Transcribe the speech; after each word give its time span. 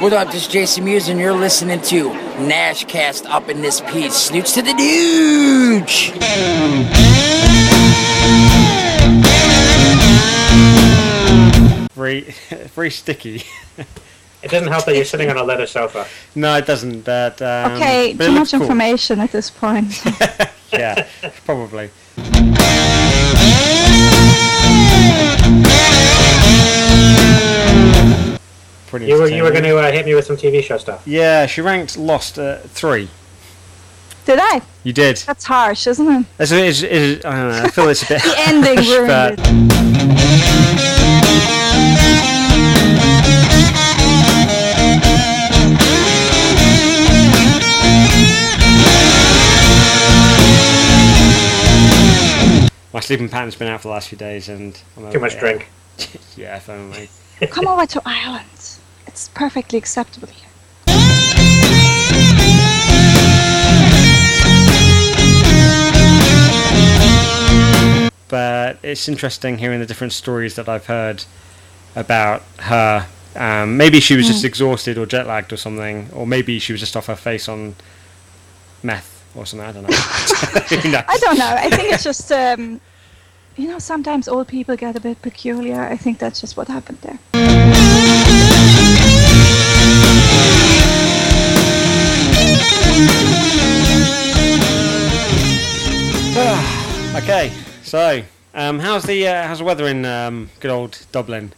What 0.00 0.12
up, 0.12 0.26
this 0.30 0.42
is 0.42 0.48
Jason 0.48 0.84
Mewes, 0.84 1.08
and 1.08 1.18
you're 1.18 1.32
listening 1.32 1.80
to 1.82 2.10
Nashcast 2.10 3.26
up 3.28 3.48
in 3.48 3.60
this 3.62 3.80
piece. 3.80 4.14
Snoots 4.14 4.54
to 4.54 4.62
the 4.62 4.72
douche! 4.74 6.12
Very, 11.94 12.20
very 12.74 12.90
sticky. 12.90 13.42
It 14.40 14.50
doesn't 14.52 14.68
help 14.68 14.84
that 14.84 14.94
you're 14.94 15.04
sitting 15.04 15.30
on 15.30 15.36
a 15.36 15.42
leather 15.42 15.66
sofa. 15.66 16.06
no, 16.36 16.54
it 16.56 16.64
doesn't. 16.66 17.00
But 17.04 17.42
um, 17.42 17.72
Okay, 17.72 18.14
but 18.16 18.26
too 18.26 18.32
much 18.32 18.52
cool. 18.52 18.60
information 18.62 19.20
at 19.20 19.32
this 19.32 19.50
point. 19.50 19.92
Yeah, 20.70 21.08
probably. 21.46 21.88
Pretty 28.88 29.06
You 29.06 29.16
were 29.20 29.28
you 29.28 29.42
were 29.42 29.50
going 29.50 29.64
to 29.64 29.76
uh, 29.76 29.92
hit 29.92 30.06
me 30.06 30.14
with 30.14 30.24
some 30.24 30.36
TV 30.36 30.62
show 30.62 30.78
stuff. 30.78 31.06
Yeah, 31.06 31.46
she 31.46 31.60
ranked 31.60 31.96
Lost 31.98 32.38
at 32.38 32.68
three. 32.70 33.08
Did 34.24 34.38
I? 34.40 34.62
You 34.84 34.92
did. 34.92 35.16
That's 35.18 35.44
harsh, 35.44 35.86
isn't 35.86 36.06
it? 36.06 36.26
It's, 36.38 36.52
it's, 36.52 36.82
it's, 36.82 37.24
I 37.24 37.30
don't 37.36 37.50
know. 37.50 37.62
I 37.64 37.68
feel 37.68 37.88
it's 37.88 38.02
a 38.04 38.08
bit. 38.08 38.22
The 38.28 38.34
ending 38.46 38.76
harsh, 38.76 38.88
ruined 38.88 39.08
but- 39.08 39.38
it. 39.38 40.78
My 52.90 53.00
sleeping 53.00 53.28
pattern's 53.28 53.54
been 53.54 53.68
out 53.68 53.82
for 53.82 53.88
the 53.88 53.92
last 53.94 54.08
few 54.08 54.16
days, 54.18 54.48
and 54.48 54.80
I'm 54.96 55.12
Too 55.12 55.20
much 55.20 55.34
yeah. 55.34 55.40
drink. 55.40 55.68
Yeah, 56.36 56.56
if 56.56 56.68
only. 56.70 57.10
Come 57.50 57.68
over 57.68 57.84
to 57.86 58.02
Ireland. 58.04 58.77
It's 59.18 59.28
perfectly 59.30 59.78
acceptable 59.78 60.28
here. 60.28 60.44
but 68.28 68.78
it's 68.84 69.08
interesting 69.08 69.58
hearing 69.58 69.80
the 69.80 69.86
different 69.86 70.12
stories 70.12 70.54
that 70.54 70.68
I've 70.68 70.86
heard 70.86 71.24
about 71.96 72.42
her. 72.58 73.08
Um, 73.34 73.76
maybe 73.76 73.98
she 73.98 74.14
was 74.14 74.28
just 74.28 74.44
exhausted 74.44 74.96
or 74.96 75.04
jet 75.04 75.26
lagged 75.26 75.52
or 75.52 75.56
something, 75.56 76.08
or 76.12 76.24
maybe 76.24 76.60
she 76.60 76.72
was 76.72 76.78
just 76.78 76.96
off 76.96 77.06
her 77.06 77.16
face 77.16 77.48
on 77.48 77.74
meth 78.84 79.24
or 79.34 79.46
something. 79.46 79.66
I 79.66 79.72
don't 79.72 79.82
know. 79.82 79.88
I 81.08 81.18
don't 81.20 81.38
know. 81.38 81.54
I 81.56 81.70
think 81.70 81.92
it's 81.92 82.04
just, 82.04 82.30
um, 82.30 82.80
you 83.56 83.66
know, 83.66 83.80
sometimes 83.80 84.28
old 84.28 84.46
people 84.46 84.76
get 84.76 84.94
a 84.94 85.00
bit 85.00 85.20
peculiar. 85.22 85.80
I 85.80 85.96
think 85.96 86.20
that's 86.20 86.40
just 86.40 86.56
what 86.56 86.68
happened 86.68 86.98
there. 87.00 87.97
Okay, 97.16 97.50
so 97.82 98.22
um, 98.54 98.78
how's 98.78 99.02
the 99.02 99.26
uh, 99.26 99.46
how's 99.48 99.58
the 99.58 99.64
weather 99.64 99.86
in 99.86 100.04
um, 100.04 100.50
good 100.60 100.70
old 100.70 101.04
Dublin? 101.10 101.52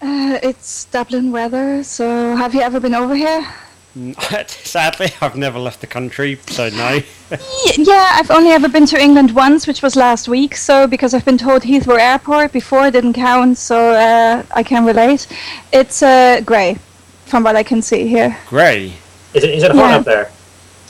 Uh, 0.00 0.38
it's 0.42 0.86
Dublin 0.86 1.32
weather, 1.32 1.84
so 1.84 2.34
have 2.34 2.54
you 2.54 2.60
ever 2.62 2.80
been 2.80 2.94
over 2.94 3.14
here? 3.14 3.46
Sadly, 4.46 5.08
I've 5.20 5.36
never 5.36 5.58
left 5.58 5.80
the 5.80 5.86
country, 5.86 6.38
so 6.48 6.70
no. 6.70 7.00
Yeah, 7.76 8.10
I've 8.14 8.30
only 8.30 8.50
ever 8.50 8.68
been 8.68 8.86
to 8.86 9.00
England 9.00 9.34
once, 9.34 9.66
which 9.66 9.82
was 9.82 9.96
last 9.96 10.28
week. 10.28 10.56
So 10.56 10.86
because 10.86 11.12
I've 11.14 11.24
been 11.24 11.38
told 11.38 11.62
Heathrow 11.62 11.98
Airport 11.98 12.52
before 12.52 12.90
didn't 12.90 13.14
count, 13.14 13.58
so 13.58 13.90
uh, 13.90 14.42
I 14.54 14.62
can 14.62 14.84
relate. 14.86 15.26
It's 15.72 16.02
uh, 16.02 16.40
grey, 16.44 16.78
from 17.26 17.44
what 17.44 17.54
I 17.56 17.62
can 17.62 17.82
see 17.82 18.06
here. 18.08 18.36
Grey. 18.48 18.92
Is 19.34 19.44
it 19.44 19.50
is 19.50 19.62
it 19.62 19.72
hot 19.72 19.90
Yeah. 19.90 19.96
up 19.96 20.04
there? 20.04 20.30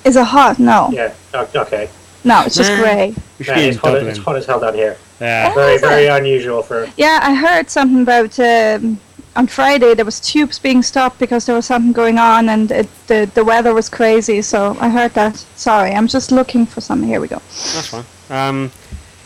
Is 0.07 0.17
it 0.17 0.25
hot? 0.25 0.59
No, 0.59 0.89
Yeah. 0.93 1.13
o- 1.35 1.49
Okay. 1.63 1.89
no, 2.25 2.43
it's 2.47 2.55
just 2.57 2.71
grey. 2.81 3.15
Yeah, 3.39 3.59
it's, 3.59 3.77
hot, 3.79 3.95
it's 3.97 4.19
hot 4.19 4.37
as 4.37 4.47
hell 4.47 4.61
down 4.61 4.75
here. 4.75 4.97
Yeah. 5.21 5.53
Very 5.55 5.79
very 5.79 6.07
unusual 6.07 6.63
for. 6.63 6.89
Yeah, 6.97 7.19
I 7.23 7.35
heard 7.35 7.69
something 7.71 8.03
about 8.03 8.39
um, 8.39 8.99
on 9.35 9.47
Friday 9.49 9.95
there 9.95 10.05
was 10.05 10.21
tubes 10.21 10.59
being 10.59 10.83
stopped 10.83 11.19
because 11.19 11.45
there 11.47 11.57
was 11.57 11.67
something 11.67 11.93
going 11.93 12.19
on 12.19 12.49
and 12.49 12.71
it, 12.71 12.89
the 13.09 13.29
the 13.35 13.45
weather 13.45 13.75
was 13.75 13.89
crazy. 13.89 14.43
So 14.43 14.77
I 14.81 14.89
heard 14.89 15.13
that. 15.15 15.37
Sorry, 15.57 15.93
I'm 15.93 16.07
just 16.09 16.31
looking 16.31 16.67
for 16.67 16.81
something. 16.81 17.09
Here 17.09 17.21
we 17.21 17.29
go. 17.29 17.41
That's 17.75 17.89
fine. 17.89 18.05
Um, 18.31 18.71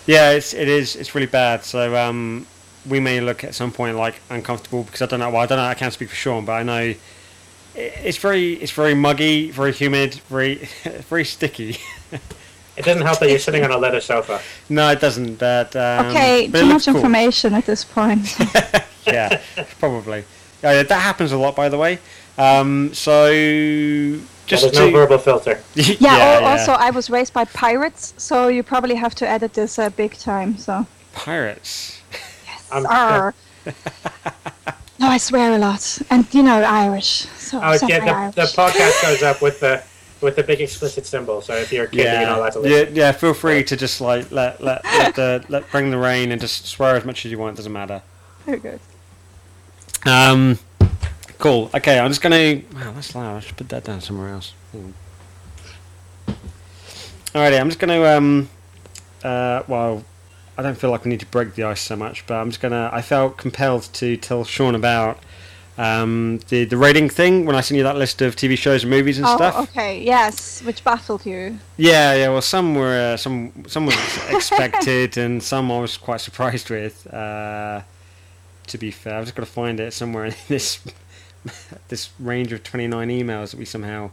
yeah, 0.06 0.30
it's 0.30 0.54
it 0.54 0.68
is 0.68 0.96
it's 0.96 1.14
really 1.14 1.26
bad. 1.30 1.62
So 1.64 1.94
um, 1.96 2.46
we 2.88 3.00
may 3.00 3.20
look 3.20 3.44
at 3.44 3.54
some 3.54 3.70
point 3.72 3.96
like 3.96 4.14
uncomfortable 4.30 4.82
because 4.84 5.02
I 5.02 5.06
don't 5.06 5.20
know. 5.20 5.30
Well, 5.30 5.42
I 5.42 5.46
don't 5.46 5.58
know. 5.58 5.64
I 5.64 5.74
can't 5.74 5.92
speak 5.92 6.08
for 6.08 6.16
Sean, 6.16 6.44
but 6.44 6.52
I 6.52 6.62
know 6.62 6.74
i- 6.76 6.96
it's 7.74 8.18
very 8.18 8.54
it's 8.54 8.72
very 8.72 8.94
muggy, 8.94 9.50
very 9.50 9.72
humid, 9.72 10.14
very 10.28 10.54
very 11.08 11.24
sticky. 11.24 11.76
It 12.76 12.84
doesn't 12.84 13.02
help 13.02 13.18
that 13.18 13.28
you're 13.28 13.38
sitting 13.38 13.62
on 13.64 13.70
a 13.72 13.76
leather 13.76 14.00
sofa. 14.00 14.40
no, 14.70 14.90
it 14.90 15.00
doesn't. 15.00 15.38
But 15.38 15.76
um, 15.76 16.06
Okay, 16.06 16.48
but 16.48 16.60
too 16.60 16.66
much 16.66 16.86
cool. 16.86 16.94
information 16.96 17.52
at 17.54 17.66
this 17.66 17.84
point. 17.84 18.36
yeah, 19.06 19.40
probably. 19.78 20.24
Oh, 20.62 20.70
yeah, 20.70 20.82
that 20.82 21.00
happens 21.02 21.32
a 21.32 21.36
lot, 21.38 21.54
by 21.56 21.68
the 21.68 21.76
way. 21.78 21.98
Um, 22.38 22.94
so 22.94 23.26
Yeah, 23.30 24.18
just 24.46 24.62
there's 24.62 24.72
to, 24.76 24.78
no 24.86 24.90
verbal 24.92 25.18
filter. 25.18 25.60
yeah, 25.74 25.94
Yeah, 26.00 26.08
al- 26.16 26.40
yeah. 26.42 26.50
also 26.52 26.72
I 26.72 26.90
was 26.90 27.10
raised 27.10 27.32
by 27.34 27.44
pirates, 27.46 28.14
so 28.16 28.48
you 28.48 28.62
probably 28.62 28.94
have 28.94 29.14
to 29.16 29.28
edit 29.28 29.52
this 29.54 29.78
uh, 29.78 29.90
big 29.90 30.14
time. 30.16 30.56
So 30.56 30.86
pirates. 31.12 32.00
I'm- 32.72 32.86
Arr. 32.86 33.34
No, 35.00 35.08
I 35.08 35.16
swear 35.16 35.54
a 35.54 35.58
lot, 35.58 35.98
and 36.10 36.26
you 36.32 36.42
know 36.42 36.62
Irish. 36.62 37.26
So 37.38 37.58
Oh, 37.62 37.76
yeah, 37.88 37.96
am 37.96 38.08
I 38.08 38.30
the, 38.30 38.42
the 38.42 38.46
podcast 38.48 39.02
goes 39.06 39.22
up 39.22 39.42
with 39.42 39.60
the 39.60 39.82
with 40.20 40.36
the 40.36 40.42
big 40.42 40.60
explicit 40.60 41.06
symbol. 41.06 41.40
So 41.40 41.54
if 41.54 41.72
you're 41.72 41.84
a 41.84 41.88
kid, 41.88 42.04
you're 42.04 42.26
not 42.28 42.38
allowed 42.38 42.52
to 42.52 42.60
yeah, 42.60 42.68
listen. 42.68 42.96
yeah. 42.96 43.12
Feel 43.12 43.34
free 43.34 43.64
to 43.64 43.76
just 43.76 44.00
like 44.00 44.30
let 44.30 44.60
let 44.62 44.84
let, 44.84 45.14
the, 45.14 45.44
let 45.48 45.70
bring 45.70 45.90
the 45.90 45.98
rain 45.98 46.30
and 46.32 46.40
just 46.40 46.66
swear 46.66 46.96
as 46.96 47.04
much 47.04 47.24
as 47.24 47.32
you 47.32 47.38
want. 47.38 47.54
It 47.54 47.56
doesn't 47.56 47.72
matter. 47.72 48.02
Very 48.44 48.58
good. 48.58 48.80
Um, 50.06 50.58
cool. 51.38 51.70
Okay, 51.74 51.98
I'm 51.98 52.10
just 52.10 52.22
gonna. 52.22 52.62
Wow, 52.74 52.92
that's 52.92 53.14
loud. 53.14 53.36
I 53.36 53.40
should 53.40 53.56
put 53.56 53.68
that 53.70 53.84
down 53.84 54.00
somewhere 54.00 54.28
else. 54.30 54.52
Hang 54.72 54.94
on. 56.28 56.36
Alrighty, 57.34 57.60
I'm 57.60 57.68
just 57.68 57.78
gonna. 57.78 58.02
Um, 58.04 58.48
uh, 59.24 59.62
well, 59.66 60.04
I 60.60 60.62
don't 60.62 60.76
feel 60.76 60.90
like 60.90 61.06
we 61.06 61.08
need 61.08 61.20
to 61.20 61.26
break 61.26 61.54
the 61.54 61.64
ice 61.64 61.80
so 61.80 61.96
much, 61.96 62.26
but 62.26 62.34
I'm 62.34 62.50
just 62.50 62.60
gonna. 62.60 62.90
I 62.92 63.00
felt 63.00 63.38
compelled 63.38 63.84
to 63.94 64.18
tell 64.18 64.44
Sean 64.44 64.74
about 64.74 65.18
um, 65.78 66.38
the 66.50 66.66
the 66.66 66.76
rating 66.76 67.08
thing 67.08 67.46
when 67.46 67.56
I 67.56 67.62
sent 67.62 67.78
you 67.78 67.84
that 67.84 67.96
list 67.96 68.20
of 68.20 68.36
TV 68.36 68.58
shows 68.58 68.82
and 68.82 68.90
movies 68.90 69.16
and 69.16 69.26
Oh, 69.26 69.36
stuff. 69.36 69.56
okay. 69.70 70.02
Yes, 70.02 70.60
which 70.62 70.84
baffled 70.84 71.24
you. 71.24 71.58
Yeah, 71.78 72.12
yeah. 72.14 72.28
Well, 72.28 72.42
some 72.42 72.74
were 72.74 73.12
uh, 73.14 73.16
some 73.16 73.52
some 73.68 73.86
was 73.86 73.96
expected, 74.28 75.16
and 75.16 75.42
some 75.42 75.72
I 75.72 75.80
was 75.80 75.96
quite 75.96 76.20
surprised 76.20 76.68
with. 76.68 77.06
Uh, 77.12 77.80
to 78.66 78.76
be 78.78 78.90
fair, 78.90 79.14
I've 79.16 79.24
just 79.24 79.34
got 79.34 79.46
to 79.46 79.50
find 79.50 79.80
it 79.80 79.94
somewhere 79.94 80.26
in 80.26 80.34
this 80.48 80.78
this 81.88 82.10
range 82.18 82.52
of 82.52 82.62
twenty 82.62 82.86
nine 82.86 83.08
emails 83.08 83.52
that 83.52 83.58
we 83.58 83.64
somehow. 83.64 84.10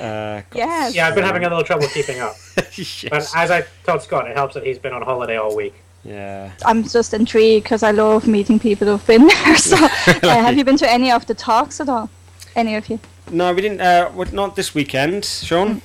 Uh, 0.00 0.42
Yes. 0.54 0.94
Yeah, 0.94 1.06
I've 1.08 1.14
been 1.14 1.24
having 1.24 1.44
a 1.44 1.48
little 1.48 1.64
trouble 1.64 1.86
keeping 1.88 2.20
up. 2.20 2.36
But 2.56 3.30
as 3.36 3.50
I 3.50 3.64
told 3.86 4.02
Scott, 4.02 4.28
it 4.28 4.36
helps 4.36 4.54
that 4.54 4.64
he's 4.66 4.78
been 4.78 4.92
on 4.92 5.02
holiday 5.02 5.36
all 5.36 5.54
week. 5.54 5.74
Yeah. 6.04 6.50
I'm 6.66 6.82
just 6.84 7.14
intrigued 7.14 7.64
because 7.64 7.82
I 7.82 7.90
love 7.92 8.26
meeting 8.26 8.58
people 8.58 8.86
who've 8.88 9.06
been 9.06 9.26
there. 9.26 9.56
So, 9.70 9.76
uh, 9.86 10.18
have 10.22 10.56
you 10.58 10.64
been 10.64 10.76
to 10.78 10.90
any 10.90 11.10
of 11.10 11.26
the 11.26 11.34
talks 11.34 11.80
at 11.80 11.88
all? 11.88 12.10
Any 12.56 12.74
of 12.76 12.88
you? 12.90 12.98
No, 13.30 13.52
we 13.54 13.62
didn't. 13.62 13.80
Uh, 13.80 14.10
not 14.32 14.54
this 14.56 14.74
weekend, 14.74 15.24
Sean. 15.24 15.80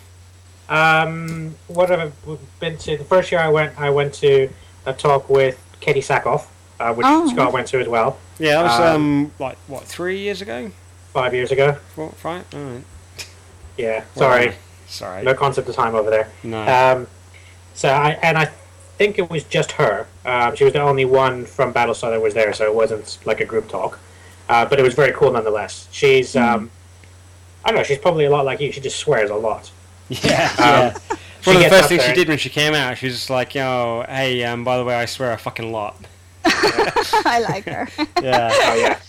Um, 0.67 1.55
what 1.67 1.89
have 1.89 1.99
I 1.99 2.37
been 2.59 2.77
to? 2.79 2.97
The 2.97 3.03
first 3.03 3.31
year 3.31 3.41
I 3.41 3.49
went, 3.49 3.79
I 3.79 3.89
went 3.89 4.13
to 4.15 4.49
a 4.85 4.93
talk 4.93 5.29
with 5.29 5.57
Katee 5.81 6.03
Sackhoff, 6.03 6.45
uh, 6.79 6.93
which 6.93 7.05
Oh. 7.07 7.27
Scott 7.31 7.53
went 7.53 7.67
to 7.67 7.79
as 7.79 7.87
well 7.87 8.17
Yeah, 8.39 8.61
that 8.61 8.63
was 8.63 8.79
Um, 8.79 8.95
um 9.25 9.31
like 9.39 9.57
what 9.67 9.83
three 9.85 10.19
years 10.19 10.41
ago, 10.41 10.71
five 11.13 11.33
years 11.33 11.51
ago. 11.51 11.77
four, 11.95 12.09
five. 12.17 12.45
All 12.53 12.59
right. 12.59 12.83
Yeah, 13.79 14.03
sorry, 14.15 14.53
Sorry. 14.87 15.23
no 15.23 15.33
concept 15.33 15.69
of 15.69 15.75
time 15.75 15.95
over 15.95 16.09
there. 16.09 16.29
No. 16.43 16.61
Um, 16.67 17.07
so 17.73 17.89
I 17.89 18.11
and 18.21 18.37
I 18.37 18.45
think 18.97 19.17
it 19.17 19.29
was 19.29 19.45
just 19.45 19.71
her. 19.73 20.05
Um, 20.25 20.55
she 20.55 20.65
was 20.65 20.73
the 20.73 20.81
only 20.81 21.05
one 21.05 21.45
from 21.45 21.73
Battlestar 21.73 22.11
that 22.11 22.21
was 22.21 22.33
there, 22.33 22.51
so 22.53 22.65
it 22.65 22.75
wasn't 22.75 23.17
like 23.25 23.39
a 23.39 23.45
group 23.45 23.69
talk. 23.69 23.97
Uh, 24.49 24.65
but 24.65 24.79
it 24.79 24.83
was 24.83 24.95
very 24.95 25.13
cool 25.13 25.31
nonetheless. 25.31 25.87
She's 25.91 26.35
um, 26.35 26.69
I 27.63 27.69
don't 27.69 27.77
know. 27.77 27.83
She's 27.83 27.99
probably 27.99 28.25
a 28.25 28.29
lot 28.29 28.43
like 28.45 28.59
you. 28.59 28.71
She 28.71 28.81
just 28.81 28.97
swears 28.97 29.29
a 29.29 29.35
lot. 29.35 29.71
yeah. 30.09 30.49
Um, 30.57 30.65
yeah. 30.65 30.97
One 31.45 31.55
of 31.55 31.63
the 31.63 31.69
first 31.69 31.87
things 31.87 32.03
she 32.03 32.13
did 32.13 32.27
when 32.27 32.37
she 32.37 32.49
came 32.49 32.73
out, 32.73 32.97
she 32.97 33.05
was 33.05 33.15
just 33.15 33.29
like, 33.29 33.55
"Yo, 33.55 34.03
hey, 34.09 34.43
um, 34.43 34.65
by 34.65 34.77
the 34.77 34.83
way, 34.83 34.95
I 34.95 35.05
swear 35.05 35.31
a 35.31 35.37
fucking 35.37 35.71
lot." 35.71 35.95
I 36.45 37.45
like 37.47 37.63
her. 37.65 37.87
Yeah. 38.21 38.49
Oh 38.51 38.75
yeah. 38.75 38.99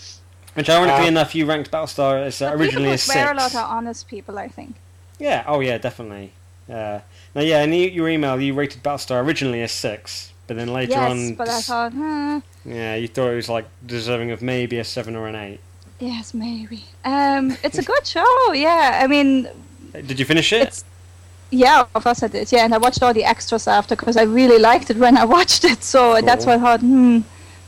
Which, 0.53 0.69
ironically 0.69 1.05
Uh, 1.05 1.09
enough, 1.09 1.33
you 1.35 1.45
ranked 1.45 1.71
Battlestar 1.71 2.25
as 2.25 2.41
uh, 2.41 2.47
originally 2.51 2.69
people 2.69 2.87
a 2.87 2.91
who 2.91 2.97
swear 2.97 3.31
a 3.31 3.35
lot 3.35 3.51
six. 3.51 3.55
are 3.55 3.77
honest 3.77 4.07
people, 4.07 4.37
I 4.37 4.47
think. 4.49 4.75
Yeah. 5.19 5.43
Oh, 5.47 5.59
yeah, 5.61 5.77
definitely. 5.77 6.31
Yeah. 6.67 7.01
Now, 7.35 7.41
yeah, 7.41 7.63
in 7.63 7.73
your 7.73 8.09
email, 8.09 8.39
you 8.41 8.53
rated 8.53 8.83
Battlestar 8.83 9.23
originally 9.23 9.61
as 9.61 9.71
six, 9.71 10.31
but 10.47 10.57
then 10.57 10.73
later 10.73 10.91
yes, 10.93 11.11
on, 11.11 11.35
but 11.35 11.47
I 11.49 11.57
dis- 11.57 11.67
thought, 11.67 11.93
hmm, 11.93 12.39
yeah, 12.65 12.95
you 12.95 13.07
thought 13.07 13.29
it 13.31 13.35
was 13.35 13.49
like 13.49 13.65
deserving 13.85 14.31
of 14.31 14.41
maybe 14.41 14.77
a 14.77 14.83
seven 14.83 15.15
or 15.15 15.27
an 15.27 15.35
eight. 15.35 15.59
Yes, 15.99 16.33
maybe. 16.33 16.83
Um, 17.05 17.55
it's 17.63 17.77
a 17.77 17.83
good 17.83 18.05
show. 18.15 18.51
Yeah, 18.53 18.99
I 19.03 19.07
mean, 19.07 19.47
Did 19.93 20.19
you 20.19 20.25
finish 20.25 20.51
it? 20.51 20.83
yeah, 21.51 21.85
of 21.95 22.03
course 22.03 22.23
I 22.23 22.27
did. 22.27 22.51
Yeah, 22.51 22.65
and 22.65 22.73
I 22.73 22.77
watched 22.77 23.01
all 23.03 23.13
the 23.13 23.23
extras 23.23 23.67
after 23.67 23.95
because 23.95 24.17
I 24.17 24.23
really 24.23 24.57
liked 24.59 24.89
it 24.89 24.97
when 24.97 25.17
I 25.17 25.25
watched 25.37 25.63
it. 25.63 25.83
So 25.83 26.19
that's 26.21 26.45
why 26.45 26.55
I 26.55 26.57
thought, 26.59 26.79
hmm, 26.81 27.19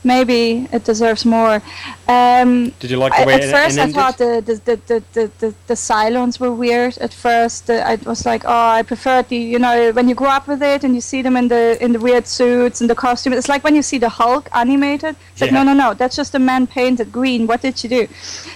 maybe 0.04 0.68
it 0.72 0.84
deserves 0.84 1.24
more. 1.24 1.62
Um, 2.08 2.70
Did 2.80 2.90
you 2.90 2.98
like 2.98 3.16
the 3.16 3.26
way 3.26 3.34
it 3.34 3.40
was? 3.40 3.52
at 3.52 3.54
it, 3.54 3.64
first, 3.64 3.78
it 3.78 3.80
I 3.80 3.92
thought 3.92 4.18
the 4.18 4.42
the, 4.44 4.54
the, 4.64 5.02
the, 5.12 5.30
the, 5.38 5.54
the 5.66 5.74
Cylons 5.74 6.38
were 6.38 6.52
weird. 6.52 6.98
At 6.98 7.12
first, 7.12 7.70
I 7.70 7.96
was 8.06 8.26
like, 8.26 8.44
oh, 8.44 8.68
I 8.78 8.82
preferred 8.82 9.28
the 9.28 9.36
you 9.36 9.58
know 9.58 9.92
when 9.92 10.08
you 10.08 10.14
grow 10.14 10.30
up 10.30 10.46
with 10.46 10.62
it 10.62 10.84
and 10.84 10.94
you 10.94 11.00
see 11.00 11.22
them 11.22 11.36
in 11.36 11.48
the 11.48 11.82
in 11.84 11.92
the 11.92 12.00
weird 12.00 12.26
suits 12.26 12.80
and 12.80 12.90
the 12.90 12.94
costume. 12.94 13.32
It's 13.32 13.48
like 13.48 13.64
when 13.64 13.74
you 13.74 13.82
see 13.82 13.98
the 13.98 14.08
Hulk 14.08 14.48
animated. 14.52 15.16
It's 15.32 15.40
like, 15.40 15.52
no, 15.52 15.62
no, 15.62 15.74
no, 15.74 15.94
that's 15.94 16.16
just 16.16 16.34
a 16.34 16.38
man 16.38 16.66
painted 16.66 17.10
green. 17.10 17.46
What 17.46 17.62
did 17.62 17.82
you 17.82 17.90
do? 17.90 18.08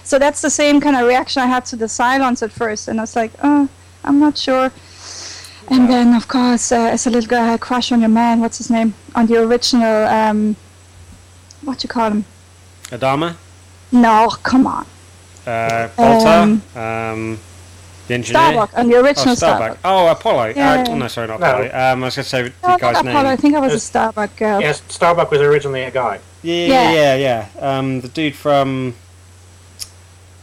So 0.04 0.18
that's 0.18 0.40
the 0.42 0.50
same 0.50 0.80
kind 0.80 0.96
of 0.96 1.06
reaction 1.06 1.42
I 1.42 1.46
had 1.46 1.64
to 1.66 1.76
the 1.76 1.86
Cylons 1.86 2.42
at 2.42 2.52
first, 2.52 2.88
and 2.88 3.00
I 3.00 3.02
was 3.02 3.16
like, 3.16 3.32
oh, 3.42 3.68
I'm 4.04 4.20
not 4.20 4.36
sure. 4.36 4.70
And 5.70 5.88
then, 5.88 6.14
of 6.14 6.28
course, 6.28 6.72
uh, 6.72 6.76
as 6.76 7.06
a 7.06 7.10
little 7.10 7.28
girl, 7.28 7.42
I 7.42 7.46
had 7.48 7.54
a 7.56 7.58
crush 7.58 7.92
on 7.92 8.00
your 8.00 8.08
man. 8.08 8.40
What's 8.40 8.56
his 8.56 8.70
name? 8.70 8.94
On 9.14 9.26
the 9.26 9.36
original, 9.42 10.06
um, 10.06 10.56
what 11.62 11.82
you 11.82 11.88
call 11.88 12.10
him? 12.10 12.24
Adama, 12.90 13.36
No, 13.92 14.28
come 14.42 14.66
on. 14.66 14.86
uh, 15.46 15.88
Bolter, 15.96 16.28
Um, 16.28 16.62
um, 16.76 17.38
the 18.06 18.14
engineer. 18.14 18.42
Starbuck, 18.42 18.70
on 18.78 18.88
the 18.88 18.96
Oh, 18.96 19.02
original 19.04 19.36
Starbuck. 19.36 19.78
Starbuck. 19.78 19.78
Oh, 19.84 20.06
Apollo. 20.08 20.52
Yeah. 20.56 20.72
Uh, 20.72 20.86
oh, 20.88 20.94
no, 20.96 21.08
sorry, 21.08 21.26
not 21.28 21.40
No. 21.40 21.46
Apollo. 21.46 21.64
Um, 21.72 22.02
I 22.02 22.06
was 22.06 22.16
going 22.16 22.24
to 22.24 22.28
say 22.30 22.42
the 22.42 22.48
No, 22.62 22.68
not 22.68 22.80
guy's 22.80 22.98
Apollo. 23.00 23.28
I 23.30 23.36
think 23.36 23.54
I 23.54 23.60
was 23.60 23.74
a 23.74 23.80
Starbuck 23.80 24.36
girl. 24.36 24.60
Yes, 24.60 24.82
Starbuck 24.88 25.30
was 25.30 25.40
originally 25.40 25.82
a 25.82 25.90
guy. 25.90 26.18
Yeah, 26.42 26.54
Yeah. 26.54 26.90
yeah, 26.92 27.14
yeah, 27.14 27.46
yeah. 27.60 27.78
Um, 27.78 28.00
the 28.00 28.08
dude 28.08 28.34
from. 28.34 28.94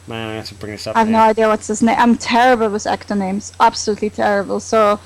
Man, 0.08 0.30
I 0.30 0.36
have 0.36 0.46
to 0.50 0.56
bring 0.56 0.74
this 0.74 0.86
up. 0.86 0.96
I 0.96 1.00
have 1.00 1.10
no 1.10 1.18
idea 1.20 1.48
what's 1.48 1.66
his 1.68 1.82
name. 1.82 1.96
I'm 1.98 2.16
terrible 2.16 2.70
with 2.70 2.86
actor 2.86 3.16
names. 3.16 3.52
Absolutely 3.60 4.12
terrible. 4.12 4.60
So 4.60 5.00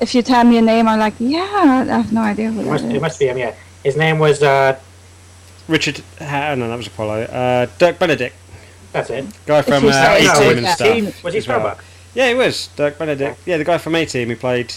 if 0.00 0.14
you 0.14 0.22
tell 0.22 0.44
me 0.44 0.56
a 0.56 0.62
name, 0.62 0.88
I'm 0.88 0.98
like, 0.98 1.12
yeah, 1.18 1.40
I 1.42 1.84
have 1.84 2.10
no 2.12 2.22
idea 2.22 2.50
who 2.50 2.60
It 2.60 2.64
that 2.64 2.70
must, 2.70 2.84
is. 2.84 2.92
it 2.94 3.00
must 3.02 3.18
be 3.18 3.26
him. 3.28 3.36
Yeah, 3.36 3.54
his 3.84 3.96
name 3.98 4.18
was. 4.18 4.42
Uh, 4.42 4.78
Richard. 5.70 6.02
Uh, 6.20 6.54
no, 6.56 6.68
that 6.68 6.76
was 6.76 6.86
Apollo. 6.86 7.22
Uh, 7.22 7.66
Dirk 7.78 7.98
Benedict, 7.98 8.34
that's 8.92 9.10
it. 9.10 9.24
guy 9.46 9.62
from 9.62 9.84
you 9.84 9.90
uh, 9.90 9.92
say 9.92 10.24
A 10.24 10.28
so, 10.28 10.34
Team 10.34 10.42
yeah. 10.42 10.56
and 10.56 11.08
stuff. 11.08 11.24
Was 11.24 11.34
he 11.34 11.38
as 11.38 11.48
well. 11.48 11.78
Yeah, 12.14 12.28
he 12.28 12.34
was 12.34 12.68
Dirk 12.76 12.98
Benedict. 12.98 13.38
Yeah, 13.46 13.56
the 13.56 13.64
guy 13.64 13.78
from 13.78 13.94
A 13.94 14.04
Team 14.04 14.28
who 14.28 14.36
played. 14.36 14.74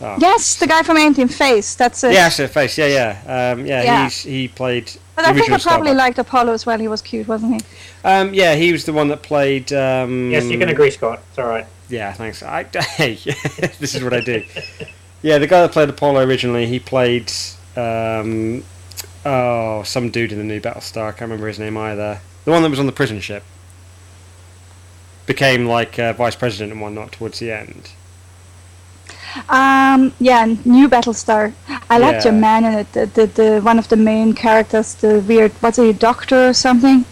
Oh. 0.00 0.16
Yes, 0.18 0.58
the 0.58 0.66
guy 0.66 0.82
from 0.82 0.96
Ain't 0.96 1.16
Face. 1.32 1.76
That's 1.76 2.02
it. 2.02 2.12
Yeah, 2.12 2.24
that's 2.24 2.40
it. 2.40 2.48
Face. 2.48 2.76
Yeah, 2.76 2.86
yeah. 2.86 3.52
Um, 3.52 3.64
yeah, 3.64 3.82
Yeah. 3.84 4.04
He's, 4.04 4.22
he 4.22 4.48
played. 4.48 4.90
But 5.14 5.22
the 5.22 5.28
I 5.28 5.32
think 5.34 5.52
I 5.52 5.58
probably 5.58 5.60
Starbuck. 5.60 5.96
liked 5.96 6.18
Apollo 6.18 6.52
as 6.54 6.66
well. 6.66 6.78
He 6.78 6.88
was 6.88 7.02
cute, 7.02 7.28
wasn't 7.28 7.62
he? 7.62 7.68
Um, 8.02 8.34
yeah, 8.34 8.56
he 8.56 8.72
was 8.72 8.84
the 8.84 8.92
one 8.92 9.08
that 9.08 9.22
played. 9.22 9.72
Um, 9.72 10.30
Yes, 10.30 10.46
you 10.46 10.58
can 10.58 10.70
agree, 10.70 10.90
Scott. 10.90 11.20
It's 11.28 11.38
all 11.38 11.46
right. 11.46 11.66
Yeah, 11.88 12.12
thanks. 12.14 12.42
I, 12.42 12.64
hey, 12.96 13.14
this 13.78 13.94
is 13.94 14.02
what 14.02 14.12
I 14.14 14.20
do. 14.20 14.42
Yeah, 15.20 15.38
the 15.38 15.46
guy 15.46 15.60
that 15.60 15.70
played 15.70 15.88
Apollo 15.88 16.24
originally, 16.24 16.66
he 16.66 16.80
played 16.80 17.30
um, 17.76 18.64
oh 19.24 19.82
some 19.84 20.10
dude 20.10 20.32
in 20.32 20.38
the 20.38 20.44
new 20.44 20.60
Battlestar. 20.60 21.08
I 21.08 21.10
can't 21.12 21.22
remember 21.22 21.48
his 21.48 21.58
name 21.58 21.76
either. 21.76 22.20
The 22.44 22.50
one 22.50 22.62
that 22.62 22.70
was 22.70 22.80
on 22.80 22.86
the 22.86 22.92
prison 22.92 23.20
ship 23.20 23.44
became 25.26 25.66
like 25.66 25.98
uh, 25.98 26.12
vice 26.12 26.36
president 26.36 26.72
and 26.72 26.80
whatnot 26.80 27.12
towards 27.12 27.38
the 27.38 27.52
end. 27.52 27.92
Um, 29.48 30.12
yeah, 30.18 30.44
new 30.64 30.88
Battlestar. 30.88 31.52
I 31.88 31.98
liked 31.98 32.24
your 32.24 32.34
man 32.34 32.64
in 32.64 32.74
it. 32.74 32.92
The, 32.92 33.06
the, 33.06 33.26
the 33.26 33.60
one 33.60 33.78
of 33.78 33.88
the 33.88 33.96
main 33.96 34.34
characters, 34.34 34.94
the 34.94 35.20
weird, 35.20 35.52
what's 35.60 35.78
he, 35.78 35.92
doctor 35.92 36.48
or 36.48 36.52
something? 36.52 37.04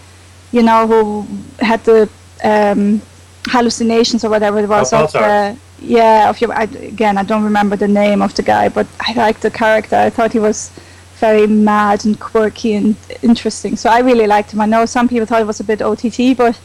You 0.52 0.62
know, 0.62 0.86
who 0.86 1.26
had 1.64 1.82
the 1.84 2.10
um, 2.44 3.00
hallucinations 3.46 4.24
or 4.24 4.30
whatever 4.30 4.58
it 4.58 4.68
was. 4.68 4.92
Oh, 4.92 5.04
of, 5.04 5.14
uh, 5.14 5.54
yeah, 5.80 6.28
of 6.28 6.40
your. 6.40 6.52
I, 6.52 6.64
again, 6.64 7.16
I 7.16 7.22
don't 7.22 7.44
remember 7.44 7.76
the 7.76 7.88
name 7.88 8.20
of 8.20 8.34
the 8.34 8.42
guy, 8.42 8.68
but 8.68 8.86
I 9.00 9.14
liked 9.14 9.42
the 9.42 9.50
character. 9.50 9.96
I 9.96 10.10
thought 10.10 10.32
he 10.32 10.38
was 10.38 10.70
very 11.20 11.46
mad 11.46 12.04
and 12.04 12.18
quirky 12.18 12.74
and 12.74 12.96
interesting. 13.22 13.76
So 13.76 13.90
I 13.90 14.00
really 14.00 14.26
liked 14.26 14.52
him. 14.52 14.60
I 14.60 14.66
know 14.66 14.86
some 14.86 15.08
people 15.08 15.26
thought 15.26 15.40
it 15.40 15.46
was 15.46 15.60
a 15.60 15.64
bit 15.64 15.82
OTT, 15.82 16.36
but 16.36 16.58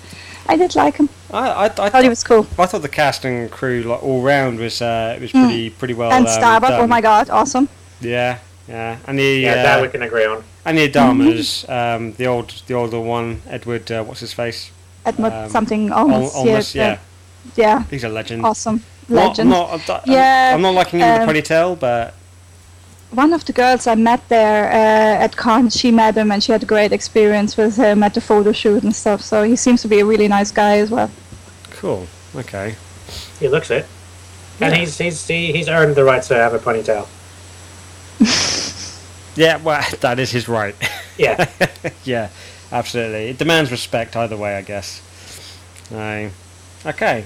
I 0.48 0.58
did 0.58 0.76
like 0.76 0.98
him. 0.98 1.10
I 1.32 1.50
I, 1.50 1.66
I, 1.66 1.90
thought 1.90 2.04
he 2.04 2.10
was 2.10 2.24
cool. 2.24 2.48
I 2.58 2.66
thought 2.66 2.82
the 2.82 2.90
cast 2.90 3.26
and 3.26 3.52
crew 3.52 3.84
like 3.84 4.02
all 4.02 4.22
round 4.22 4.60
was 4.60 4.82
uh, 4.82 5.18
was 5.22 5.32
pretty 5.32 5.70
pretty 5.70 5.94
well. 5.94 6.12
and 6.12 6.26
um, 6.26 6.34
Starbuck, 6.34 6.72
oh 6.72 6.88
my 6.88 7.02
god, 7.02 7.30
awesome. 7.30 7.68
Yeah, 8.00 8.40
yeah, 8.68 8.98
and 9.08 9.20
the 9.20 9.24
Yeah, 9.24 9.52
uh, 9.52 9.64
that 9.64 9.82
we 9.82 9.90
can 9.90 10.02
agree 10.02 10.26
on. 10.26 10.44
and 10.66 10.78
the 10.78 10.90
Adamas, 10.90 11.68
um, 11.78 12.14
the 12.14 12.28
old 12.28 12.50
the 12.68 12.74
older 12.74 13.00
one, 13.00 13.42
Edward. 13.48 13.92
Uh, 13.92 14.04
what's 14.04 14.22
his 14.22 14.34
face? 14.34 14.72
Edmund 15.06 15.34
Um, 15.34 15.50
something 15.50 15.92
almost. 15.92 16.36
almost, 16.36 16.76
yeah, 16.76 16.84
yeah. 16.88 17.00
yeah. 17.56 17.84
He's 17.90 18.04
a 18.04 18.10
legend. 18.10 18.44
Awesome. 18.44 18.82
Legend. 19.08 19.50
Not, 19.52 19.70
I'm 19.72 19.82
not, 19.88 20.08
Yeah, 20.08 20.52
I'm 20.56 20.62
not 20.64 20.74
liking 20.74 21.00
him 21.00 21.08
um, 21.08 21.28
with 21.28 21.46
the 21.46 21.54
ponytail, 21.54 21.80
but 21.80 22.16
One 23.12 23.32
of 23.34 23.46
the 23.46 23.54
girls 23.54 23.88
I 23.88 23.96
met 23.96 24.28
there 24.30 24.66
uh, 24.72 25.24
at 25.24 25.38
con, 25.38 25.70
she 25.70 25.92
met 25.92 26.16
him 26.18 26.32
and 26.32 26.44
she 26.44 26.52
had 26.52 26.64
a 26.64 26.66
great 26.66 26.92
experience 26.92 27.56
with 27.56 27.78
him 27.78 28.04
at 28.04 28.14
the 28.14 28.20
photo 28.22 28.52
shoot 28.52 28.84
and 28.84 28.94
stuff. 28.94 29.22
So 29.22 29.44
he 29.44 29.56
seems 29.56 29.82
to 29.84 29.88
be 29.88 30.00
a 30.02 30.06
really 30.06 30.28
nice 30.28 30.52
guy 30.52 30.80
as 30.80 30.90
well. 30.92 31.10
cool. 31.72 32.08
Okay. 32.36 32.76
He 33.40 33.48
looks 33.48 33.72
it, 33.72 33.86
and 34.60 34.74
Yeah. 34.74 34.80
he's 34.80 34.98
he's 34.98 35.26
he, 35.28 35.54
he's 35.54 35.70
earned 35.70 35.96
the 35.96 36.04
right 36.04 36.24
to 36.24 36.36
have 36.36 36.54
a 36.54 36.60
ponytail. 36.60 37.08
Yeah, 39.38 39.58
well, 39.58 39.84
that 40.00 40.18
is 40.20 40.32
his 40.32 40.48
right. 40.48 40.76
Yeah, 41.18 41.50
yeah, 42.04 42.28
absolutely. 42.74 43.30
It 43.30 43.38
demands 43.38 43.72
respect 43.72 44.18
either 44.18 44.36
way, 44.36 44.58
I 44.58 44.62
guess. 44.62 45.02
Aye. 45.94 46.30
okay. 46.86 47.24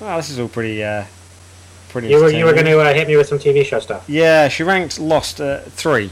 Well, 0.00 0.16
this 0.16 0.30
is 0.30 0.38
all 0.40 0.48
pretty, 0.48 0.82
uh, 0.82 1.04
pretty. 1.88 2.08
you 2.08 2.20
were 2.20 2.30
you 2.30 2.44
were 2.44 2.52
going 2.52 2.66
to 2.66 2.78
uh, 2.80 2.92
hit 2.94 3.08
me 3.08 3.16
with 3.16 3.26
some 3.28 3.38
TV 3.38 3.64
show 3.64 3.80
stuff. 3.80 4.08
Yeah, 4.08 4.48
she 4.48 4.62
ranked 4.62 4.98
Lost 4.98 5.40
at 5.40 5.70
three. 5.72 6.10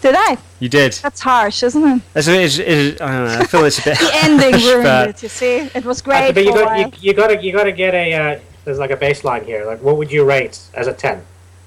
Did 0.00 0.14
I? 0.18 0.36
You 0.58 0.68
did. 0.68 0.94
That's 0.94 1.20
harsh, 1.20 1.62
isn't 1.62 1.84
it? 1.84 2.02
It's, 2.16 2.26
it's, 2.26 2.58
it's, 2.58 3.00
I 3.00 3.12
don't 3.12 3.24
know. 3.28 3.38
I 3.38 3.44
feel 3.44 3.64
it's 3.64 3.78
a 3.78 3.84
bit. 3.90 3.98
The 4.00 4.10
ending 4.24 4.50
harsh, 4.52 4.64
ruined 4.64 4.82
but- 4.84 5.08
it. 5.10 5.22
You 5.22 5.28
see, 5.28 5.56
it 5.74 5.84
was 5.84 6.00
Uh, 6.00 6.04
great 6.04 6.34
but 6.34 6.44
you 6.44 6.52
got 6.52 6.78
you, 6.78 6.92
you, 7.00 7.14
got 7.14 7.28
to 7.28 7.40
you 7.42 7.52
got 7.52 7.64
to 7.64 7.72
get 7.72 7.94
a 7.94 8.12
uh, 8.14 8.40
there's 8.64 8.78
like 8.78 8.90
a 8.90 8.96
baseline 8.96 9.44
here. 9.44 9.64
Like, 9.64 9.80
what 9.82 9.96
would 9.96 10.10
you 10.10 10.24
rate 10.24 10.58
as 10.74 10.86
a 10.88 10.92
ten? 10.92 11.18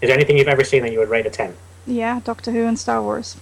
Is 0.01 0.09
there 0.09 0.13
anything 0.18 0.38
you've 0.38 0.47
ever 0.50 0.63
seen 0.63 0.83
that 0.83 0.92
you 0.92 1.00
would 1.00 1.09
rate 1.09 1.25
a 1.25 1.30
ten? 1.30 1.56
Yeah, 1.88 2.19
Doctor 2.24 2.51
Who 2.51 2.65
and 2.65 2.77
Star 2.77 3.01
Wars. 3.01 3.38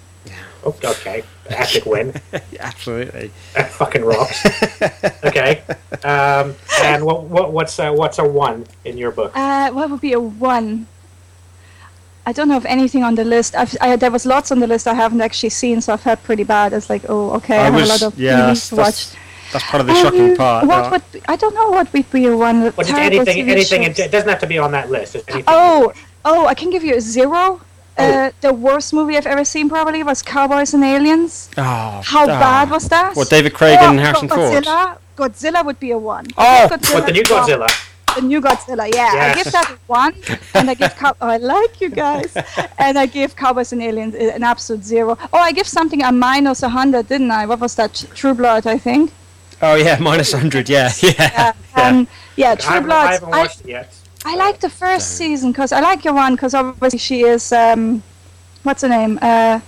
Oh, 0.65 0.75
okay, 0.83 1.24
epic 1.48 1.86
win. 1.86 2.13
absolutely. 2.60 3.31
That 3.56 3.69
fucking 3.71 4.04
rocks. 4.06 4.45
Okay, 5.24 5.63
um, 6.04 6.54
and 6.83 7.05
what 7.05 7.24
what 7.24 7.51
what's 7.53 7.79
a, 7.79 7.91
what's 7.91 8.20
a 8.20 8.27
one 8.27 8.65
in 8.86 8.98
your 8.98 9.12
book? 9.12 9.32
Uh, 9.36 9.72
what 9.72 9.89
would 9.89 10.01
be 10.01 10.13
a 10.13 10.20
one? 10.20 10.86
I 12.25 12.32
don't 12.32 12.48
know 12.48 12.58
of 12.58 12.65
anything 12.65 13.03
on 13.03 13.15
the 13.15 13.24
list. 13.24 13.55
I've, 13.55 13.75
I, 13.82 13.96
there 13.96 14.12
was 14.12 14.25
lots 14.25 14.51
on 14.51 14.60
the 14.60 14.67
list 14.67 14.88
I 14.88 14.93
haven't 14.93 15.22
actually 15.22 15.50
seen, 15.50 15.82
so 15.82 15.93
I've 15.93 16.01
felt 16.01 16.24
pretty 16.24 16.43
bad. 16.43 16.72
It's 16.74 16.89
like, 16.89 17.03
oh, 17.10 17.32
okay, 17.38 17.58
I, 17.58 17.62
I 17.62 17.70
have 17.70 17.75
a 17.75 17.86
lot 17.86 18.01
of 18.01 18.17
yeah, 18.20 18.32
TVs 18.34 18.70
that's- 18.70 18.70
to 18.70 18.75
watch. 18.75 19.20
That's 19.53 19.65
part 19.65 19.82
of 19.82 19.88
the 19.88 19.93
shocking 19.93 20.32
Um, 20.32 20.36
part. 20.38 20.67
What 20.67 20.91
would 20.91 21.12
be, 21.12 21.22
I 21.27 21.36
don't 21.36 21.53
know 21.53 21.70
what 21.70 21.93
would 21.93 22.12
be 22.12 22.25
a 22.25 22.36
one. 22.36 22.62
Well, 22.62 22.72
just 22.77 22.93
anything 22.93 23.46
TV 23.46 23.50
anything. 23.50 23.84
It, 23.84 23.96
shows. 23.98 24.08
it 24.08 24.12
doesn't 24.12 24.27
have 24.29 24.39
to 24.39 24.48
be 24.48 24.58
on 24.58 24.72
that 24.72 24.89
list. 24.89 25.15
Oh, 25.48 25.93
oh, 26.25 26.48
I 26.48 26.55
can 26.55 26.72
give 26.72 26.84
you 26.84 26.96
a 26.96 27.01
zero. 27.01 27.62
Uh, 27.97 28.31
the 28.41 28.51
worst 28.53 28.91
movie 28.93 29.15
I've 29.17 29.27
ever 29.27 29.45
seen 29.45 29.69
probably 29.69 30.01
was 30.03 30.21
Cowboys 30.23 30.73
and 30.73 30.83
Aliens. 30.83 31.50
oh, 31.57 32.01
How 32.03 32.23
oh. 32.23 32.27
bad 32.27 32.69
was 32.71 32.89
that? 32.89 33.15
What, 33.15 33.29
David 33.29 33.53
Craig 33.53 33.77
Or 33.79 33.89
and 33.89 34.00
Harrison 34.00 34.27
Ford? 34.29 34.63
Godzilla. 34.63 34.97
Godzilla 35.15 35.63
would 35.65 35.79
be 35.79 35.91
a 35.91 35.97
one. 35.97 36.25
Oh, 36.38 36.67
Godzilla 36.71 36.93
What 36.95 37.05
the 37.05 37.12
new 37.12 37.21
is 37.21 37.29
one. 37.29 37.43
Godzilla? 37.47 37.89
The 38.15 38.21
new 38.21 38.41
Godzilla, 38.41 38.93
yeah. 38.93 39.09
I 39.13 39.15
Yes. 39.15 39.43
give 39.43 39.53
that 39.53 39.71
a 39.71 39.77
one, 39.88 40.13
and 40.55 40.69
I 40.69 40.73
give 40.73 40.95
Cow- 41.01 41.15
oh, 41.21 41.27
I 41.27 41.38
like 41.38 41.81
you 41.81 41.89
guys, 41.89 42.35
and 42.79 42.97
I 42.97 43.05
give 43.05 43.35
Cowboys 43.35 43.71
and 43.73 43.81
Aliens 43.81 44.13
an 44.15 44.43
absolute 44.43 44.83
zero. 44.83 45.17
Oh, 45.31 45.38
I 45.39 45.51
give 45.51 45.67
something 45.67 46.01
a 46.03 46.12
minus 46.12 46.63
a 46.63 46.69
hundred, 46.69 47.07
didn't 47.07 47.31
I? 47.31 47.45
What 47.45 47.59
was 47.59 47.75
that? 47.75 47.93
True 48.15 48.33
Blood, 48.33 48.65
I 48.67 48.77
think. 48.77 49.12
Oh 49.62 49.75
yeah, 49.75 49.97
minus 50.00 50.31
hundred. 50.33 50.67
Yeah, 50.69 50.91
yeah. 51.01 51.12
Yeah. 51.17 51.53
yeah. 51.77 51.88
Um, 51.88 52.07
yeah, 52.35 52.51
I 52.51 52.55
True 52.55 52.69
haven't, 52.73 52.85
Blood. 52.85 53.07
I 53.07 53.12
haven't 53.13 53.33
I, 53.33 53.38
watched 53.39 53.62
it 53.62 53.67
yet. 53.67 53.95
I 54.25 54.36
like 54.36 54.60
the 54.60 54.70
first 54.70 55.18
season 55.18 55.51
because 55.51 55.72
I 55.72 55.80
like 55.80 56.03
your 56.06 56.13
one 56.13 56.36
because 56.36 56.53
obviously 56.53 57.00
she 57.00 57.22
is 57.24 57.51
um, 57.51 58.01
what's 58.63 58.82
her 58.82 58.89
name? 58.89 59.20
Uh, 59.22 59.60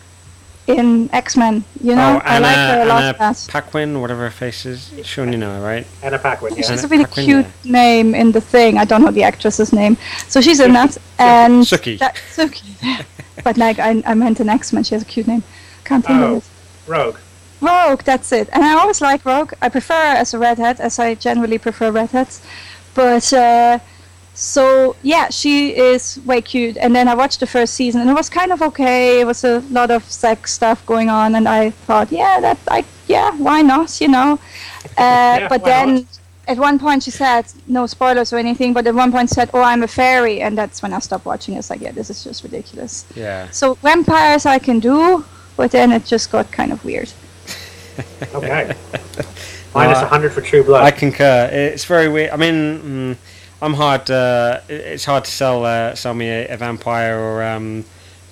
in 0.67 1.09
X 1.13 1.37
Men, 1.37 1.63
you 1.79 1.93
know. 1.95 2.19
oh, 2.19 2.21
I 2.25 2.39
like 2.39 2.55
her 2.55 2.81
a 2.81 2.85
lot. 2.85 3.03
Anna 3.03 3.17
That. 3.19 3.47
Paquin, 3.51 4.01
whatever 4.01 4.21
her 4.23 4.31
face 4.31 4.65
is. 4.65 4.91
Sean, 5.03 5.31
you 5.31 5.37
know, 5.37 5.61
right? 5.61 5.85
Anna 6.01 6.17
Paquin. 6.17 6.55
She 6.55 6.61
Yeah. 6.61 6.69
has 6.71 6.79
Anna 6.83 6.87
a 6.87 6.89
really 6.89 7.05
Paquin, 7.05 7.25
cute 7.25 7.45
yeah. 7.63 7.71
name 7.71 8.15
in 8.15 8.31
the 8.31 8.41
thing. 8.41 8.79
I 8.79 8.85
don't 8.85 9.03
know 9.03 9.11
the 9.11 9.21
actress's 9.21 9.71
name, 9.71 9.95
so 10.27 10.41
she's 10.41 10.59
in 10.59 10.73
that. 10.73 10.97
And 11.19 11.63
Sookie. 11.63 11.99
That, 11.99 12.15
Sookie. 12.33 13.05
but 13.43 13.57
like 13.57 13.77
I, 13.77 14.01
I 14.07 14.15
meant 14.15 14.39
an 14.39 14.49
X 14.49 14.73
Men. 14.73 14.83
She 14.83 14.95
has 14.95 15.03
a 15.03 15.05
cute 15.05 15.27
name. 15.27 15.43
Can't 15.83 16.03
think 16.03 16.19
Oh. 16.19 16.37
of 16.37 16.37
it. 16.37 16.89
Rogue. 16.91 17.17
Rogue, 17.61 18.01
that's 18.03 18.31
it. 18.31 18.49
And 18.51 18.63
I 18.63 18.73
always 18.73 19.01
like 19.01 19.23
Rogue. 19.23 19.53
I 19.61 19.69
prefer 19.69 19.93
her 19.93 20.15
as 20.17 20.33
a 20.33 20.39
redhead, 20.39 20.79
as 20.79 20.97
I 20.97 21.13
generally 21.13 21.59
prefer 21.59 21.91
redheads. 21.91 22.41
But 22.95 23.31
uh, 23.33 23.77
so 24.35 24.95
yeah, 25.01 25.29
she 25.29 25.75
is 25.75 26.19
way 26.25 26.41
cute. 26.41 26.77
And 26.77 26.95
then 26.95 27.07
I 27.07 27.15
watched 27.15 27.39
the 27.39 27.47
first 27.47 27.73
season, 27.73 28.01
and 28.01 28.09
it 28.09 28.13
was 28.13 28.29
kind 28.29 28.51
of 28.51 28.61
okay. 28.61 29.21
It 29.21 29.25
was 29.25 29.43
a 29.43 29.59
lot 29.71 29.89
of 29.91 30.03
sex 30.03 30.53
stuff 30.53 30.85
going 30.85 31.09
on, 31.09 31.35
and 31.35 31.47
I 31.47 31.71
thought, 31.71 32.11
yeah, 32.11 32.39
that 32.41 32.59
I 32.67 32.85
yeah, 33.07 33.31
why 33.37 33.61
not? 33.61 33.99
You 33.99 34.09
know. 34.09 34.39
Uh, 34.97 35.49
but 35.49 35.65
then 35.65 35.95
not? 35.95 36.19
at 36.47 36.57
one 36.57 36.79
point 36.79 37.03
she 37.03 37.11
said, 37.11 37.43
no 37.67 37.85
spoilers 37.85 38.31
or 38.31 38.37
anything, 38.37 38.71
but 38.71 38.87
at 38.87 38.95
one 38.95 39.11
point 39.11 39.29
said, 39.29 39.49
oh, 39.53 39.61
I'm 39.61 39.83
a 39.83 39.87
fairy, 39.87 40.41
and 40.41 40.57
that's 40.57 40.81
when 40.81 40.93
I 40.93 40.99
stopped 40.99 41.25
watching. 41.25 41.55
It's 41.55 41.69
like, 41.69 41.81
yeah, 41.81 41.91
this 41.91 42.09
is 42.09 42.23
just 42.23 42.43
ridiculous. 42.43 43.03
Yeah. 43.15 43.49
So 43.49 43.73
vampires 43.75 44.45
I 44.45 44.59
can 44.59 44.79
do, 44.79 45.25
but 45.57 45.71
then 45.71 45.91
it 45.91 46.05
just 46.05 46.31
got 46.31 46.49
kind 46.51 46.71
of 46.71 46.85
weird. 46.85 47.11
Okay. 48.33 48.73
Minus 49.73 49.97
Uh, 49.97 50.07
100 50.07 50.31
for 50.31 50.41
True 50.41 50.63
Blood. 50.63 50.83
I 50.83 50.91
concur. 50.91 51.49
It's 51.51 51.83
very 51.83 52.07
weird. 52.07 52.29
I 52.29 52.37
mean, 52.37 53.15
mm, 53.15 53.17
I'm 53.61 53.73
hard. 53.73 54.09
Uh, 54.11 54.61
it's 54.67 55.05
hard 55.05 55.25
to 55.25 55.31
sell 55.31 55.65
uh, 55.65 55.95
sell 55.95 56.13
me 56.13 56.27
a, 56.29 56.53
a 56.53 56.57
vampire 56.57 57.17
or 57.17 57.43
um, 57.43 57.85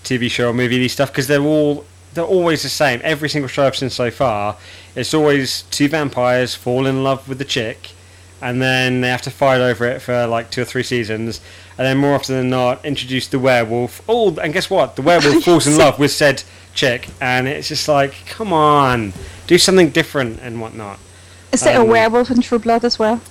TV 0.03 0.29
show 0.29 0.49
or 0.49 0.53
movie 0.53 0.77
these 0.77 0.93
stuff 0.93 1.11
because 1.11 1.27
they're 1.27 1.41
all 1.41 1.85
they're 2.13 2.23
always 2.25 2.63
the 2.63 2.69
same. 2.69 2.99
Every 3.03 3.29
single 3.29 3.47
show 3.47 3.65
I've 3.65 3.75
seen 3.75 3.89
so 3.89 4.11
far, 4.11 4.57
it's 4.95 5.13
always 5.13 5.63
two 5.71 5.87
vampires 5.87 6.53
fall 6.55 6.85
in 6.85 7.03
love 7.03 7.27
with 7.27 7.37
the 7.39 7.45
chick, 7.45 7.91
and 8.41 8.61
then 8.61 9.01
they 9.01 9.09
have 9.09 9.21
to 9.23 9.31
fight 9.31 9.61
over 9.61 9.85
it 9.85 10.01
for 10.01 10.27
like 10.27 10.51
two 10.51 10.61
or 10.61 10.65
three 10.65 10.83
seasons, 10.83 11.41
and 11.77 11.85
then 11.87 11.97
more 11.97 12.13
often 12.15 12.35
than 12.35 12.49
not, 12.49 12.83
introduce 12.85 13.27
the 13.27 13.39
werewolf. 13.39 14.01
Oh, 14.07 14.35
and 14.37 14.53
guess 14.53 14.69
what? 14.69 14.95
The 14.97 15.01
werewolf 15.01 15.43
falls 15.45 15.65
in 15.65 15.77
love 15.77 15.97
with 15.99 16.11
said 16.11 16.43
chick, 16.75 17.07
and 17.21 17.47
it's 17.47 17.69
just 17.69 17.87
like, 17.87 18.13
come 18.27 18.51
on, 18.53 19.13
do 19.47 19.57
something 19.57 19.89
different 19.89 20.39
and 20.41 20.59
whatnot. 20.61 20.99
Is 21.53 21.61
there 21.61 21.79
Um, 21.79 21.87
a 21.87 21.91
werewolf 21.91 22.29
in 22.29 22.41
True 22.41 22.59
Blood 22.59 22.83
as 22.83 22.99
well? 22.99 23.21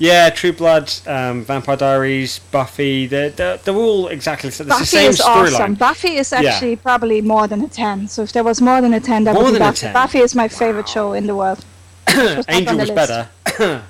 Yeah, 0.00 0.30
True 0.30 0.52
Blood, 0.54 0.90
um, 1.06 1.44
Vampire 1.44 1.76
Diaries, 1.76 2.38
Buffy, 2.50 3.06
they're, 3.06 3.28
they're, 3.30 3.58
they're 3.58 3.74
all 3.74 4.08
exactly 4.08 4.48
the 4.48 4.56
same. 4.56 4.66
The 4.66 4.72
Buffy 4.72 4.84
same 4.86 5.10
is 5.10 5.20
awesome. 5.20 5.74
storyline. 5.74 5.78
Buffy 5.78 6.16
is 6.16 6.32
Yeah. 6.32 6.38
actually 6.40 6.76
probably 6.76 7.20
more 7.20 7.46
than 7.46 7.62
a 7.62 7.68
10. 7.68 8.08
So 8.08 8.22
if 8.22 8.32
there 8.32 8.42
was 8.42 8.62
more 8.62 8.80
than 8.80 8.94
a 8.94 9.00
10, 9.00 9.24
that 9.24 9.34
More 9.34 9.44
would 9.44 9.50
be 9.52 9.58
than 9.58 9.62
a 9.68 9.70
Buffy. 9.72 9.80
10? 9.80 9.92
Buffy 9.92 10.18
is 10.20 10.34
my 10.34 10.48
favorite 10.48 10.88
show 10.88 11.12
in 11.12 11.26
the 11.26 11.36
world. 11.36 11.62
Just 12.08 12.48
Angel 12.50 12.78
was 12.78 12.88
list. 12.90 12.94
better. 12.96 13.28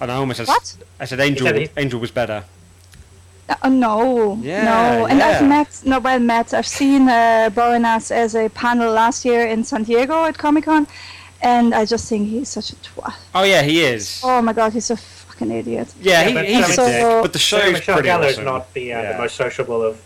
and 0.00 0.10
I 0.12 0.14
almost 0.14 0.36
said, 0.38 0.46
What? 0.48 0.76
I 1.00 1.04
said 1.06 1.18
Angel. 1.20 1.46
said 1.48 1.70
Angel 1.76 1.98
was 2.00 2.12
better. 2.12 2.44
Uh, 3.48 3.68
no, 3.68 4.38
Yeah, 4.42 4.64
no. 4.64 5.06
And 5.06 5.20
I've 5.22 5.46
met, 5.48 5.80
no, 5.84 5.98
well, 6.00 6.18
met, 6.20 6.52
I've 6.54 6.66
seen 6.66 7.08
uh, 7.08 7.50
Boreanaz 7.52 8.10
as 8.10 8.34
a 8.34 8.48
panel 8.50 8.92
last 8.92 9.24
year 9.24 9.46
in 9.46 9.62
San 9.64 9.84
Diego 9.84 10.24
at 10.24 10.36
Comic 10.38 10.64
Con, 10.64 10.86
and 11.42 11.74
I 11.74 11.84
just 11.84 12.08
think 12.08 12.28
he's 12.28 12.48
such 12.48 12.72
a 12.72 12.76
twat. 12.76 13.14
Oh 13.34 13.42
yeah, 13.44 13.62
he 13.62 13.82
is. 13.82 14.20
Oh 14.24 14.40
my 14.42 14.52
god, 14.52 14.72
he's 14.72 14.90
a 14.90 14.96
fucking 14.96 15.50
idiot. 15.50 15.92
yeah, 16.00 16.22
Yeah, 16.22 16.28
he, 16.28 16.34
but 16.34 16.44
he's 16.46 16.66
so, 16.74 16.86
Sarah- 16.86 17.14
dick. 17.14 17.22
But 17.22 17.32
the 17.32 17.38
Sarah 17.38 17.62
show's 17.64 17.72
Michelle 17.72 17.94
pretty 17.96 18.08
Gellar 18.08 18.26
is 18.28 18.32
awesome. 18.34 18.44
not 18.44 18.74
the, 18.74 18.92
uh, 18.92 19.02
Yeah. 19.02 19.12
the 19.12 19.18
most 19.18 19.36
sociable 19.36 19.82
of 19.82 20.00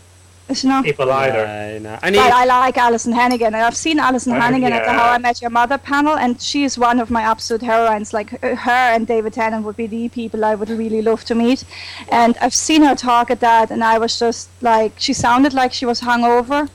Is 0.49 0.61
he 0.63 0.67
not? 0.67 0.83
people 0.83 1.09
either. 1.11 1.45
No, 1.47 1.79
no. 1.91 1.99
And 2.03 2.13
he, 2.15 2.21
But 2.21 2.33
I 2.33 2.43
like 2.45 2.75
Alyson 2.75 3.13
Hannigan, 3.13 3.53
and 3.55 3.63
I've 3.67 3.77
seen 3.77 3.97
Alyson 3.99 4.33
Hannigan 4.41 4.73
at 4.73 4.83
the. 4.85 4.91
How 4.91 5.09
I 5.11 5.17
Met 5.17 5.41
Your 5.41 5.49
Mother 5.51 5.77
panel, 5.77 6.15
and 6.17 6.41
she's 6.41 6.77
one 6.77 6.99
of 6.99 7.09
my 7.09 7.21
absolute 7.21 7.61
heroines. 7.61 8.11
Like 8.13 8.29
her 8.41 8.55
her 8.55 8.71
and 8.95 9.07
David 9.07 9.31
Tennant 9.33 9.63
would 9.65 9.77
be 9.77 9.87
the 9.87 10.09
people 10.09 10.43
I 10.43 10.55
would 10.55 10.69
really 10.69 11.01
love 11.01 11.23
to 11.25 11.35
meet. 11.35 11.63
And 12.11 12.37
I've 12.41 12.53
seen 12.67 12.81
her 12.83 12.95
talk 12.95 13.31
at 13.31 13.39
that, 13.39 13.71
and 13.71 13.81
I 13.83 13.97
was 13.97 14.19
just 14.19 14.49
like, 14.61 14.91
she 14.97 15.13
sounded 15.13 15.53
like 15.53 15.71
she 15.71 15.85
was 15.85 16.01
hungover. 16.01 16.67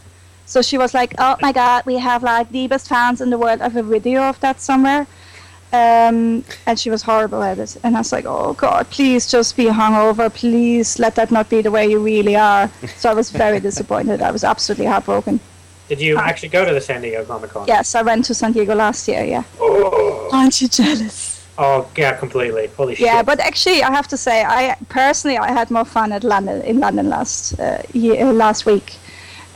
So 0.46 0.62
she 0.62 0.78
was 0.78 0.94
like, 0.94 1.14
"Oh 1.18 1.36
my 1.42 1.52
God, 1.52 1.84
we 1.86 1.96
have 1.98 2.22
like 2.22 2.50
the 2.50 2.66
best 2.68 2.88
fans 2.88 3.20
in 3.20 3.30
the 3.30 3.38
world." 3.38 3.60
I 3.60 3.64
have 3.64 3.76
a 3.76 3.82
video 3.82 4.22
of 4.22 4.38
that 4.40 4.60
somewhere. 4.60 5.06
Um, 5.72 6.44
and 6.66 6.78
she 6.78 6.90
was 6.90 7.02
horrible 7.02 7.42
at 7.42 7.58
it. 7.58 7.76
And 7.82 7.96
I 7.96 8.00
was 8.00 8.12
like, 8.12 8.24
"Oh 8.26 8.52
God, 8.54 8.88
please 8.90 9.28
just 9.30 9.56
be 9.56 9.64
hungover. 9.64 10.32
Please 10.32 10.98
let 10.98 11.16
that 11.16 11.30
not 11.30 11.48
be 11.50 11.60
the 11.62 11.70
way 11.70 11.86
you 11.90 11.98
really 11.98 12.36
are." 12.36 12.70
So 12.96 13.10
I 13.10 13.14
was 13.14 13.30
very 13.30 13.60
disappointed. 13.60 14.22
I 14.22 14.30
was 14.30 14.44
absolutely 14.44 14.86
heartbroken. 14.86 15.40
Did 15.88 16.00
you 16.00 16.16
actually 16.18 16.48
go 16.48 16.64
to 16.64 16.72
the 16.72 16.80
San 16.80 17.00
Diego 17.02 17.24
Comic 17.24 17.50
Con? 17.50 17.66
Yes, 17.68 17.94
I 17.94 18.02
went 18.02 18.24
to 18.26 18.34
San 18.34 18.52
Diego 18.52 18.74
last 18.74 19.06
year. 19.08 19.24
Yeah. 19.24 19.42
Oh, 19.60 20.30
Aren't 20.32 20.60
you 20.60 20.68
jealous? 20.68 21.44
oh 21.58 21.86
yeah, 21.96 22.12
completely. 22.16 22.68
Holy 22.76 22.94
Yeah, 22.96 23.18
shit. 23.18 23.26
but 23.26 23.40
actually, 23.40 23.82
I 23.82 23.90
have 23.92 24.08
to 24.08 24.16
say, 24.16 24.44
I 24.44 24.76
personally 24.88 25.38
I 25.38 25.52
had 25.52 25.70
more 25.70 25.84
fun 25.84 26.12
at 26.12 26.22
London 26.24 26.62
in 26.62 26.78
London 26.80 27.08
last 27.08 27.58
uh, 27.60 27.82
year, 27.92 28.32
last 28.32 28.66
week, 28.66 28.94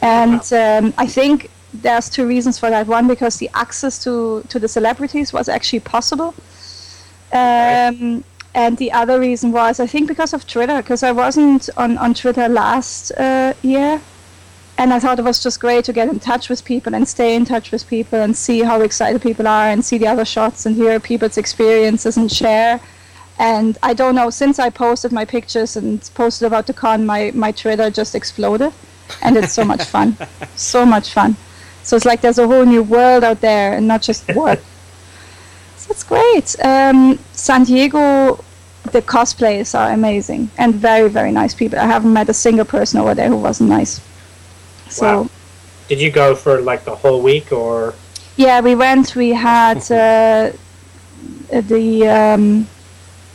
and 0.02 0.52
um, 0.52 0.94
I 0.98 1.06
think 1.06 1.50
there's 1.72 2.08
two 2.08 2.26
reasons 2.26 2.58
for 2.58 2.70
that. 2.70 2.86
One, 2.86 3.06
because 3.06 3.36
the 3.36 3.50
access 3.54 4.02
to 4.04 4.42
to 4.48 4.58
the 4.58 4.68
celebrities 4.68 5.32
was 5.32 5.48
actually 5.48 5.80
possible, 5.80 6.34
um, 7.32 8.24
and 8.54 8.76
the 8.78 8.92
other 8.92 9.20
reason 9.20 9.52
was 9.52 9.80
I 9.80 9.86
think 9.86 10.08
because 10.08 10.32
of 10.32 10.46
Twitter, 10.46 10.76
because 10.82 11.02
I 11.02 11.12
wasn't 11.12 11.68
on 11.76 11.98
on 11.98 12.14
Twitter 12.14 12.48
last 12.48 13.12
uh, 13.12 13.54
year. 13.62 14.00
And 14.78 14.94
I 14.94 14.98
thought 14.98 15.18
it 15.18 15.24
was 15.26 15.42
just 15.42 15.60
great 15.60 15.84
to 15.84 15.92
get 15.92 16.08
in 16.08 16.18
touch 16.20 16.48
with 16.48 16.64
people 16.64 16.94
and 16.94 17.06
stay 17.06 17.36
in 17.36 17.44
touch 17.44 17.70
with 17.70 17.86
people 17.86 18.18
and 18.18 18.34
see 18.34 18.62
how 18.62 18.80
excited 18.80 19.20
people 19.20 19.46
are 19.46 19.68
and 19.68 19.84
see 19.84 19.98
the 19.98 20.06
other 20.06 20.24
shots 20.24 20.64
and 20.64 20.74
hear 20.74 20.98
people's 20.98 21.36
experiences 21.36 22.16
and 22.16 22.32
share. 22.32 22.80
And 23.38 23.76
I 23.82 23.92
don't 23.92 24.14
know, 24.14 24.30
since 24.30 24.58
I 24.58 24.70
posted 24.70 25.12
my 25.12 25.26
pictures 25.26 25.76
and 25.76 26.00
posted 26.14 26.46
about 26.46 26.66
the 26.66 26.72
con, 26.72 27.04
my, 27.04 27.30
my 27.34 27.52
Twitter 27.52 27.90
just 27.90 28.14
exploded. 28.14 28.72
And 29.22 29.36
it's 29.36 29.52
so 29.52 29.64
much 29.64 29.84
fun. 29.84 30.16
So 30.56 30.84
much 30.84 31.12
fun. 31.12 31.36
So 31.82 31.96
it's 31.96 32.04
like 32.04 32.20
there's 32.20 32.38
a 32.38 32.46
whole 32.46 32.66
new 32.66 32.82
world 32.82 33.24
out 33.24 33.40
there 33.40 33.74
and 33.74 33.88
not 33.88 34.02
just 34.02 34.28
work. 34.34 34.60
so 35.76 35.90
it's 35.90 36.04
great. 36.04 36.54
Um, 36.62 37.18
San 37.32 37.64
Diego, 37.64 38.44
the 38.92 39.02
cosplayers 39.02 39.78
are 39.78 39.92
amazing 39.92 40.50
and 40.58 40.74
very, 40.74 41.08
very 41.08 41.32
nice 41.32 41.54
people. 41.54 41.78
I 41.78 41.86
haven't 41.86 42.12
met 42.12 42.28
a 42.28 42.34
single 42.34 42.64
person 42.64 43.00
over 43.00 43.14
there 43.14 43.28
who 43.28 43.36
wasn't 43.36 43.70
nice. 43.70 44.00
So. 44.88 45.22
Wow. 45.22 45.30
Did 45.88 46.00
you 46.00 46.10
go 46.10 46.36
for 46.36 46.60
like 46.60 46.84
the 46.84 46.94
whole 46.94 47.20
week 47.20 47.50
or? 47.52 47.94
Yeah, 48.36 48.60
we 48.60 48.74
went. 48.74 49.16
We 49.16 49.30
had 49.30 49.78
uh, 49.90 50.52
the 51.50 52.08
um, 52.08 52.68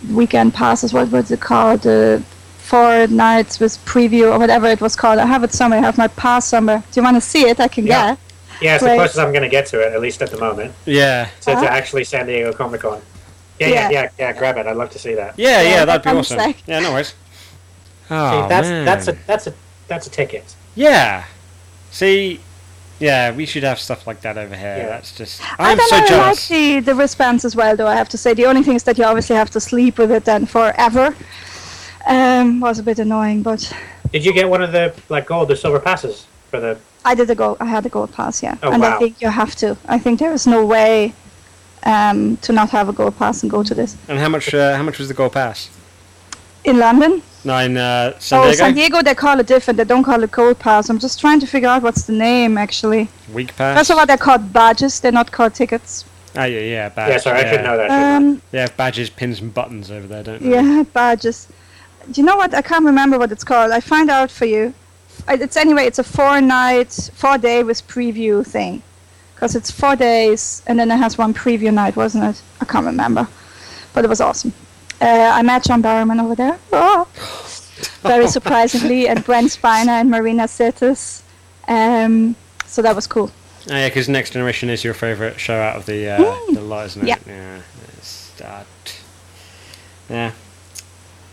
weekend 0.10 0.53
passes. 0.53 0.94
What 0.94 1.12
was 1.12 1.32
it 1.32 1.41
called? 1.41 1.82
The 1.82 2.24
four 2.72 3.07
nights 3.07 3.60
with 3.60 3.74
preview 3.86 4.31
or 4.34 4.39
whatever 4.39 4.67
it 4.67 4.81
was 4.81 4.95
called. 4.95 5.19
I 5.19 5.25
have 5.25 5.43
it 5.43 5.53
somewhere. 5.53 5.79
I 5.79 5.84
have 5.84 5.98
my 5.98 6.07
pass 6.07 6.45
somewhere. 6.48 6.79
Do 6.91 7.00
you 7.00 7.03
want 7.03 7.15
to 7.17 7.22
see 7.22 7.43
it? 7.51 7.60
I 7.60 7.67
can 7.67 7.86
Yeah. 7.86 8.10
get. 8.12 8.17
Yeah, 8.62 8.75
it's 8.75 8.84
Right. 8.84 8.91
the 8.91 8.98
closest 8.98 9.19
I'm 9.19 9.31
going 9.31 9.43
to 9.43 9.50
get 9.57 9.65
to 9.67 9.81
it, 9.81 9.93
at 9.93 10.00
least 10.01 10.22
at 10.22 10.31
the 10.31 10.38
moment. 10.38 10.74
Yeah. 10.86 11.27
So 11.41 11.51
it's 11.51 11.62
Huh? 11.62 11.67
actually 11.67 12.03
San 12.05 12.25
Diego 12.25 12.51
Comic 12.53 12.81
Con. 12.81 13.01
Yeah, 13.60 13.67
yeah, 13.67 13.74
Yeah. 13.74 13.89
yeah, 13.89 14.10
yeah, 14.19 14.34
Grab 14.34 14.57
it. 14.57 14.65
I'd 14.67 14.75
love 14.77 14.89
to 14.91 15.00
see 15.00 15.13
that. 15.15 15.34
Yeah, 15.38 15.62
yeah, 15.62 15.69
Yeah, 15.69 15.86
that'd 15.86 16.01
be 16.03 16.10
I'm 16.10 16.17
awesome. 16.17 16.39
sick. 16.39 16.57
Yeah, 16.65 16.79
no 16.79 16.91
worries. 16.93 17.13
Oh, 18.10 18.43
See, 18.43 18.50
that's 18.50 18.67
man. 18.67 18.86
that's 18.86 19.07
a 19.07 19.13
that's 19.27 19.48
a 19.48 19.53
that's 19.88 20.07
a 20.07 20.10
ticket. 20.10 20.45
Yeah. 20.75 21.24
See, 21.91 22.39
yeah, 23.00 23.31
we 23.31 23.45
should 23.45 23.63
have 23.63 23.79
stuff 23.79 24.05
like 24.07 24.22
that 24.22 24.38
over 24.38 24.55
here. 24.55 24.77
Yeah. 24.79 24.88
That's 24.88 25.12
just. 25.12 25.41
I 25.60 25.72
I'm 25.72 25.77
don't 25.77 25.89
so 25.89 25.95
know. 25.95 26.01
I 26.01 26.01
like 26.01 26.10
jealous. 26.10 26.48
the 26.48 26.79
the 26.81 26.95
wristbands 26.95 27.43
as 27.45 27.55
well, 27.55 27.75
though. 27.75 27.88
I 27.88 27.95
have 27.95 28.10
to 28.10 28.17
say 28.17 28.34
the 28.34 28.45
only 28.45 28.63
thing 28.63 28.75
is 28.75 28.84
that 28.84 28.98
you 28.98 29.03
obviously 29.05 29.36
have 29.36 29.50
to 29.51 29.60
sleep 29.60 29.98
with 29.98 30.12
it 30.12 30.24
then 30.25 30.45
forever. 30.45 31.15
Um, 32.07 32.59
was 32.59 32.79
a 32.79 32.83
bit 32.83 33.00
annoying, 33.00 33.41
but 33.41 33.71
Did 34.12 34.25
you 34.25 34.33
get 34.33 34.47
one 34.50 34.62
of 34.62 34.71
the 34.71 34.93
like 35.09 35.25
gold 35.25 35.51
or 35.51 35.55
silver 35.55 35.79
passes 35.79 36.27
for 36.50 36.59
the? 36.59 36.77
I 37.03 37.15
did 37.15 37.29
a 37.29 37.35
gold. 37.35 37.57
I 37.59 37.65
had 37.65 37.85
a 37.85 37.89
gold 37.89 38.12
pass, 38.12 38.41
yeah. 38.43 38.57
Oh, 38.63 38.71
and 38.71 38.83
I 38.85 38.97
think 38.97 39.21
you 39.21 39.29
have 39.29 39.55
to. 39.57 39.77
I 39.88 39.97
think 40.00 40.19
there 40.19 40.33
is 40.33 40.45
no 40.47 40.65
way 40.65 41.13
um, 41.83 42.38
to 42.38 42.53
not 42.53 42.69
have 42.69 42.89
a 42.89 42.93
gold 42.93 43.17
pass 43.17 43.43
and 43.43 43.51
go 43.51 43.63
to 43.63 43.74
this 43.74 43.95
And 44.07 44.19
how 44.19 44.29
much? 44.29 44.53
Uh, 44.53 44.75
how 44.75 44.83
much 44.83 45.00
was 45.00 45.07
the 45.07 45.13
gold 45.13 45.33
pass? 45.33 45.69
in 46.65 46.79
London. 46.79 47.21
No, 47.43 47.57
in 47.59 47.77
uh, 47.77 48.17
San 48.19 48.39
oh, 48.39 48.43
Diego. 48.43 48.57
San 48.57 48.74
Diego, 48.74 49.01
they 49.03 49.13
call 49.13 49.39
it 49.39 49.47
different. 49.47 49.77
They 49.77 49.83
don't 49.83 50.03
call 50.03 50.24
it 50.24 50.31
gold 50.31 50.57
pass. 50.59 50.89
I'm 50.89 50.97
just 50.97 51.19
trying 51.19 51.39
to 51.39 51.47
figure 51.47 51.69
out 51.69 51.83
what's 51.83 52.03
the 52.03 52.13
name 52.13 52.57
actually. 52.57 53.07
Week 53.31 53.55
pass. 53.55 53.77
First 53.77 53.91
of 53.91 53.97
all, 54.00 54.05
they're 54.05 54.17
called 54.17 54.51
badges. 54.51 55.00
They're 55.00 55.12
not 55.12 55.31
called 55.31 55.53
tickets. 55.53 56.05
Oh 56.35 56.43
yeah, 56.43 56.59
yeah, 56.59 56.89
badge. 56.89 57.12
yeah, 57.12 57.17
sorry, 57.19 57.39
yeah. 57.39 57.47
I 57.47 57.51
should 57.51 57.63
know 57.63 57.77
that. 57.77 58.17
Um, 58.17 58.41
They 58.51 58.59
have 58.59 58.75
badges, 58.75 59.09
pins, 59.09 59.39
and 59.39 59.53
buttons 59.53 59.89
over 59.89 60.05
there, 60.07 60.24
don't 60.24 60.41
they? 60.41 60.50
yeah, 60.50 60.83
badges. 60.91 61.47
Do 62.12 62.21
you 62.21 62.25
know 62.25 62.35
what? 62.38 62.53
I 62.53 62.62
can't 62.62 62.85
remember 62.85 63.17
what 63.17 63.31
it's 63.31 63.43
called. 63.43 63.71
I 63.71 63.79
find 63.79 64.09
out 64.09 64.29
for 64.31 64.45
you. 64.45 64.74
It's 65.27 65.57
anyway. 65.57 65.85
It's 65.85 66.00
a 66.00 66.03
four 66.03 66.39
night, 66.41 66.91
four 67.13 67.38
day 67.38 67.63
with 67.63 67.85
preview 67.88 68.45
thing, 68.45 68.83
because 69.33 69.55
it's 69.55 69.71
four 69.71 69.95
days 69.95 70.62
and 70.67 70.77
then 70.79 70.91
it 70.91 70.97
has 70.97 71.17
one 71.17 71.33
preview 71.33 71.74
night, 71.74 71.95
wasn't 71.95 72.25
it? 72.25 72.41
I 72.62 72.65
can't 72.65 72.85
remember, 72.85 73.27
but 73.93 74.05
it 74.05 74.07
was 74.07 74.21
awesome. 74.21 74.53
Uh, 75.01 75.31
I 75.33 75.41
met 75.41 75.63
John 75.63 75.81
Barrowman 75.81 76.21
over 76.24 76.35
there. 76.35 76.59
Oh. 76.71 77.07
Very 78.03 78.27
surprisingly, 78.27 79.07
and 79.07 79.24
Brent 79.25 79.47
Spiner 79.51 80.00
and 80.00 80.09
Marina 80.09 80.43
Sirtis. 80.43 81.21
Um, 81.67 82.35
so 82.65 82.81
that 82.81 82.95
was 82.95 83.07
cool. 83.07 83.31
Oh, 83.69 83.75
yeah, 83.75 83.89
because 83.89 84.07
Next 84.07 84.31
Generation 84.31 84.69
is 84.69 84.83
your 84.83 84.93
favourite 84.93 85.39
show 85.39 85.55
out 85.59 85.75
of 85.75 85.85
the 85.85 86.09
uh, 86.12 86.19
Mm. 86.19 86.53
the 86.53 86.62
lot, 86.62 86.85
isn't 86.85 87.01
it? 87.01 87.07
Yeah. 87.07 87.17
Yeah. 87.25 87.59
It's, 87.97 88.39
uh, 88.41 88.63
yeah. 90.09 90.31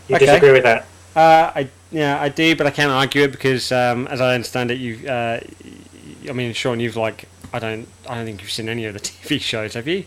You 0.07 0.15
Okay. 0.15 0.25
disagree 0.25 0.51
with 0.51 0.63
that? 0.63 0.85
Uh, 1.15 1.51
I 1.55 1.67
yeah 1.91 2.19
I 2.21 2.29
do, 2.29 2.55
but 2.55 2.65
I 2.67 2.71
can't 2.71 2.91
argue 2.91 3.23
it 3.23 3.31
because 3.31 3.71
um, 3.71 4.07
as 4.07 4.19
I 4.21 4.33
understand 4.35 4.71
it, 4.71 4.75
you. 4.79 5.07
Uh, 5.07 5.39
y- 5.63 6.29
I 6.29 6.31
mean, 6.33 6.53
Sean, 6.53 6.79
you've 6.79 6.95
like 6.95 7.25
I 7.53 7.59
don't 7.59 7.87
I 8.09 8.15
don't 8.15 8.25
think 8.25 8.41
you've 8.41 8.51
seen 8.51 8.67
any 8.69 8.85
of 8.85 8.93
the 8.93 8.99
TV 9.27 9.39
shows, 9.41 9.73
have 9.75 9.87
you? 9.87 10.05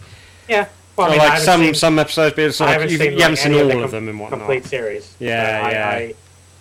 Yeah. 0.49 0.67
Well, 0.97 1.09
I 1.09 1.11
mean, 1.11 1.19
like 1.19 1.29
haven't 1.33 1.45
some 1.45 1.61
seen, 1.61 1.75
some 1.75 1.99
episodes, 1.99 2.35
but 2.35 2.45
it's 2.45 2.61
I 2.61 2.65
like 2.67 2.73
haven't 2.73 2.91
you've, 2.91 3.01
seen, 3.01 3.13
you 3.13 3.19
haven't 3.21 3.33
like, 3.33 3.39
seen 3.39 3.55
all 3.55 3.71
of 3.71 3.83
com- 3.83 3.91
them 3.91 4.09
and 4.09 4.19
whatnot. 4.21 4.41
complete 4.41 4.65
series. 4.65 5.15
Yeah, 5.21 5.63
I, 5.65 5.71
yeah. 5.71 5.89
I, 5.91 6.15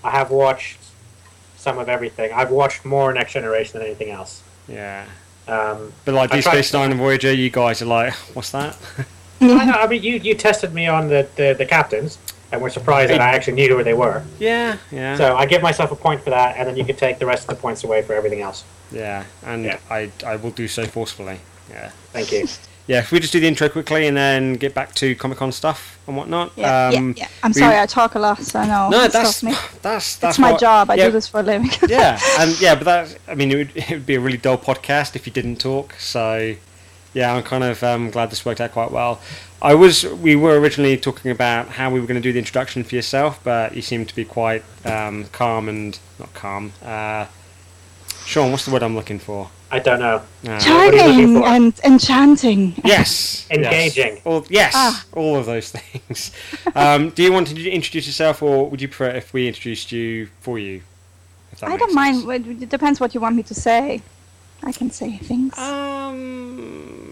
I 0.04 0.12
have 0.12 0.30
watched 0.30 0.78
some 1.58 1.78
of 1.80 1.88
everything. 1.90 2.32
I've 2.34 2.52
watched 2.52 2.84
more 2.86 3.14
Next 3.14 3.32
Generation 3.34 3.80
than 3.80 3.88
anything 3.88 4.10
else. 4.12 4.44
Yeah. 4.68 5.06
Um, 5.48 5.94
But 6.04 6.16
like 6.16 6.32
Deep 6.32 6.44
Space 6.44 6.74
Nine 6.74 6.92
and 6.92 7.00
Voyager, 7.00 7.32
you 7.34 7.50
guys 7.50 7.82
are 7.82 7.86
like, 7.86 8.14
what's 8.34 8.52
that? 8.52 8.78
I, 9.42 9.46
know, 9.46 9.58
I 9.74 9.88
mean, 9.88 10.04
you, 10.04 10.16
you 10.18 10.36
tested 10.36 10.74
me 10.74 10.88
on 10.88 11.08
the, 11.08 11.28
the, 11.38 11.56
the 11.58 11.66
captains, 11.66 12.18
and 12.56 12.62
were 12.64 12.70
surprised 12.70 13.12
that 13.12 13.22
I 13.22 13.30
actually 13.36 13.54
knew 13.54 13.78
who 13.78 13.84
they 13.84 13.94
were. 13.94 14.24
yeah, 14.40 14.78
yeah, 14.92 15.16
So 15.16 15.36
I 15.36 15.46
give 15.46 15.62
myself 15.62 15.92
a 15.92 15.96
point 15.96 16.22
for 16.24 16.32
that, 16.32 16.58
and 16.58 16.68
then 16.68 16.76
you 16.76 16.84
can 16.86 16.96
take 16.96 17.20
the 17.20 17.26
rest 17.26 17.44
of 17.50 17.56
the 17.56 17.62
points 17.62 17.84
away 17.84 18.02
for 18.02 18.14
everything 18.14 18.42
else. 18.42 18.64
yeah, 18.92 19.24
and 19.46 19.66
Yeah. 19.66 19.78
I 19.90 20.10
I 20.26 20.36
will 20.38 20.52
do 20.52 20.68
so 20.68 20.86
forcefully. 20.86 21.40
Yeah, 21.70 21.90
Thank 22.14 22.32
you. 22.32 22.48
yeah. 22.88 23.00
If 23.00 23.12
we 23.12 23.20
just 23.20 23.34
do 23.34 23.40
the 23.40 23.48
intro 23.48 23.68
quickly 23.70 24.06
and 24.08 24.16
then 24.16 24.54
get 24.54 24.74
back 24.76 24.94
to 25.02 25.16
Comic 25.16 25.38
Con 25.40 25.52
stuff 25.52 25.98
and 26.08 26.16
whatnot. 26.16 26.52
Yeah, 26.56 26.88
um, 26.90 26.94
yeah, 27.18 27.24
yeah. 27.24 27.28
I'm 27.44 27.52
we- 27.52 27.60
sorry, 27.62 27.78
I 27.80 27.88
talk 27.88 28.14
a 28.16 28.20
lot. 28.20 28.56
I 28.56 28.66
know. 28.68 28.90
No, 28.90 29.04
It 29.06 29.12
that's 29.12 29.42
me. 29.44 29.54
that's 29.82 30.16
that's 30.22 30.36
It's 30.36 30.40
my 30.40 30.52
what- 30.52 30.62
job. 30.62 30.92
I 30.92 30.96
yeah, 30.96 31.06
do 31.08 31.12
this 31.12 31.28
for 31.28 31.40
a 31.40 31.44
living. 31.44 31.72
yeah, 31.90 32.20
and 32.40 32.50
yeah, 32.62 32.76
but 32.76 32.86
that 32.86 33.18
I 33.28 33.34
mean, 33.36 33.50
it 33.52 33.56
would, 33.62 33.72
it 33.76 33.90
would 33.90 34.06
be 34.06 34.16
a 34.16 34.20
really 34.20 34.38
dull 34.38 34.58
podcast 34.60 35.16
if 35.16 35.26
you 35.28 35.34
didn't 35.34 35.58
talk. 35.60 35.96
So, 36.00 36.56
yeah, 37.16 37.34
I'm 37.34 37.42
kind 37.42 37.64
of 37.64 37.82
um, 37.84 38.12
glad 38.12 38.30
this 38.30 38.46
worked 38.46 38.62
out 38.62 38.72
quite 38.74 38.92
well. 38.92 39.20
I 39.62 39.74
was 39.74 40.06
we 40.06 40.36
were 40.36 40.60
originally 40.60 40.98
talking 40.98 41.32
about 41.32 41.70
how 41.70 41.90
we 41.90 42.00
were 42.00 42.06
going 42.06 42.22
to 42.22 42.28
do 42.30 42.32
the 42.32 42.38
introduction 42.40 42.84
for 42.84 42.94
yourself, 42.94 43.40
but 43.44 43.76
you 43.76 43.82
seem 43.82 44.06
to 44.06 44.16
be 44.16 44.24
quite 44.26 44.64
um, 44.86 45.26
calm 45.32 45.68
and 45.70 45.98
not 46.20 46.32
calm. 46.36 46.72
Uh, 46.84 47.26
Sean, 48.26 48.52
what's 48.52 48.66
the 48.66 48.72
word 48.72 48.84
I'm 48.84 48.96
looking 48.96 49.18
for? 49.20 49.50
I 49.72 49.80
don't 49.80 50.00
know. 50.00 50.18
Uh, 50.18 50.22
what 50.44 50.68
are 50.68 50.86
you 50.86 51.28
looking 51.28 51.42
Charming 51.42 51.44
and 51.44 51.80
enchanting. 51.84 52.74
yes, 52.84 53.48
Engaging. 53.52 54.14
Yes. 54.16 54.22
All, 54.26 54.46
yes, 54.50 54.74
Ah. 54.76 55.06
all 55.14 55.36
of 55.38 55.46
those 55.48 55.72
things. 55.72 56.32
um, 56.76 57.10
do 57.12 57.24
you 57.24 57.32
want 57.34 57.48
to 57.48 57.70
introduce 57.70 58.06
yourself, 58.08 58.42
or 58.44 58.70
would 58.70 58.82
you 58.82 58.88
prefer 58.88 59.10
if 59.16 59.34
we 59.34 59.48
introduced 59.48 59.92
you 59.92 60.28
for 60.42 60.60
you? 60.60 60.82
I 61.64 61.78
don't 61.78 61.94
mind. 61.96 62.18
sense? 62.24 62.48
It 62.48 62.64
it 62.64 62.70
depends 62.70 63.00
what 63.00 63.14
you 63.16 63.22
want 63.22 63.36
me 63.36 63.44
to 63.44 63.54
say. 63.56 64.02
I 64.64 64.72
can 64.72 64.90
say 64.92 65.18
things. 65.18 65.58
Um, 65.58 67.05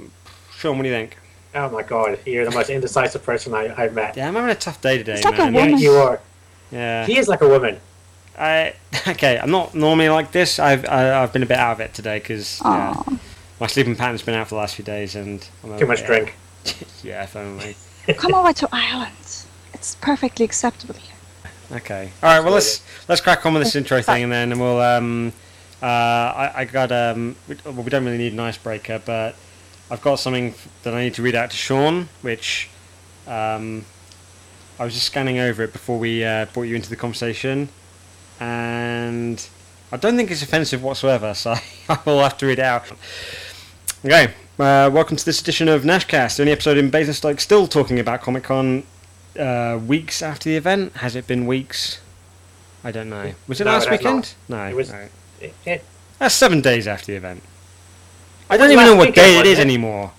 Sean, 0.64 0.78
what 0.78 0.84
do 0.84 0.90
you 0.90 0.96
think? 0.96 1.18
Oh 1.56 1.70
my 1.70 1.84
god, 1.84 2.20
you're 2.26 2.46
the 2.46 2.52
most 2.52 2.70
indecisive 2.70 3.22
person 3.22 3.54
I, 3.54 3.76
I've 3.78 3.94
met. 3.94 4.16
Yeah, 4.16 4.30
I'm 4.30 4.34
having 4.36 4.50
a 4.50 4.56
tough 4.56 4.80
day 4.82 4.98
today, 4.98 5.16
It's 5.16 5.26
like 5.26 5.38
a 5.38 5.52
man. 5.52 5.54
Yeah, 5.54 5.66
woman. 5.66 5.78
you 5.80 5.92
are. 5.92 6.22
Yeah. 6.72 7.06
He 7.06 7.18
is 7.18 7.28
like 7.28 7.42
a 7.42 7.50
woman. 7.50 7.82
I 8.40 8.74
okay. 9.10 9.38
I'm 9.38 9.52
not 9.52 9.76
normally 9.76 10.08
like 10.08 10.32
this. 10.32 10.60
I've 10.60 10.86
I, 10.86 11.22
I've 11.22 11.34
been 11.34 11.44
a 11.44 11.46
bit 11.46 11.58
out 11.58 11.74
of 11.74 11.80
it 11.82 11.94
today 11.94 12.20
because 12.20 12.62
yeah, 12.64 12.96
my 13.60 13.68
sleeping 13.68 13.98
pattern's 13.98 14.22
been 14.22 14.36
out 14.36 14.48
for 14.48 14.56
the 14.56 14.62
last 14.62 14.76
few 14.76 14.86
days, 14.86 15.16
and 15.16 15.46
I'm 15.66 15.74
a 15.74 15.80
Too 15.80 15.86
much 15.86 16.00
bit- 16.00 16.08
drink. 16.08 16.36
yeah, 17.04 17.24
if 17.24 17.36
only. 17.36 17.76
Come 18.16 18.34
over 18.34 18.54
to 18.54 18.70
Ireland. 18.72 19.12
It's 19.74 19.96
perfectly 19.96 20.46
acceptable 20.46 20.96
here. 20.96 21.16
Okay. 21.74 22.10
All 22.24 22.30
right. 22.30 22.40
Well, 22.42 22.54
let's 22.54 22.82
let's 23.10 23.20
crack 23.20 23.46
on 23.46 23.54
with 23.54 23.64
this 23.64 23.76
intro 23.76 24.02
thing, 24.02 24.24
and 24.24 24.32
then 24.32 24.58
we'll 24.60 24.80
um 24.80 25.34
uh 25.82 25.86
I, 25.86 26.52
I 26.56 26.66
got 26.66 26.94
um 26.94 27.36
we, 27.50 27.58
well, 27.66 27.84
we 27.84 27.90
don't 27.90 28.06
really 28.06 28.18
need 28.18 28.32
an 28.32 28.40
icebreaker, 28.40 29.02
but 29.06 29.36
I've 29.92 30.02
got 30.02 30.16
something 30.20 30.54
that 30.84 30.94
I 30.94 31.04
need 31.04 31.14
to 31.16 31.22
read 31.22 31.36
out 31.36 31.52
to 31.52 31.58
Sean, 31.58 32.10
which 32.22 32.70
um 33.28 33.86
I 34.80 34.86
was 34.86 34.94
just 34.94 35.06
scanning 35.06 35.38
over 35.40 35.64
it 35.64 35.72
before 35.72 36.00
we 36.00 36.24
uh, 36.26 36.46
brought 36.46 36.64
you 36.64 36.76
into 36.76 36.90
the 36.90 36.96
conversation, 36.96 37.70
and 38.40 39.48
I 39.92 39.98
don't 39.98 40.16
think 40.18 40.32
it's 40.32 40.42
offensive 40.42 40.82
whatsoever, 40.82 41.34
so 41.36 41.54
I 41.90 42.00
will 42.06 42.22
have 42.24 42.38
to 42.40 42.48
read 42.48 42.58
it 42.60 42.66
out. 42.66 42.92
Okay, 44.04 44.34
uh, 44.60 44.90
welcome 44.92 45.16
to 45.16 45.24
this 45.24 45.40
edition 45.42 45.68
of 45.70 45.84
Nashcast, 45.84 46.38
the 46.38 46.44
only 46.44 46.52
episode 46.54 46.78
in 46.78 46.90
Basingstoke 46.90 47.40
still 47.40 47.68
talking 47.68 48.00
about 48.00 48.22
Comic 48.22 48.44
Con 48.46 48.84
uh, 49.40 49.80
weeks 49.86 50.24
after 50.24 50.50
the 50.50 50.56
event. 50.58 50.94
Has 50.98 51.16
it 51.16 51.28
been 51.28 51.46
weeks? 51.46 52.02
I 52.84 52.92
don't 52.92 53.10
know. 53.10 53.32
Was 53.48 53.62
it 53.62 53.66
No, 53.66 53.72
last 53.74 53.92
weekend? 53.92 54.34
No, 54.50 54.66
It 54.66 54.76
was- 54.76 54.92
no. 54.92 55.08
It, 55.40 55.54
it, 55.66 55.86
That's 56.20 56.34
seven 56.36 56.62
days 56.62 56.88
after 56.88 57.08
the 57.08 57.16
event. 57.16 57.44
I 58.54 58.58
don't 58.58 58.70
even 58.70 58.86
know 58.86 58.96
what 58.96 59.16
day 59.16 59.40
it 59.40 59.48
is 59.48 59.58
anymore. 59.58 60.12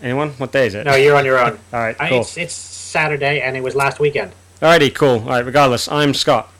Anyone? 0.00 0.30
What 0.38 0.52
day 0.52 0.68
is 0.68 0.74
it? 0.74 0.86
no, 0.86 0.94
you're 0.94 1.16
on 1.16 1.26
your 1.26 1.38
own. 1.38 1.58
All 1.70 1.80
right, 1.80 1.94
I, 2.00 2.08
cool. 2.08 2.22
it's, 2.22 2.38
it's 2.38 2.54
Saturday, 2.54 3.42
and 3.42 3.58
it 3.58 3.62
was 3.62 3.74
last 3.74 4.00
weekend. 4.00 4.32
Alrighty, 4.62 4.94
cool. 4.94 5.20
All 5.20 5.28
right, 5.28 5.44
regardless, 5.44 5.86
I'm 5.92 6.14
Scott. 6.14 6.50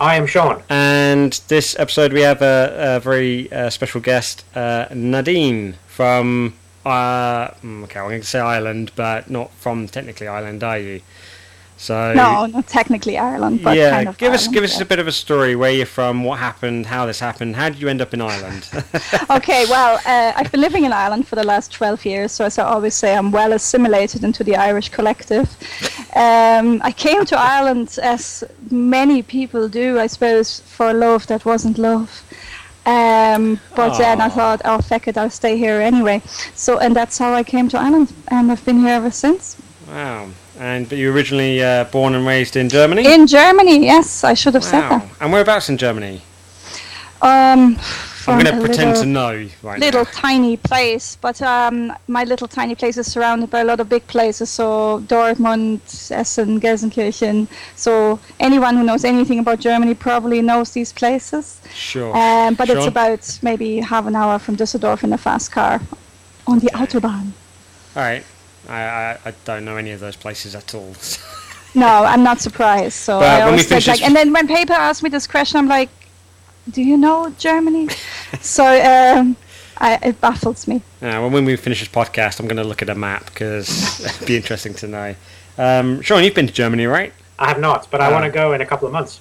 I 0.00 0.16
am 0.16 0.26
Sean. 0.26 0.64
And 0.68 1.40
this 1.46 1.78
episode, 1.78 2.12
we 2.12 2.22
have 2.22 2.42
a, 2.42 2.96
a 2.96 3.00
very 3.00 3.52
uh, 3.52 3.70
special 3.70 4.00
guest, 4.00 4.44
uh, 4.56 4.86
Nadine 4.92 5.76
from. 5.86 6.54
Uh, 6.84 7.50
mm, 7.62 7.84
okay, 7.84 8.00
I'm 8.00 8.08
going 8.08 8.20
to 8.20 8.26
say 8.26 8.40
Ireland, 8.40 8.90
but 8.96 9.30
not 9.30 9.52
from 9.52 9.86
technically 9.86 10.26
Ireland, 10.26 10.64
are 10.64 10.78
you? 10.78 11.02
So 11.78 12.12
No, 12.12 12.46
not 12.46 12.66
technically 12.66 13.16
Ireland, 13.16 13.62
but 13.62 13.76
yeah, 13.76 13.90
kind 13.90 14.08
of 14.08 14.18
give 14.18 14.32
us 14.32 14.42
Ireland, 14.42 14.54
give 14.54 14.64
us 14.64 14.80
a 14.80 14.84
bit 14.84 14.98
of 14.98 15.06
a 15.06 15.12
story. 15.12 15.54
Where 15.54 15.70
you're 15.70 15.86
from? 15.86 16.24
What 16.24 16.40
happened? 16.40 16.86
How 16.86 17.06
this 17.06 17.20
happened? 17.20 17.54
How 17.54 17.68
did 17.68 17.80
you 17.80 17.88
end 17.88 18.00
up 18.02 18.12
in 18.12 18.20
Ireland? 18.20 18.68
okay, 19.30 19.64
well, 19.70 20.00
uh, 20.04 20.32
I've 20.34 20.50
been 20.50 20.60
living 20.60 20.84
in 20.84 20.92
Ireland 20.92 21.28
for 21.28 21.36
the 21.36 21.44
last 21.44 21.70
12 21.70 22.04
years, 22.04 22.32
so 22.32 22.44
as 22.44 22.58
I 22.58 22.64
always 22.64 22.94
say, 22.94 23.14
I'm 23.16 23.30
well 23.30 23.52
assimilated 23.52 24.24
into 24.24 24.42
the 24.42 24.56
Irish 24.56 24.90
collective. 24.90 25.48
Um, 26.16 26.80
I 26.82 26.90
came 26.90 27.26
to 27.26 27.38
Ireland, 27.38 27.96
as 28.02 28.42
many 28.70 29.22
people 29.22 29.68
do, 29.68 30.00
I 30.00 30.08
suppose, 30.08 30.60
for 30.60 30.92
love 30.92 31.26
that 31.28 31.44
wasn't 31.44 31.78
love. 31.78 32.24
Um, 32.86 33.60
but 33.76 33.98
then 33.98 34.20
I 34.20 34.28
thought, 34.30 34.62
oh, 34.64 34.80
feck 34.80 35.06
it, 35.06 35.18
I'll 35.18 35.30
stay 35.30 35.58
here 35.58 35.80
anyway. 35.80 36.22
So, 36.54 36.78
and 36.78 36.96
that's 36.96 37.18
how 37.18 37.34
I 37.34 37.44
came 37.44 37.68
to 37.68 37.78
Ireland, 37.78 38.12
and 38.28 38.50
I've 38.50 38.64
been 38.64 38.80
here 38.80 38.94
ever 38.94 39.10
since. 39.10 39.56
wow. 39.86 40.28
And 40.58 40.88
but 40.88 40.98
you 40.98 41.08
were 41.08 41.14
originally 41.14 41.62
uh, 41.62 41.84
born 41.84 42.14
and 42.14 42.26
raised 42.26 42.56
in 42.56 42.68
Germany. 42.68 43.06
In 43.06 43.26
Germany, 43.26 43.84
yes, 43.84 44.24
I 44.24 44.34
should 44.34 44.54
have 44.54 44.64
said 44.64 44.80
wow. 44.88 45.08
And 45.20 45.32
whereabouts 45.32 45.68
in 45.68 45.76
Germany? 45.78 46.20
that. 47.20 47.52
Um, 47.54 47.78
I'm 48.28 48.44
going 48.44 48.54
to 48.54 48.60
pretend 48.60 48.90
little- 48.90 49.02
to 49.04 49.08
know 49.08 49.48
right 49.62 49.80
little 49.80 50.04
now. 50.04 50.10
tiny 50.12 50.56
place, 50.58 51.16
but 51.16 51.40
um, 51.40 51.92
my 52.08 52.24
little 52.24 52.46
tiny 52.46 52.74
place 52.74 52.98
is 52.98 53.10
surrounded 53.10 53.50
by 53.50 53.60
a 53.60 53.64
lot 53.64 53.80
of 53.80 53.88
big 53.88 54.06
places. 54.06 54.50
So 54.50 55.00
Dortmund, 55.06 55.80
Essen, 56.10 56.60
Gelsenkirchen. 56.60 57.48
So 57.74 58.20
anyone 58.38 58.76
who 58.76 58.84
knows 58.84 59.04
anything 59.04 59.38
about 59.38 59.60
Germany 59.60 59.94
probably 59.94 60.42
knows 60.42 60.72
these 60.72 60.92
places. 60.92 61.60
Sure. 61.72 62.14
Um, 62.14 62.54
but 62.54 62.68
it's 62.68 62.86
about 62.86 63.38
maybe 63.42 63.78
half 63.78 64.06
an 64.06 64.14
hour 64.14 64.38
from 64.38 64.56
Düsseldorf 64.56 65.04
in 65.04 65.12
a 65.12 65.18
fast 65.18 65.50
car 65.50 65.80
on 66.46 66.58
the 66.58 66.70
autobahn. 66.74 67.32
All 67.96 68.02
right. 68.02 68.24
I, 68.68 68.80
I, 68.82 69.18
I 69.26 69.32
don't 69.44 69.64
know 69.64 69.76
any 69.76 69.92
of 69.92 70.00
those 70.00 70.16
places 70.16 70.54
at 70.54 70.74
all. 70.74 70.94
No, 71.74 71.86
I'm 71.86 72.22
not 72.22 72.40
surprised. 72.40 72.94
So 72.94 73.20
But 73.20 73.28
I 73.28 73.42
always 73.42 73.68
finish 73.68 73.84
think 73.84 74.00
like, 74.00 74.06
and 74.06 74.16
then 74.16 74.32
when 74.32 74.48
people 74.48 74.74
ask 74.74 75.02
me 75.02 75.10
this 75.10 75.26
question, 75.26 75.58
I'm 75.58 75.68
like, 75.68 75.90
"Do 76.70 76.82
you 76.82 76.96
know 76.96 77.30
Germany?" 77.38 77.88
so 78.40 78.64
um, 78.64 79.36
I, 79.76 79.98
it 80.02 80.18
baffles 80.18 80.66
me. 80.66 80.80
Yeah, 81.02 81.18
well, 81.20 81.28
when 81.28 81.44
we 81.44 81.54
finish 81.56 81.80
this 81.80 81.88
podcast, 81.90 82.40
I'm 82.40 82.46
going 82.48 82.56
to 82.56 82.64
look 82.64 82.80
at 82.80 82.88
a 82.88 82.94
map 82.94 83.26
because 83.26 84.00
it'd 84.04 84.26
be 84.26 84.34
interesting 84.36 84.72
to 84.74 84.88
know. 84.88 85.14
Um, 85.58 86.00
Sean, 86.00 86.24
you've 86.24 86.34
been 86.34 86.46
to 86.46 86.52
Germany, 86.52 86.86
right? 86.86 87.12
I 87.38 87.48
have 87.48 87.60
not, 87.60 87.86
but 87.90 88.00
I 88.00 88.06
Ah. 88.08 88.12
want 88.12 88.24
to 88.24 88.30
go 88.30 88.54
in 88.54 88.62
a 88.62 88.66
couple 88.66 88.86
of 88.86 88.92
months. 88.92 89.20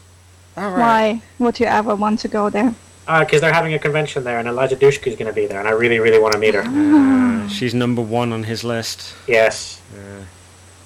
All 0.56 0.72
Why 0.72 1.22
would 1.40 1.60
you 1.60 1.66
ever 1.66 1.96
want 1.96 2.20
to 2.22 2.28
go 2.30 2.50
there? 2.50 2.74
Because 3.08 3.40
they're 3.42 3.54
having 3.54 3.74
a 3.74 3.80
convention 3.80 4.24
there, 4.26 4.38
and 4.40 4.48
Eliza 4.48 4.76
Dushku 4.76 5.08
is 5.08 5.16
going 5.16 5.28
to 5.28 5.34
be 5.34 5.46
there, 5.48 5.60
and 5.60 5.68
I 5.68 5.72
really, 5.72 6.00
really 6.00 6.20
want 6.20 6.34
to 6.34 6.40
meet 6.40 6.54
her. 6.54 6.64
Uh, 6.66 7.48
she's 7.48 7.74
number 7.74 8.02
one 8.02 8.34
on 8.34 8.44
his 8.44 8.64
list. 8.64 9.16
Yes. 9.28 9.82
Yeah. 9.96 10.26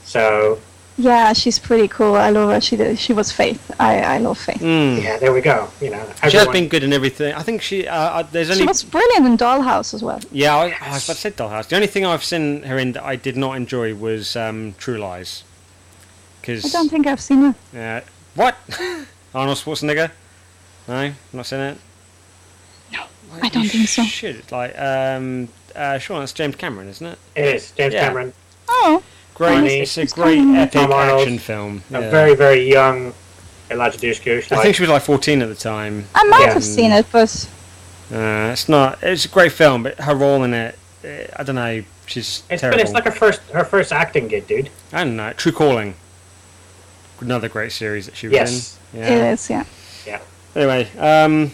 So, 0.03 0.59
Yeah, 0.97 1.33
she's 1.33 1.57
pretty 1.57 1.87
cool. 1.87 2.15
I 2.15 2.29
love 2.29 2.49
her. 2.51 2.61
She 2.61 2.75
did, 2.75 2.99
she 2.99 3.11
was 3.13 3.31
Faith. 3.31 3.71
I, 3.79 4.01
I 4.01 4.17
love 4.19 4.37
Faith. 4.37 4.61
Mm. 4.61 5.01
yeah, 5.01 5.17
there 5.17 5.33
we 5.33 5.41
go. 5.41 5.69
You 5.81 5.89
know, 5.91 6.05
She 6.29 6.37
has 6.37 6.47
been 6.49 6.67
good 6.67 6.83
in 6.83 6.93
everything. 6.93 7.33
I 7.33 7.41
think 7.41 7.61
she. 7.61 7.87
Uh, 7.87 7.95
uh, 7.95 8.23
there's 8.31 8.55
She 8.55 8.65
was 8.65 8.83
brilliant 8.83 9.25
in 9.25 9.35
Dollhouse 9.37 9.93
as 9.95 10.03
well. 10.03 10.19
Yeah, 10.31 10.55
I, 10.55 10.75
I 10.79 10.93
was 10.93 11.05
about 11.05 11.13
to 11.15 11.21
say 11.21 11.31
Dollhouse. 11.31 11.69
The 11.69 11.75
only 11.75 11.87
thing 11.87 12.05
I've 12.05 12.23
seen 12.23 12.63
her 12.63 12.77
in 12.77 12.91
that 12.91 13.03
I 13.03 13.15
did 13.15 13.35
not 13.37 13.55
enjoy 13.55 13.95
was 13.95 14.35
um, 14.35 14.75
True 14.77 14.97
Lies. 14.97 15.43
Cause, 16.43 16.65
I 16.65 16.69
don't 16.69 16.89
think 16.89 17.07
I've 17.07 17.21
seen 17.21 17.53
her. 17.73 17.97
uh, 17.97 18.01
what 18.35 18.55
Arnold 19.33 19.57
Schwarzenegger? 19.57 20.11
No, 20.87 21.13
not 21.33 21.45
seen 21.45 21.59
it. 21.59 21.77
No, 23.33 23.39
I 23.41 23.49
don't 23.49 23.67
think 23.67 23.87
so. 23.87 24.03
Should 24.03 24.51
like 24.51 24.77
um, 24.79 25.47
uh, 25.75 25.97
Sean, 25.97 26.23
it's 26.23 26.33
James 26.33 26.55
Cameron, 26.55 26.87
isn't 26.89 27.05
it? 27.07 27.19
It 27.35 27.55
is 27.55 27.71
James 27.71 27.93
Yeah. 27.93 28.07
Cameron, 28.07 28.33
Oh, 28.67 29.03
Great, 29.33 29.53
Funny. 29.55 29.79
it's 29.79 29.97
a 29.97 30.01
It's 30.01 30.13
great 30.13 30.37
Tom 30.37 30.55
epic 30.55 30.81
Arnold. 30.89 31.21
action 31.21 31.39
film. 31.39 31.83
a 31.91 32.01
very, 32.09 32.35
very 32.35 32.69
young 32.69 33.13
Eliza 33.69 33.97
Dushku. 33.97 34.51
I 34.51 34.61
think 34.61 34.75
she 34.75 34.83
was 34.83 34.89
like 34.89 35.01
14 35.01 35.41
at 35.41 35.47
the 35.49 35.55
time. 35.55 36.05
I 36.13 36.23
might 36.25 36.41
Yeah. 36.47 36.53
have 36.53 36.63
seen 36.63 36.91
it, 36.91 37.05
but 37.11 37.47
Uh, 38.13 38.49
it's 38.51 38.67
not. 38.67 38.99
It's 39.01 39.23
a 39.25 39.29
great 39.29 39.53
film, 39.53 39.83
but 39.83 39.97
her 40.01 40.13
role 40.13 40.43
in 40.43 40.53
it, 40.53 40.77
eh, 41.05 41.27
I 41.37 41.43
don't 41.43 41.55
know. 41.55 41.83
She's 42.07 42.43
it's, 42.49 42.59
terrible. 42.61 42.77
but 42.77 42.83
it's 42.85 42.93
like 42.93 43.05
her 43.05 43.11
first, 43.11 43.39
her 43.53 43.63
first 43.63 43.93
acting 43.93 44.27
gig, 44.27 44.45
dude. 44.47 44.69
I 44.91 45.05
don't 45.05 45.15
know. 45.15 45.31
True 45.33 45.53
Calling. 45.53 45.95
Another 47.21 47.47
great 47.47 47.71
series 47.71 48.05
that 48.07 48.17
she 48.17 48.27
was 48.27 48.33
Yes. 48.33 48.77
in. 48.93 49.03
it 49.03 49.09
Yeah. 49.09 49.31
is, 49.31 49.49
yeah. 49.49 49.63
Anyway, 50.53 50.89
um, 50.99 51.53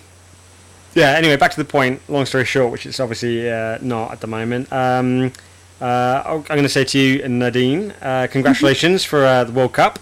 yeah. 0.98 1.12
Anyway, 1.12 1.38
back 1.38 1.52
to 1.52 1.58
the 1.58 1.66
point. 1.66 2.02
Long 2.10 2.26
story 2.26 2.46
short, 2.46 2.72
which 2.72 2.86
it's 2.86 3.00
obviously 3.00 3.50
uh, 3.50 3.78
not 3.82 4.12
at 4.12 4.20
the 4.22 4.28
moment. 4.28 4.72
Um, 4.74 5.32
uh, 5.80 6.24
I'm 6.26 6.42
going 6.42 6.64
to 6.64 6.70
say 6.70 6.84
to 6.84 6.98
you, 7.00 7.28
Nadine, 7.28 7.92
uh, 8.02 8.28
congratulations 8.32 9.04
for 9.06 9.24
uh, 9.24 9.44
the 9.44 9.52
World 9.54 9.74
Cup. 9.74 10.00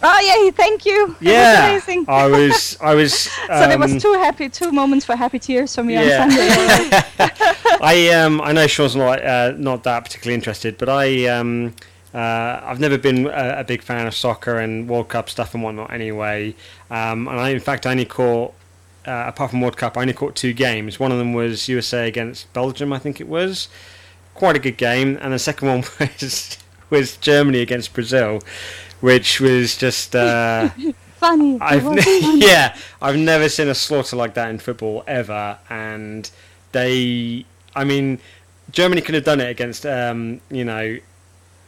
Oh 0.00 0.20
yeah, 0.44 0.50
thank 0.52 0.86
you. 0.86 1.16
Yeah, 1.20 1.72
was 1.72 1.82
amazing. 1.88 2.04
I 2.08 2.26
was. 2.26 2.78
I 2.80 2.94
was. 2.94 3.14
so 3.48 3.48
there 3.48 3.78
was 3.78 3.92
um, 3.92 3.98
two 3.98 4.12
happy, 4.12 4.48
two 4.48 4.70
moments 4.70 5.04
for 5.04 5.16
happy 5.16 5.40
tears 5.40 5.74
for 5.74 5.82
me 5.82 5.94
Yeah. 5.94 6.22
on 6.22 6.30
Sunday. 6.30 6.90
I 7.80 8.08
um 8.10 8.40
I 8.40 8.52
know 8.52 8.66
Sean's 8.68 8.94
not 8.94 9.24
uh, 9.24 9.54
not 9.56 9.82
that 9.84 10.04
particularly 10.04 10.34
interested, 10.36 10.78
but 10.78 10.88
I 10.88 11.26
um 11.26 11.74
uh, 12.14 12.60
I've 12.62 12.78
never 12.78 12.96
been 12.96 13.26
a, 13.26 13.56
a 13.60 13.64
big 13.64 13.82
fan 13.82 14.06
of 14.06 14.14
soccer 14.14 14.58
and 14.58 14.88
World 14.88 15.08
Cup 15.08 15.28
stuff 15.28 15.54
and 15.54 15.64
whatnot. 15.64 15.92
Anyway, 15.92 16.54
um, 16.90 17.26
and 17.26 17.40
I 17.40 17.48
in 17.48 17.60
fact 17.60 17.84
I 17.84 17.90
only 17.90 18.04
caught 18.04 18.54
uh, 19.08 19.24
apart 19.26 19.50
from 19.50 19.60
World 19.60 19.76
Cup, 19.76 19.96
I 19.96 20.02
only 20.02 20.12
caught 20.12 20.36
two 20.36 20.52
games. 20.52 21.00
One 21.00 21.10
of 21.10 21.18
them 21.18 21.32
was 21.32 21.68
USA 21.68 22.06
against 22.06 22.52
Belgium, 22.52 22.92
I 22.92 22.98
think 22.98 23.20
it 23.20 23.28
was, 23.28 23.68
quite 24.34 24.54
a 24.54 24.58
good 24.58 24.76
game, 24.76 25.18
and 25.22 25.32
the 25.32 25.38
second 25.38 25.68
one 25.68 25.84
was 26.00 26.58
was 26.90 27.16
Germany 27.16 27.60
against 27.60 27.94
Brazil, 27.94 28.40
which 29.00 29.40
was 29.40 29.76
just. 29.76 30.14
Uh, 30.14 30.68
funny. 31.16 31.58
I've 31.60 31.84
was 31.84 32.04
funny. 32.04 32.40
yeah, 32.46 32.76
I've 33.00 33.16
never 33.16 33.48
seen 33.48 33.68
a 33.68 33.74
slaughter 33.74 34.16
like 34.16 34.34
that 34.34 34.50
in 34.50 34.58
football 34.58 35.04
ever, 35.06 35.58
and 35.70 36.30
they, 36.72 37.46
I 37.74 37.84
mean, 37.84 38.20
Germany 38.70 39.00
could 39.00 39.14
have 39.14 39.24
done 39.24 39.40
it 39.40 39.48
against, 39.48 39.86
um, 39.86 40.40
you 40.50 40.64
know, 40.64 40.98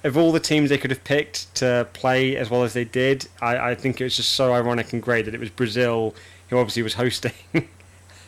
of 0.04 0.16
all 0.16 0.32
the 0.32 0.40
teams 0.40 0.70
they 0.70 0.78
could 0.78 0.90
have 0.90 1.04
picked 1.04 1.54
to 1.56 1.86
play 1.92 2.36
as 2.36 2.50
well 2.50 2.62
as 2.62 2.72
they 2.72 2.84
did. 2.84 3.28
I, 3.40 3.70
I 3.70 3.74
think 3.74 4.00
it 4.00 4.04
was 4.04 4.16
just 4.16 4.30
so 4.30 4.52
ironic 4.52 4.92
and 4.92 5.02
great 5.02 5.26
that 5.26 5.34
it 5.34 5.40
was 5.40 5.50
Brazil 5.50 6.14
who 6.50 6.58
obviously 6.58 6.82
was 6.82 6.94
hosting. 6.94 7.32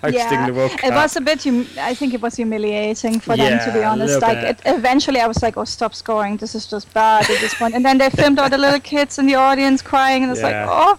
Hosting 0.02 0.18
yeah, 0.18 0.46
the 0.48 0.52
World 0.52 0.72
Cup. 0.72 0.82
it 0.90 0.92
was 0.92 1.14
a 1.14 1.20
bit. 1.20 1.44
Hum- 1.44 1.68
I 1.78 1.94
think 1.94 2.12
it 2.12 2.20
was 2.20 2.34
humiliating 2.34 3.20
for 3.20 3.36
them, 3.36 3.60
to 3.64 3.72
be 3.72 3.84
honest. 3.84 4.20
Like, 4.20 4.38
it, 4.38 4.60
eventually, 4.66 5.20
I 5.20 5.28
was 5.28 5.40
like, 5.44 5.56
"Oh, 5.56 5.62
stop 5.62 5.94
scoring! 5.94 6.38
This 6.38 6.56
is 6.56 6.66
just 6.66 6.92
bad 6.92 7.30
at 7.30 7.38
this 7.38 7.54
point." 7.54 7.76
And 7.76 7.84
then 7.84 7.98
they 7.98 8.10
filmed 8.10 8.40
all 8.40 8.50
the 8.50 8.58
little 8.58 8.80
kids 8.92 9.20
in 9.20 9.26
the 9.26 9.36
audience 9.36 9.80
crying, 9.80 10.24
and 10.24 10.32
it's 10.32 10.40
Yeah. 10.40 10.66
like, 10.66 10.68
"Oh, 10.68 10.98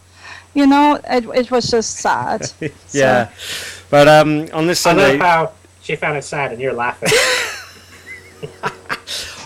you 0.53 0.65
know, 0.65 1.01
it, 1.09 1.25
it 1.35 1.51
was 1.51 1.69
just 1.69 1.97
sad." 1.97 2.45
So- 2.59 2.69
yeah, 2.97 3.29
but 3.89 4.07
um, 4.07 4.47
on 4.53 4.67
this 4.67 4.79
side. 4.79 4.97
I 4.97 5.11
love 5.11 5.19
how 5.19 5.51
she 5.81 5.97
found 5.97 6.15
it 6.17 6.23
sad 6.23 6.53
and 6.53 6.61
you're 6.61 6.71
laughing. 6.71 7.09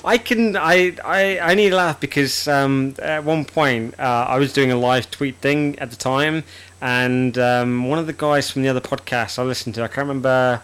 I 0.08 0.18
can 0.18 0.56
I, 0.56 0.96
I 1.04 1.40
I 1.40 1.54
need 1.54 1.72
to 1.72 1.76
laugh 1.76 2.00
because 2.00 2.48
um, 2.48 2.96
at 3.00 3.26
one 3.26 3.44
point 3.44 4.00
uh, 4.00 4.26
I 4.30 4.38
was 4.38 4.54
doing 4.54 4.72
a 4.72 4.78
live 4.78 5.12
tweet 5.12 5.36
thing 5.40 5.78
at 5.80 5.90
the 5.90 5.98
time, 5.98 6.46
and 6.80 7.38
um, 7.38 7.90
one 7.90 8.00
of 8.00 8.08
the 8.08 8.14
guys 8.14 8.50
from 8.50 8.62
the 8.62 8.70
other 8.70 8.80
podcast 8.80 9.38
I 9.38 9.44
listened 9.44 9.76
to 9.76 9.84
I 9.84 9.90
can't 9.90 10.08
remember 10.08 10.62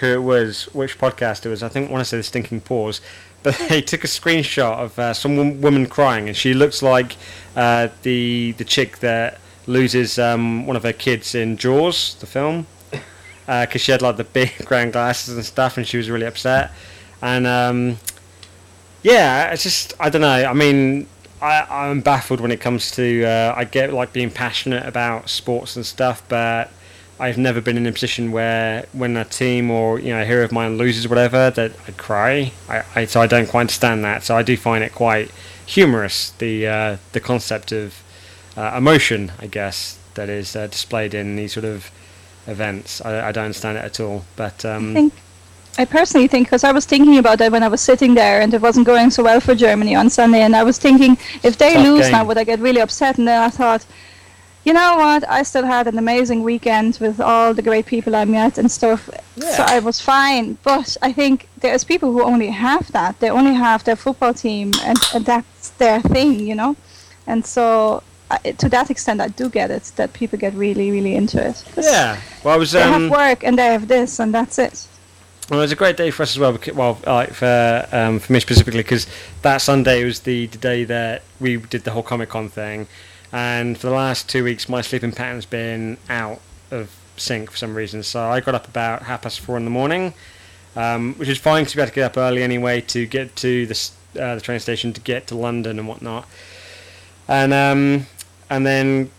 who 0.00 0.06
it 0.06 0.22
was, 0.22 0.74
which 0.74 0.98
podcast 0.98 1.44
it 1.44 1.50
was. 1.50 1.62
I 1.62 1.68
think 1.68 1.90
I 1.90 1.92
want 1.92 2.00
to 2.00 2.06
say 2.06 2.16
the 2.16 2.22
Stinking 2.22 2.62
Paws, 2.62 3.02
but 3.42 3.58
they 3.68 3.82
took 3.82 4.04
a 4.04 4.06
screenshot 4.06 4.78
of 4.78 4.98
uh, 4.98 5.12
some 5.12 5.36
wom- 5.36 5.60
woman 5.60 5.84
crying, 5.84 6.26
and 6.26 6.36
she 6.36 6.54
looks 6.54 6.82
like 6.82 7.14
uh, 7.56 7.88
the 8.04 8.52
the 8.52 8.64
chick 8.64 9.00
that 9.00 9.38
loses 9.66 10.18
um, 10.18 10.66
one 10.66 10.76
of 10.76 10.82
her 10.82 10.94
kids 10.94 11.34
in 11.34 11.58
Jaws, 11.58 12.14
the 12.20 12.26
film, 12.26 12.66
because 13.46 13.82
she 13.82 13.92
had 13.92 14.00
like 14.00 14.16
the 14.16 14.24
big 14.24 14.56
ground 14.64 14.94
glasses 14.94 15.36
and 15.36 15.44
stuff, 15.44 15.76
and 15.76 15.86
she 15.86 15.98
was 15.98 16.08
really 16.08 16.26
upset, 16.26 16.72
and. 17.20 17.46
Um, 17.46 17.98
yeah, 19.06 19.52
it's 19.52 19.62
just 19.62 19.94
I 20.00 20.10
don't 20.10 20.22
know. 20.22 20.28
I 20.28 20.52
mean, 20.52 21.06
I, 21.40 21.64
I'm 21.70 22.00
baffled 22.00 22.40
when 22.40 22.50
it 22.50 22.60
comes 22.60 22.90
to. 22.92 23.24
Uh, 23.24 23.54
I 23.56 23.62
get 23.62 23.92
like 23.92 24.12
being 24.12 24.32
passionate 24.32 24.84
about 24.84 25.30
sports 25.30 25.76
and 25.76 25.86
stuff, 25.86 26.24
but 26.28 26.70
I've 27.20 27.38
never 27.38 27.60
been 27.60 27.76
in 27.76 27.86
a 27.86 27.92
position 27.92 28.32
where 28.32 28.86
when 28.92 29.16
a 29.16 29.24
team 29.24 29.70
or 29.70 30.00
you 30.00 30.12
know 30.12 30.22
a 30.22 30.24
hero 30.24 30.42
of 30.42 30.50
mine 30.50 30.76
loses 30.76 31.06
whatever 31.06 31.50
that 31.50 31.72
I 31.86 31.92
cry. 31.92 32.52
I, 32.68 32.82
I 32.96 33.04
so 33.04 33.20
I 33.20 33.28
don't 33.28 33.48
quite 33.48 33.60
understand 33.60 34.04
that. 34.04 34.24
So 34.24 34.36
I 34.36 34.42
do 34.42 34.56
find 34.56 34.82
it 34.82 34.92
quite 34.92 35.30
humorous 35.64 36.30
the 36.38 36.66
uh, 36.66 36.96
the 37.12 37.20
concept 37.20 37.70
of 37.70 38.02
uh, 38.56 38.74
emotion, 38.76 39.30
I 39.38 39.46
guess, 39.46 40.00
that 40.14 40.28
is 40.28 40.56
uh, 40.56 40.66
displayed 40.66 41.14
in 41.14 41.36
these 41.36 41.52
sort 41.52 41.64
of 41.64 41.92
events. 42.48 43.00
I, 43.04 43.28
I 43.28 43.30
don't 43.30 43.44
understand 43.44 43.78
it 43.78 43.84
at 43.84 44.00
all. 44.00 44.24
But 44.34 44.64
I 44.64 44.74
um, 44.74 44.94
think 44.94 45.12
I 45.78 45.84
personally 45.84 46.28
think 46.28 46.46
because 46.48 46.64
I 46.64 46.72
was 46.72 46.86
thinking 46.86 47.18
about 47.18 47.38
that 47.38 47.52
when 47.52 47.62
I 47.62 47.68
was 47.68 47.80
sitting 47.80 48.14
there 48.14 48.40
and 48.40 48.52
it 48.54 48.60
wasn't 48.62 48.86
going 48.86 49.10
so 49.10 49.22
well 49.22 49.40
for 49.40 49.54
Germany 49.54 49.94
on 49.94 50.08
Sunday, 50.10 50.42
and 50.42 50.54
I 50.56 50.62
was 50.62 50.78
thinking 50.78 51.18
if 51.42 51.58
they 51.58 51.74
Tough 51.74 51.84
lose 51.84 52.02
game. 52.02 52.12
now, 52.12 52.24
would 52.24 52.38
I 52.38 52.44
get 52.44 52.60
really 52.60 52.80
upset? 52.80 53.18
And 53.18 53.28
then 53.28 53.40
I 53.42 53.50
thought, 53.50 53.84
you 54.64 54.72
know 54.72 54.96
what? 54.96 55.28
I 55.28 55.42
still 55.44 55.64
had 55.64 55.86
an 55.86 55.98
amazing 55.98 56.42
weekend 56.42 56.98
with 57.00 57.20
all 57.20 57.54
the 57.54 57.62
great 57.62 57.86
people 57.86 58.16
I 58.16 58.24
met 58.24 58.58
and 58.58 58.70
stuff, 58.70 59.08
so 59.36 59.62
I 59.66 59.78
was 59.78 60.00
fine. 60.00 60.56
But 60.64 60.96
I 61.02 61.12
think 61.12 61.48
there's 61.60 61.84
people 61.84 62.10
who 62.10 62.22
only 62.22 62.48
have 62.50 62.90
that. 62.92 63.20
They 63.20 63.30
only 63.30 63.54
have 63.54 63.84
their 63.84 63.96
football 63.96 64.34
team, 64.34 64.72
and, 64.82 64.98
and 65.14 65.24
that's 65.24 65.70
their 65.78 66.00
thing, 66.00 66.40
you 66.40 66.54
know. 66.54 66.76
And 67.26 67.44
so. 67.46 68.02
I 68.28 68.38
to 68.62 68.68
that 68.70 68.90
extent, 68.90 69.20
I 69.20 69.28
do 69.28 69.48
get 69.48 69.70
it 69.70 69.92
that 69.94 70.12
people 70.12 70.36
get 70.36 70.52
really, 70.54 70.90
really 70.90 71.14
into 71.14 71.38
it. 71.48 71.62
yeah, 71.76 72.18
well, 72.42 72.54
I 72.54 72.56
was. 72.56 72.72
They 72.72 72.82
Um, 72.82 73.02
have 73.02 73.10
work 73.12 73.44
and 73.44 73.56
they 73.56 73.66
have 73.66 73.86
this, 73.86 74.18
and 74.18 74.34
that's 74.34 74.58
it. 74.58 74.84
Well, 75.48 75.60
it 75.60 75.62
was 75.62 75.72
a 75.72 75.76
great 75.76 75.96
day 75.96 76.10
for 76.10 76.24
us 76.24 76.32
as 76.32 76.40
well. 76.40 76.52
Because, 76.52 76.74
well, 76.74 76.98
like 77.06 77.32
for 77.32 77.86
um, 77.92 78.18
for 78.18 78.32
me 78.32 78.40
specifically, 78.40 78.82
because 78.82 79.06
that 79.42 79.58
Sunday 79.58 80.04
was 80.04 80.20
the, 80.20 80.46
the 80.46 80.58
day 80.58 80.84
that 80.84 81.22
we 81.38 81.56
did 81.56 81.84
the 81.84 81.92
whole 81.92 82.02
Comic 82.02 82.30
Con 82.30 82.48
thing, 82.48 82.88
and 83.32 83.78
for 83.78 83.86
the 83.86 83.94
last 83.94 84.28
two 84.28 84.42
weeks, 84.42 84.68
my 84.68 84.80
sleeping 84.80 85.12
pattern's 85.12 85.46
been 85.46 85.98
out 86.08 86.40
of 86.72 86.90
sync 87.16 87.50
for 87.52 87.56
some 87.56 87.76
reason. 87.76 88.02
So 88.02 88.24
I 88.28 88.40
got 88.40 88.56
up 88.56 88.66
about 88.66 89.02
half 89.02 89.22
past 89.22 89.38
four 89.38 89.56
in 89.56 89.64
the 89.64 89.70
morning, 89.70 90.14
um, 90.74 91.14
which 91.14 91.28
is 91.28 91.38
fine 91.38 91.62
because 91.62 91.76
we 91.76 91.80
had 91.80 91.88
to 91.90 91.94
get 91.94 92.04
up 92.04 92.16
early 92.16 92.42
anyway 92.42 92.80
to 92.80 93.06
get 93.06 93.36
to 93.36 93.66
the 93.66 93.90
uh, 94.20 94.34
the 94.34 94.40
train 94.40 94.58
station 94.58 94.92
to 94.94 95.00
get 95.00 95.28
to 95.28 95.36
London 95.36 95.78
and 95.78 95.86
whatnot, 95.86 96.26
and 97.28 97.54
um, 97.54 98.06
and 98.50 98.66
then 98.66 99.12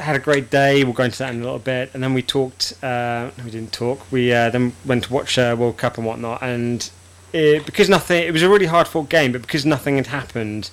had 0.00 0.16
a 0.16 0.18
great 0.18 0.50
day. 0.50 0.84
We'll 0.84 0.92
go 0.92 1.04
into 1.04 1.18
that 1.18 1.32
in 1.32 1.40
a 1.40 1.44
little 1.44 1.58
bit, 1.58 1.90
and 1.94 2.02
then 2.02 2.14
we 2.14 2.22
talked. 2.22 2.74
Uh, 2.82 3.30
we 3.44 3.50
didn't 3.50 3.72
talk. 3.72 4.10
We 4.10 4.32
uh, 4.32 4.50
then 4.50 4.72
went 4.84 5.04
to 5.04 5.12
watch 5.12 5.38
uh, 5.38 5.56
World 5.58 5.76
Cup 5.76 5.98
and 5.98 6.06
whatnot, 6.06 6.42
and 6.42 6.88
it, 7.32 7.66
because 7.66 7.88
nothing, 7.88 8.22
it 8.22 8.32
was 8.32 8.42
a 8.42 8.48
really 8.48 8.66
hard 8.66 8.88
fought 8.88 9.08
game, 9.08 9.32
but 9.32 9.42
because 9.42 9.66
nothing 9.66 9.96
had 9.96 10.08
happened 10.08 10.70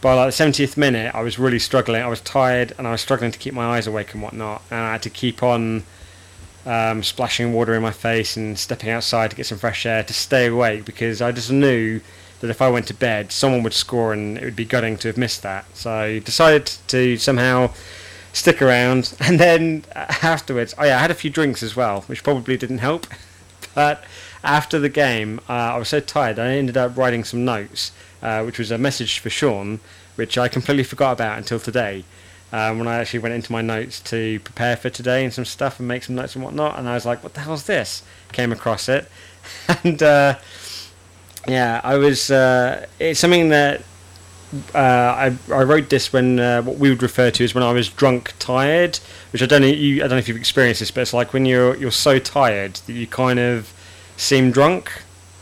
by 0.00 0.14
like 0.14 0.34
the 0.34 0.44
70th 0.44 0.76
minute, 0.76 1.14
I 1.14 1.22
was 1.22 1.38
really 1.38 1.58
struggling. 1.58 2.02
I 2.02 2.08
was 2.08 2.20
tired, 2.20 2.72
and 2.78 2.86
I 2.86 2.92
was 2.92 3.00
struggling 3.00 3.30
to 3.30 3.38
keep 3.38 3.54
my 3.54 3.76
eyes 3.76 3.86
awake 3.86 4.14
and 4.14 4.22
whatnot, 4.22 4.62
and 4.70 4.80
I 4.80 4.92
had 4.92 5.02
to 5.02 5.10
keep 5.10 5.42
on. 5.42 5.84
Um, 6.64 7.02
splashing 7.02 7.52
water 7.52 7.74
in 7.74 7.82
my 7.82 7.90
face 7.90 8.36
and 8.36 8.56
stepping 8.56 8.88
outside 8.88 9.32
to 9.32 9.36
get 9.36 9.46
some 9.46 9.58
fresh 9.58 9.84
air 9.84 10.04
to 10.04 10.12
stay 10.14 10.46
awake 10.46 10.84
because 10.84 11.20
I 11.20 11.32
just 11.32 11.50
knew 11.50 12.00
that 12.42 12.50
if 12.50 12.60
I 12.60 12.68
went 12.68 12.88
to 12.88 12.94
bed, 12.94 13.32
someone 13.32 13.62
would 13.62 13.72
score 13.72 14.12
and 14.12 14.36
it 14.36 14.44
would 14.44 14.56
be 14.56 14.64
gutting 14.64 14.96
to 14.98 15.08
have 15.08 15.16
missed 15.16 15.42
that. 15.42 15.64
So 15.74 15.90
I 15.90 16.18
decided 16.18 16.66
to 16.88 17.16
somehow 17.16 17.70
stick 18.32 18.62
around, 18.62 19.14
and 19.20 19.38
then 19.38 19.84
uh, 19.94 20.06
afterwards, 20.22 20.74
oh 20.78 20.84
yeah, 20.84 20.98
I 20.98 21.00
had 21.00 21.10
a 21.10 21.14
few 21.14 21.30
drinks 21.30 21.62
as 21.62 21.76
well, 21.76 22.02
which 22.02 22.22
probably 22.22 22.56
didn't 22.56 22.78
help. 22.78 23.06
But 23.74 24.04
after 24.44 24.78
the 24.78 24.90
game, 24.90 25.40
uh, 25.48 25.52
I 25.52 25.78
was 25.78 25.88
so 25.88 26.00
tired, 26.00 26.38
I 26.38 26.56
ended 26.56 26.76
up 26.76 26.94
writing 26.94 27.24
some 27.24 27.42
notes, 27.42 27.92
uh, 28.20 28.42
which 28.42 28.58
was 28.58 28.70
a 28.70 28.76
message 28.76 29.18
for 29.18 29.30
Sean, 29.30 29.80
which 30.16 30.36
I 30.36 30.48
completely 30.48 30.84
forgot 30.84 31.12
about 31.12 31.38
until 31.38 31.58
today. 31.58 32.04
Um, 32.52 32.78
when 32.78 32.86
I 32.86 32.96
actually 32.96 33.20
went 33.20 33.34
into 33.34 33.50
my 33.50 33.62
notes 33.62 33.98
to 34.00 34.38
prepare 34.40 34.76
for 34.76 34.90
today 34.90 35.24
and 35.24 35.32
some 35.32 35.46
stuff 35.46 35.78
and 35.78 35.88
make 35.88 36.02
some 36.02 36.16
notes 36.16 36.34
and 36.34 36.44
whatnot, 36.44 36.78
and 36.78 36.86
I 36.86 36.92
was 36.92 37.06
like, 37.06 37.22
"What 37.22 37.32
the 37.32 37.40
hell's 37.40 37.64
this?" 37.64 38.02
Came 38.32 38.52
across 38.52 38.90
it, 38.90 39.10
and 39.84 40.02
uh, 40.02 40.38
yeah, 41.48 41.80
I 41.82 41.96
was. 41.96 42.30
Uh, 42.30 42.86
it's 42.98 43.20
something 43.20 43.48
that 43.48 43.82
uh, 44.74 44.78
I, 44.78 45.36
I 45.52 45.62
wrote 45.62 45.88
this 45.88 46.12
when 46.12 46.38
uh, 46.38 46.62
what 46.62 46.76
we 46.78 46.90
would 46.90 47.02
refer 47.02 47.30
to 47.30 47.44
as 47.44 47.54
when 47.54 47.64
I 47.64 47.72
was 47.72 47.88
drunk 47.88 48.34
tired, 48.38 48.98
which 49.32 49.42
I 49.42 49.46
don't 49.46 49.62
know 49.62 49.68
you 49.68 49.96
I 49.96 50.00
don't 50.00 50.10
know 50.10 50.16
if 50.18 50.28
you've 50.28 50.36
experienced 50.36 50.80
this, 50.80 50.90
but 50.90 51.00
it's 51.02 51.12
like 51.14 51.32
when 51.32 51.46
you're 51.46 51.76
you're 51.76 51.90
so 51.90 52.18
tired 52.18 52.74
that 52.86 52.92
you 52.92 53.06
kind 53.06 53.38
of 53.38 53.72
seem 54.16 54.50
drunk, 54.50 54.90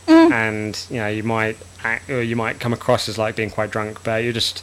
and 0.06 0.78
you 0.90 0.96
know 0.98 1.08
you 1.08 1.22
might 1.22 1.56
act, 1.82 2.08
or 2.10 2.22
you 2.22 2.36
might 2.36 2.60
come 2.60 2.72
across 2.72 3.08
as 3.08 3.18
like 3.18 3.36
being 3.36 3.50
quite 3.50 3.70
drunk, 3.70 4.02
but 4.04 4.22
you're 4.22 4.32
just 4.32 4.62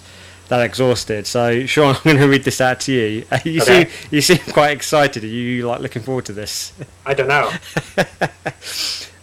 that 0.50 0.62
exhausted. 0.62 1.28
So 1.28 1.66
Sean, 1.66 1.96
I'm 1.98 2.02
going 2.04 2.18
to 2.18 2.28
read 2.28 2.46
this 2.46 2.62
out 2.62 2.80
to 2.82 2.94
you. 2.94 3.26
you 3.44 3.62
Okay. 3.62 3.86
seem 3.86 3.88
you 4.12 4.22
seem 4.22 4.38
quite 4.54 4.72
excited. 4.72 5.24
Are 5.24 5.28
you 5.28 5.68
like 5.68 5.82
looking 5.82 6.02
forward 6.02 6.26
to 6.26 6.34
this? 6.34 6.72
I 7.06 7.14
don't 7.14 7.28
know. 7.28 7.52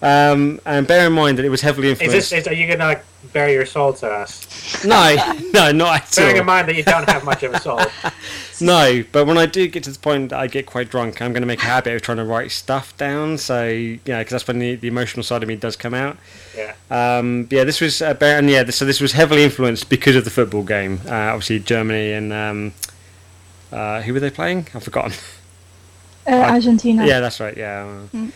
Um, 0.02 0.60
and 0.66 0.86
bear 0.86 1.06
in 1.06 1.14
mind 1.14 1.38
that 1.38 1.46
it 1.46 1.48
was 1.48 1.62
heavily 1.62 1.88
Is 1.88 1.98
influenced. 1.98 2.30
this? 2.30 2.40
Is, 2.42 2.46
are 2.46 2.52
you 2.52 2.66
gonna 2.66 2.84
like 2.84 3.04
bare 3.32 3.48
your 3.48 3.64
soul 3.64 3.94
to 3.94 4.06
us? 4.06 4.46
No, 4.84 5.16
no, 5.52 5.72
not 5.72 6.02
at 6.02 6.18
all. 6.18 6.24
Bearing 6.24 6.36
in 6.36 6.46
mind 6.46 6.68
that 6.68 6.76
you 6.76 6.82
don't 6.82 7.08
have 7.08 7.24
much 7.24 7.42
of 7.42 7.54
a 7.54 7.60
soul. 7.60 7.80
No, 8.60 9.02
but 9.10 9.26
when 9.26 9.36
I 9.36 9.46
do 9.46 9.66
get 9.66 9.82
to 9.82 9.90
the 9.90 9.98
point 9.98 10.30
that 10.30 10.38
I 10.38 10.46
get 10.46 10.64
quite 10.64 10.88
drunk, 10.88 11.20
I'm 11.20 11.32
going 11.32 11.42
to 11.42 11.46
make 11.46 11.58
a 11.58 11.66
habit 11.66 11.92
of 11.96 12.02
trying 12.02 12.18
to 12.18 12.24
write 12.24 12.52
stuff 12.52 12.96
down. 12.96 13.36
So, 13.36 13.66
you 13.66 13.98
know, 14.06 14.18
because 14.20 14.30
that's 14.30 14.46
when 14.46 14.60
the, 14.60 14.76
the 14.76 14.86
emotional 14.86 15.24
side 15.24 15.42
of 15.42 15.48
me 15.48 15.56
does 15.56 15.74
come 15.74 15.92
out. 15.92 16.16
Yeah. 16.56 16.74
Um, 16.88 17.48
yeah, 17.50 17.64
this 17.64 17.80
was 17.80 18.00
about, 18.00 18.38
and 18.38 18.48
yeah, 18.48 18.64
so 18.70 18.84
this 18.84 19.00
was 19.00 19.10
heavily 19.10 19.42
influenced 19.42 19.90
because 19.90 20.14
of 20.14 20.24
the 20.24 20.30
football 20.30 20.62
game. 20.62 21.00
Uh, 21.04 21.10
obviously, 21.32 21.58
Germany 21.58 22.12
and 22.12 22.32
um, 22.32 22.74
uh, 23.72 24.02
who 24.02 24.12
were 24.12 24.20
they 24.20 24.30
playing? 24.30 24.68
I've 24.72 24.84
forgotten. 24.84 25.12
Uh, 26.24 26.36
Argentina. 26.36 27.04
yeah, 27.04 27.18
that's 27.18 27.40
right. 27.40 27.56
Yeah. 27.56 27.88
Mm. 28.14 28.30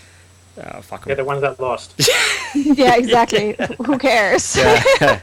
Uh, 0.61 0.81
fuck 0.83 1.03
'em. 1.03 1.11
You're 1.11 1.17
the 1.17 1.25
ones 1.25 1.43
that 1.43 1.61
lost. 1.61 1.95
yeah, 2.57 2.97
exactly. 2.97 3.55
Who 3.87 3.97
cares? 3.99 4.57
Yeah. 4.57 5.21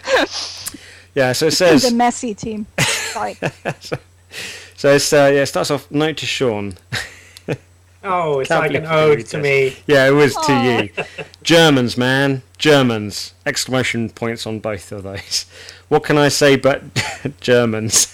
Yeah. 1.15 1.31
So 1.31 1.47
it 1.47 1.51
says 1.51 1.89
the 1.89 1.95
messy 1.95 2.33
team. 2.33 2.67
Sorry. 2.79 3.35
so 4.75 4.93
it's 4.93 5.11
uh, 5.11 5.31
yeah, 5.33 5.41
it 5.41 5.47
starts 5.47 5.71
off 5.71 5.89
note 5.89 6.17
to 6.17 6.25
Sean. 6.25 6.77
Oh, 8.07 8.39
it's 8.39 8.49
Can't 8.49 8.61
like 8.61 8.75
an 8.75 8.85
ode 8.85 9.25
to 9.27 9.39
me. 9.39 9.75
Yeah, 9.87 10.07
it 10.07 10.11
was 10.11 10.35
to 10.35 10.53
you. 10.53 11.25
Germans, 11.43 11.97
man. 11.97 12.43
Germans. 12.59 13.33
Exclamation 13.47 14.11
points 14.11 14.45
on 14.45 14.59
both 14.59 14.91
of 14.91 15.01
those. 15.01 15.47
What 15.87 16.03
can 16.03 16.17
I 16.17 16.29
say 16.29 16.55
but 16.55 16.83
Germans? 17.41 18.11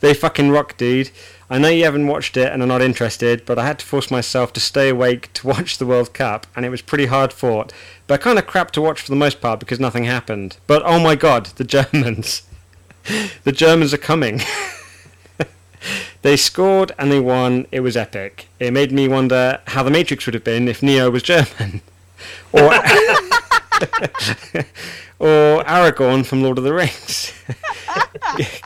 they 0.00 0.14
fucking 0.14 0.50
rock, 0.50 0.76
dude. 0.76 1.10
I 1.50 1.58
know 1.58 1.68
you 1.68 1.84
haven't 1.84 2.06
watched 2.06 2.36
it 2.36 2.52
and 2.52 2.62
are 2.62 2.66
not 2.66 2.82
interested, 2.82 3.44
but 3.44 3.58
I 3.58 3.66
had 3.66 3.80
to 3.80 3.84
force 3.86 4.10
myself 4.10 4.52
to 4.54 4.60
stay 4.60 4.88
awake 4.88 5.32
to 5.34 5.46
watch 5.48 5.78
the 5.78 5.86
World 5.86 6.14
Cup, 6.14 6.46
and 6.54 6.64
it 6.64 6.70
was 6.70 6.82
pretty 6.82 7.06
hard 7.06 7.32
fought. 7.32 7.72
But 8.12 8.20
kind 8.20 8.38
of 8.38 8.46
crap 8.46 8.72
to 8.72 8.82
watch 8.82 9.00
for 9.00 9.10
the 9.10 9.16
most 9.16 9.40
part 9.40 9.58
because 9.58 9.80
nothing 9.80 10.04
happened. 10.04 10.58
But 10.66 10.82
oh 10.84 11.00
my 11.00 11.14
god, 11.14 11.46
the 11.56 11.64
Germans. 11.64 12.42
the 13.44 13.52
Germans 13.52 13.94
are 13.94 13.98
coming. 13.98 14.42
They 16.20 16.36
scored 16.36 16.92
and 16.98 17.10
they 17.10 17.18
won. 17.20 17.66
It 17.72 17.80
was 17.80 17.96
epic. 17.96 18.48
It 18.60 18.72
made 18.72 18.92
me 18.92 19.08
wonder 19.08 19.60
how 19.68 19.82
the 19.82 19.90
Matrix 19.90 20.26
would 20.26 20.34
have 20.34 20.44
been 20.44 20.68
if 20.68 20.82
Neo 20.82 21.10
was 21.10 21.22
German, 21.22 21.80
or 22.52 22.74
or 25.18 25.64
Aragorn 25.64 26.26
from 26.26 26.42
Lord 26.42 26.58
of 26.58 26.64
the 26.64 26.74
Rings. 26.74 27.32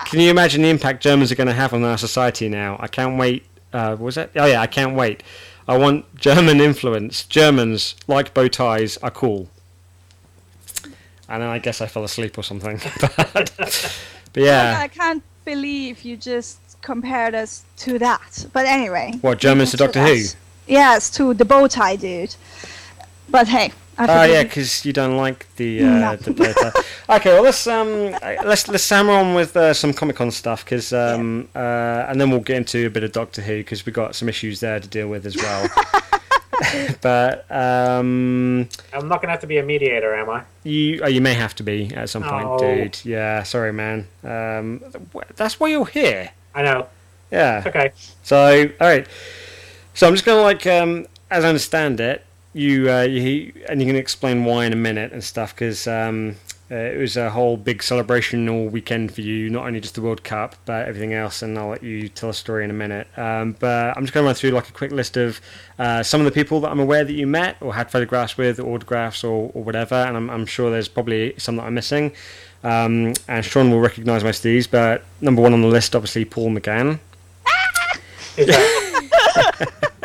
Can 0.06 0.20
you 0.20 0.28
imagine 0.28 0.62
the 0.62 0.68
impact 0.68 1.02
Germans 1.02 1.30
are 1.30 1.36
going 1.36 1.46
to 1.46 1.54
have 1.54 1.72
on 1.72 1.84
our 1.84 1.96
society 1.96 2.48
now? 2.48 2.76
I 2.80 2.88
can't 2.88 3.16
wait. 3.16 3.46
Uh, 3.72 3.96
was 3.98 4.16
that? 4.16 4.32
Oh 4.34 4.44
yeah, 4.44 4.60
I 4.60 4.66
can't 4.66 4.96
wait. 4.96 5.22
I 5.68 5.76
want 5.76 6.14
German 6.16 6.60
influence. 6.60 7.24
Germans 7.24 7.96
like 8.06 8.32
bow 8.34 8.48
ties 8.48 8.96
are 8.98 9.10
cool. 9.10 9.48
And 11.28 11.42
then 11.42 11.48
I 11.48 11.58
guess 11.58 11.80
I 11.80 11.86
fell 11.86 12.04
asleep 12.04 12.38
or 12.38 12.42
something. 12.42 12.80
but, 13.16 13.52
but 14.32 14.42
yeah, 14.42 14.78
I 14.80 14.88
can't 14.88 15.24
believe 15.44 16.02
you 16.02 16.16
just 16.16 16.60
compared 16.82 17.34
us 17.34 17.64
to 17.78 17.98
that. 17.98 18.46
But 18.52 18.66
anyway. 18.66 19.14
what 19.22 19.38
Germans 19.38 19.72
to 19.72 19.76
Doctor 19.76 20.04
Who? 20.04 20.24
Yes, 20.68 21.10
to 21.10 21.34
the 21.34 21.44
bow 21.44 21.66
tie 21.66 21.96
dude. 21.96 22.36
But 23.28 23.48
hey, 23.48 23.72
Oh 23.98 24.06
forgive 24.06 24.30
yeah, 24.34 24.42
because 24.42 24.84
you 24.84 24.92
don't 24.92 25.16
like 25.16 25.46
the 25.56 25.82
uh, 25.82 25.86
No. 25.86 26.16
the 26.16 26.32
data. 26.32 26.72
okay, 27.08 27.32
well 27.32 27.42
let's 27.42 27.66
um 27.66 28.10
let's 28.44 28.68
let's 28.68 28.88
hammer 28.88 29.12
on 29.12 29.34
with 29.34 29.56
uh, 29.56 29.72
some 29.72 29.92
Comic 29.94 30.16
Con 30.16 30.30
stuff 30.30 30.64
because 30.64 30.92
um 30.92 31.48
uh, 31.54 32.04
and 32.08 32.20
then 32.20 32.30
we'll 32.30 32.40
get 32.40 32.56
into 32.58 32.86
a 32.86 32.90
bit 32.90 33.04
of 33.04 33.12
Doctor 33.12 33.40
Who 33.42 33.56
because 33.58 33.86
we 33.86 33.92
got 33.92 34.14
some 34.14 34.28
issues 34.28 34.60
there 34.60 34.78
to 34.80 34.86
deal 34.88 35.08
with 35.08 35.24
as 35.26 35.36
well. 35.36 35.68
but 37.02 37.44
um 37.50 38.68
I'm 38.92 39.08
not 39.08 39.20
gonna 39.20 39.30
have 39.32 39.40
to 39.40 39.46
be 39.46 39.58
a 39.58 39.62
mediator, 39.62 40.14
am 40.14 40.30
I? 40.30 40.44
you 40.64 41.00
oh, 41.02 41.08
you 41.08 41.20
may 41.20 41.34
have 41.34 41.54
to 41.56 41.62
be 41.62 41.94
at 41.94 42.08
some 42.08 42.22
point, 42.22 42.46
Oh. 42.48 42.58
dude. 42.58 42.98
Yeah, 43.04 43.42
sorry, 43.42 43.72
man. 43.72 44.06
Um, 44.24 44.82
that's 45.36 45.60
why 45.60 45.68
you're 45.68 45.86
here. 45.86 46.30
I 46.54 46.62
know. 46.62 46.88
Yeah. 47.30 47.58
It's 47.58 47.66
okay. 47.66 47.92
So, 48.22 48.70
all 48.80 48.86
right. 48.86 49.06
So 49.94 50.06
I'm 50.06 50.14
just 50.14 50.24
gonna 50.24 50.42
like, 50.42 50.66
um, 50.66 51.06
as 51.30 51.44
I 51.44 51.48
understand 51.48 52.00
it, 52.00 52.24
you, 52.56 52.90
uh, 52.90 53.02
you 53.02 53.52
and 53.68 53.80
you 53.80 53.86
can 53.86 53.96
explain 53.96 54.44
why 54.44 54.64
in 54.64 54.72
a 54.72 54.76
minute 54.76 55.12
and 55.12 55.22
stuff 55.22 55.54
because 55.54 55.86
um, 55.86 56.36
uh, 56.70 56.74
it 56.74 56.98
was 56.98 57.16
a 57.16 57.30
whole 57.30 57.56
big 57.56 57.82
celebration 57.82 58.48
all 58.48 58.66
weekend 58.66 59.14
for 59.14 59.20
you, 59.20 59.50
not 59.50 59.66
only 59.66 59.78
just 59.78 59.94
the 59.94 60.00
World 60.00 60.24
Cup 60.24 60.56
but 60.64 60.88
everything 60.88 61.12
else. 61.12 61.42
And 61.42 61.58
I'll 61.58 61.68
let 61.68 61.82
you 61.82 62.08
tell 62.08 62.30
a 62.30 62.34
story 62.34 62.64
in 62.64 62.70
a 62.70 62.74
minute. 62.74 63.06
Um, 63.18 63.56
but 63.60 63.96
I'm 63.96 64.04
just 64.04 64.14
gonna 64.14 64.26
run 64.26 64.34
through 64.34 64.50
like 64.50 64.68
a 64.68 64.72
quick 64.72 64.90
list 64.90 65.16
of 65.18 65.40
uh, 65.78 66.02
some 66.02 66.20
of 66.20 66.24
the 66.24 66.32
people 66.32 66.60
that 66.60 66.70
I'm 66.70 66.80
aware 66.80 67.04
that 67.04 67.12
you 67.12 67.26
met 67.26 67.56
or 67.60 67.74
had 67.74 67.90
photographs 67.90 68.38
with, 68.38 68.58
or 68.58 68.74
autographs 68.74 69.22
or, 69.22 69.50
or 69.52 69.62
whatever. 69.62 69.94
And 69.94 70.16
I'm, 70.16 70.30
I'm 70.30 70.46
sure 70.46 70.70
there's 70.70 70.88
probably 70.88 71.34
some 71.36 71.56
that 71.56 71.64
I'm 71.64 71.74
missing. 71.74 72.12
Um, 72.64 73.12
and 73.28 73.44
Sean 73.44 73.70
will 73.70 73.80
recognise 73.80 74.24
most 74.24 74.38
of 74.38 74.44
these, 74.44 74.66
but 74.66 75.04
number 75.20 75.42
one 75.42 75.52
on 75.52 75.60
the 75.60 75.68
list, 75.68 75.94
obviously, 75.94 76.24
Paul 76.24 76.50
McGann. 76.50 76.98
Who's 78.36 78.46
that? 78.46 78.82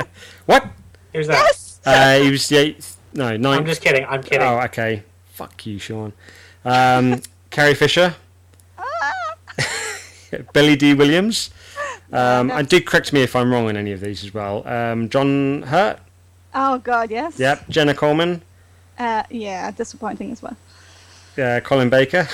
What? 0.47 0.67
Who's 1.13 1.27
that? 1.27 1.70
Uh, 1.85 2.19
he 2.19 2.29
was 2.31 2.47
the 2.49 2.57
eighth. 2.57 2.97
No, 3.13 3.35
ninth. 3.35 3.59
I'm 3.59 3.65
just 3.65 3.81
kidding. 3.81 4.05
I'm 4.05 4.21
kidding. 4.23 4.41
Oh, 4.47 4.59
okay. 4.61 5.03
Fuck 5.33 5.65
you, 5.65 5.79
Sean. 5.79 6.13
Um, 6.63 7.21
Carrie 7.49 7.73
Fisher, 7.75 8.15
Billy 10.53 10.75
Dee 10.75 10.93
Williams. 10.93 11.49
Um, 12.13 12.51
and 12.51 12.67
do 12.67 12.81
correct 12.81 13.13
me 13.13 13.21
if 13.23 13.35
I'm 13.35 13.51
wrong 13.51 13.69
in 13.69 13.77
any 13.77 13.91
of 13.93 14.01
these 14.01 14.23
as 14.23 14.33
well. 14.33 14.67
Um, 14.67 15.09
John 15.09 15.63
Hurt. 15.63 15.99
Oh 16.53 16.77
god, 16.79 17.09
yes. 17.09 17.39
Yep. 17.39 17.69
Jenna 17.69 17.93
Coleman. 17.93 18.41
Uh, 18.99 19.23
yeah, 19.29 19.71
disappointing 19.71 20.31
as 20.31 20.41
well. 20.41 20.55
Uh, 21.37 21.59
Colin 21.61 21.89
Baker. 21.89 22.27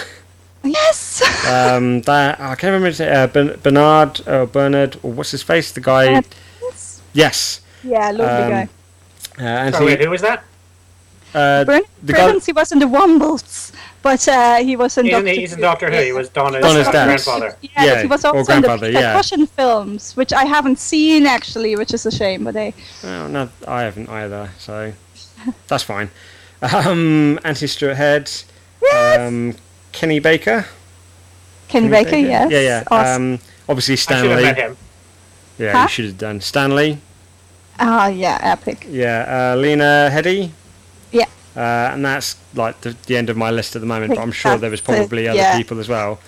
Yes. 0.63 1.23
Um, 1.47 2.01
that 2.01 2.41
I 2.41 2.55
can't 2.55 2.73
remember. 2.73 2.88
his- 2.88 2.99
Uh, 2.99 3.27
ben- 3.27 3.57
Bernard 3.63 4.27
or 4.27 4.45
Bernard 4.47 4.97
or 5.01 5.13
what's 5.13 5.31
his 5.31 5.41
face? 5.43 5.71
The 5.71 5.79
guy. 5.79 6.15
Uh, 6.15 6.21
yes. 7.13 7.62
yeah, 7.83 8.10
lovely 8.12 8.25
Um, 8.25 8.49
guy. 8.49 8.69
Uh, 9.38 9.41
Sorry, 9.41 9.47
Anthony. 9.67 9.86
wait, 9.86 10.02
who 10.02 10.10
was 10.10 10.21
that? 10.21 10.43
uh, 11.36 11.63
Bern- 11.65 11.82
the 12.04 12.13
guy- 12.13 12.28
Bernard, 12.28 12.43
he 12.45 12.52
was 12.54 12.71
in 12.71 12.80
the 12.80 12.86
Wombles, 12.86 13.71
but 14.02 14.28
uh, 14.28 14.56
he 14.58 14.76
was 14.76 14.97
in 14.97 15.06
He's 15.06 15.13
in, 15.13 15.19
Doctor 15.21 15.26
the, 15.36 15.39
he's 15.41 15.54
in 15.54 15.62
Doctor 15.62 15.91
Who. 15.91 16.02
He 16.02 16.12
was 16.13 16.30
Donna's, 16.30 16.62
Donna's 16.63 16.88
uh, 16.88 16.91
dad. 16.91 17.06
grandfather. 17.06 17.58
Yeah, 17.62 17.69
Yeah, 17.86 18.02
he 18.02 18.08
was 18.08 18.23
also 18.26 18.38
in 18.39 18.43
the 18.43 18.67
grandfather, 18.67 18.89
yeah. 18.91 19.13
Russian 19.13 19.45
films, 19.45 20.15
which 20.15 20.34
I 20.34 20.45
haven't 20.45 20.80
seen 20.80 21.26
actually, 21.28 21.76
which 21.76 21.93
is 21.93 22.06
a 22.06 22.12
shame. 22.12 22.45
But 22.45 22.54
they, 22.56 22.73
Oh, 23.04 23.28
no, 23.28 23.50
I 23.67 23.82
haven't 23.84 24.10
either, 24.10 24.50
so 24.58 24.93
that's 25.67 25.84
fine. 25.84 26.10
Um, 26.62 27.39
Anthony 27.43 27.67
Stewart 27.67 27.97
Head, 27.97 28.32
um, 29.19 29.54
Kenny 29.91 30.19
Baker. 30.19 30.65
Kenny 31.67 31.89
Baker, 31.89 32.15
yes, 32.15 32.50
Yeah, 32.50 32.60
yeah. 32.62 32.84
awesome. 32.89 33.34
Um, 33.34 33.39
obviously 33.69 33.93
I 33.93 33.95
should 33.97 34.12
have 34.12 34.23
met 34.23 34.39
Stan 34.39 34.56
Lee. 34.56 34.62
him. 34.62 34.78
Yeah, 35.60 35.71
Huh? 35.73 35.82
you 35.84 35.88
should 35.89 36.06
have 36.06 36.17
done 36.17 36.39
Stan 36.41 36.73
Lee. 36.76 36.97
Ah, 37.79 38.07
yeah, 38.07 38.39
epic. 38.41 38.85
Yeah, 38.89 39.53
uh, 39.53 39.55
Lena 39.57 40.09
Headey. 40.11 40.51
Yeah. 41.11 41.25
Uh, 41.55 41.93
and 41.93 42.05
that's 42.05 42.35
like 42.53 42.81
the, 42.81 42.95
the 43.05 43.17
end 43.17 43.29
of 43.29 43.37
my 43.37 43.51
list 43.51 43.75
at 43.75 43.81
the 43.81 43.87
moment, 43.87 44.15
but 44.15 44.21
I'm 44.21 44.31
sure 44.31 44.57
there 44.57 44.71
was 44.71 44.81
probably 44.81 45.27
other 45.27 45.37
yeah. 45.37 45.57
people 45.57 45.79
as 45.79 45.87
well. 45.87 46.19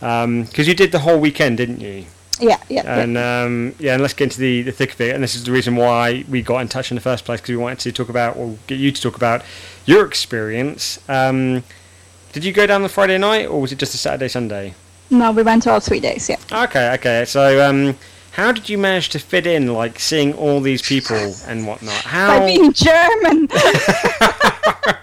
Because 0.00 0.66
you 0.66 0.74
did 0.74 0.92
the 0.92 0.98
whole 1.00 1.18
weekend, 1.18 1.58
didn't 1.58 1.80
you? 1.80 2.06
Yeah, 2.40 2.56
yeah, 2.68 2.82
yeah. 2.84 2.98
And 2.98 3.18
um, 3.18 3.74
yeah, 3.78 3.92
and 3.92 4.02
let's 4.02 4.14
get 4.14 4.24
into 4.24 4.40
the, 4.40 4.62
the 4.62 4.72
thick 4.72 4.94
of 4.94 5.00
it. 5.00 5.14
And 5.14 5.22
this 5.22 5.34
is 5.34 5.44
the 5.44 5.52
reason 5.52 5.76
why 5.76 6.24
we 6.28 6.42
got 6.42 6.58
in 6.58 6.68
touch 6.68 6.90
in 6.90 6.96
the 6.96 7.00
first 7.00 7.24
place 7.24 7.40
because 7.40 7.50
we 7.50 7.56
wanted 7.56 7.78
to 7.80 7.92
talk 7.92 8.08
about, 8.08 8.36
or 8.36 8.56
get 8.66 8.78
you 8.78 8.90
to 8.90 9.00
talk 9.00 9.16
about 9.16 9.44
your 9.86 10.04
experience. 10.04 10.98
Um, 11.08 11.62
did 12.32 12.44
you 12.44 12.52
go 12.52 12.66
down 12.66 12.82
the 12.82 12.88
Friday 12.88 13.18
night, 13.18 13.46
or 13.46 13.60
was 13.60 13.70
it 13.70 13.78
just 13.78 13.94
a 13.94 13.98
Saturday 13.98 14.28
Sunday? 14.28 14.74
No, 15.10 15.30
we 15.30 15.42
went 15.42 15.66
all 15.66 15.78
three 15.78 16.00
days. 16.00 16.28
Yeah. 16.28 16.38
Okay, 16.50 16.94
okay. 16.94 17.24
So, 17.26 17.68
um, 17.68 17.96
how 18.32 18.50
did 18.50 18.68
you 18.68 18.78
manage 18.78 19.10
to 19.10 19.18
fit 19.18 19.46
in, 19.46 19.72
like 19.74 19.98
seeing 19.98 20.32
all 20.34 20.60
these 20.60 20.80
people 20.82 21.34
and 21.46 21.66
whatnot? 21.66 21.94
How? 21.94 22.40
By 22.40 22.46
being 22.46 22.72
German. 22.72 23.48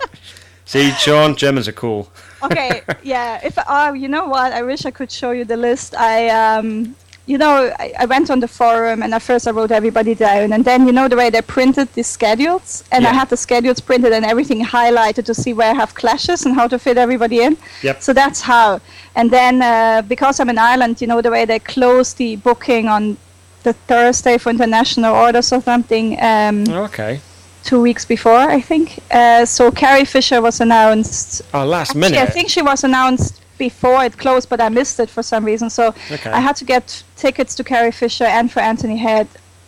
See, 0.65 0.91
Sean, 0.91 1.35
Germans 1.35 1.67
are 1.67 1.73
cool. 1.73 2.11
okay, 2.43 2.81
yeah. 3.03 3.39
If 3.43 3.57
oh, 3.67 3.93
you 3.93 4.07
know 4.07 4.25
what? 4.25 4.51
I 4.51 4.61
wish 4.63 4.85
I 4.85 4.91
could 4.91 5.11
show 5.11 5.31
you 5.31 5.45
the 5.45 5.57
list. 5.57 5.95
I 5.95 6.29
um, 6.29 6.95
you 7.29 7.37
know, 7.37 7.71
I, 7.77 7.93
I 7.99 8.05
went 8.05 8.31
on 8.31 8.39
the 8.39 8.47
forum 8.47 9.03
and 9.03 9.13
at 9.13 9.21
first 9.21 9.47
I 9.47 9.51
wrote 9.51 9.71
everybody 9.71 10.15
down, 10.15 10.51
and 10.51 10.65
then 10.65 10.87
you 10.87 10.91
know 10.91 11.07
the 11.07 11.15
way 11.15 11.29
they 11.29 11.43
printed 11.43 11.87
the 11.93 12.03
schedules, 12.03 12.83
and 12.91 13.05
I 13.05 13.13
had 13.13 13.29
the 13.29 13.37
schedules 13.37 13.79
printed 13.79 14.11
and 14.13 14.25
everything 14.25 14.65
highlighted 14.65 15.25
to 15.25 15.35
see 15.35 15.53
where 15.53 15.69
I 15.69 15.75
have 15.75 15.93
clashes 15.93 16.45
and 16.45 16.55
how 16.55 16.67
to 16.67 16.79
fit 16.79 16.97
everybody 16.97 17.41
in. 17.41 17.55
Yep. 17.83 18.01
So 18.01 18.13
that's 18.13 18.41
how. 18.41 18.81
And 19.15 19.29
then 19.29 19.61
uh, 19.61 20.01
because 20.01 20.39
I'm 20.39 20.49
in 20.49 20.57
Ireland, 20.57 21.01
you 21.01 21.07
know 21.07 21.21
the 21.21 21.29
way 21.29 21.45
they 21.45 21.59
close 21.59 22.15
the 22.15 22.37
booking 22.37 22.87
on 22.87 23.17
the 23.61 23.73
Thursday 23.73 24.39
for 24.39 24.49
international 24.49 25.13
orders 25.13 25.53
or 25.53 25.61
something. 25.61 26.17
Um, 26.23 26.67
okay. 26.87 27.21
two 27.63 27.81
weeks 27.81 28.05
before, 28.05 28.43
I 28.57 28.61
think. 28.61 28.99
Uh, 29.11 29.45
so 29.45 29.69
Carrie 29.69 30.05
Fisher 30.05 30.41
was 30.41 30.61
announced. 30.61 31.43
Oh, 31.53 31.63
last 31.63 31.89
Actually, 31.89 32.01
minute. 32.01 32.21
I 32.21 32.25
think 32.25 32.49
she 32.49 32.63
was 32.63 32.83
announced 32.83 33.39
before 33.59 34.03
it 34.03 34.17
closed, 34.17 34.49
but 34.49 34.59
I 34.59 34.69
missed 34.69 34.99
it 34.99 35.09
for 35.09 35.21
some 35.23 35.43
reason. 35.45 35.69
So 35.69 35.93
Okay. 36.11 36.31
I 36.31 36.39
had 36.39 36.55
to 36.61 36.65
get 36.65 37.03
tickets 37.15 37.53
to 37.55 37.63
Carrie 37.63 37.91
Fisher 37.91 38.25
and 38.37 38.51
for 38.51 38.61
Anthony 38.61 38.97
Head 38.97 39.27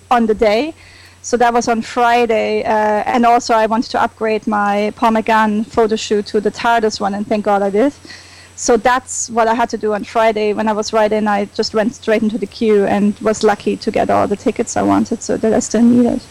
on 0.10 0.25
the 0.25 0.34
day. 0.34 0.73
So 1.23 1.38
that 1.38 1.54
was 1.54 1.67
on 1.67 1.84
Friday, 1.84 2.63
uh, 2.63 3.04
and 3.13 3.25
also 3.27 3.54
I 3.54 3.67
wanted 3.67 3.91
to 3.91 4.01
upgrade 4.01 4.47
my 4.47 4.91
Paul 4.95 5.12
McGann 5.12 5.65
photo 5.67 5.95
shoot 5.95 6.25
to 6.34 6.41
the 6.41 6.49
TARDIS 6.49 6.99
one, 6.99 7.13
and 7.13 7.27
thank 7.27 7.45
God 7.45 7.62
I 7.62 7.69
did. 7.69 7.93
So 8.56 8.75
that's 8.77 9.30
what 9.30 9.47
I 9.47 9.54
had 9.54 9.69
to 9.69 9.77
do 9.77 9.93
on 9.93 10.04
Friday. 10.04 10.54
When 10.54 10.67
I 10.67 10.73
was 10.73 10.93
right 10.93 11.12
in, 11.12 11.27
I 11.27 11.45
just 11.60 11.73
went 11.75 11.93
straight 11.93 12.23
into 12.23 12.38
the 12.39 12.47
queue 12.47 12.86
and 12.86 13.13
was 13.19 13.43
lucky 13.43 13.77
to 13.77 13.91
get 13.91 14.10
all 14.10 14.27
the 14.27 14.36
tickets 14.36 14.75
I 14.75 14.82
wanted, 14.93 15.21
so 15.21 15.38
that 15.38 15.54
I 15.54 15.60
still 15.60 15.84
needed. 15.84 16.21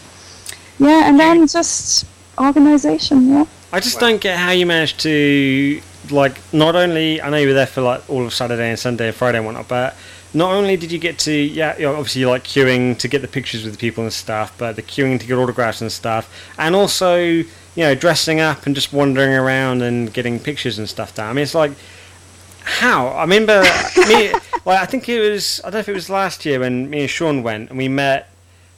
Yeah, 0.77 1.07
and 1.07 1.17
then 1.19 1.47
just 1.47 2.05
organization. 2.37 3.17
Yeah. 3.33 3.45
I 3.71 3.79
just 3.79 3.95
Wow. 4.01 4.07
don't 4.09 4.21
get 4.21 4.37
how 4.37 4.51
you 4.51 4.65
managed 4.65 4.99
to 5.01 5.81
like. 6.11 6.39
Not 6.53 6.75
only 6.75 7.21
I 7.21 7.29
know 7.29 7.37
you 7.37 7.47
were 7.47 7.53
there 7.53 7.67
for 7.67 7.81
like 7.81 8.09
all 8.09 8.25
of 8.25 8.33
Saturday 8.33 8.69
and 8.69 8.79
Sunday 8.79 9.07
and 9.07 9.15
Friday 9.15 9.37
and 9.37 9.45
whatnot, 9.45 9.67
but 9.67 9.95
not 10.33 10.53
only 10.53 10.77
did 10.77 10.91
you 10.91 10.99
get 10.99 11.19
to 11.19 11.33
yeah, 11.33 11.77
you 11.77 11.83
know, 11.83 11.95
obviously 11.95 12.25
like 12.25 12.43
queuing 12.43 12.97
to 12.99 13.07
get 13.07 13.21
the 13.21 13.27
pictures 13.27 13.63
with 13.63 13.73
the 13.73 13.79
people 13.79 14.03
and 14.03 14.13
stuff, 14.13 14.57
but 14.57 14.75
the 14.75 14.81
queuing 14.81 15.19
to 15.19 15.27
get 15.27 15.37
autographs 15.37 15.81
and 15.81 15.91
stuff, 15.91 16.51
and 16.57 16.75
also 16.75 17.17
you 17.17 17.45
know 17.77 17.95
dressing 17.95 18.39
up 18.39 18.65
and 18.65 18.75
just 18.75 18.93
wandering 18.93 19.33
around 19.33 19.81
and 19.81 20.13
getting 20.13 20.39
pictures 20.39 20.79
and 20.79 20.87
stuff 20.87 21.13
down. 21.15 21.29
I 21.29 21.33
mean, 21.33 21.43
it's 21.43 21.55
like 21.55 21.71
How? 22.63 23.07
I 23.07 23.23
remember 23.23 23.61
me. 24.07 24.31
Well, 24.63 24.81
I 24.81 24.85
think 24.85 25.09
it 25.09 25.19
was. 25.19 25.59
I 25.61 25.63
don't 25.63 25.73
know 25.73 25.79
if 25.79 25.89
it 25.89 25.93
was 25.93 26.09
last 26.09 26.45
year 26.45 26.59
when 26.59 26.89
me 26.89 27.01
and 27.01 27.09
Sean 27.09 27.43
went 27.43 27.69
and 27.69 27.77
we 27.77 27.87
met. 27.87 28.29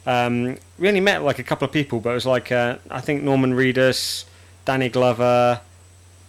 Um, 0.06 0.56
we 0.78 0.88
only 0.88 1.00
met 1.00 1.22
like 1.22 1.38
a 1.38 1.42
couple 1.42 1.66
of 1.66 1.72
people, 1.72 2.00
but 2.00 2.10
it 2.10 2.14
was 2.14 2.26
like 2.26 2.50
uh, 2.50 2.76
I 2.90 3.00
think 3.00 3.22
Norman 3.22 3.52
Reedus, 3.54 4.24
Danny 4.64 4.88
Glover, 4.88 5.60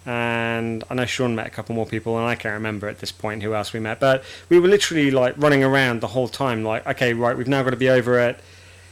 and 0.05 0.83
I 0.89 0.93
know 0.93 1.05
Sean 1.05 1.35
met 1.35 1.47
a 1.47 1.49
couple 1.49 1.75
more 1.75 1.85
people, 1.85 2.17
and 2.17 2.27
I 2.27 2.35
can't 2.35 2.53
remember 2.53 2.87
at 2.87 2.99
this 2.99 3.11
point 3.11 3.43
who 3.43 3.53
else 3.55 3.73
we 3.73 3.79
met. 3.79 3.99
But 3.99 4.23
we 4.49 4.59
were 4.59 4.67
literally 4.67 5.11
like 5.11 5.35
running 5.37 5.63
around 5.63 6.01
the 6.01 6.07
whole 6.07 6.27
time. 6.27 6.63
Like, 6.63 6.85
okay, 6.87 7.13
right, 7.13 7.37
we've 7.37 7.47
now 7.47 7.63
got 7.63 7.71
to 7.71 7.75
be 7.77 7.89
over 7.89 8.17
at 8.19 8.39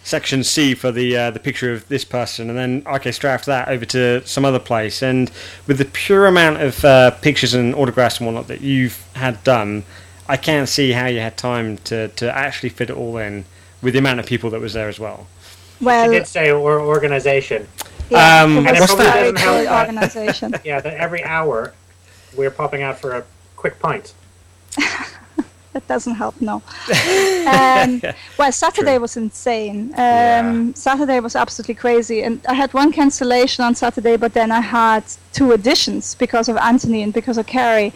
section 0.03 0.43
C 0.43 0.73
for 0.75 0.91
the 0.91 1.15
uh, 1.15 1.31
the 1.31 1.39
picture 1.39 1.71
of 1.73 1.87
this 1.87 2.03
person, 2.05 2.49
and 2.49 2.57
then 2.57 2.83
okay, 2.87 3.11
straight 3.11 3.31
after 3.31 3.51
that 3.51 3.67
over 3.69 3.85
to 3.85 4.25
some 4.25 4.45
other 4.45 4.59
place. 4.59 5.01
And 5.03 5.31
with 5.67 5.77
the 5.77 5.85
pure 5.85 6.25
amount 6.27 6.61
of 6.61 6.83
uh, 6.85 7.11
pictures 7.11 7.53
and 7.53 7.75
autographs 7.75 8.17
and 8.19 8.27
whatnot 8.27 8.47
that 8.47 8.61
you've 8.61 9.07
had 9.15 9.43
done, 9.43 9.85
I 10.27 10.37
can't 10.37 10.69
see 10.69 10.91
how 10.91 11.07
you 11.07 11.19
had 11.19 11.37
time 11.37 11.77
to 11.85 12.09
to 12.09 12.35
actually 12.35 12.69
fit 12.69 12.89
it 12.89 12.95
all 12.97 13.17
in 13.17 13.45
with 13.81 13.93
the 13.93 13.99
amount 13.99 14.19
of 14.19 14.25
people 14.25 14.49
that 14.51 14.61
was 14.61 14.73
there 14.73 14.89
as 14.89 14.99
well. 14.99 15.29
She 15.97 16.07
Well, 16.07 16.09
did 16.09 16.27
say 16.27 16.51
or 16.51 16.79
organization. 16.81 17.69
Yeah, 18.13 18.43
Um, 18.43 18.57
it 18.67 18.79
what's 18.79 18.93
a 18.93 18.97
that? 18.97 19.13
Doesn't 19.35 19.37
help 19.37 19.63
that. 19.65 19.87
organization. 19.87 20.53
Yeah, 20.63 20.79
that 20.81 20.93
every 20.95 21.23
hour 21.23 21.73
we're 22.37 22.51
popping 22.51 22.81
out 22.81 22.99
for 22.99 23.11
a 23.19 23.23
quick 23.55 23.79
pint. 23.79 24.13
That 25.73 25.87
doesn't 25.87 26.13
help, 26.13 26.35
no. 26.39 26.55
um, 27.47 27.99
well, 28.37 28.51
Saturday 28.51 28.91
True. 28.93 28.99
was 29.01 29.17
insane. 29.17 29.91
Um, 29.93 29.97
Yeah. 29.97 30.71
Saturday 30.75 31.19
was 31.19 31.35
absolutely 31.35 31.73
crazy, 31.73 32.21
and 32.21 32.39
I 32.47 32.53
had 32.53 32.71
one 32.75 32.91
cancellation 32.91 33.65
on 33.65 33.73
Saturday, 33.73 34.15
but 34.17 34.33
then 34.33 34.51
I 34.51 34.61
had 34.61 35.03
two 35.33 35.51
additions 35.51 36.13
because 36.13 36.47
of 36.47 36.57
Anthony 36.57 37.01
and 37.01 37.11
because 37.11 37.39
of 37.39 37.47
Carrie. 37.47 37.91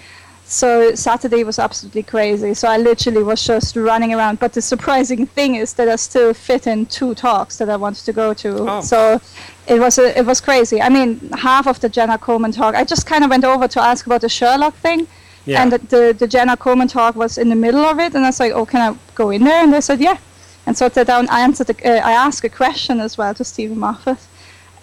So 0.50 0.96
Saturday 0.96 1.44
was 1.44 1.60
absolutely 1.60 2.04
crazy. 2.04 2.54
So 2.54 2.70
I 2.70 2.78
literally 2.78 3.22
was 3.22 3.46
just 3.46 3.76
running 3.76 4.14
around. 4.14 4.40
But 4.40 4.54
the 4.54 4.62
surprising 4.62 5.26
thing 5.26 5.56
is 5.56 5.74
that 5.74 5.90
I 5.90 5.98
still 5.98 6.34
fit 6.34 6.68
in 6.68 6.86
two 6.86 7.14
talks 7.16 7.58
that 7.58 7.70
I 7.70 7.76
wanted 7.76 8.06
to 8.06 8.14
go 8.14 8.34
to. 8.34 8.70
Oh. 8.70 8.82
So 8.82 9.20
it 9.68 9.80
was 9.80 9.98
a, 9.98 10.18
it 10.18 10.26
was 10.26 10.40
crazy. 10.40 10.82
I 10.82 10.88
mean, 10.88 11.20
half 11.38 11.68
of 11.68 11.82
the 11.82 11.90
Jenna 11.90 12.18
Coleman 12.18 12.54
talk, 12.54 12.76
I 12.76 12.86
just 12.86 13.06
kind 13.06 13.26
of 13.26 13.30
went 13.30 13.44
over 13.44 13.68
to 13.68 13.82
ask 13.82 14.06
about 14.06 14.22
the 14.22 14.30
Sherlock 14.30 14.74
thing. 14.76 15.08
Yeah. 15.46 15.62
And 15.62 15.72
the, 15.74 15.78
the, 15.80 16.16
the 16.18 16.28
Jenna 16.28 16.56
Coleman 16.56 16.88
talk 16.88 17.16
was 17.16 17.38
in 17.38 17.50
the 17.50 17.56
middle 17.56 17.84
of 17.84 18.00
it, 18.00 18.16
and 18.16 18.26
I 18.26 18.30
was 18.30 18.40
like, 18.40 18.52
"Oh, 18.52 18.66
can 18.66 18.82
I 18.82 18.98
go 19.16 19.30
in 19.30 19.46
there?" 19.46 19.64
And 19.64 19.74
they 19.74 19.80
said, 19.80 20.02
"Yeah." 20.02 20.18
And 20.66 20.78
so 20.78 20.88
I 20.94 21.04
down. 21.04 21.30
I 21.30 21.40
answered. 21.40 21.68
The, 21.68 21.90
uh, 21.90 22.06
I 22.06 22.12
asked 22.12 22.44
a 22.44 22.50
question 22.50 23.00
as 23.00 23.18
well 23.18 23.34
to 23.34 23.46
Steven 23.46 23.80
Moffat 23.80 24.18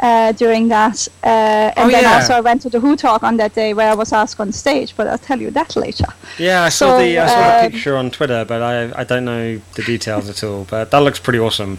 uh, 0.05 0.33
during 0.43 0.69
that, 0.69 1.09
uh, 1.25 1.79
and 1.79 1.87
Oh, 1.89 1.91
then 1.95 2.03
yeah. 2.05 2.15
also 2.17 2.33
I 2.35 2.41
went 2.41 2.61
to 2.63 2.69
the 2.71 2.81
Who 2.81 2.95
talk 2.97 3.23
on 3.23 3.37
that 3.39 3.55
day 3.55 3.71
where 3.75 3.91
I 3.91 3.95
was 4.03 4.13
asked 4.13 4.39
on 4.41 4.53
stage. 4.53 4.91
But 4.97 5.07
I'll 5.09 5.19
tell 5.31 5.41
you 5.41 5.51
that 5.53 5.77
later. 5.77 6.07
Yeah, 6.39 6.67
I 6.69 6.71
saw 6.71 6.87
So, 6.91 6.99
the 6.99 7.19
I 7.19 7.27
saw 7.27 7.43
the 7.49 7.65
um, 7.67 7.71
picture 7.73 7.97
on 7.97 8.11
Twitter, 8.11 8.45
but 8.45 8.61
I 8.63 8.75
I 9.01 9.05
don't 9.11 9.25
know 9.25 9.61
the 9.77 9.83
details 9.83 10.29
at 10.29 10.43
all. 10.45 10.65
But 10.71 10.91
that 10.91 11.03
looks 11.07 11.19
pretty 11.21 11.39
awesome. 11.41 11.79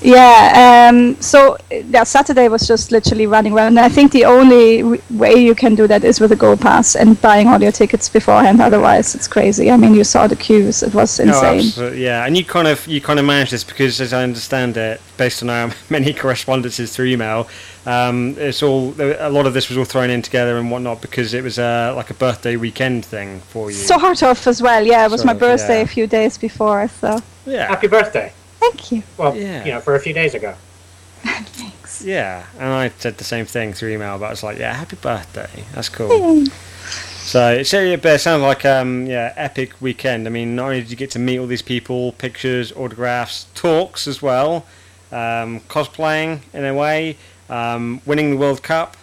Yeah. 0.00 0.88
Um, 0.90 1.20
so 1.20 1.54
uh, 1.54 1.76
yeah, 1.88 2.04
Saturday 2.04 2.48
was 2.48 2.66
just 2.66 2.90
literally 2.90 3.26
running 3.26 3.52
around. 3.52 3.78
And 3.78 3.80
I 3.80 3.88
think 3.88 4.12
the 4.12 4.24
only 4.24 4.82
w- 4.82 5.02
way 5.10 5.34
you 5.34 5.54
can 5.54 5.74
do 5.74 5.86
that 5.86 6.04
is 6.04 6.20
with 6.20 6.32
a 6.32 6.36
Go 6.36 6.56
Pass 6.56 6.96
and 6.96 7.20
buying 7.20 7.48
all 7.48 7.62
your 7.62 7.72
tickets 7.72 8.08
beforehand. 8.08 8.60
Otherwise, 8.60 9.14
it's 9.14 9.28
crazy. 9.28 9.70
I 9.70 9.76
mean, 9.76 9.94
you 9.94 10.04
saw 10.04 10.26
the 10.26 10.36
queues; 10.36 10.82
it 10.82 10.94
was 10.94 11.20
insane. 11.20 11.60
absolutely, 11.60 12.04
yeah, 12.04 12.24
and 12.26 12.36
you 12.36 12.44
kind 12.44 12.68
of 12.68 12.86
you 12.88 13.00
kind 13.00 13.18
of 13.18 13.24
manage 13.26 13.50
this 13.50 13.64
because, 13.64 14.00
as 14.00 14.12
I 14.12 14.22
understand 14.22 14.76
it, 14.76 15.00
based 15.16 15.42
on 15.42 15.50
our 15.50 15.70
many 15.90 16.12
correspondences 16.12 16.94
through 16.94 17.06
email, 17.06 17.48
um, 17.86 18.34
it's 18.38 18.62
all 18.62 18.94
a 18.98 19.30
lot 19.30 19.46
of 19.46 19.54
this 19.54 19.68
was 19.68 19.78
all 19.78 19.84
thrown 19.84 20.10
in 20.10 20.22
together 20.22 20.58
and 20.58 20.70
whatnot 20.70 21.00
because 21.00 21.34
it 21.34 21.44
was 21.44 21.58
uh, 21.58 21.92
like 21.94 22.10
a 22.10 22.14
birthday 22.14 22.56
weekend 22.56 23.04
thing 23.04 23.40
for 23.40 23.70
you. 23.70 23.76
Sort 23.76 24.22
of 24.22 24.46
as 24.46 24.62
well. 24.62 24.84
Yeah, 24.84 25.04
it 25.06 25.10
was 25.10 25.20
Sort 25.20 25.26
my 25.26 25.32
of, 25.32 25.38
birthday 25.40 25.78
yeah. 25.78 25.84
a 25.84 25.86
few 25.86 26.06
days 26.06 26.38
before. 26.38 26.88
So 26.88 27.20
yeah, 27.46 27.68
Happy 27.68 27.86
birthday. 27.88 28.32
Thank 28.62 28.92
you. 28.92 29.02
Well, 29.16 29.36
Yeah. 29.36 29.64
you 29.64 29.72
know, 29.72 29.80
for 29.80 29.94
a 29.94 30.00
few 30.00 30.12
days 30.14 30.34
ago. 30.34 30.54
Thanks. 31.22 32.02
yeah, 32.02 32.46
and 32.58 32.68
I 32.68 32.90
said 32.98 33.16
the 33.18 33.24
same 33.24 33.44
thing 33.46 33.72
through 33.74 33.90
email, 33.90 34.18
but 34.18 34.26
I 34.26 34.30
was 34.30 34.42
like, 34.42 34.58
yeah, 34.58 34.74
happy 34.74 34.96
birthday, 34.96 35.64
that's 35.72 35.88
cool. 35.88 36.44
So 37.24 37.52
it's 37.52 37.72
yeah, 37.72 37.94
but 37.96 38.14
it 38.16 38.18
sounds 38.18 38.42
like 38.42 38.64
um 38.64 39.06
yeah 39.06 39.32
epic 39.36 39.80
weekend. 39.80 40.26
I 40.26 40.30
mean, 40.30 40.56
not 40.56 40.64
only 40.64 40.80
did 40.80 40.90
you 40.90 40.96
get 40.96 41.12
to 41.12 41.20
meet 41.20 41.38
all 41.38 41.46
these 41.46 41.62
people, 41.62 42.12
pictures, 42.12 42.72
autographs, 42.72 43.46
talks 43.54 44.08
as 44.08 44.20
well, 44.20 44.66
um, 45.12 45.60
cosplaying 45.68 46.40
in 46.52 46.64
a 46.64 46.74
way, 46.74 47.16
um, 47.48 48.00
winning 48.04 48.30
the 48.32 48.36
World 48.36 48.64
Cup. 48.64 48.96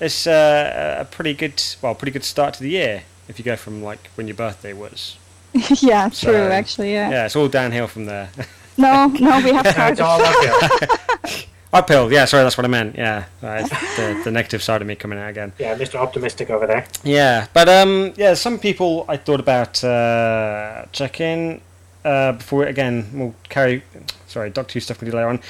It's 0.00 0.26
uh, 0.28 0.98
a 1.00 1.04
pretty 1.04 1.34
good 1.34 1.60
well, 1.82 1.96
pretty 1.96 2.12
good 2.12 2.24
start 2.24 2.54
to 2.54 2.62
the 2.62 2.70
year 2.70 3.02
if 3.26 3.40
you 3.40 3.44
go 3.44 3.56
from 3.56 3.82
like 3.82 4.08
when 4.14 4.28
your 4.28 4.36
birthday 4.36 4.72
was. 4.72 5.16
yeah, 5.82 6.04
true. 6.08 6.32
So, 6.32 6.48
actually, 6.50 6.92
yeah. 6.92 7.10
Yeah, 7.10 7.26
it's 7.26 7.34
all 7.34 7.48
downhill 7.48 7.88
from 7.88 8.04
there. 8.06 8.30
No, 8.76 9.06
no, 9.06 9.40
we 9.40 9.52
have 9.52 9.64
No, 9.64 9.70
started. 9.70 9.92
it's 9.92 10.00
all 10.00 10.20
uphill. 10.22 11.38
Uphill, 11.74 12.12
yeah. 12.12 12.26
Sorry, 12.26 12.42
that's 12.42 12.58
what 12.58 12.66
I 12.66 12.68
meant. 12.68 12.96
Yeah, 12.96 13.24
right, 13.40 13.64
the, 13.96 14.20
the 14.24 14.30
negative 14.30 14.62
side 14.62 14.82
of 14.82 14.86
me 14.86 14.94
coming 14.94 15.18
out 15.18 15.30
again. 15.30 15.54
yeah, 15.58 15.74
Mr. 15.74 15.94
Optimistic 15.94 16.50
over 16.50 16.66
there. 16.66 16.86
Yeah, 17.02 17.46
but 17.54 17.66
um, 17.66 18.12
yeah, 18.16 18.34
some 18.34 18.58
people 18.58 19.06
I 19.08 19.16
thought 19.16 19.40
about 19.40 19.82
uh, 19.82 20.84
check 20.92 21.18
in 21.22 21.62
uh, 22.04 22.32
before 22.32 22.64
again. 22.64 23.08
We'll 23.14 23.34
carry. 23.48 23.82
Sorry, 24.26 24.50
Doctor 24.50 24.74
Who 24.74 24.80
stuff 24.80 24.98
can 24.98 25.08
do 25.10 25.16
later 25.16 25.28
on. 25.28 25.40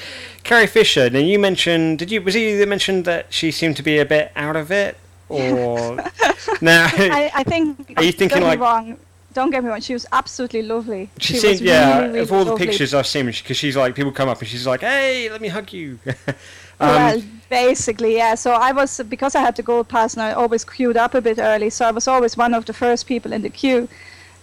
Carrie 0.43 0.67
Fisher. 0.67 1.09
Now 1.09 1.19
you 1.19 1.39
mentioned. 1.39 1.99
Did 1.99 2.09
you? 2.09 2.21
Was 2.21 2.35
it 2.35 2.39
you 2.39 2.57
that 2.57 2.69
mentioned 2.69 3.03
that 3.03 3.33
she 3.33 3.51
seemed 3.51 3.75
to 3.77 3.83
be 3.83 3.97
a 3.99 4.05
bit 4.05 4.31
out 4.37 4.55
of 4.55 4.71
it, 4.71 4.95
or 5.27 5.97
now? 6.61 6.87
I, 6.93 7.31
I 7.35 7.43
think. 7.43 7.95
Are 7.97 8.03
you 8.03 8.13
thinking 8.13 8.43
like- 8.43 8.61
wrong. 8.61 8.97
Don't 9.33 9.49
get 9.49 9.63
me 9.63 9.69
wrong. 9.69 9.81
She 9.81 9.93
was 9.93 10.05
absolutely 10.11 10.61
lovely. 10.61 11.09
She, 11.19 11.33
was 11.33 11.41
seemed, 11.41 11.61
yeah, 11.61 11.97
really, 11.97 12.07
really 12.07 12.19
of 12.19 12.31
all 12.31 12.45
the 12.45 12.55
pictures 12.55 12.93
I've 12.93 13.07
seen, 13.07 13.25
because 13.25 13.57
she's 13.57 13.75
like, 13.75 13.95
people 13.95 14.11
come 14.11 14.29
up 14.29 14.39
and 14.39 14.47
she's 14.47 14.67
like, 14.67 14.81
hey, 14.81 15.29
let 15.31 15.41
me 15.41 15.47
hug 15.47 15.73
you. 15.73 15.99
um, 16.07 16.35
well, 16.79 17.21
basically, 17.49 18.15
yeah. 18.17 18.35
So 18.35 18.51
I 18.51 18.71
was 18.71 19.01
because 19.09 19.33
I 19.35 19.41
had 19.41 19.55
the 19.55 19.63
gold 19.63 19.87
pass, 19.87 20.13
and 20.13 20.21
I 20.21 20.33
always 20.33 20.63
queued 20.63 20.97
up 20.97 21.15
a 21.15 21.21
bit 21.21 21.39
early. 21.39 21.69
So 21.71 21.85
I 21.85 21.91
was 21.91 22.07
always 22.07 22.37
one 22.37 22.53
of 22.53 22.65
the 22.65 22.73
first 22.73 23.07
people 23.07 23.33
in 23.33 23.41
the 23.41 23.49
queue, 23.49 23.87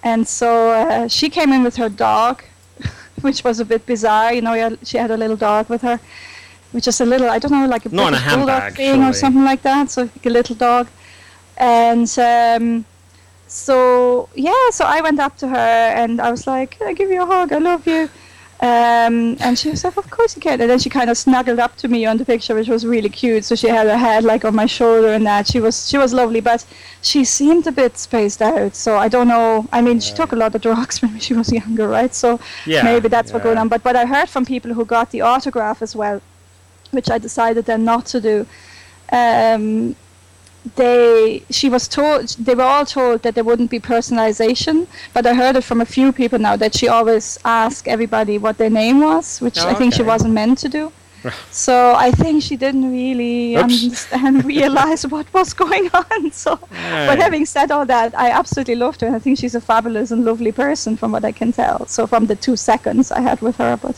and 0.03 0.27
so 0.27 0.71
uh, 0.71 1.09
she 1.09 1.31
came 1.31 1.53
in 1.53 1.63
with 1.63 1.77
her 1.77 1.89
dog, 1.89 2.43
which 3.21 3.45
was 3.45 3.61
a 3.61 3.65
bit 3.65 3.87
bizarre. 3.87 4.33
You 4.33 4.43
know, 4.43 4.77
she 4.83 4.99
had 4.99 5.13
a 5.13 5.17
little 5.17 5.37
dog 5.37 5.69
with 5.69 5.83
her, 5.83 6.01
which 6.73 6.89
is 6.89 7.01
a 7.01 7.07
little, 7.07 7.31
I 7.31 7.39
don't 7.39 7.53
know, 7.53 7.67
like 7.67 7.87
a 7.87 7.91
Not 7.91 8.15
a 8.15 8.17
handbag, 8.17 8.75
thing 8.75 8.95
surely. 8.95 9.11
or 9.11 9.13
something 9.13 9.45
like 9.45 9.63
that. 9.63 9.91
So 9.91 10.03
like 10.03 10.27
a 10.27 10.31
little 10.31 10.57
dog, 10.57 10.89
and. 11.57 12.09
Um, 12.19 12.85
so 13.51 14.29
yeah, 14.37 14.71
so 14.71 14.85
I 14.85 15.01
went 15.01 15.19
up 15.19 15.37
to 15.39 15.49
her 15.49 15.57
and 15.57 16.21
I 16.21 16.31
was 16.31 16.47
like, 16.47 16.79
"Can 16.79 16.87
I 16.87 16.93
give 16.93 17.11
you 17.11 17.23
a 17.23 17.27
hug? 17.27 17.53
I 17.53 17.59
love 17.59 17.85
you." 17.85 18.09
Um, 18.61 19.37
and 19.41 19.59
she 19.59 19.71
was 19.71 19.83
like, 19.83 19.97
"Of 19.97 20.09
course 20.09 20.37
you 20.37 20.41
can." 20.41 20.61
And 20.61 20.71
then 20.71 20.79
she 20.79 20.89
kind 20.89 21.11
of 21.11 21.19
snuggled 21.19 21.59
up 21.59 21.77
to 21.79 21.89
me 21.89 22.07
on 22.07 22.17
the 22.19 22.25
picture, 22.25 22.55
which 22.55 22.69
was 22.69 22.87
really 22.87 23.09
cute. 23.09 23.45
So 23.45 23.57
she 23.57 23.67
had 23.67 23.89
her 23.89 23.97
head 23.97 24.23
like 24.23 24.45
on 24.45 24.55
my 24.55 24.67
shoulder 24.67 25.09
and 25.09 25.27
that. 25.27 25.49
She 25.49 25.59
was 25.59 25.89
she 25.89 25.99
was 25.99 26.13
lovely, 26.13 26.41
but 26.41 26.65
she 27.03 27.25
seemed 27.25 27.67
a 27.67 27.73
bit 27.73 27.99
spaced 27.99 28.41
out. 28.41 28.77
So 28.77 28.97
I 28.97 29.09
don't 29.09 29.27
know. 29.27 29.67
I 29.73 29.83
mean, 29.83 29.99
she 29.99 30.15
took 30.15 30.31
a 30.31 30.37
lot 30.37 30.55
of 30.55 30.63
drugs 30.63 31.03
when 31.03 31.19
she 31.19 31.35
was 31.35 31.53
younger, 31.53 31.89
right? 31.89 32.15
So 32.15 32.39
yeah, 32.67 32.85
maybe 32.85 33.09
that's 33.09 33.33
what 33.33 33.41
yeah. 33.41 33.45
going 33.45 33.59
on. 33.59 33.67
But 33.67 33.85
what 33.85 33.97
I 33.97 34.07
heard 34.07 34.29
from 34.29 34.47
people 34.47 34.75
who 34.75 34.85
got 34.85 35.11
the 35.11 35.23
autograph 35.23 35.83
as 35.83 35.97
well, 35.97 36.23
which 36.93 37.11
I 37.11 37.19
decided 37.19 37.65
then 37.65 37.85
not 37.85 38.07
to 38.07 38.21
do. 38.21 38.47
Um, 39.11 39.97
they 40.77 41.43
she 41.51 41.71
was 41.71 41.89
told 41.89 42.29
they 42.39 42.55
were 42.55 42.63
all 42.63 42.85
told 42.85 43.23
that 43.23 43.35
there 43.35 43.45
wouldn't 43.45 43.71
be 43.71 43.81
personalization 43.81 44.87
but 45.15 45.27
i 45.27 45.33
heard 45.33 45.57
it 45.57 45.65
from 45.65 45.81
a 45.81 45.87
few 45.87 46.13
people 46.13 46.39
now 46.39 46.55
that 46.55 46.75
she 46.75 46.87
always 46.87 47.39
asked 47.45 47.89
everybody 47.89 48.37
what 48.37 48.59
their 48.59 48.69
name 48.71 49.01
was 49.01 49.41
which 49.41 49.59
Oh, 49.59 49.69
i 49.69 49.75
think 49.75 49.95
she 49.95 50.03
wasn't 50.03 50.35
meant 50.35 50.59
to 50.59 50.69
do. 50.69 50.93
So 51.51 51.95
i 51.97 52.11
think 52.13 52.43
she 52.43 52.57
didn't 52.57 52.91
really 52.91 53.55
Oops. 53.57 53.63
understand 53.63 54.45
realize 54.57 55.07
what 55.07 55.27
was 55.35 55.53
going 55.53 55.91
on. 55.93 56.31
So 56.45 56.59
but 57.09 57.19
having 57.19 57.45
said 57.47 57.71
all 57.71 57.87
that 57.87 58.15
i 58.19 58.31
absolutely 58.31 58.75
loved 58.77 59.01
her 59.01 59.07
and 59.07 59.17
i 59.17 59.19
think 59.19 59.39
she's 59.39 59.55
a 59.55 59.61
fabulous 59.61 60.11
and 60.11 60.25
lovely 60.25 60.53
person 60.53 60.97
from 60.97 61.13
what 61.13 61.25
i 61.25 61.33
can 61.33 61.53
tell. 61.53 61.87
So 61.87 62.07
from 62.07 62.27
the 62.27 62.37
two 62.37 62.57
seconds 62.57 63.11
i 63.13 63.21
had 63.21 63.41
with 63.43 63.57
her 63.57 63.77
but 63.77 63.97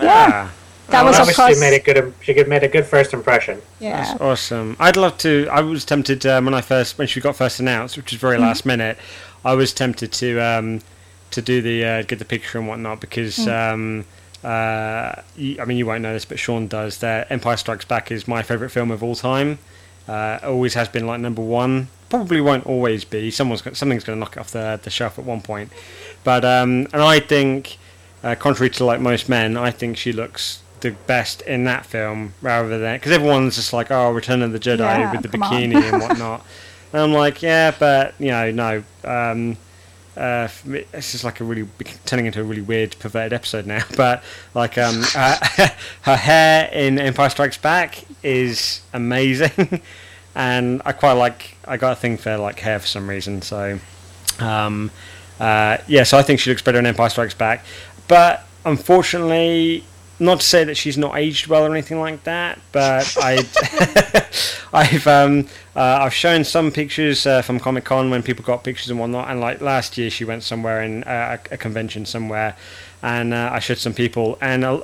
yeah 0.00 0.48
that 0.88 1.02
Oh, 1.02 1.06
was 1.06 1.16
that's- 1.16 1.36
of 1.36 1.40
Obviously, 1.40 1.44
course 1.44 1.60
made 1.60 1.74
a 1.76 1.80
good. 2.02 2.14
She 2.22 2.34
could- 2.34 2.48
made 2.48 2.62
a 2.62 2.68
good 2.68 2.86
first 2.86 3.12
impression. 3.12 3.60
yeah 3.80 4.04
That's 4.04 4.20
awesome. 4.20 4.76
I'd 4.78 4.96
love 4.96 5.18
to. 5.18 5.48
I 5.50 5.60
was 5.60 5.84
tempted 5.84 6.24
um, 6.26 6.44
when 6.46 6.54
I 6.54 6.60
first 6.60 6.98
when 6.98 7.08
she 7.08 7.20
got 7.20 7.36
first 7.36 7.60
announced, 7.60 7.96
which 7.96 8.12
was 8.12 8.20
very 8.20 8.38
last 8.38 8.64
minute. 8.66 8.96
I 9.44 9.54
was 9.54 9.72
tempted 9.72 10.12
to 10.12 10.38
um, 10.40 10.80
to 11.32 11.42
do 11.42 11.60
the 11.62 11.84
uh, 11.84 12.02
get 12.02 12.18
the 12.18 12.24
picture 12.24 12.58
and 12.58 12.68
whatnot 12.68 13.00
because 13.00 13.46
um, 13.48 14.04
uh, 14.44 15.12
you, 15.36 15.60
I 15.60 15.64
mean 15.64 15.76
you 15.78 15.86
won't 15.86 16.02
know 16.02 16.12
this, 16.12 16.24
but 16.24 16.38
Sean 16.38 16.66
does. 16.68 16.98
That 16.98 17.30
Empire 17.30 17.56
Strikes 17.56 17.84
Back 17.84 18.10
is 18.10 18.28
my 18.28 18.42
favorite 18.42 18.70
film 18.70 18.90
of 18.90 19.02
all 19.02 19.14
time. 19.16 19.58
Uh, 20.08 20.38
always 20.44 20.74
has 20.74 20.88
been 20.88 21.06
like 21.06 21.20
number 21.20 21.42
one. 21.42 21.88
Probably 22.08 22.40
won't 22.40 22.64
always 22.66 23.04
be. 23.04 23.32
Someone's 23.32 23.60
got, 23.62 23.76
something's 23.76 24.04
going 24.04 24.16
to 24.16 24.20
knock 24.20 24.36
it 24.36 24.40
off 24.40 24.52
the 24.52 24.78
the 24.82 24.90
shelf 24.90 25.18
at 25.18 25.24
one 25.24 25.40
point. 25.40 25.72
But 26.22 26.44
um, 26.44 26.86
and 26.92 27.02
I 27.02 27.18
think, 27.18 27.76
uh, 28.22 28.36
contrary 28.36 28.70
to 28.70 28.84
like 28.84 29.00
most 29.00 29.28
men, 29.28 29.56
I 29.56 29.72
think 29.72 29.96
she 29.96 30.12
looks 30.12 30.62
the 30.80 30.90
best 31.06 31.42
in 31.42 31.64
that 31.64 31.86
film 31.86 32.34
rather 32.42 32.78
than 32.78 32.96
because 32.96 33.12
everyone's 33.12 33.56
just 33.56 33.72
like, 33.72 33.90
oh, 33.90 34.10
Return 34.12 34.42
of 34.42 34.52
the 34.52 34.58
Jedi 34.58 34.78
Yeah, 34.78 35.12
with 35.12 35.22
the 35.22 35.28
bikini 35.28 35.74
and 35.74 36.02
whatnot. 36.02 36.44
And 36.92 37.02
I'm 37.02 37.12
like, 37.12 37.42
yeah, 37.42 37.74
but 37.76 38.14
you 38.18 38.28
know, 38.28 38.52
no. 38.52 38.84
Um, 39.04 39.56
uh, 40.16 40.48
it's 40.92 41.12
just 41.12 41.24
like 41.24 41.40
a 41.40 41.44
really 41.44 41.68
turning 42.06 42.26
into 42.26 42.40
a 42.40 42.44
really 42.44 42.62
weird, 42.62 42.96
perverted 42.98 43.32
episode 43.32 43.66
now. 43.66 43.82
But 43.96 44.22
like, 44.54 44.78
um, 44.78 45.02
uh, 45.16 45.36
her 46.02 46.16
hair 46.16 46.70
in 46.72 46.98
Empire 46.98 47.28
Strikes 47.28 47.58
Back 47.58 48.04
is 48.22 48.80
amazing, 48.92 49.82
and 50.34 50.80
I 50.84 50.92
quite 50.92 51.14
like. 51.14 51.56
I 51.66 51.76
got 51.76 51.92
a 51.92 51.96
thing 51.96 52.16
for 52.16 52.38
like 52.38 52.60
hair 52.60 52.78
for 52.78 52.86
some 52.86 53.10
reason. 53.10 53.42
So, 53.42 53.78
um, 54.38 54.90
uh, 55.38 55.78
yeah, 55.88 56.04
so 56.04 56.16
I 56.16 56.22
think 56.22 56.40
she 56.40 56.50
looks 56.50 56.62
better 56.62 56.78
in 56.78 56.86
Empire 56.86 57.10
Strikes 57.10 57.34
Back. 57.34 57.64
But 58.08 58.46
unfortunately, 58.64 59.84
not 60.18 60.40
to 60.40 60.46
say 60.46 60.64
that 60.64 60.76
she's 60.76 60.96
not 60.96 61.16
aged 61.16 61.46
well 61.46 61.64
or 61.64 61.72
anything 61.72 62.00
like 62.00 62.24
that, 62.24 62.58
but 62.72 63.16
I, 63.20 63.44
I've 64.72 65.06
um, 65.06 65.46
uh, 65.74 65.98
I've 66.02 66.14
shown 66.14 66.44
some 66.44 66.70
pictures 66.70 67.26
uh, 67.26 67.42
from 67.42 67.60
Comic 67.60 67.84
Con 67.84 68.10
when 68.10 68.22
people 68.22 68.44
got 68.44 68.64
pictures 68.64 68.88
and 68.88 68.98
whatnot. 68.98 69.30
And 69.30 69.40
like 69.40 69.60
last 69.60 69.98
year, 69.98 70.08
she 70.08 70.24
went 70.24 70.42
somewhere 70.42 70.82
in 70.82 71.04
uh, 71.04 71.38
a, 71.50 71.56
convention 71.58 72.06
somewhere, 72.06 72.56
and 73.02 73.34
uh, 73.34 73.50
I 73.52 73.58
showed 73.58 73.78
some 73.78 73.92
people, 73.92 74.38
and 74.40 74.64
uh, 74.64 74.80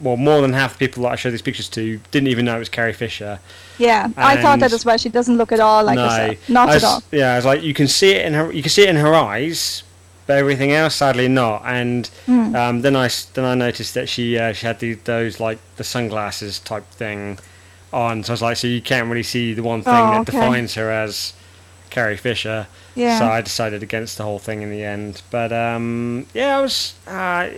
well, 0.00 0.16
more 0.16 0.42
than 0.42 0.52
half 0.52 0.74
the 0.74 0.86
people 0.86 1.04
that 1.04 1.12
I 1.12 1.16
showed 1.16 1.30
these 1.30 1.42
pictures 1.42 1.68
to 1.70 1.98
didn't 2.10 2.28
even 2.28 2.44
know 2.44 2.56
it 2.56 2.60
was 2.60 2.68
Carrie 2.68 2.92
Fisher. 2.92 3.40
Yeah, 3.78 4.10
I 4.16 4.40
thought 4.42 4.60
that 4.60 4.72
as 4.72 4.84
well. 4.84 4.98
She 4.98 5.08
doesn't 5.08 5.38
look 5.38 5.50
at 5.50 5.60
all 5.60 5.82
like 5.82 5.96
no, 5.96 6.08
herself. 6.08 6.48
Not 6.50 6.68
I 6.68 6.76
at 6.76 6.84
all. 6.84 7.02
Yeah, 7.10 7.32
I 7.32 7.36
was 7.36 7.46
like, 7.46 7.62
you 7.62 7.72
can 7.72 7.88
see 7.88 8.10
it 8.10 8.26
in 8.26 8.34
her, 8.34 8.52
you 8.52 8.62
can 8.62 8.70
see 8.70 8.82
it 8.82 8.90
in 8.90 8.96
her 8.96 9.14
eyes, 9.14 9.82
but 10.32 10.38
everything 10.38 10.72
else, 10.72 10.94
sadly, 10.96 11.28
not. 11.28 11.62
And 11.66 12.08
Hmm. 12.26 12.54
um, 12.56 12.80
then 12.82 12.96
I 12.96 13.08
then 13.34 13.44
I 13.44 13.54
noticed 13.54 13.94
that 13.94 14.08
she 14.08 14.38
uh, 14.38 14.52
she 14.52 14.66
had 14.66 14.78
the, 14.78 14.94
those 14.94 15.40
like 15.40 15.58
the 15.76 15.84
sunglasses 15.84 16.58
type 16.58 16.86
thing 16.90 17.38
on. 17.92 18.24
So 18.24 18.32
I 18.32 18.34
was 18.34 18.42
like, 18.42 18.56
so 18.56 18.66
you 18.66 18.80
can't 18.80 19.08
really 19.08 19.22
see 19.22 19.54
the 19.54 19.62
one 19.62 19.82
thing 19.82 20.08
Oh, 20.08 20.10
that 20.12 20.20
okay. 20.22 20.32
defines 20.32 20.74
her 20.74 20.90
as 20.90 21.34
Carrie 21.90 22.16
Fisher. 22.16 22.66
Yeah. 22.94 23.18
So 23.18 23.26
I 23.26 23.40
decided 23.42 23.82
against 23.82 24.16
the 24.18 24.24
whole 24.24 24.38
thing 24.38 24.62
in 24.62 24.70
the 24.70 24.82
end. 24.84 25.22
But 25.30 25.52
um, 25.52 26.26
yeah, 26.34 26.58
I 26.58 26.60
was. 26.62 26.94
Uh, 27.06 27.48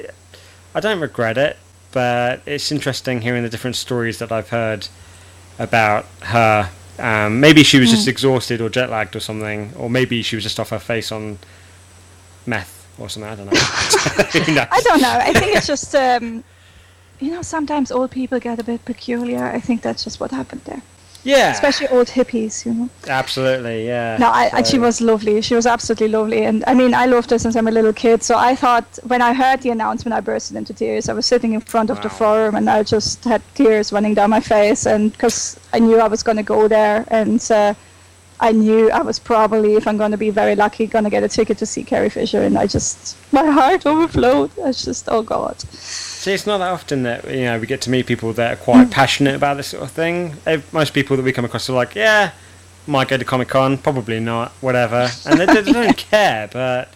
I 0.77 0.81
don't 0.81 1.01
regret 1.01 1.39
it, 1.39 1.57
but 1.93 2.43
it's 2.47 2.73
interesting 2.73 3.21
hearing 3.21 3.45
the 3.45 3.49
different 3.49 3.77
stories 3.77 4.19
that 4.19 4.33
I've 4.33 4.49
heard 4.49 4.89
about 5.59 6.05
her. 6.23 6.71
Um, 6.99 7.41
maybe 7.41 7.63
she 7.65 7.79
was 7.79 7.91
Hmm. 7.91 7.97
just 7.97 8.09
exhausted 8.09 8.61
or 8.61 8.69
jet 8.69 8.91
lagged 8.91 9.15
or 9.17 9.21
something, 9.21 9.73
or 9.77 9.89
maybe 9.91 10.23
she 10.23 10.37
was 10.37 10.43
just 10.45 10.59
off 10.61 10.71
her 10.71 10.79
face 10.81 11.13
on 11.13 11.39
meth 12.47 12.87
or 12.99 13.09
something. 13.09 13.31
I 13.31 13.37
don't 13.37 13.47
know. 13.47 13.53
I 14.71 14.81
don't 14.85 15.03
know. 15.03 15.19
I 15.21 15.33
think 15.33 15.57
it's 15.57 15.67
just, 15.67 15.95
um, 15.95 16.45
you 17.21 17.31
know, 17.31 17.43
sometimes 17.43 17.91
old 17.91 18.11
people 18.11 18.39
get 18.41 18.59
a 18.59 18.65
bit 18.65 18.85
peculiar. 18.85 19.45
I 19.45 19.61
think 19.61 19.83
that's 19.83 20.05
just 20.05 20.21
what 20.21 20.31
happened 20.31 20.63
there. 20.65 20.83
Yeah, 21.25 21.53
Especially 21.53 21.89
old 21.89 22.09
hippies, 22.09 22.67
you 22.67 22.75
know. 22.75 22.91
absolutely. 23.09 23.87
Yeah. 23.87 24.19
No, 24.21 24.29
I, 24.29 24.51
I, 24.53 24.63
she 24.63 24.79
was 24.79 25.01
lovely. 25.01 25.41
She 25.41 25.55
was 25.55 25.65
absolutely 25.67 26.09
lovely. 26.09 26.45
And 26.45 26.63
I 26.67 26.75
mean, 26.75 26.93
I 26.93 27.07
loved 27.07 27.31
her 27.31 27.39
since 27.39 27.57
I'm 27.57 27.67
a 27.67 27.71
little 27.71 27.95
kid. 27.95 28.23
So 28.23 28.37
I 28.37 28.55
thought 28.55 28.99
when 29.05 29.23
I 29.23 29.33
heard 29.33 29.63
the 29.63 29.71
announcement, 29.71 30.15
I 30.15 30.21
bursted 30.21 30.59
into 30.59 30.75
tears. 30.75 31.09
I 31.09 31.15
was 31.15 31.25
sitting 31.25 31.55
in 31.55 31.63
front 31.63 31.89
of 31.89 32.03
the 32.03 32.11
forum 32.11 32.55
and 32.57 32.69
I 32.69 32.83
just 32.83 33.25
had 33.25 33.41
tears 33.55 33.91
running 33.91 34.13
down 34.13 34.29
my 34.29 34.41
face. 34.41 34.85
And 34.87 35.13
because 35.13 35.59
I 35.73 35.79
knew 35.79 35.99
I 35.99 36.09
was 36.09 36.23
going 36.23 36.37
to 36.37 36.43
go 36.43 36.69
there. 36.69 37.07
And 37.09 37.41
uh, 37.51 37.73
I 38.41 38.53
knew 38.53 38.91
I 38.91 39.03
was 39.03 39.19
probably, 39.19 39.75
if 39.75 39.87
I'm 39.87 39.97
going 39.97 40.11
to 40.11 40.17
be 40.17 40.31
very 40.31 40.55
lucky, 40.57 40.87
going 40.87 41.05
to 41.05 41.11
get 41.11 41.23
a 41.23 41.29
ticket 41.29 41.59
to 41.59 41.67
see 41.67 41.85
Carrie 41.85 42.11
Fisher. 42.11 42.43
And 42.43 42.59
I 42.59 42.67
just, 42.67 43.17
my 43.33 43.47
heart 43.47 43.87
overflowed. 43.87 44.51
I 44.59 44.67
was 44.67 44.85
just, 44.85 45.09
oh 45.09 45.23
God. 45.23 45.61
See, 45.61 46.33
it's 46.33 46.47
not 46.47 46.59
that 46.59 46.71
often 46.71 47.03
that 47.03 47.29
you 47.31 47.43
know 47.45 47.59
we 47.59 47.67
get 47.67 47.83
to 47.83 47.91
meet 47.91 48.07
people 48.07 48.33
that 48.33 48.53
are 48.55 48.63
quite 48.63 48.91
passionate 48.91 49.35
about 49.35 49.57
this 49.59 49.69
sort 49.69 49.83
of 49.83 49.91
thing. 49.91 50.35
Most 50.73 50.95
people 50.95 51.17
that 51.17 51.23
we 51.23 51.33
come 51.33 51.45
across 51.45 51.69
are 51.69 51.75
like, 51.75 51.95
yeah, 51.95 52.33
might 52.87 53.09
go 53.09 53.17
to 53.17 53.25
Comic 53.25 53.49
Con, 53.49 53.79
probably 53.79 54.21
not, 54.21 54.53
whatever, 54.61 55.09
and 55.27 55.39
they, 55.39 55.47
they 55.47 55.71
don't 55.71 55.97
care. 55.97 56.49
But 56.51 56.89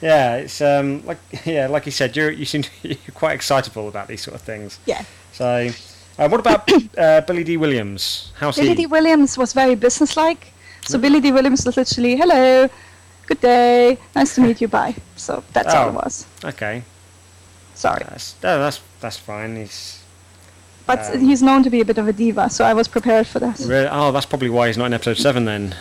yeah, 0.00 0.36
it's 0.36 0.60
um 0.60 1.04
like 1.06 1.18
yeah, 1.44 1.66
like 1.66 1.86
you 1.86 1.92
said, 1.92 2.16
you're 2.16 2.30
you 2.30 2.44
seem 2.44 2.64
you're 2.82 2.96
quite 3.14 3.34
excitable 3.34 3.88
about 3.88 4.08
these 4.08 4.22
sort 4.22 4.34
of 4.34 4.42
things. 4.42 4.78
Yeah. 4.86 5.04
So, 5.32 5.68
uh, 6.18 6.28
what 6.28 6.40
about 6.40 6.68
uh, 6.98 7.20
Billy 7.22 7.44
Dee 7.44 7.56
Williams? 7.56 8.32
How's 8.38 8.56
Billy 8.56 8.70
he? 8.70 8.74
Dee 8.74 8.86
Williams 8.86 9.36
was 9.38 9.52
very 9.52 9.74
businesslike. 9.74 10.52
So 10.84 10.98
Billy 10.98 11.20
Dee 11.20 11.32
Williams 11.32 11.64
was 11.66 11.76
literally, 11.76 12.16
hello, 12.16 12.68
good 13.26 13.40
day, 13.40 13.98
nice 14.16 14.34
to 14.36 14.40
meet 14.40 14.60
you, 14.60 14.68
bye. 14.68 14.94
So 15.16 15.42
that's 15.52 15.74
all 15.74 15.86
Oh. 15.86 15.88
it 15.90 15.94
was. 15.94 16.26
Okay, 16.44 16.82
Sorry. 17.74 18.02
that's 18.08 18.34
no, 18.42 18.58
that's 18.58 18.80
that's 19.00 19.16
fine. 19.18 19.56
He's 19.56 20.02
But 20.86 21.00
Um, 21.14 21.20
he's 21.20 21.42
known 21.42 21.62
to 21.64 21.70
be 21.70 21.80
a 21.80 21.84
bit 21.84 21.98
of 21.98 22.08
a 22.08 22.12
diva, 22.12 22.48
so 22.48 22.64
I 22.64 22.72
was 22.74 22.88
prepared 22.88 23.26
for 23.26 23.38
that. 23.40 23.58
really, 23.60 23.88
oh, 23.90 24.10
that's 24.12 24.24
probably 24.26 24.48
why 24.50 24.68
he's 24.68 24.78
not 24.78 24.86
in 24.86 24.94
episode 24.94 25.18
seven 25.18 25.44
then. 25.44 25.74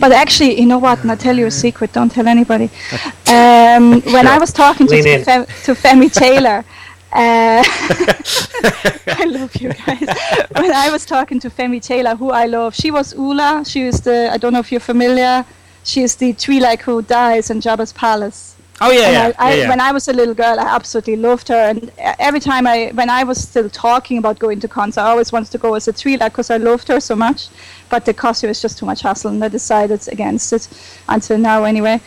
But 0.00 0.12
actually, 0.12 0.58
you 0.60 0.66
know 0.66 0.78
what? 0.78 1.00
And 1.02 1.10
I'll 1.10 1.16
tell 1.28 1.36
you 1.36 1.46
a 1.46 1.50
secret. 1.50 1.92
Don't 1.92 2.10
tell 2.10 2.28
anybody. 2.28 2.70
Um, 3.28 4.00
when 4.14 4.26
I 4.26 4.38
was 4.38 4.50
talking 4.52 4.86
to, 4.86 5.02
to. 5.02 5.22
Fem, 5.24 5.44
to 5.64 5.74
Femi 5.74 6.10
Taylor, 6.24 6.64
uh, 7.12 7.64
I 9.06 9.24
love 9.28 9.54
you 9.56 9.72
guys. 9.72 10.06
When 10.52 10.72
I 10.72 10.90
was 10.90 11.06
talking 11.06 11.40
to 11.40 11.50
Femi 11.50 11.82
Taylor, 11.82 12.14
who 12.16 12.30
I 12.30 12.46
love, 12.46 12.74
she 12.74 12.90
was 12.90 13.14
Oola. 13.14 13.64
She 13.66 13.84
was 13.84 14.00
the, 14.02 14.30
I 14.32 14.36
don't 14.36 14.52
know 14.52 14.58
if 14.60 14.70
you're 14.70 14.80
familiar, 14.80 15.44
she 15.84 16.02
is 16.02 16.16
the 16.16 16.34
Twi'lek 16.34 16.82
who 16.82 17.00
dies 17.02 17.50
in 17.50 17.60
Jabba's 17.60 17.92
palace. 17.92 18.56
Oh 18.80 18.92
yeah, 18.92 19.10
yeah, 19.10 19.32
I, 19.38 19.46
I, 19.46 19.54
yeah, 19.54 19.62
yeah. 19.62 19.68
When 19.70 19.80
I 19.80 19.90
was 19.90 20.06
a 20.06 20.12
little 20.12 20.34
girl, 20.34 20.60
I 20.60 20.62
absolutely 20.76 21.16
loved 21.16 21.48
her. 21.48 21.54
And 21.56 21.90
every 21.98 22.38
time 22.38 22.66
I, 22.66 22.92
when 22.94 23.10
I 23.10 23.24
was 23.24 23.40
still 23.48 23.68
talking 23.68 24.18
about 24.18 24.38
going 24.38 24.60
to 24.60 24.68
cons, 24.68 24.96
I 24.96 25.08
always 25.08 25.32
wanted 25.32 25.50
to 25.52 25.58
go 25.58 25.74
as 25.74 25.88
a 25.88 25.92
Twi'lek 25.92 26.26
because 26.26 26.50
I 26.50 26.58
loved 26.58 26.86
her 26.88 27.00
so 27.00 27.16
much. 27.16 27.48
But 27.88 28.04
the 28.04 28.14
costume 28.14 28.48
was 28.48 28.62
just 28.62 28.78
too 28.78 28.86
much 28.86 29.00
hassle, 29.00 29.30
and 29.32 29.42
I 29.42 29.48
decided 29.48 30.06
against 30.08 30.52
it 30.52 30.68
until 31.08 31.38
now, 31.38 31.64
anyway. 31.64 32.00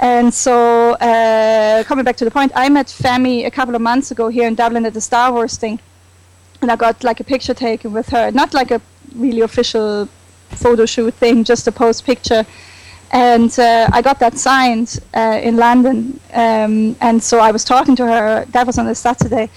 And 0.00 0.34
so, 0.34 0.92
uh, 0.94 1.84
coming 1.84 2.04
back 2.04 2.16
to 2.16 2.24
the 2.24 2.30
point, 2.30 2.52
I 2.54 2.68
met 2.68 2.86
Femi 2.86 3.46
a 3.46 3.50
couple 3.50 3.74
of 3.74 3.80
months 3.80 4.10
ago 4.10 4.28
here 4.28 4.46
in 4.46 4.54
Dublin 4.54 4.84
at 4.86 4.94
the 4.94 5.00
Star 5.00 5.32
Wars 5.32 5.56
thing, 5.56 5.78
and 6.60 6.70
I 6.70 6.76
got 6.76 7.04
like 7.04 7.20
a 7.20 7.24
picture 7.24 7.54
taken 7.54 7.92
with 7.92 8.08
her. 8.08 8.30
Not 8.30 8.54
like 8.54 8.70
a 8.70 8.80
really 9.14 9.40
official 9.42 10.08
photo 10.50 10.84
shoot 10.86 11.14
thing, 11.14 11.44
just 11.44 11.66
a 11.66 11.72
post 11.72 12.04
picture 12.04 12.44
and 13.14 13.56
uh, 13.60 13.88
I 13.92 14.02
got 14.02 14.18
that 14.18 14.36
signed 14.36 14.98
uh, 15.14 15.38
in 15.42 15.56
London. 15.56 16.20
Um, 16.32 16.96
and 17.00 17.22
so 17.22 17.38
I 17.38 17.52
was 17.52 17.64
talking 17.64 17.94
to 17.96 18.06
her. 18.06 18.44
That 18.46 18.66
was 18.66 18.76
on 18.76 18.88
a 18.88 18.94
Saturday, 18.94 19.50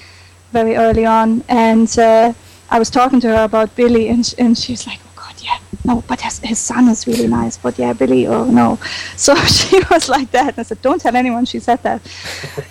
very 0.52 0.76
early 0.76 1.06
on, 1.06 1.44
and 1.50 1.90
uh, 1.98 2.34
I 2.70 2.80
was 2.80 2.90
talking 2.92 3.20
to 3.22 3.28
her 3.36 3.44
about 3.44 3.76
Billy, 3.76 4.10
and 4.10 4.26
sh- 4.26 4.36
and 4.38 4.58
she's 4.58 4.86
like, 4.86 5.00
"Oh 5.04 5.07
God, 5.07 5.07
yeah, 5.48 5.60
no, 5.86 6.04
but 6.10 6.20
his, 6.22 6.40
his 6.52 6.60
son 6.60 6.84
is 6.94 7.08
really 7.08 7.28
nice, 7.28 7.56
but 7.58 7.74
yeah, 7.80 7.94
Billy, 7.94 8.28
oh 8.28 8.46
no." 8.46 8.78
So 9.16 9.34
she 9.58 9.78
was 9.92 10.10
like 10.10 10.30
that, 10.32 10.50
and 10.50 10.60
I 10.60 10.64
said, 10.64 10.82
"Don't 10.82 11.02
tell 11.02 11.16
anyone 11.16 11.46
she 11.46 11.60
said 11.60 11.80
that." 11.88 12.02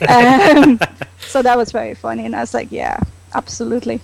um, 0.14 0.78
so 1.32 1.42
that 1.42 1.56
was 1.56 1.72
very 1.72 1.94
funny, 1.94 2.24
and 2.26 2.34
I 2.36 2.40
was 2.40 2.54
like, 2.54 2.70
"Yeah, 2.70 2.96
absolutely." 3.34 4.00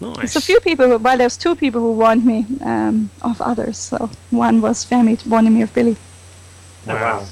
nice. 0.00 0.16
There's 0.16 0.36
a 0.36 0.40
few 0.40 0.60
people. 0.60 0.86
Who, 0.88 0.98
well, 0.98 1.16
there's 1.18 1.36
two 1.36 1.54
people 1.54 1.80
who 1.80 1.92
warned 1.92 2.24
me 2.24 2.46
um, 2.62 3.10
of 3.22 3.40
others. 3.40 3.78
So 3.78 4.10
one 4.30 4.60
was 4.60 4.84
Femi 4.84 5.16
warning 5.26 5.54
me 5.54 5.62
of 5.62 5.72
Billy. 5.72 5.96
Oh, 6.88 6.94
wow. 6.94 7.24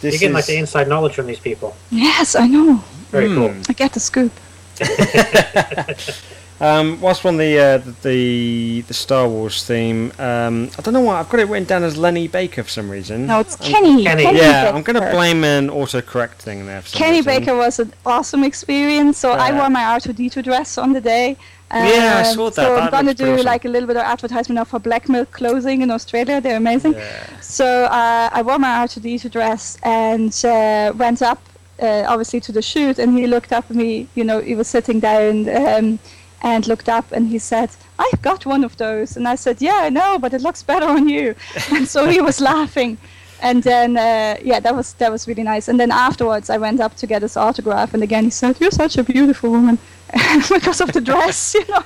This 0.00 0.14
You're 0.14 0.20
getting 0.20 0.34
like 0.34 0.46
the 0.46 0.56
inside 0.56 0.88
knowledge 0.88 1.14
from 1.14 1.26
these 1.26 1.40
people. 1.40 1.74
Yes, 1.90 2.34
I 2.36 2.46
know. 2.46 2.82
Very 3.10 3.28
Hmm. 3.28 3.36
cool. 3.36 3.54
I 3.68 3.72
get 3.74 3.92
the 3.92 4.00
scoop. 4.00 4.32
Um, 6.60 7.00
whilst 7.00 7.24
we're 7.24 7.30
on 7.30 7.36
the, 7.36 7.58
uh, 7.58 7.78
the 8.02 8.82
the 8.82 8.94
Star 8.94 9.28
Wars 9.28 9.64
theme, 9.64 10.12
um, 10.18 10.70
I 10.78 10.82
don't 10.82 10.94
know 10.94 11.00
why 11.00 11.18
I've 11.18 11.28
got 11.28 11.40
it 11.40 11.48
written 11.48 11.66
down 11.66 11.82
as 11.82 11.96
Lenny 11.96 12.28
Baker 12.28 12.62
for 12.62 12.70
some 12.70 12.88
reason. 12.88 13.26
No, 13.26 13.40
it's 13.40 13.56
Kenny. 13.56 14.04
Kenny. 14.04 14.22
Kenny 14.24 14.38
yeah, 14.38 14.64
Baker. 14.66 14.76
I'm 14.76 14.82
going 14.84 15.00
to 15.02 15.10
blame 15.10 15.42
an 15.42 15.68
autocorrect 15.68 16.34
thing 16.36 16.64
there. 16.66 16.82
For 16.82 16.88
some 16.90 16.98
Kenny 17.02 17.18
reason. 17.18 17.40
Baker 17.40 17.56
was 17.56 17.80
an 17.80 17.92
awesome 18.06 18.44
experience. 18.44 19.18
So 19.18 19.32
I 19.32 19.50
wore 19.52 19.68
my 19.68 19.80
R2D2 19.98 20.44
dress 20.44 20.78
on 20.78 20.92
the 20.92 21.00
day. 21.00 21.36
Yeah, 21.72 22.22
I 22.24 22.28
Um, 22.28 22.34
saw 22.36 22.44
that. 22.50 22.54
So 22.54 22.76
I'm 22.76 22.90
gonna 22.90 23.14
do 23.14 23.32
awesome. 23.34 23.46
like 23.46 23.64
a 23.64 23.68
little 23.68 23.88
bit 23.88 23.96
of 23.96 24.02
advertisement 24.04 24.54
now 24.56 24.64
for 24.64 24.78
Black 24.78 25.08
Milk 25.08 25.32
clothing 25.32 25.82
in 25.82 25.90
Australia. 25.90 26.40
They're 26.40 26.56
amazing. 26.58 26.92
Yeah. 26.92 27.40
So 27.40 27.66
uh, 27.86 28.28
I 28.32 28.42
wore 28.42 28.60
my 28.60 28.86
R2D2 28.86 29.28
dress 29.30 29.76
and 29.82 30.32
uh, 30.44 30.92
went 30.96 31.20
up, 31.20 31.42
uh, 31.82 32.04
obviously, 32.06 32.38
to 32.42 32.52
the 32.52 32.62
shoot. 32.62 33.00
And 33.00 33.18
he 33.18 33.26
looked 33.26 33.52
up 33.52 33.64
at 33.70 33.76
me. 33.76 34.06
You 34.14 34.22
know, 34.22 34.38
he 34.40 34.54
was 34.54 34.68
sitting 34.68 35.00
down 35.00 35.48
um, 35.48 35.98
and 36.44 36.68
looked 36.68 36.88
up 36.88 37.10
and 37.10 37.28
he 37.28 37.38
said, 37.38 37.70
"I've 37.98 38.22
got 38.22 38.46
one 38.46 38.62
of 38.64 38.76
those." 38.76 39.16
And 39.16 39.26
I 39.26 39.36
said, 39.36 39.56
"Yeah, 39.60 39.80
I 39.86 39.88
know, 39.88 40.18
but 40.18 40.32
it 40.34 40.42
looks 40.42 40.62
better 40.62 40.86
on 40.86 41.08
you." 41.08 41.34
and 41.74 41.88
so 41.88 42.06
he 42.06 42.20
was 42.20 42.40
laughing. 42.40 42.98
And 43.40 43.62
then, 43.62 43.96
uh, 43.96 44.36
yeah, 44.50 44.60
that 44.60 44.74
was 44.76 44.94
that 44.94 45.10
was 45.10 45.26
really 45.26 45.42
nice. 45.42 45.68
And 45.68 45.78
then 45.80 45.90
afterwards, 45.90 46.50
I 46.50 46.58
went 46.58 46.80
up 46.80 46.94
to 46.96 47.06
get 47.06 47.22
his 47.22 47.36
autograph, 47.36 47.94
and 47.94 48.02
again, 48.02 48.24
he 48.24 48.30
said, 48.30 48.60
"You're 48.60 48.78
such 48.84 48.96
a 48.98 49.02
beautiful 49.02 49.50
woman," 49.50 49.78
because 50.56 50.80
of 50.80 50.92
the 50.92 51.00
dress, 51.00 51.54
you 51.58 51.64
know. 51.68 51.82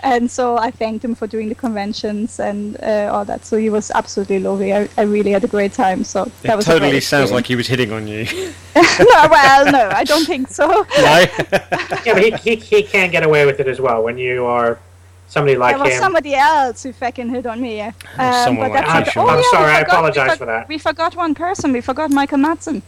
And 0.00 0.30
so 0.30 0.56
I 0.56 0.70
thanked 0.70 1.04
him 1.04 1.14
for 1.16 1.26
doing 1.26 1.48
the 1.48 1.54
conventions 1.56 2.38
and 2.38 2.80
uh, 2.82 3.10
all 3.12 3.24
that. 3.24 3.44
So 3.44 3.56
he 3.56 3.68
was 3.68 3.90
absolutely 3.90 4.38
lovely. 4.38 4.72
I, 4.72 4.88
I 4.96 5.02
really 5.02 5.32
had 5.32 5.42
a 5.42 5.48
great 5.48 5.72
time. 5.72 6.04
So 6.04 6.30
that 6.42 6.52
It 6.52 6.56
was 6.56 6.64
totally 6.66 7.00
sounds 7.00 7.32
like 7.32 7.46
he 7.46 7.56
was 7.56 7.66
hitting 7.66 7.92
on 7.92 8.06
you. 8.06 8.24
no, 8.76 9.28
well, 9.30 9.72
no, 9.72 9.88
I 9.92 10.04
don't 10.04 10.24
think 10.24 10.48
so. 10.48 10.66
no? 10.68 10.84
Yeah, 12.06 12.14
but 12.14 12.22
he, 12.22 12.30
he, 12.30 12.56
he 12.56 12.82
can 12.82 13.10
get 13.10 13.24
away 13.24 13.44
with 13.44 13.58
it 13.60 13.66
as 13.66 13.80
well 13.80 14.02
when 14.04 14.18
you 14.18 14.44
are 14.46 14.78
somebody 15.26 15.56
like 15.56 15.74
There 15.76 15.84
was 15.84 15.92
him. 15.94 15.98
somebody 16.00 16.34
else 16.34 16.82
who 16.84 16.92
fucking 16.92 17.28
hit 17.28 17.44
on 17.46 17.60
me. 17.60 17.76
Yeah. 17.78 17.92
Um, 18.18 18.32
someone 18.44 18.70
but 18.70 18.84
like 18.84 18.86
that's 18.86 19.12
Sean. 19.12 19.24
okay. 19.24 19.32
I'm 19.34 19.38
yeah, 19.42 19.50
sorry, 19.50 19.72
I 19.72 19.80
forgot- 19.80 19.90
we 19.90 19.92
apologize 20.10 20.30
for- 20.30 20.36
for 20.36 20.46
that. 20.46 20.68
We 20.68 20.78
forgot 20.78 21.16
one 21.16 21.34
person. 21.34 21.72
We 21.72 21.80
forgot 21.80 22.10
Michael 22.10 22.38
Madsen. 22.38 22.82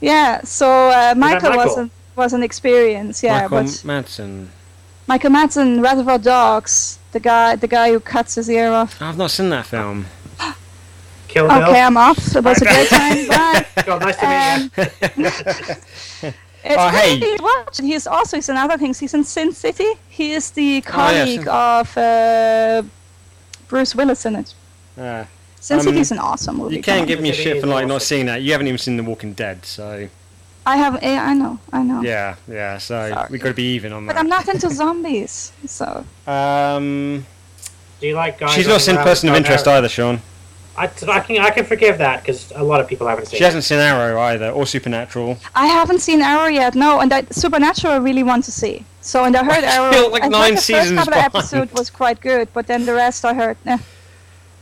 Yeah. 0.00 0.40
So 0.42 0.66
uh, 0.90 1.14
Michael, 1.16 1.50
was 1.50 1.56
Michael? 1.68 1.78
an 1.82 1.90
was 2.16 2.32
an 2.32 2.42
experience. 2.42 3.22
Yeah, 3.22 3.42
Michael 3.42 3.58
but 3.58 3.66
Madsen. 3.66 4.48
Michael 5.10 5.30
Madsen, 5.32 5.82
Reservoir 5.82 6.18
Dogs, 6.18 7.00
the 7.10 7.18
guy 7.18 7.56
the 7.56 7.66
guy 7.66 7.90
who 7.90 7.98
cuts 7.98 8.36
his 8.36 8.48
ear 8.48 8.70
off. 8.70 9.02
I've 9.02 9.18
not 9.18 9.32
seen 9.32 9.50
that 9.50 9.66
film. 9.66 10.06
Kill 11.26 11.48
Bill. 11.48 11.62
Okay, 11.64 11.80
I'm 11.80 11.96
off. 11.96 12.18
It 12.36 12.44
was 12.44 12.62
a 12.62 12.64
great 12.64 12.88
time. 12.98 13.26
Bye. 13.26 13.66
Cool, 13.78 13.98
nice 13.98 14.16
to 14.18 14.26
meet 14.30 15.28
you. 16.22 16.28
Um, 16.28 16.34
It's 16.62 16.76
Oh, 16.78 16.88
hey. 16.90 17.18
really 17.18 17.42
watch. 17.42 17.78
And 17.80 17.88
he's 17.88 18.06
also 18.06 18.36
he's 18.36 18.48
in 18.50 18.56
other 18.56 18.76
things. 18.78 19.00
He's 19.00 19.14
in 19.14 19.24
Sin 19.24 19.50
City. 19.52 19.94
He 20.10 20.32
is 20.32 20.50
the 20.52 20.62
Oh, 20.62 20.74
yeah, 20.76 21.24
colleague 21.24 21.48
of 21.48 21.96
uh, 21.98 22.82
Bruce 23.66 23.94
Willis 23.96 24.26
in 24.26 24.36
it. 24.36 24.54
Uh, 24.96 25.24
Sin 25.58 25.78
Um, 25.80 25.84
City 25.86 25.98
is 26.00 26.12
an 26.12 26.18
awesome 26.20 26.58
movie. 26.58 26.76
you 26.76 26.82
can't 26.82 27.08
give 27.08 27.20
me 27.20 27.30
It 27.30 27.34
shit 27.34 27.56
is 27.56 27.62
for 27.62 27.66
like 27.66 27.86
not 27.88 28.02
seeing 28.02 28.26
that. 28.26 28.42
You 28.42 28.52
haven't 28.52 28.66
even 28.68 28.78
seen 28.78 28.96
The 28.98 29.02
Walking 29.02 29.32
Dead, 29.32 29.64
so 29.64 30.08
I 30.66 30.76
have. 30.76 30.98
eh, 31.02 31.18
I 31.18 31.34
know. 31.34 31.58
I 31.72 31.82
know. 31.82 32.02
yeah, 32.02 32.36
yeah. 32.48 32.78
So 32.78 33.08
Sorry. 33.10 33.26
we 33.30 33.38
got 33.38 33.48
to 33.48 33.54
be 33.54 33.74
even 33.74 33.92
on 33.92 34.06
that. 34.06 34.14
But. 34.14 34.20
I'm 34.20 34.28
not 34.28 34.48
into 34.48 34.68
zombies, 34.70 35.52
so 35.66 36.04
Um, 36.26 37.24
Do 38.00 38.06
you 38.06 38.14
like 38.14 38.38
guys? 38.38 38.52
she's 38.54 38.66
not 38.66 38.72
running 38.74 38.84
seen 38.86 38.96
Person 38.96 39.28
of 39.30 39.34
Interest 39.36 39.64
dark 39.64 39.78
either, 39.78 39.88
Sean. 39.88 40.20
I, 40.76 40.84
I 41.08 41.20
can 41.20 41.38
I 41.38 41.50
can 41.50 41.64
forgive 41.64 41.98
that 41.98 42.22
because 42.22 42.52
a 42.54 42.62
lot 42.62 42.80
of 42.80 42.86
people 42.88 43.06
haven't 43.06 43.26
seen. 43.26 43.38
She 43.38 43.44
it. 43.44 43.46
hasn't 43.46 43.64
seen 43.64 43.78
Arrow 43.78 44.20
either, 44.20 44.50
or 44.50 44.66
Supernatural. 44.66 45.36
I 45.54 45.66
haven't 45.66 45.98
seen 46.00 46.22
Arrow 46.22 46.46
yet. 46.46 46.74
No, 46.74 47.00
and 47.00 47.12
I, 47.12 47.22
Supernatural 47.30 47.92
I 47.94 47.96
really 47.96 48.22
want 48.22 48.44
to 48.44 48.52
see. 48.52 48.84
So 49.00 49.24
and 49.24 49.34
I 49.36 49.44
heard 49.44 49.64
Arrow. 49.76 49.90
Still, 49.92 50.10
like, 50.10 50.22
I 50.22 50.28
nine 50.28 50.50
heard 50.50 50.58
the 50.58 50.62
seasons 50.62 50.90
first 51.00 51.10
couple 51.10 51.12
of 51.12 51.32
behind. 51.32 51.34
episodes 51.34 51.72
was 51.72 51.90
quite 51.90 52.20
good, 52.20 52.48
but 52.54 52.66
then 52.66 52.86
the 52.86 52.94
rest 52.94 53.24
I 53.24 53.34
heard. 53.34 53.56
Eh. 53.66 53.78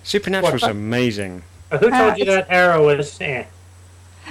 Supernatural's 0.02 0.62
What? 0.62 0.70
amazing. 0.70 1.42
Uh, 1.70 1.78
Who 1.78 1.88
Uh, 1.92 1.98
told 2.00 2.18
you 2.18 2.24
that 2.24 2.46
Arrow 2.48 2.86
was? 2.86 3.20
Eh. 3.20 3.44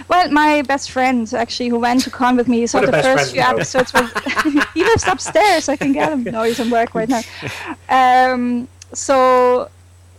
Well, 0.07 0.29
my 0.31 0.61
best 0.63 0.91
friend 0.91 1.31
actually, 1.33 1.69
who 1.69 1.79
went 1.79 2.01
to 2.03 2.09
con 2.09 2.35
with 2.37 2.47
me, 2.47 2.65
saw 2.67 2.79
What 2.79 2.91
the 2.91 3.01
first 3.03 3.31
few 3.33 3.41
episodes. 3.41 3.93
Was, 3.93 4.11
he 4.73 4.83
lives 4.83 5.05
upstairs. 5.07 5.69
I 5.69 5.75
can 5.75 5.93
get 5.93 6.11
him. 6.11 6.23
No, 6.23 6.43
he's 6.43 6.59
in 6.59 6.69
work 6.69 6.93
right 6.95 7.09
now. 7.09 7.21
Um, 7.89 8.67
so, 8.93 9.69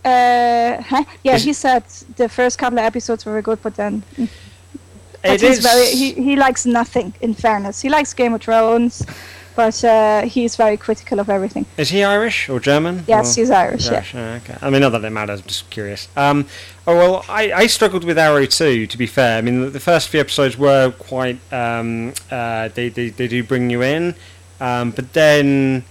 uh, 0.05 0.81
huh? 0.81 1.03
yeah, 1.23 1.37
he 1.37 1.53
said 1.53 1.83
the 2.17 2.27
first 2.29 2.57
couple 2.57 2.79
of 2.79 2.85
episodes 2.85 3.25
were 3.25 3.41
good, 3.41 3.61
but 3.61 3.75
then 3.75 4.03
mm. 4.17 4.29
but 5.21 5.31
It 5.31 5.41
he's 5.41 5.57
is. 5.59 5.63
very 5.63 5.87
he, 5.91 6.13
he 6.13 6.35
likes 6.35 6.65
nothing. 6.65 7.13
In 7.21 7.33
fairness, 7.33 7.81
he 7.81 7.89
likes 7.89 8.13
Game 8.13 8.33
of 8.33 8.41
Thrones, 8.41 9.05
but 9.55 9.83
uh, 9.83 10.21
he's 10.23 10.55
very 10.55 10.77
critical 10.77 11.19
of 11.19 11.29
everything. 11.29 11.65
Is 11.77 11.89
he 11.89 12.03
Irish 12.03 12.49
or 12.49 12.59
German? 12.59 13.03
Yes, 13.07 13.37
or- 13.37 13.41
he's 13.41 13.51
Irish. 13.51 13.85
Yeah. 13.85 13.93
Irish, 13.95 14.15
oh, 14.15 14.39
okay. 14.43 14.57
I 14.61 14.69
mean, 14.69 14.81
not 14.81 14.91
that 14.93 15.03
it 15.03 15.09
matters. 15.09 15.41
I'm 15.41 15.47
just 15.47 15.69
curious. 15.69 16.07
Um, 16.15 16.45
oh 16.89 16.95
well, 16.95 17.25
I, 17.29 17.51
I 17.51 17.67
struggled 17.67 18.03
with 18.03 18.17
Arrow 18.17 18.45
too. 18.45 18.87
To 18.87 18.97
be 18.97 19.05
fair, 19.05 19.37
I 19.37 19.41
mean, 19.41 19.61
the, 19.61 19.69
the 19.69 19.79
first 19.79 20.09
few 20.09 20.19
episodes 20.19 20.57
were 20.57 20.91
quite. 20.97 21.39
Um, 21.53 22.13
uh, 22.31 22.69
they, 22.69 22.89
they 22.89 23.09
they 23.09 23.27
do 23.27 23.43
bring 23.43 23.69
you 23.69 23.81
in, 23.83 24.15
um, 24.59 24.91
but 24.91 25.13
then 25.13 25.83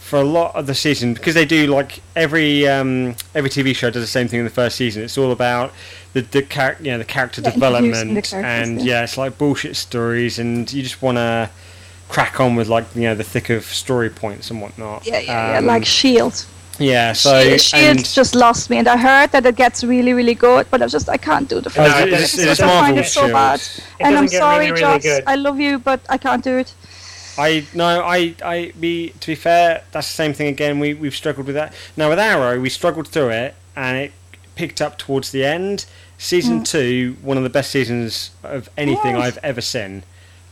for 0.00 0.18
a 0.20 0.24
lot 0.24 0.54
of 0.54 0.66
the 0.66 0.74
season, 0.74 1.14
because 1.14 1.34
they 1.34 1.44
do 1.44 1.66
like 1.66 2.00
every 2.14 2.68
um, 2.68 3.16
every 3.34 3.50
TV 3.50 3.74
show 3.74 3.90
does 3.90 4.02
the 4.02 4.06
same 4.06 4.28
thing 4.28 4.40
in 4.40 4.44
the 4.44 4.50
first 4.50 4.76
season. 4.76 5.02
It's 5.02 5.18
all 5.18 5.32
about 5.32 5.72
the 6.12 6.20
the 6.20 6.42
char- 6.42 6.76
you 6.80 6.90
know 6.90 6.98
the 6.98 7.04
character 7.04 7.40
Yeah, 7.40 7.54
introducing 7.54 8.14
the 8.14 8.20
development, 8.20 8.34
and 8.34 8.80
yeah. 8.80 8.98
yeah, 8.98 9.04
it's 9.04 9.16
like 9.16 9.38
bullshit 9.38 9.76
stories, 9.76 10.38
and 10.38 10.70
you 10.72 10.82
just 10.82 11.00
want 11.00 11.16
to 11.16 11.50
crack 12.08 12.40
on 12.40 12.54
with 12.54 12.68
like 12.68 12.84
you 12.94 13.02
know 13.02 13.14
the 13.14 13.24
thick 13.24 13.48
of 13.50 13.64
story 13.64 14.10
points 14.10 14.50
and 14.50 14.60
whatnot. 14.60 15.06
Yeah, 15.06 15.20
yeah, 15.20 15.52
yeah, 15.52 15.58
Um, 15.58 15.66
like 15.66 15.86
Shield. 15.86 16.44
Yeah, 16.78 17.12
so 17.12 17.40
Shield, 17.42 17.60
Shield 17.60 17.84
and 17.98 18.04
just 18.04 18.34
lost 18.34 18.70
me, 18.70 18.78
and 18.78 18.88
I 18.88 18.96
heard 18.96 19.30
that 19.32 19.44
it 19.46 19.56
gets 19.56 19.82
really, 19.84 20.12
really 20.12 20.34
good, 20.34 20.66
but 20.70 20.80
I 20.80 20.84
was 20.84 20.92
just 20.92 21.08
I 21.08 21.16
can't 21.16 21.48
do 21.48 21.60
the 21.60 21.68
Oh, 21.70 21.72
first 21.72 21.96
No, 21.96 22.02
it 22.02 22.08
it 22.08 22.12
is- 22.14 22.34
is- 22.34 22.38
it 22.40 22.48
is 22.48 22.60
episode. 22.60 22.64
I 22.76 22.80
find 22.80 22.98
it 22.98 23.06
so 23.06 23.20
Shield. 23.22 23.32
bad. 23.32 23.60
It 23.60 23.82
and 24.00 24.16
I'm 24.16 24.28
sorry, 24.28 24.70
really, 24.70 24.82
really 24.82 24.94
Joss. 24.98 25.02
good. 25.02 25.24
I 25.26 25.34
love 25.34 25.58
you, 25.60 25.78
but 25.78 26.00
I 26.08 26.18
can't 26.18 26.42
do 26.44 26.56
it. 26.58 26.72
I 27.38 27.64
no, 27.74 28.02
I 28.04 28.34
I 28.44 28.72
be 28.80 29.10
to 29.20 29.26
be 29.28 29.34
fair, 29.34 29.82
that's 29.92 30.08
the 30.08 30.14
same 30.14 30.32
thing 30.34 30.48
again. 30.48 30.78
We 30.80 30.94
we've 30.94 31.14
struggled 31.14 31.46
with 31.46 31.54
that. 31.56 31.72
Now 31.96 32.08
with 32.10 32.18
Arrow, 32.18 32.58
we 32.60 32.68
struggled 32.68 33.06
through 33.08 33.30
it, 33.30 33.54
and 33.76 33.96
it 33.96 34.12
picked 34.56 34.80
up 34.80 34.98
towards 34.98 35.30
the 35.30 35.44
end. 35.44 35.86
Season 36.20 36.64
two, 36.64 37.16
one 37.22 37.36
of 37.36 37.44
the 37.44 37.50
best 37.50 37.70
seasons 37.70 38.32
of 38.42 38.68
anything 38.76 39.14
Oh. 39.16 39.20
I've 39.20 39.38
ever 39.44 39.60
seen. 39.60 40.02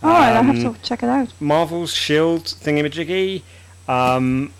All 0.02 0.10
right, 0.10 0.32
I 0.34 0.38
Um, 0.38 0.46
have 0.46 0.74
to 0.76 0.80
check 0.82 1.02
it 1.02 1.08
out. 1.08 1.28
Marvel's 1.40 1.92
Shield 1.92 2.44
thingamajiggy. 2.44 3.42
Um, 3.88 4.52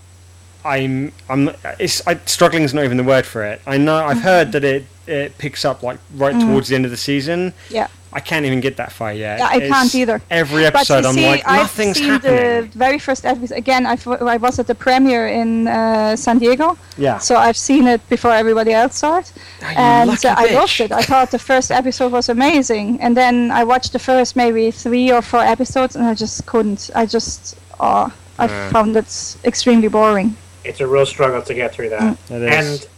I'm 0.67 1.13
I'm 1.31 1.51
it's 1.79 2.07
I, 2.07 2.17
struggling 2.27 2.65
is 2.65 2.75
not 2.75 2.85
even 2.85 2.97
the 2.97 3.05
word 3.15 3.27
for 3.27 3.43
it. 3.45 3.61
I 3.67 3.77
know 3.79 3.97
I've 4.11 4.21
heard 4.21 4.53
that 4.53 4.65
it 4.65 4.85
it 5.07 5.39
picks 5.39 5.65
up 5.65 5.83
like 5.83 5.99
right 6.17 6.35
Mm. 6.35 6.41
towards 6.43 6.69
the 6.69 6.75
end 6.75 6.85
of 6.85 6.91
the 6.91 6.97
season. 6.97 7.53
Yeah. 7.71 7.87
I 8.13 8.21
can't 8.21 8.47
even 8.47 8.61
get 8.63 8.77
that 8.79 8.93
far 8.93 9.13
yet. 9.13 9.39
Yeah, 9.41 9.47
I 9.57 9.61
can't 9.61 9.95
either. 9.95 10.23
Every 10.31 10.63
But 10.65 10.75
episode, 10.77 11.03
you 11.03 11.09
I'm 11.11 11.15
see, 11.15 11.27
like, 11.27 11.43
I've 11.47 11.61
nothing's 11.67 11.99
seen 11.99 12.09
happening. 12.13 12.71
the 12.71 12.79
very 12.79 12.99
first 12.99 13.27
episode. 13.27 13.55
Again, 13.59 13.85
I, 13.85 13.99
I 14.35 14.39
was 14.39 14.59
at 14.59 14.67
the 14.69 14.75
premiere 14.75 15.27
in 15.29 15.69
uh, 15.69 16.17
San 16.17 16.39
Diego, 16.39 16.79
Yeah. 16.97 17.19
so 17.19 17.37
I've 17.37 17.59
seen 17.59 17.87
it 17.87 18.01
before 18.09 18.33
everybody 18.33 18.73
else 18.73 18.97
saw 18.97 19.19
it. 19.19 19.33
Ah, 19.63 19.71
you 19.71 19.77
and 19.77 20.25
uh, 20.25 20.35
I 20.39 20.47
loved 20.55 20.81
it. 20.81 20.93
I 20.93 21.03
thought 21.03 21.31
the 21.31 21.39
first 21.39 21.71
episode 21.71 22.11
was 22.11 22.31
amazing, 22.31 22.99
and 23.03 23.15
then 23.17 23.51
I 23.51 23.65
watched 23.65 23.93
the 23.93 23.99
first 24.01 24.35
maybe 24.35 24.71
three 24.71 25.13
or 25.13 25.21
four 25.21 25.41
episodes, 25.41 25.95
and 25.97 26.07
I 26.07 26.15
just 26.15 26.47
couldn't. 26.47 26.89
I 26.95 27.05
just, 27.05 27.55
oh, 27.79 28.11
I 28.39 28.47
Yeah. 28.47 28.71
found 28.71 28.97
it 28.97 29.37
extremely 29.45 29.89
boring. 29.89 30.37
It's 30.67 30.81
a 30.81 30.87
real 30.87 31.07
struggle 31.07 31.43
to 31.43 31.55
get 31.55 31.73
through 31.75 31.91
that. 31.91 32.19
It 32.31 32.43
is. 32.43 32.83
And 32.83 32.89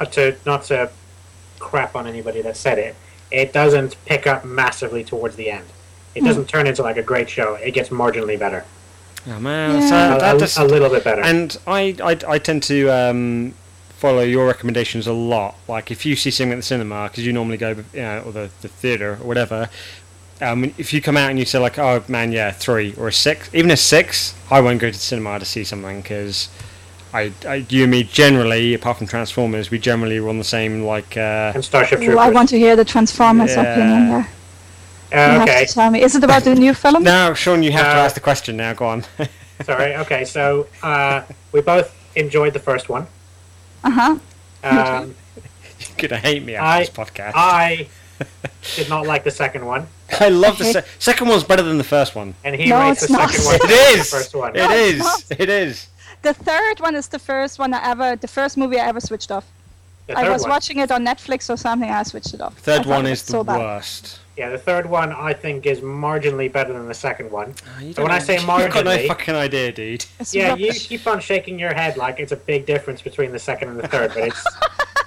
uh, 0.00 0.04
to 0.12 0.36
not 0.46 0.64
to 0.64 0.90
crap 1.58 1.94
on 1.94 2.06
anybody 2.06 2.42
that 2.42 2.56
said 2.56 2.78
it, 2.78 2.94
it 3.30 3.52
doesn't 3.52 3.96
pick 4.06 4.26
up 4.26 4.44
massively 4.44 5.04
towards 5.04 5.36
the 5.36 5.50
end. 5.50 5.66
It 6.14 6.24
doesn't 6.24 6.48
turn 6.48 6.66
into 6.66 6.82
like 6.82 6.96
a 6.96 7.02
great 7.02 7.30
show. 7.30 7.54
It 7.54 7.70
gets 7.72 7.90
marginally 7.90 8.36
better, 8.38 8.64
Oh 9.28 9.38
man, 9.38 9.80
Yeah. 9.80 9.88
so 9.88 10.16
a, 10.16 10.20
that 10.20 10.36
a- 10.36 10.38
just, 10.40 10.58
a 10.58 10.64
little 10.64 10.88
bit 10.88 11.04
better. 11.04 11.22
and 11.22 11.56
I, 11.66 11.94
I, 12.02 12.18
I 12.26 12.38
tend 12.38 12.64
to 12.64 12.88
um, 12.90 13.54
follow 13.90 14.22
your 14.22 14.46
recommendations 14.46 15.06
a 15.06 15.12
lot. 15.12 15.54
Like 15.68 15.90
if 15.92 16.04
you 16.04 16.16
see 16.16 16.30
something 16.32 16.52
at 16.52 16.56
the 16.56 16.62
cinema, 16.62 17.08
because 17.08 17.24
you 17.24 17.32
normally 17.32 17.58
go, 17.58 17.70
you 17.92 18.00
know, 18.02 18.22
or 18.26 18.32
the, 18.32 18.50
the 18.62 18.68
theater 18.68 19.12
or 19.20 19.26
whatever. 19.26 19.68
Um, 20.42 20.64
if 20.78 20.94
you 20.94 21.02
come 21.02 21.18
out 21.18 21.28
and 21.28 21.38
you 21.38 21.44
say 21.44 21.58
like, 21.58 21.78
oh 21.78 22.02
man, 22.08 22.32
yeah, 22.32 22.50
three 22.50 22.94
or 22.96 23.08
a 23.08 23.12
six, 23.12 23.50
even 23.54 23.70
a 23.70 23.76
six, 23.76 24.34
I 24.50 24.60
won't 24.62 24.80
go 24.80 24.88
to 24.88 24.92
the 24.96 24.98
cinema 24.98 25.38
to 25.38 25.44
see 25.44 25.62
something 25.64 26.00
because 26.00 26.48
I, 27.12 27.32
I, 27.46 27.66
you 27.68 27.82
and 27.82 27.90
me 27.90 28.04
generally, 28.04 28.74
apart 28.74 28.98
from 28.98 29.06
Transformers, 29.08 29.70
we 29.70 29.78
generally 29.78 30.20
run 30.20 30.38
the 30.38 30.44
same 30.44 30.82
like. 30.84 31.16
Uh, 31.16 31.52
and 31.54 31.64
Starship 31.64 31.98
Ooh, 32.00 32.04
Troopers. 32.04 32.20
I 32.20 32.30
want 32.30 32.48
to 32.50 32.58
hear 32.58 32.76
the 32.76 32.84
Transformers 32.84 33.54
Yeah. 33.56 33.62
opinion 33.62 34.08
there. 34.10 34.28
You 35.12 35.16
uh, 35.18 35.30
have 35.40 35.42
okay, 35.48 35.66
to 35.66 35.74
tell 35.74 35.90
me. 35.90 36.02
Is 36.02 36.14
it 36.14 36.22
about 36.22 36.44
the 36.44 36.54
new 36.54 36.72
film? 36.82 37.02
now, 37.02 37.34
Sean, 37.34 37.62
you 37.64 37.72
have 37.72 37.84
to 37.86 37.98
Uh, 38.00 38.04
ask 38.04 38.14
the 38.14 38.20
question 38.20 38.56
now. 38.56 38.72
Go 38.74 38.86
on. 38.86 39.04
sorry. 39.64 39.96
Okay, 39.96 40.24
so 40.24 40.68
uh, 40.82 41.22
we 41.52 41.60
both 41.60 41.92
enjoyed 42.14 42.52
the 42.52 42.60
first 42.60 42.88
one. 42.88 43.06
Uh 43.82 43.90
huh. 43.90 44.18
Um, 44.62 45.14
You're 45.98 46.08
gonna 46.08 46.20
hate 46.20 46.44
me 46.44 46.54
after 46.54 46.66
I- 46.66 46.78
this 46.80 46.90
podcast. 46.90 47.32
I 47.34 47.88
did 48.76 48.88
not 48.88 49.06
like 49.06 49.24
the 49.24 49.30
second 49.30 49.64
one, 49.66 49.86
I 50.20 50.28
love 50.28 50.58
the 50.58 50.64
Okay. 50.68 50.72
se- 50.80 50.86
second 50.98 51.28
one's 51.28 51.42
better 51.42 51.62
than 51.62 51.78
the 51.78 51.84
first 51.84 52.14
one. 52.14 52.34
and 52.44 52.54
he 52.54 52.68
No, 52.68 52.78
rates 52.80 53.06
the 53.06 53.12
not. 53.14 53.30
second 53.30 53.46
one 53.46 53.54
It 53.54 53.60
better 53.62 53.74
than 53.74 53.94
the 53.94 54.00
is. 54.00 54.10
first 54.10 54.34
one. 54.34 54.50
It 54.54 54.58
No, 54.58 54.70
it's 54.70 54.92
is. 54.94 54.98
not. 55.00 55.40
It 55.40 55.48
is. 55.48 55.86
The 56.22 56.34
third 56.34 56.80
one 56.80 56.94
is 56.94 57.08
the 57.08 57.18
first 57.18 57.58
one 57.58 57.72
I 57.74 57.82
ever, 57.90 58.16
the 58.16 58.28
first 58.28 58.56
movie 58.56 58.78
I 58.78 58.86
ever 58.88 59.00
switched 59.00 59.30
off. 59.30 59.46
I 60.14 60.28
was 60.28 60.42
one. 60.42 60.50
watching 60.50 60.78
it 60.80 60.90
on 60.90 61.04
Netflix 61.06 61.48
or 61.48 61.56
something. 61.56 61.88
I 61.88 62.02
switched 62.02 62.34
it 62.34 62.40
off. 62.40 62.58
Third 62.58 62.84
one 62.84 63.06
is 63.06 63.10
was 63.12 63.22
the 63.22 63.30
so 63.32 63.44
bad. 63.44 63.58
worst. 63.58 64.18
Yeah, 64.36 64.48
the 64.50 64.58
third 64.58 64.86
one 64.90 65.12
I 65.12 65.32
think 65.32 65.66
is 65.66 65.80
marginally 65.80 66.50
better 66.50 66.72
than 66.72 66.88
the 66.88 66.94
second 66.94 67.30
one. 67.30 67.54
Oh, 67.78 67.80
you 67.82 67.92
So 67.92 68.02
when 68.02 68.10
I 68.10 68.18
don't- 68.18 68.26
say 68.26 68.34
you've 68.38 68.46
got 68.46 68.84
no 68.84 68.90
marginally- 68.90 69.06
fucking 69.06 69.34
idea, 69.36 69.70
dude. 69.72 70.04
It's 70.18 70.34
Yeah, 70.34 70.56
you 70.56 70.72
keep 70.72 71.06
on 71.06 71.20
shaking 71.20 71.58
your 71.60 71.72
head 71.74 71.96
like 71.96 72.18
it's 72.18 72.32
a 72.32 72.36
big 72.36 72.66
difference 72.66 73.02
between 73.02 73.30
the 73.32 73.38
second 73.38 73.68
and 73.68 73.78
the 73.78 73.86
third, 73.88 74.12
but 74.14 74.24
it's 74.24 74.44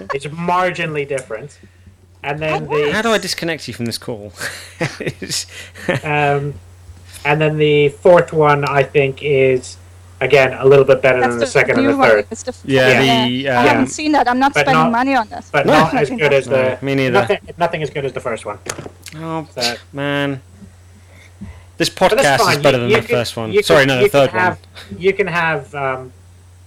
it's 0.14 0.26
marginally 0.26 1.06
different. 1.06 1.58
And 2.22 2.38
then 2.40 2.66
the, 2.66 2.90
How 2.90 3.02
do 3.02 3.10
I 3.10 3.18
disconnect 3.18 3.68
you 3.68 3.74
from 3.74 3.84
this 3.84 3.98
call? 3.98 4.32
Um, 6.02 6.54
and 7.26 7.40
then 7.40 7.56
the 7.58 7.88
fourth 7.88 8.32
one 8.32 8.64
I 8.64 8.82
think 8.82 9.22
is 9.22 9.76
again 10.24 10.52
a 10.54 10.64
little 10.64 10.84
bit 10.84 11.00
better 11.02 11.20
That's 11.20 11.32
than 11.34 11.40
the 11.40 11.46
second 11.46 11.78
and 11.78 11.88
the 11.88 11.96
one. 11.96 12.08
third, 12.08 12.26
It's 12.30 12.42
the 12.42 12.54
Yeah, 12.64 13.00
the, 13.28 13.48
I 13.48 13.56
um, 13.56 13.66
haven't 13.68 13.86
seen 13.88 14.12
that. 14.12 14.28
I'm 14.28 14.38
not 14.38 14.52
spending 14.52 14.74
not- 14.74 14.90
money 14.92 15.14
on 15.14 15.28
this. 15.28 15.50
but 15.52 15.66
not 15.74 15.94
as 15.94 16.10
Nothing 16.10 16.18
good 16.18 16.32
as 16.32 16.46
the 16.46 16.62
No, 16.70 16.78
me 16.82 16.94
neither. 16.94 17.12
Nothing, 17.12 17.38
nothing 17.58 17.82
as 17.82 17.90
good 17.90 18.04
as 18.04 18.12
the 18.12 18.20
first 18.20 18.44
one. 18.44 18.58
oh 19.16 19.46
So- 19.54 19.74
man, 19.92 20.40
this 21.76 21.88
But 21.90 22.16
that's 22.16 22.42
podcast 22.42 22.52
is 22.56 22.62
better 22.62 22.78
You- 22.78 22.82
than 22.82 22.90
you 22.90 22.96
the 23.00 23.06
can- 23.06 23.16
first 23.16 23.36
one. 23.36 23.52
you 23.52 23.62
Sorry, 23.62 23.86
can- 23.86 23.88
no, 23.96 24.02
the 24.02 24.08
third 24.08 24.30
can 24.30 24.38
have, 24.40 24.58
one. 24.90 25.00
You 25.00 25.12
can 25.12 25.26
have 25.26 25.74
um, 25.74 26.12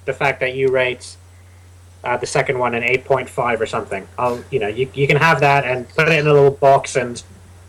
the 0.06 0.14
fact 0.14 0.40
that 0.40 0.54
you 0.56 0.70
rate 0.70 1.16
uh, 2.04 2.16
the 2.16 2.28
second 2.28 2.58
one 2.60 2.74
an 2.76 2.84
eight 2.84 3.04
point 3.06 3.28
five 3.30 3.60
or 3.60 3.66
something. 3.66 4.08
I'll, 4.18 4.42
you 4.52 4.60
know, 4.60 4.68
you, 4.68 4.90
you 4.94 5.08
can 5.08 5.18
have 5.18 5.40
that 5.42 5.66
and 5.66 5.90
put 5.90 6.08
it 6.08 6.20
in 6.20 6.28
a 6.28 6.32
little 6.34 6.52
box 6.52 6.96
and 6.96 7.22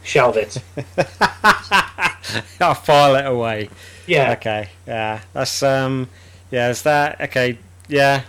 shelve 0.08 0.36
it. 0.36 0.56
I'll 2.60 2.74
file 2.74 3.14
it 3.16 3.26
away. 3.26 3.68
Yeah, 4.06 4.32
Okay, 4.32 4.70
yeah, 4.86 5.20
that's 5.34 5.62
um, 5.62 6.08
yeah, 6.50 6.70
is 6.70 6.82
that 6.82 7.20
okay? 7.20 7.58
yeah, 7.88 8.22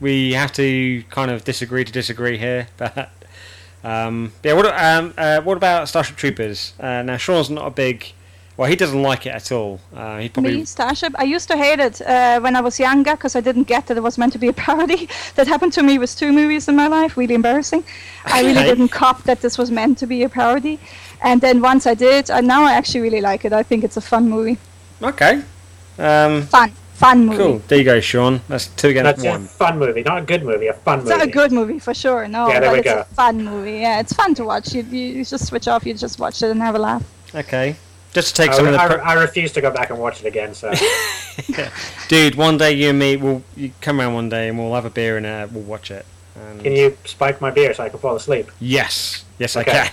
we 0.00 0.32
have 0.34 0.52
to 0.52 1.02
kind 1.10 1.30
of 1.30 1.44
disagree 1.44 1.84
to 1.84 1.92
disagree 1.92 2.38
here, 2.38 2.68
but 2.76 3.10
um, 3.82 4.32
yeah. 4.44 4.52
What 4.52 4.66
um, 4.66 5.12
uh, 5.18 5.40
what 5.40 5.56
about 5.56 5.88
Starship 5.88 6.16
Troopers? 6.16 6.72
Uh, 6.78 7.02
now 7.02 7.16
Sean's 7.16 7.50
not 7.50 7.66
a 7.66 7.70
big. 7.70 8.12
Well, 8.56 8.68
he 8.70 8.76
doesn't 8.76 9.02
like 9.02 9.26
it 9.26 9.30
at 9.30 9.50
all. 9.50 9.80
Uh, 9.94 10.18
he 10.18 10.28
probably 10.28 10.58
Me, 10.58 10.64
Starship. 10.64 11.12
I 11.18 11.24
used 11.24 11.48
to 11.48 11.56
hate 11.56 11.80
it 11.80 12.00
uh, 12.02 12.38
when 12.40 12.54
I 12.54 12.60
was 12.60 12.78
younger 12.78 13.12
because 13.12 13.34
I 13.34 13.40
didn't 13.40 13.64
get 13.64 13.88
that 13.88 13.96
it 13.96 14.02
was 14.02 14.16
meant 14.16 14.32
to 14.34 14.38
be 14.38 14.46
a 14.48 14.52
parody. 14.66 15.08
that 15.34 15.48
happened 15.48 15.72
to 15.72 15.82
me 15.82 15.98
with 15.98 16.14
two 16.16 16.32
movies 16.32 16.68
in 16.68 16.76
my 16.76 16.86
life. 16.86 17.16
Really 17.16 17.34
embarrassing. 17.34 17.82
I 18.26 18.42
really 18.42 18.62
didn't 18.62 18.90
cop 18.90 19.24
that 19.24 19.40
this 19.40 19.58
was 19.58 19.70
meant 19.72 19.98
to 19.98 20.06
be 20.06 20.22
a 20.22 20.28
parody. 20.28 20.78
And 21.22 21.40
then 21.40 21.60
once 21.62 21.84
I 21.86 21.94
did, 21.94 22.30
and 22.30 22.46
now 22.46 22.62
I 22.64 22.72
actually 22.74 23.00
really 23.00 23.20
like 23.20 23.44
it. 23.44 23.52
I 23.52 23.64
think 23.64 23.82
it's 23.82 23.96
a 23.96 24.00
fun 24.00 24.28
movie. 24.30 24.58
okay. 25.02 25.42
Um, 25.98 26.42
Fun, 26.42 26.70
fun 26.94 27.26
movie. 27.26 27.36
cool. 27.38 27.58
There 27.68 27.78
you 27.78 27.84
go, 27.84 28.00
Sean. 28.00 28.40
That's 28.48 28.66
two 28.68 28.88
against 28.88 29.04
That's 29.22 29.24
a 29.24 29.30
one. 29.30 29.46
fun 29.46 29.78
movie, 29.78 30.02
not 30.02 30.18
a 30.18 30.22
good 30.22 30.42
movie, 30.44 30.66
a 30.68 30.74
fun 30.74 30.98
It's 31.00 31.08
movie. 31.08 31.14
It's 31.14 31.24
not 31.24 31.28
a 31.28 31.30
good 31.30 31.52
movie 31.52 31.78
for 31.80 31.94
sure. 31.94 32.26
No, 32.28 32.48
Yeah, 32.48 32.60
there 32.60 32.70
but 32.70 32.72
we 32.72 32.78
it's 32.80 32.88
go. 32.88 33.00
a 33.00 33.04
fun 33.04 33.44
movie. 33.44 33.78
Yeah, 33.78 34.00
it's 34.00 34.12
fun 34.12 34.34
to 34.34 34.44
watch. 34.44 34.72
You, 34.74 34.82
you, 34.82 35.06
you 35.18 35.24
just 35.24 35.46
switch 35.46 35.66
off. 35.68 35.86
You 35.86 35.94
just 35.94 36.18
watch 36.20 36.42
it 36.42 36.50
and 36.50 36.60
have 36.62 36.74
a 36.74 36.78
laugh. 36.78 37.02
Okay. 37.34 37.76
Just 38.14 38.34
to 38.36 38.42
take 38.42 38.50
I, 38.52 38.54
some 38.54 38.66
of 38.66 38.72
the. 38.72 38.80
I, 38.80 38.86
Pre- 38.88 39.00
I 39.00 39.14
refuse 39.14 39.52
to 39.52 39.60
go 39.60 39.70
back 39.70 39.90
and 39.90 39.98
watch 39.98 40.20
it 40.20 40.26
again. 40.26 40.54
So 40.54 40.72
Dude, 42.08 42.36
one 42.36 42.56
day 42.56 42.72
you 42.72 42.90
and 42.90 42.98
me, 42.98 43.16
we'll 43.16 43.42
you 43.56 43.72
come 43.80 44.00
around 44.00 44.14
one 44.14 44.28
day 44.28 44.48
and 44.48 44.58
we'll 44.58 44.74
have 44.74 44.84
a 44.84 44.90
beer 44.90 45.16
and 45.16 45.26
uh, 45.26 45.48
we'll 45.50 45.64
watch 45.64 45.90
it. 45.90 46.06
And 46.36 46.62
can 46.62 46.72
you 46.72 46.96
spike 47.04 47.40
my 47.40 47.50
beer 47.50 47.74
so 47.74 47.82
I 47.84 47.88
can 47.88 47.98
fall 47.98 48.16
asleep? 48.16 48.50
Yes, 48.60 49.24
yes, 49.38 49.56
Okay. 49.56 49.88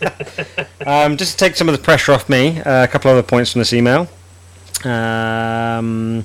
I 0.00 0.08
can. 0.10 0.66
um, 0.86 1.16
just 1.16 1.32
to 1.32 1.44
take 1.44 1.54
some 1.56 1.68
of 1.68 1.76
the 1.76 1.82
pressure 1.82 2.12
off 2.12 2.28
me, 2.28 2.60
uh, 2.60 2.84
a 2.84 2.88
couple 2.88 3.10
other 3.10 3.22
points 3.22 3.52
from 3.52 3.60
this 3.60 3.72
email. 3.72 4.08
Um, 4.84 6.24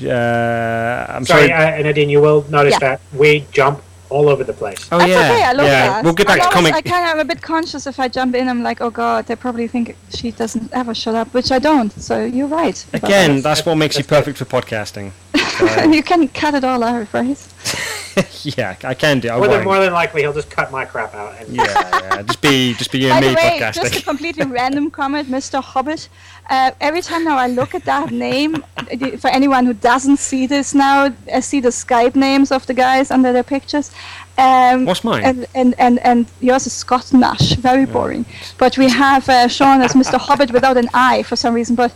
uh, 0.00 0.08
I'm 0.08 1.24
Sorry, 1.24 1.48
sorry. 1.48 1.52
uh, 1.52 1.82
Nadine, 1.82 2.10
you 2.10 2.20
will 2.20 2.44
notice 2.48 2.74
Yeah. 2.74 2.78
that 2.80 3.00
we 3.12 3.44
jump 3.50 3.82
all 4.10 4.28
over 4.28 4.44
the 4.44 4.52
place. 4.52 4.88
oh 4.92 4.98
That's 4.98 5.10
yeah, 5.10 5.16
okay. 5.32 5.44
I 5.44 5.52
love 5.52 5.66
yeah. 5.66 5.88
that. 5.88 6.04
We'll 6.04 6.14
get 6.14 6.26
back 6.26 6.40
I'm 6.40 6.50
to 6.50 6.56
always- 6.56 6.70
comic. 6.72 6.86
I 6.86 6.90
kind 6.90 7.04
of 7.06 7.10
am 7.12 7.18
a 7.20 7.24
bit 7.24 7.42
conscious 7.42 7.86
if 7.86 7.98
I 8.00 8.08
jump 8.08 8.34
in. 8.34 8.48
I'm 8.48 8.62
like, 8.62 8.80
oh 8.80 8.90
god, 8.90 9.26
they 9.26 9.36
probably 9.36 9.68
think 9.68 9.96
she 10.10 10.30
doesn't 10.30 10.72
ever 10.72 10.94
shut 10.94 11.14
up, 11.14 11.32
which 11.34 11.50
I 11.52 11.58
don't. 11.58 11.92
So 11.92 12.24
you're 12.24 12.48
right. 12.48 12.84
Again, 12.92 13.36
that. 13.36 13.42
that's 13.42 13.66
what 13.66 13.76
makes 13.76 13.96
you 13.96 14.02
That's 14.04 14.26
good. 14.26 14.34
perfect 14.34 14.38
for 14.38 14.44
podcasting. 14.44 15.12
and 15.82 15.94
you 15.94 16.02
can 16.02 16.28
cut 16.28 16.54
it 16.54 16.64
all 16.64 16.82
out, 16.82 17.12
right? 17.12 17.47
yeah, 18.42 18.76
I 18.84 18.94
can 18.94 19.20
do. 19.20 19.28
I 19.30 19.36
More 19.38 19.48
than, 19.48 19.64
more 19.64 19.78
than 19.78 19.92
likely, 19.92 20.22
he'll 20.22 20.32
just 20.32 20.50
cut 20.50 20.70
my 20.72 20.84
crap 20.84 21.14
out. 21.14 21.34
And 21.40 21.54
Yeah, 21.54 21.64
yeah. 21.64 22.22
Just 22.22 22.40
be, 22.40 22.74
just 22.74 22.90
be 22.92 22.98
you 23.00 23.08
By 23.08 23.16
and 23.16 23.24
the 23.24 23.28
me 23.30 23.34
way, 23.36 23.58
podcasting. 23.60 23.74
just 23.74 23.96
a 23.96 24.02
completely 24.02 24.46
random 24.46 24.90
comment, 24.98 25.28
Mr. 25.28 25.62
Hobbit. 25.62 26.08
Uh, 26.50 26.70
every 26.80 27.02
time 27.02 27.24
now 27.24 27.36
I 27.36 27.46
look 27.48 27.74
at 27.74 27.84
that 27.84 28.10
name, 28.10 28.64
uh, 28.76 29.16
for 29.18 29.28
anyone 29.28 29.66
who 29.66 29.74
doesn't 29.74 30.16
see 30.18 30.46
this 30.46 30.74
now, 30.74 31.12
I 31.32 31.40
see 31.40 31.60
the 31.60 31.68
Skype 31.68 32.16
names 32.16 32.50
of 32.50 32.66
the 32.66 32.74
guys 32.74 33.10
under 33.10 33.32
their 33.32 33.42
pictures. 33.44 33.90
Um, 34.38 34.84
What's 34.86 35.04
mine? 35.04 35.24
And, 35.24 35.46
and, 35.54 35.74
and, 35.78 35.98
and 36.00 36.26
yours 36.40 36.66
is 36.66 36.72
Scott 36.72 37.12
Nash. 37.12 37.52
Very 37.54 37.84
boring. 37.86 38.24
But 38.56 38.78
we 38.78 38.88
have 38.88 39.28
uh, 39.28 39.48
Sean 39.48 39.82
as 39.82 39.92
Mr. 39.94 40.18
Hobbit 40.18 40.52
without 40.52 40.76
an 40.76 40.88
I 40.94 41.22
for 41.24 41.36
some 41.36 41.54
reason. 41.54 41.74
But 41.76 41.92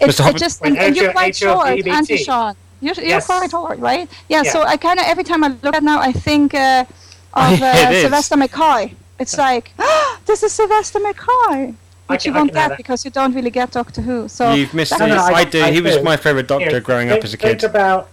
it, 0.00 0.08
Mr. 0.10 0.30
it 0.30 0.36
just 0.36 0.60
Wait, 0.62 0.70
and, 0.70 0.78
and 0.78 0.96
you're 0.96 1.06
H-O- 1.10 1.12
quite 1.12 1.36
short, 1.36 1.66
H-O-B-B-T. 1.68 1.90
aren't 1.90 2.08
you, 2.08 2.18
Sean? 2.18 2.56
You're, 2.84 2.94
you're 2.96 3.04
Yes. 3.18 3.26
quite 3.26 3.50
short, 3.50 3.78
right? 3.78 4.08
Yeah. 4.28 4.42
Yeah. 4.44 4.52
So 4.52 4.62
I 4.62 4.76
kind 4.76 4.98
of 5.00 5.06
every 5.06 5.24
time 5.24 5.42
I 5.44 5.48
look 5.62 5.74
at 5.74 5.82
now, 5.82 6.00
I 6.00 6.12
think 6.12 6.54
uh, 6.54 6.84
of 7.34 7.62
uh, 7.62 7.92
Sylvester 8.02 8.36
McCoy. 8.36 8.94
It's 9.18 9.36
like, 9.38 9.72
this 10.26 10.42
is 10.42 10.52
Sylvester 10.52 10.98
McCoy. 11.00 11.74
I 12.08 12.12
Which 12.12 12.24
can- 12.24 12.32
you 12.32 12.36
I 12.36 12.40
won't 12.42 12.52
get 12.52 12.68
that. 12.70 12.76
because 12.76 13.04
you 13.04 13.10
don't 13.10 13.32
really 13.34 13.50
get 13.50 13.70
Doctor 13.70 14.02
Who. 14.02 14.28
So 14.28 14.52
You've 14.52 14.74
missed 14.74 14.90
that's- 14.90 15.08
it. 15.08 15.14
No, 15.16 15.28
no, 15.28 15.34
I, 15.34 15.40
I- 15.40 15.44
do. 15.44 15.62
I 15.62 15.72
he 15.72 15.80
was 15.80 16.02
my 16.02 16.16
favourite 16.18 16.46
Doctor 16.46 16.68
Here, 16.70 16.80
growing 16.80 17.08
think, 17.08 17.18
up 17.20 17.24
as 17.24 17.32
a 17.32 17.36
kid. 17.38 17.48
Think 17.48 17.60
kid. 17.60 17.70
about. 17.70 18.08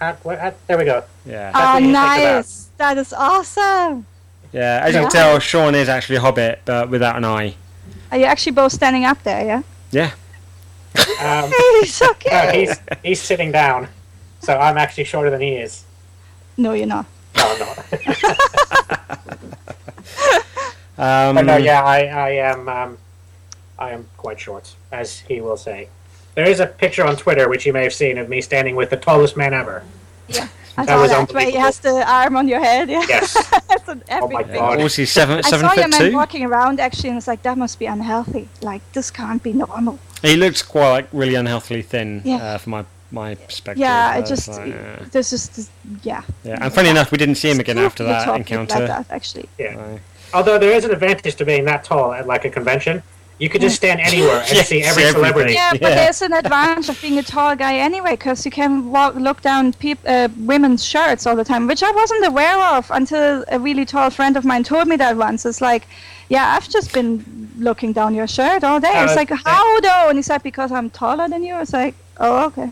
Uh, 0.00 0.14
what- 0.22 0.38
uh, 0.38 0.50
there 0.66 0.78
we 0.78 0.84
go. 0.84 1.04
Yeah. 1.26 1.52
That's 1.52 1.56
Ah, 1.56 1.72
what 1.74 1.82
you 1.82 1.86
think 1.86 1.96
about. 1.96 2.34
nice. 2.36 2.68
That 2.78 2.98
is 2.98 3.12
awesome. 3.12 4.06
Yeah, 4.52 4.80
as 4.82 4.94
you 4.94 5.00
can 5.02 5.10
tell, 5.10 5.38
Sean 5.38 5.74
is 5.76 5.88
actually 5.88 6.16
a 6.16 6.20
hobbit, 6.20 6.62
but 6.64 6.88
without 6.88 7.16
an 7.16 7.24
eye. 7.24 7.54
Are 8.10 8.18
you 8.18 8.24
actually 8.24 8.52
both 8.52 8.72
standing 8.72 9.04
up 9.04 9.22
there? 9.22 9.44
Yeah. 9.46 9.62
Yeah. 9.92 10.10
Um, 11.20 11.52
He's 11.80 12.02
okay. 12.02 12.30
no, 12.30 12.52
he's 12.52 12.80
he's 13.02 13.22
sitting 13.22 13.52
down, 13.52 13.88
so 14.40 14.56
I'm 14.56 14.76
actually 14.76 15.04
shorter 15.04 15.30
than 15.30 15.40
he 15.40 15.54
is. 15.54 15.84
No, 16.56 16.72
you're 16.72 16.86
not. 16.86 17.06
No, 17.36 17.42
I'm 17.46 17.58
not. 17.58 17.78
Um, 20.98 21.34
but 21.36 21.42
no, 21.46 21.56
yeah, 21.56 21.82
I, 21.82 22.04
I 22.04 22.30
am 22.30 22.68
um, 22.68 22.98
I 23.78 23.90
am 23.90 24.06
quite 24.16 24.38
short, 24.38 24.74
as 24.92 25.20
he 25.20 25.40
will 25.40 25.56
say. 25.56 25.88
There 26.34 26.48
is 26.48 26.60
a 26.60 26.66
picture 26.66 27.04
on 27.04 27.16
Twitter 27.16 27.48
which 27.48 27.66
you 27.66 27.72
may 27.72 27.82
have 27.82 27.94
seen 27.94 28.18
of 28.18 28.28
me 28.28 28.40
standing 28.40 28.76
with 28.76 28.90
the 28.90 28.96
tallest 28.96 29.36
man 29.36 29.54
ever. 29.54 29.82
I 30.76 30.84
That 30.84 30.94
saw 30.96 31.02
was 31.02 31.10
that 31.10 31.32
where 31.32 31.46
he 31.50 31.56
has 31.56 31.78
the 31.80 32.08
arm 32.10 32.36
on 32.36 32.48
your 32.48 32.60
head. 32.60 32.88
Yeah. 32.88 33.04
Yes. 33.08 33.34
That's 33.68 33.88
an 33.88 34.02
epic 34.08 34.22
Oh 34.24 34.28
my 34.28 34.42
thing. 34.44 34.54
God. 34.54 34.72
Obviously, 34.74 35.06
seven 35.06 35.42
seven 35.42 35.66
I 35.66 35.74
seven 35.74 35.92
saw 35.92 35.98
your 35.98 35.98
foot 35.98 36.12
man 36.12 36.12
walking 36.14 36.44
around 36.44 36.80
actually, 36.80 37.08
and 37.10 37.18
it's 37.18 37.26
like 37.28 37.42
that 37.42 37.58
must 37.58 37.78
be 37.78 37.86
unhealthy. 37.86 38.48
Like 38.62 38.82
this 38.92 39.10
can't 39.10 39.42
be 39.42 39.52
normal. 39.52 39.98
He 40.22 40.36
looks 40.36 40.62
quite 40.62 40.90
like 40.90 41.08
really 41.12 41.34
unhealthily 41.34 41.82
thin 41.82 42.22
Yeah. 42.24 42.36
uh, 42.36 42.58
from 42.58 42.70
my 42.72 42.84
my 43.10 43.34
perspective. 43.34 43.80
Yeah, 43.80 44.16
it 44.18 44.22
Uh, 44.24 44.26
just 44.28 44.44
so, 44.54 44.64
yeah. 44.64 44.96
this 45.10 45.32
is 45.32 45.48
this, 45.48 45.68
yeah. 46.04 46.22
yeah. 46.44 46.58
And 46.62 46.72
funny 46.72 46.90
enough, 46.90 47.10
we 47.10 47.18
didn't 47.18 47.34
see 47.36 47.50
him 47.50 47.58
again 47.58 47.76
Two 47.76 47.82
after 47.86 48.04
that 48.04 48.24
talking 48.24 48.40
encounter. 48.42 48.78
Like 48.78 48.86
that, 48.86 49.06
actually. 49.10 49.48
Yeah. 49.58 49.74
So- 49.74 50.00
Although 50.32 50.58
there 50.60 50.70
is 50.70 50.84
an 50.84 50.92
advantage 50.92 51.34
to 51.36 51.44
being 51.44 51.64
that 51.64 51.82
tall 51.82 52.12
at 52.12 52.28
like 52.28 52.44
a 52.44 52.50
convention. 52.50 53.02
You 53.40 53.48
could 53.48 53.62
just 53.62 53.76
stand 53.76 54.00
anywhere 54.00 54.40
and 54.40 54.46
see 54.48 54.62
see 54.62 54.82
every 54.82 55.04
everything. 55.04 55.12
celebrity. 55.14 55.52
Yeah, 55.54 55.70
but 55.72 55.80
Yeah. 55.82 55.94
there's 55.94 56.20
an 56.20 56.34
advantage 56.34 56.88
of 56.90 57.00
being 57.00 57.18
a 57.18 57.22
tall 57.22 57.56
guy 57.56 57.74
anyway, 57.88 58.10
because 58.12 58.44
you 58.44 58.50
can 58.50 58.90
walk, 58.90 59.14
look 59.14 59.40
down 59.40 59.72
peop, 59.72 59.98
uh, 60.06 60.28
women's 60.52 60.84
shirts 60.84 61.26
all 61.26 61.34
the 61.36 61.44
time, 61.52 61.66
which 61.66 61.82
I 61.82 61.90
wasn't 61.90 62.26
aware 62.26 62.58
of 62.76 62.90
until 62.90 63.44
a 63.48 63.58
really 63.58 63.86
tall 63.86 64.10
friend 64.10 64.36
of 64.36 64.44
mine 64.44 64.62
told 64.62 64.88
me 64.88 64.96
that 64.96 65.16
once. 65.16 65.46
It's 65.46 65.62
like, 65.62 65.88
yeah, 66.28 66.54
I've 66.54 66.68
just 66.68 66.92
been 66.92 67.24
looking 67.58 67.92
down 67.94 68.14
your 68.14 68.26
shirt 68.26 68.62
all 68.62 68.78
day. 68.78 68.92
it's 68.94 69.12
Uh, 69.12 69.16
like, 69.16 69.30
how 69.30 69.80
though? 69.80 70.08
And 70.10 70.18
he 70.18 70.22
said, 70.22 70.42
because 70.42 70.70
I'm 70.70 70.90
taller 70.90 71.26
than 71.26 71.42
you. 71.42 71.56
It's 71.62 71.72
like, 71.72 71.94
oh, 72.18 72.44
okay. 72.48 72.70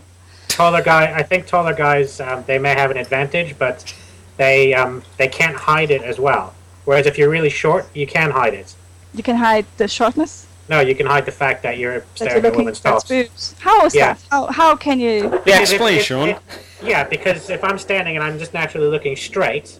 Taller 0.49 0.83
guy, 0.83 1.03
I 1.15 1.23
think 1.23 1.47
taller 1.47 1.73
guys 1.73 2.19
um, 2.19 2.43
they 2.45 2.59
may 2.59 2.73
have 2.75 2.91
an 2.91 2.97
advantage, 2.97 3.57
but 3.57 3.91
they 4.37 4.75
um, 4.75 5.01
they 5.17 5.27
can't 5.27 5.55
hide 5.55 5.89
it 5.89 6.03
as 6.03 6.19
well. 6.19 6.53
Whereas 6.85 7.07
if 7.07 7.17
you're 7.17 7.29
really 7.29 7.49
short, 7.49 7.87
you 7.95 8.05
can 8.05 8.29
hide 8.29 8.53
it. 8.53 8.75
You 9.15 9.23
can 9.23 9.35
hide 9.37 9.65
the 9.77 9.87
shortness. 9.87 10.45
No, 10.69 10.79
you 10.81 10.93
can 10.95 11.07
hide 11.07 11.25
the 11.25 11.31
fact 11.31 11.63
that 11.63 11.77
you're 11.79 11.99
That 12.01 12.07
staring 12.15 12.43
you're 12.43 12.47
at 12.51 12.53
a 12.53 12.57
woman's 12.57 12.77
at 12.85 12.91
tops. 12.91 13.09
boobs. 13.09 13.55
How 13.59 13.85
is 13.85 13.95
Yeah. 13.95 14.13
that? 14.13 14.21
How, 14.29 14.45
how 14.47 14.75
can 14.75 14.99
you? 14.99 15.23
Yeah, 15.23 15.29
Because 15.43 15.71
if- 15.71 15.71
explain, 15.73 15.97
if- 15.97 16.05
Sean. 16.05 16.29
if- 16.29 16.39
yeah, 16.83 17.03
because 17.03 17.49
if 17.49 17.63
I'm 17.63 17.77
standing 17.79 18.15
and 18.15 18.23
I'm 18.23 18.37
just 18.37 18.53
naturally 18.53 18.87
looking 18.87 19.15
straight, 19.15 19.79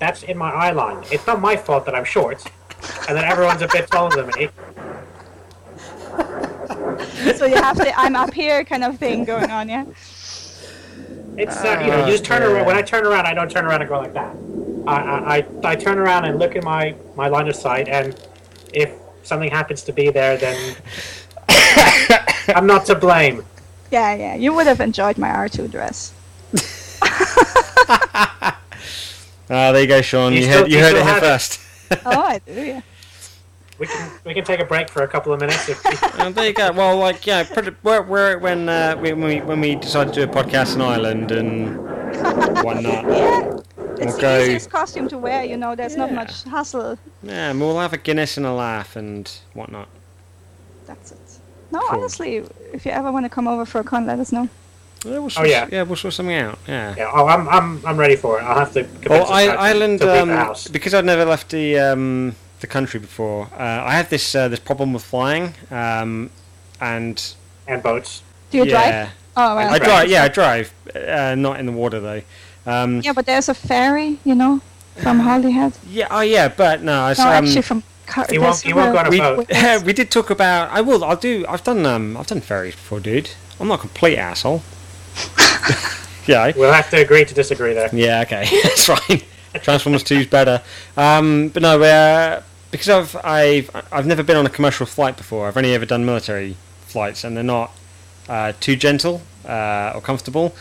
that's 0.00 0.24
in 0.24 0.36
my 0.36 0.50
eye 0.50 0.72
line. 0.72 0.98
It's 1.12 1.26
not 1.26 1.40
my 1.40 1.56
fault 1.56 1.86
that 1.86 1.94
I'm 1.94 2.04
short, 2.04 2.42
and 3.08 3.16
then 3.16 3.24
everyone's 3.24 3.62
a 3.62 3.68
bit 3.68 3.88
taller 3.90 4.10
than 4.16 4.26
me. 4.36 4.48
So 7.36 7.46
you 7.46 7.54
have 7.56 7.76
the 7.76 7.92
I'm 7.98 8.14
up 8.16 8.32
here 8.34 8.64
kind 8.64 8.84
of 8.84 8.98
thing 8.98 9.24
going 9.24 9.50
on, 9.50 9.68
yeah? 9.68 9.84
It's 11.36 11.56
uh, 11.64 11.80
you 11.82 11.90
know, 11.90 12.04
you 12.06 12.12
just 12.12 12.24
turn 12.24 12.42
around. 12.42 12.66
When 12.66 12.76
I 12.76 12.82
turn 12.82 13.04
around, 13.06 13.26
I 13.26 13.34
don't 13.34 13.50
turn 13.50 13.64
around 13.64 13.80
and 13.82 13.88
go 13.88 13.98
like 13.98 14.12
that. 14.14 14.34
I 14.86 14.94
I, 14.94 15.36
I, 15.38 15.46
I 15.72 15.76
turn 15.76 15.98
around 15.98 16.24
and 16.24 16.38
look 16.38 16.54
at 16.56 16.62
my 16.64 16.94
my 17.16 17.28
line 17.28 17.48
of 17.48 17.56
sight, 17.56 17.88
and 17.88 18.14
if 18.72 18.90
something 19.22 19.50
happens 19.50 19.82
to 19.84 19.92
be 19.92 20.10
there, 20.10 20.36
then 20.36 20.76
I'm 22.48 22.66
not 22.66 22.86
to 22.86 22.94
blame. 22.94 23.44
Yeah, 23.90 24.14
yeah. 24.14 24.34
You 24.36 24.54
would 24.54 24.66
have 24.66 24.80
enjoyed 24.80 25.18
my 25.18 25.28
R2 25.28 25.70
dress. 25.70 26.12
Ah, 29.50 29.70
there 29.70 29.82
you 29.82 29.86
go, 29.86 30.00
Sean. 30.00 30.32
You 30.32 30.38
You, 30.38 30.44
still- 30.44 30.58
heard, 30.62 30.70
you 30.70 30.78
you 30.78 30.82
heard 30.82 30.92
it 30.94 31.02
here 31.02 31.04
have 31.04 31.22
it. 31.22 31.26
first. 31.26 31.60
Oh, 32.06 32.22
I 32.22 32.38
do, 32.38 32.52
yeah. 32.54 32.80
We 33.78 33.86
can 33.86 34.10
we 34.24 34.32
can 34.32 34.44
take 34.44 34.60
a 34.60 34.64
break 34.64 34.88
for 34.88 35.02
a 35.02 35.08
couple 35.08 35.30
of 35.34 35.40
minutes. 35.40 35.68
If 35.68 35.84
Uh, 36.18 36.30
there 36.30 36.46
you 36.46 36.54
go. 36.54 36.72
Well, 36.72 36.96
like 36.96 37.26
yeah, 37.26 37.42
pretty, 37.44 37.72
where, 37.82 38.00
where 38.02 38.38
when 38.38 38.70
uh, 38.70 38.96
we, 38.98 39.12
when 39.12 39.28
we 39.28 39.40
when 39.42 39.60
we 39.60 39.74
decided 39.74 40.14
to 40.14 40.24
do 40.24 40.30
a 40.30 40.34
podcast 40.34 40.76
in 40.76 40.80
Ireland 40.80 41.32
and 41.32 41.76
whatnot. 42.64 43.04
Yeah. 43.04 43.56
It's 44.02 44.14
Okay. 44.14 44.36
the 44.38 44.42
easiest 44.44 44.70
costume 44.70 45.08
to 45.08 45.18
wear, 45.18 45.44
you 45.44 45.56
know, 45.56 45.74
there's 45.74 45.96
not 45.96 46.12
much 46.12 46.44
hassle. 46.44 46.98
Yeah, 47.22 47.50
and 47.50 47.60
we'll 47.60 47.78
have 47.78 47.92
a 47.92 47.98
Guinness 47.98 48.36
and 48.36 48.46
a 48.46 48.52
laugh 48.52 48.96
and 48.96 49.30
whatnot. 49.54 49.88
That's 50.86 51.12
it. 51.12 51.18
No, 51.70 51.80
Cool. 51.80 52.00
honestly, 52.00 52.44
if 52.72 52.84
you 52.84 52.92
ever 52.92 53.10
want 53.12 53.24
to 53.24 53.30
come 53.30 53.48
over 53.48 53.64
for 53.64 53.80
a 53.80 53.84
con, 53.84 54.06
let 54.06 54.18
us 54.18 54.32
know. 54.32 54.48
Yeah, 55.04 55.18
we'll 55.18 55.30
Oh, 55.36 55.44
yeah. 55.44 55.66
yeah, 55.72 55.82
we'll 55.82 55.96
sort 55.96 56.14
something 56.14 56.36
out. 56.36 56.58
Yeah. 56.68 56.94
yeah, 56.96 57.10
oh, 57.12 57.26
I'm 57.26 57.48
I'm 57.48 57.84
I'm 57.86 57.96
ready 57.96 58.14
for 58.16 58.38
it. 58.38 58.42
I'll 58.44 58.58
have 58.58 58.72
to. 58.74 58.84
convince 58.84 59.08
Well, 59.08 59.32
I, 59.32 59.46
to- 59.46 59.52
Ireland, 59.58 60.00
to 60.00 60.22
um, 60.22 60.28
the 60.28 60.36
house. 60.36 60.68
because 60.68 60.94
I've 60.94 61.04
never 61.04 61.24
left 61.24 61.50
the 61.50 61.78
um, 61.78 62.36
the 62.60 62.66
country 62.68 63.00
before. 63.00 63.48
Uh, 63.58 63.82
I 63.90 63.92
have 63.94 64.10
this 64.10 64.34
uh, 64.34 64.46
this 64.48 64.60
problem 64.60 64.92
with 64.92 65.02
flying, 65.02 65.54
um, 65.72 66.30
and 66.80 67.34
and 67.66 67.82
boats. 67.82 68.22
Do 68.50 68.58
you 68.58 68.64
yeah, 68.64 68.70
drive? 68.70 69.10
Oh, 69.36 69.56
well. 69.56 69.70
I 69.74 69.78
drive. 69.78 69.88
drive. 69.88 70.10
Yeah, 70.10 70.24
I 70.24 70.28
drive. 70.28 70.72
Uh, 70.94 71.34
not 71.36 71.58
in 71.58 71.66
the 71.66 71.72
water 71.72 71.98
though. 71.98 72.22
Um, 72.66 73.00
Yeah, 73.00 73.12
but 73.12 73.26
there's 73.26 73.48
a 73.48 73.54
ferry, 73.54 74.18
you 74.24 74.34
know, 74.34 74.60
from 75.02 75.20
Holyhead. 75.20 75.72
yeah. 75.90 76.06
Oh, 76.10 76.20
yeah. 76.20 76.48
But 76.48 76.82
no, 76.82 77.08
it's, 77.08 77.18
No, 77.18 77.26
um, 77.26 77.32
actually 77.44 77.62
from... 77.62 77.82
Car- 78.06 78.26
He 78.30 78.38
won't- 78.38 78.60
he 78.60 78.72
won't 78.72 78.92
go 78.92 78.98
on 78.98 79.06
a 79.06 79.10
we, 79.10 79.18
boat. 79.20 79.48
we 79.84 79.92
did 79.92 80.10
talk 80.10 80.30
about. 80.30 80.70
I 80.70 80.80
will. 80.80 81.02
I'll 81.04 81.16
do. 81.16 81.44
I've 81.48 81.64
done. 81.64 81.86
Um. 81.86 82.16
I've 82.16 82.26
done 82.26 82.40
ferries 82.40 82.74
before, 82.74 83.00
dude. 83.00 83.30
I'm 83.58 83.68
not 83.68 83.78
a 83.78 83.82
complete 83.82 84.18
asshole. 84.18 84.62
yeah. 86.26 86.52
We'll 86.56 86.72
have 86.72 86.90
to 86.90 86.96
agree 87.00 87.24
to 87.24 87.34
disagree 87.34 87.74
there. 87.74 87.88
Yeah, 87.92 88.22
okay, 88.22 88.48
that's 88.62 88.84
fine. 88.86 89.22
Transformers 89.62 90.02
Two 90.02 90.16
is 90.16 90.26
better, 90.26 90.62
um, 90.96 91.48
but 91.48 91.62
no, 91.62 91.80
uh, 91.82 92.42
because 92.70 92.88
I've 92.88 93.16
I've 93.24 93.70
I've 93.92 94.06
never 94.06 94.22
been 94.22 94.36
on 94.36 94.46
a 94.46 94.50
commercial 94.50 94.86
flight 94.86 95.16
before. 95.16 95.46
I've 95.46 95.56
only 95.56 95.74
ever 95.74 95.86
done 95.86 96.04
military 96.04 96.56
flights, 96.86 97.24
and 97.24 97.36
they're 97.36 97.44
not 97.44 97.70
uh, 98.28 98.52
too 98.60 98.76
gentle 98.76 99.22
uh, 99.46 99.92
or 99.94 100.00
comfortable. 100.00 100.54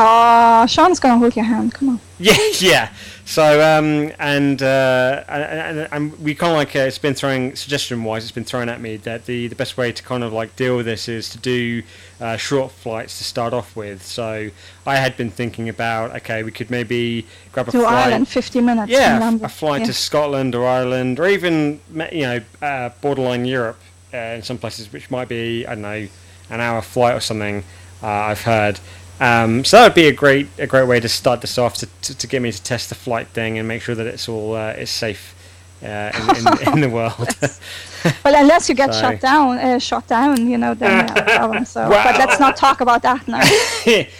Ah, 0.00 0.64
Sean's 0.66 1.00
gonna 1.00 1.18
hold 1.18 1.34
your 1.34 1.44
hand. 1.44 1.74
Come 1.74 1.88
on. 1.90 2.00
Yeah, 2.20 2.34
yeah. 2.58 2.92
So 3.24 3.60
um, 3.60 4.10
and, 4.18 4.60
uh, 4.60 5.22
and 5.28 5.42
and 5.78 5.88
and 5.92 6.18
we 6.18 6.34
kind 6.34 6.50
of 6.50 6.56
like 6.56 6.74
uh, 6.74 6.80
it's 6.80 6.98
been 6.98 7.14
throwing 7.14 7.54
suggestion 7.54 8.02
wise, 8.02 8.24
it's 8.24 8.32
been 8.32 8.44
thrown 8.44 8.68
at 8.68 8.80
me 8.80 8.96
that 8.98 9.26
the 9.26 9.46
the 9.46 9.54
best 9.54 9.76
way 9.76 9.92
to 9.92 10.02
kind 10.02 10.24
of 10.24 10.32
like 10.32 10.56
deal 10.56 10.76
with 10.76 10.86
this 10.86 11.08
is 11.08 11.28
to 11.30 11.38
do 11.38 11.82
uh, 12.20 12.36
short 12.36 12.72
flights 12.72 13.18
to 13.18 13.24
start 13.24 13.52
off 13.52 13.76
with. 13.76 14.02
So 14.02 14.50
I 14.84 14.96
had 14.96 15.16
been 15.16 15.30
thinking 15.30 15.68
about 15.68 16.16
okay, 16.16 16.42
we 16.42 16.50
could 16.50 16.70
maybe 16.70 17.24
grab 17.52 17.68
a 17.68 17.70
To 17.72 17.80
flight. 17.82 18.06
Ireland, 18.06 18.26
50 18.28 18.60
minutes 18.62 18.90
Yeah, 18.90 19.38
a 19.42 19.48
flight 19.48 19.82
yeah. 19.82 19.86
to 19.86 19.92
Scotland 19.92 20.54
or 20.56 20.66
Ireland, 20.66 21.20
or 21.20 21.28
even 21.28 21.80
you 22.10 22.22
know 22.22 22.40
uh, 22.60 22.88
borderline 23.00 23.44
Europe 23.44 23.78
uh, 24.12 24.16
in 24.38 24.42
some 24.42 24.58
places, 24.58 24.92
which 24.92 25.08
might 25.10 25.28
be 25.28 25.64
I 25.66 25.74
don't 25.74 25.82
know 25.82 26.08
an 26.50 26.60
hour 26.60 26.82
flight 26.82 27.14
or 27.14 27.20
something. 27.20 27.62
Uh, 28.02 28.06
I've 28.06 28.42
heard. 28.42 28.80
Um, 29.20 29.64
so 29.64 29.78
that 29.78 29.84
would 29.84 29.94
be 29.94 30.06
a 30.06 30.12
great 30.12 30.48
a 30.58 30.66
great 30.66 30.86
way 30.86 31.00
to 31.00 31.08
start 31.08 31.40
this 31.40 31.58
off 31.58 31.74
to, 31.78 31.86
to, 32.02 32.16
to 32.16 32.26
get 32.26 32.40
me 32.42 32.52
to 32.52 32.62
test 32.62 32.88
the 32.88 32.94
flight 32.94 33.26
thing 33.28 33.58
and 33.58 33.66
make 33.66 33.82
sure 33.82 33.94
that 33.94 34.06
it's 34.06 34.28
all 34.28 34.54
uh, 34.54 34.70
is 34.72 34.90
safe 34.90 35.34
uh, 35.82 36.12
in, 36.14 36.46
in, 36.46 36.72
in 36.74 36.80
the 36.80 36.88
world. 36.90 37.28
Well, 38.24 38.34
unless 38.36 38.68
you 38.68 38.76
get 38.76 38.94
So- 38.94 39.00
shot 39.00 39.20
down, 39.20 39.58
uh, 39.58 39.78
shot 39.80 40.06
down, 40.06 40.48
you 40.48 40.56
know, 40.56 40.72
then 40.74 41.04
we 41.12 41.20
a 41.20 41.24
problem. 41.24 41.64
So, 41.64 41.88
Wow. 41.90 42.04
but 42.04 42.16
let's 42.18 42.38
not 42.38 42.56
talk 42.56 42.80
about 42.80 43.02
that 43.02 43.26
now. 43.26 43.42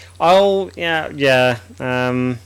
I'll 0.20 0.70
yeah 0.74 1.11
yeah. 1.14 1.59
Um, 1.78 2.38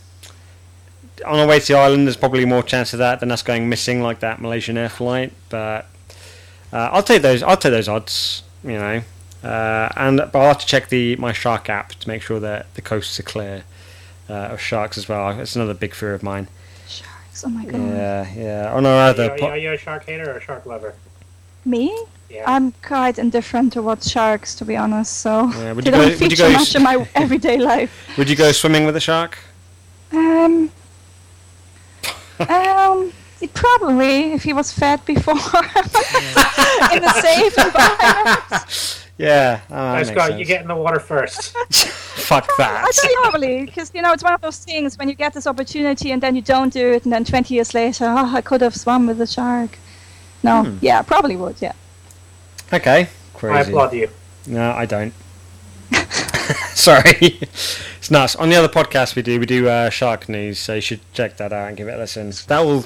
on 1.24 1.38
our 1.38 1.46
way 1.46 1.58
to 1.60 1.66
the 1.72 1.78
island, 1.78 2.06
there's 2.06 2.16
probably 2.18 2.44
more 2.44 2.62
chance 2.62 2.92
of 2.92 2.98
that 2.98 3.20
than 3.20 3.30
us 3.30 3.42
going 3.42 3.68
missing 3.68 4.02
like 4.02 4.20
that 4.20 4.40
Malaysian 4.42 4.76
air 4.76 4.88
flight. 4.90 5.32
But 5.48 5.86
uh, 6.72 6.90
I'll 6.92 7.02
take 7.02 7.22
those. 7.22 7.42
I'll 7.42 7.56
take 7.56 7.72
those 7.72 7.88
odds. 7.88 8.42
You 8.64 8.72
know, 8.72 9.02
uh, 9.42 9.88
and 9.96 10.16
but 10.18 10.34
I'll 10.34 10.48
have 10.48 10.58
to 10.60 10.66
check 10.66 10.88
the 10.88 11.16
my 11.16 11.32
shark 11.32 11.68
app 11.68 11.90
to 11.94 12.08
make 12.08 12.22
sure 12.22 12.40
that 12.40 12.72
the 12.74 12.82
coasts 12.82 13.18
are 13.20 13.24
clear 13.24 13.64
uh, 14.30 14.32
of 14.54 14.60
sharks 14.60 14.96
as 14.98 15.08
well. 15.08 15.38
It's 15.40 15.56
another 15.56 15.74
big 15.74 15.94
fear 15.94 16.14
of 16.14 16.22
mine. 16.22 16.48
Sharks, 16.88 17.44
oh 17.44 17.48
my 17.48 17.64
god. 17.64 17.80
Yeah, 17.80 18.32
yeah. 18.36 18.72
On 18.74 18.86
our 18.86 18.92
Are 18.92 19.08
other 19.10 19.24
you, 19.24 19.40
po- 19.40 19.46
are 19.48 19.56
you 19.58 19.72
a 19.72 19.76
shark 19.78 20.04
hater 20.06 20.30
or 20.30 20.36
a 20.36 20.40
shark 20.40 20.64
lover? 20.66 20.94
Me? 21.64 21.96
Yeah. 22.30 22.44
I'm 22.50 22.72
quite 22.82 23.18
indifferent 23.18 23.72
towards 23.74 24.10
sharks, 24.10 24.54
to 24.56 24.64
be 24.64 24.74
honest. 24.76 25.18
So 25.18 25.50
Yeah, 25.50 25.72
would 25.72 25.84
they 25.84 25.90
you 25.90 25.96
don't 25.96 26.00
go- 26.00 26.04
would 26.08 26.20
you 26.20 26.28
feature 26.30 26.48
go 26.48 26.52
much 26.52 26.74
in 26.74 26.82
my 26.82 27.06
everyday 27.14 27.58
life. 27.58 28.14
would 28.16 28.28
you 28.30 28.36
go 28.36 28.52
swimming 28.52 28.86
with 28.86 28.96
a 28.96 29.00
shark? 29.00 29.38
Um, 30.12 30.70
um, 32.40 33.12
probably 33.54 34.32
if 34.32 34.42
he 34.42 34.52
was 34.52 34.72
fed 34.72 35.04
before 35.04 35.34
in 36.92 37.04
a 37.04 37.12
safe 37.20 37.56
environment. 37.58 38.98
Yeah, 39.22 39.60
oh, 39.70 39.74
that 39.74 39.76
Now, 39.76 39.94
makes 39.96 40.08
Scott, 40.08 40.28
sense. 40.28 40.38
you 40.40 40.44
get 40.44 40.62
in 40.62 40.68
the 40.68 40.74
water 40.76 40.98
first. 41.00 41.56
Fuck 41.72 42.48
that. 42.58 42.84
I 42.88 42.90
don't 43.06 43.22
probably 43.22 43.64
because 43.64 43.90
you 43.94 44.02
know 44.02 44.12
it's 44.12 44.24
one 44.24 44.32
of 44.32 44.40
those 44.40 44.58
things 44.58 44.98
when 44.98 45.08
you 45.08 45.14
get 45.14 45.32
this 45.32 45.46
opportunity 45.46 46.10
and 46.12 46.20
then 46.22 46.34
you 46.34 46.42
don't 46.42 46.72
do 46.72 46.92
it, 46.92 47.04
and 47.04 47.12
then 47.12 47.24
20 47.24 47.54
years 47.54 47.72
later, 47.74 48.04
oh, 48.06 48.34
I 48.36 48.40
could 48.40 48.60
have 48.60 48.74
swum 48.74 49.06
with 49.06 49.20
a 49.20 49.26
shark. 49.26 49.78
No, 50.42 50.64
Hmm. 50.64 50.78
yeah, 50.80 51.02
probably 51.02 51.36
would. 51.36 51.56
Yeah. 51.62 51.72
Okay, 52.72 53.00
I 53.02 53.08
crazy. 53.38 53.70
applaud 53.70 53.92
you. 53.94 54.08
No, 54.46 54.72
I 54.72 54.86
don't. 54.86 55.12
Sorry, 56.74 57.38
it's 57.98 58.10
nuts. 58.10 58.34
On 58.36 58.48
the 58.48 58.56
other 58.56 58.68
podcast 58.68 59.14
we 59.14 59.22
do, 59.22 59.38
we 59.38 59.46
do 59.46 59.68
uh, 59.68 59.88
shark 59.90 60.28
news, 60.28 60.58
so 60.58 60.74
you 60.74 60.80
should 60.80 61.00
check 61.12 61.36
that 61.36 61.52
out 61.52 61.68
and 61.68 61.76
give 61.76 61.86
it 61.88 61.94
a 61.94 61.98
listen. 61.98 62.32
That 62.48 62.60
will 62.60 62.84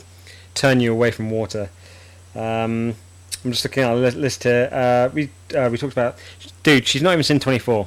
turn 0.54 0.80
you 0.80 0.92
away 0.92 1.10
from 1.12 1.30
water. 1.30 1.70
Um, 2.34 2.94
I'm 3.46 3.52
just 3.52 3.64
looking 3.64 3.84
at 3.84 3.90
our 3.90 3.96
list 3.96 4.42
here. 4.42 4.68
Uh, 4.72 5.08
we 5.14 5.30
uh, 5.56 5.68
we 5.70 5.78
talked 5.78 5.92
about, 5.92 6.18
dude. 6.64 6.84
She's 6.84 7.00
not 7.00 7.12
even 7.12 7.22
seen 7.22 7.38
24. 7.38 7.86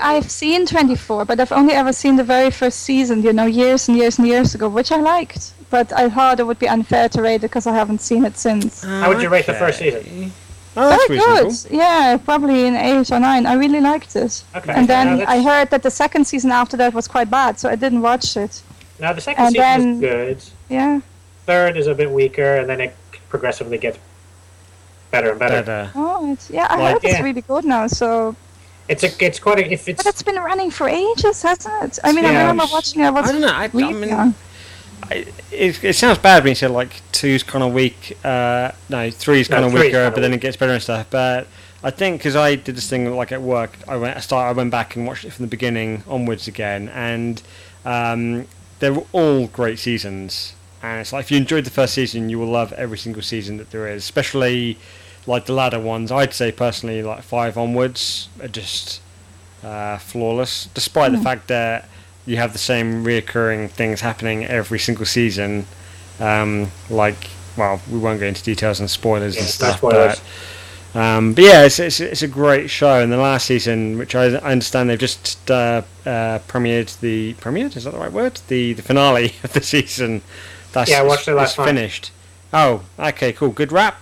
I've 0.00 0.30
seen 0.30 0.64
24, 0.64 1.24
but 1.24 1.40
I've 1.40 1.50
only 1.50 1.74
ever 1.74 1.92
seen 1.92 2.14
the 2.14 2.22
very 2.22 2.50
first 2.52 2.80
season, 2.80 3.22
you 3.22 3.32
know, 3.32 3.46
years 3.46 3.88
and 3.88 3.96
years 3.96 4.18
and 4.18 4.26
years 4.28 4.54
ago, 4.54 4.68
which 4.68 4.92
I 4.92 5.00
liked. 5.00 5.52
But 5.68 5.92
I 5.92 6.08
thought 6.08 6.38
it 6.38 6.46
would 6.46 6.60
be 6.60 6.68
unfair 6.68 7.08
to 7.08 7.22
rate 7.22 7.36
it 7.36 7.40
because 7.42 7.66
I 7.66 7.74
haven't 7.74 8.00
seen 8.00 8.24
it 8.24 8.38
since. 8.38 8.84
How 8.84 9.08
would 9.08 9.20
you 9.20 9.28
rate 9.28 9.46
the 9.46 9.54
first 9.54 9.80
season? 9.80 10.32
Oh, 10.76 10.88
that's 10.88 11.06
very 11.08 11.18
good. 11.18 11.52
Yeah, 11.72 12.16
probably 12.24 12.68
an 12.68 12.76
8 12.76 13.10
or 13.10 13.20
9. 13.20 13.46
I 13.46 13.54
really 13.54 13.80
liked 13.80 14.14
it. 14.14 14.44
Okay. 14.54 14.72
And 14.72 14.88
then 14.88 15.18
now, 15.18 15.24
I 15.26 15.42
heard 15.42 15.70
that 15.70 15.82
the 15.82 15.90
second 15.90 16.24
season 16.26 16.52
after 16.52 16.76
that 16.76 16.94
was 16.94 17.08
quite 17.08 17.30
bad, 17.30 17.58
so 17.58 17.68
I 17.68 17.74
didn't 17.74 18.00
watch 18.00 18.36
it. 18.36 18.62
now 19.00 19.12
the 19.12 19.20
second 19.20 19.44
and 19.44 19.54
season 19.54 20.00
then- 20.00 20.28
is 20.28 20.44
good. 20.46 20.52
Yeah. 20.68 21.00
Third 21.46 21.76
is 21.76 21.86
a 21.86 21.94
bit 21.94 22.10
weaker, 22.10 22.56
and 22.56 22.68
then 22.68 22.80
it 22.80 22.96
progressively 23.28 23.78
gets 23.78 23.98
better 25.10 25.30
and 25.30 25.38
better. 25.38 25.62
Better. 25.62 25.90
Oh, 25.94 26.32
it's, 26.32 26.50
yeah, 26.50 26.66
I 26.70 26.76
Like- 26.78 26.92
heard 26.94 27.04
it's 27.04 27.14
Yeah. 27.14 27.22
really 27.22 27.40
good 27.42 27.64
now, 27.64 27.86
so. 27.86 28.34
It's 28.88 29.02
a, 29.02 29.10
it's 29.24 29.38
quite 29.38 29.58
a, 29.60 29.72
if 29.72 29.88
it's 29.88 30.02
But 30.02 30.10
it's 30.12 30.22
been 30.22 30.36
running 30.36 30.70
for 30.70 30.88
ages, 30.88 31.40
hasn't 31.42 31.82
it? 31.84 31.98
I 32.04 32.12
mean, 32.12 32.26
I 32.26 32.40
remember 32.40 32.64
watching 32.70 33.00
it. 33.00 33.06
I 33.06 33.10
was 33.10 33.28
I 33.28 33.32
don't 33.32 33.40
know. 33.40 33.48
I, 33.48 33.64
I 33.64 33.70
really 33.72 33.94
mean, 33.94 34.08
young. 34.10 34.34
I, 35.10 35.24
it, 35.50 35.82
it 35.84 35.92
sounds 35.94 36.18
bad 36.18 36.42
when 36.44 36.50
you 36.50 36.54
say 36.54 36.66
like 36.66 37.00
two's 37.12 37.42
kind 37.42 37.64
of 37.64 37.72
weak. 37.72 38.16
Uh, 38.24 38.72
no, 38.90 39.10
three's 39.10 39.48
No, 39.48 39.56
kind 39.56 39.66
of 39.66 39.72
three's 39.72 39.84
weaker, 39.86 40.10
but 40.10 40.20
then 40.20 40.32
weak. 40.32 40.40
it 40.40 40.42
gets 40.42 40.56
better 40.58 40.72
and 40.72 40.82
stuff. 40.82 41.06
But 41.10 41.46
I 41.82 41.90
think 41.90 42.18
because 42.20 42.36
I 42.36 42.56
did 42.56 42.76
this 42.76 42.88
thing 42.88 43.14
like 43.14 43.32
at 43.32 43.40
work, 43.40 43.76
I 43.88 43.96
went 43.96 44.16
I 44.16 44.20
start 44.20 44.48
I 44.48 44.52
went 44.52 44.70
back 44.70 44.96
and 44.96 45.06
watched 45.06 45.24
it 45.24 45.32
from 45.32 45.44
the 45.44 45.50
beginning 45.50 46.04
onwards 46.08 46.46
again, 46.48 46.88
and 46.90 47.40
um, 47.86 48.46
they 48.80 48.90
were 48.90 49.04
all 49.12 49.46
great 49.46 49.78
seasons. 49.78 50.54
And 50.84 51.00
it's 51.00 51.12
like 51.12 51.24
if 51.26 51.30
you 51.30 51.38
enjoyed 51.38 51.64
the 51.64 51.70
first 51.70 51.94
season, 51.94 52.28
you 52.28 52.38
will 52.38 52.48
love 52.48 52.72
every 52.74 52.98
single 52.98 53.22
season 53.22 53.56
that 53.58 53.70
there 53.70 53.88
is, 53.88 54.02
especially 54.02 54.78
like 55.26 55.46
the 55.46 55.52
latter 55.54 55.80
ones. 55.80 56.12
I'd 56.12 56.34
say 56.34 56.52
personally, 56.52 57.02
like 57.02 57.22
five 57.22 57.56
onwards, 57.56 58.28
are 58.42 58.48
just 58.48 59.00
uh, 59.62 59.98
flawless, 59.98 60.68
despite 60.74 61.12
the 61.12 61.18
Hmm. 61.18 61.24
fact 61.24 61.48
that 61.48 61.88
you 62.26 62.36
have 62.36 62.52
the 62.52 62.58
same 62.58 63.04
reoccurring 63.04 63.70
things 63.70 64.00
happening 64.02 64.44
every 64.44 64.78
single 64.78 65.06
season. 65.06 65.66
Um, 66.20 66.72
like, 66.90 67.30
well, 67.56 67.80
we 67.90 67.98
won't 67.98 68.20
go 68.20 68.26
into 68.26 68.42
details 68.42 68.80
and 68.80 68.90
spoilers 68.90 69.40
and 69.40 69.48
stuff, 69.48 69.78
spoilers. 69.78 70.20
but 70.92 71.00
um, 71.00 71.34
but 71.34 71.44
yeah, 71.44 71.64
it's, 71.64 71.78
it's 71.80 72.00
it's 72.00 72.22
a 72.22 72.28
great 72.28 72.70
show. 72.70 73.00
And 73.02 73.12
the 73.12 73.16
last 73.16 73.46
season, 73.46 73.98
which 73.98 74.14
I, 74.14 74.26
I 74.26 74.52
understand 74.52 74.90
they've 74.90 74.98
just 74.98 75.50
uh, 75.50 75.82
uh, 76.06 76.38
premiered 76.48 76.98
the 77.00 77.34
premiered 77.34 77.76
is 77.76 77.84
that 77.84 77.92
the 77.92 77.98
right 77.98 78.12
word? 78.12 78.40
The 78.48 78.74
the 78.74 78.82
finale 78.82 79.34
of 79.44 79.52
the 79.54 79.62
season. 79.62 80.22
That's 80.74 80.90
Yeah, 80.90 81.00
I 81.00 81.02
watched 81.02 81.26
it 81.28 81.34
last 81.34 81.50
it's 81.52 81.58
night. 81.58 81.66
finished. 81.66 82.10
Oh, 82.52 82.82
okay, 82.98 83.32
cool, 83.32 83.48
good 83.50 83.72
wrap. 83.72 83.98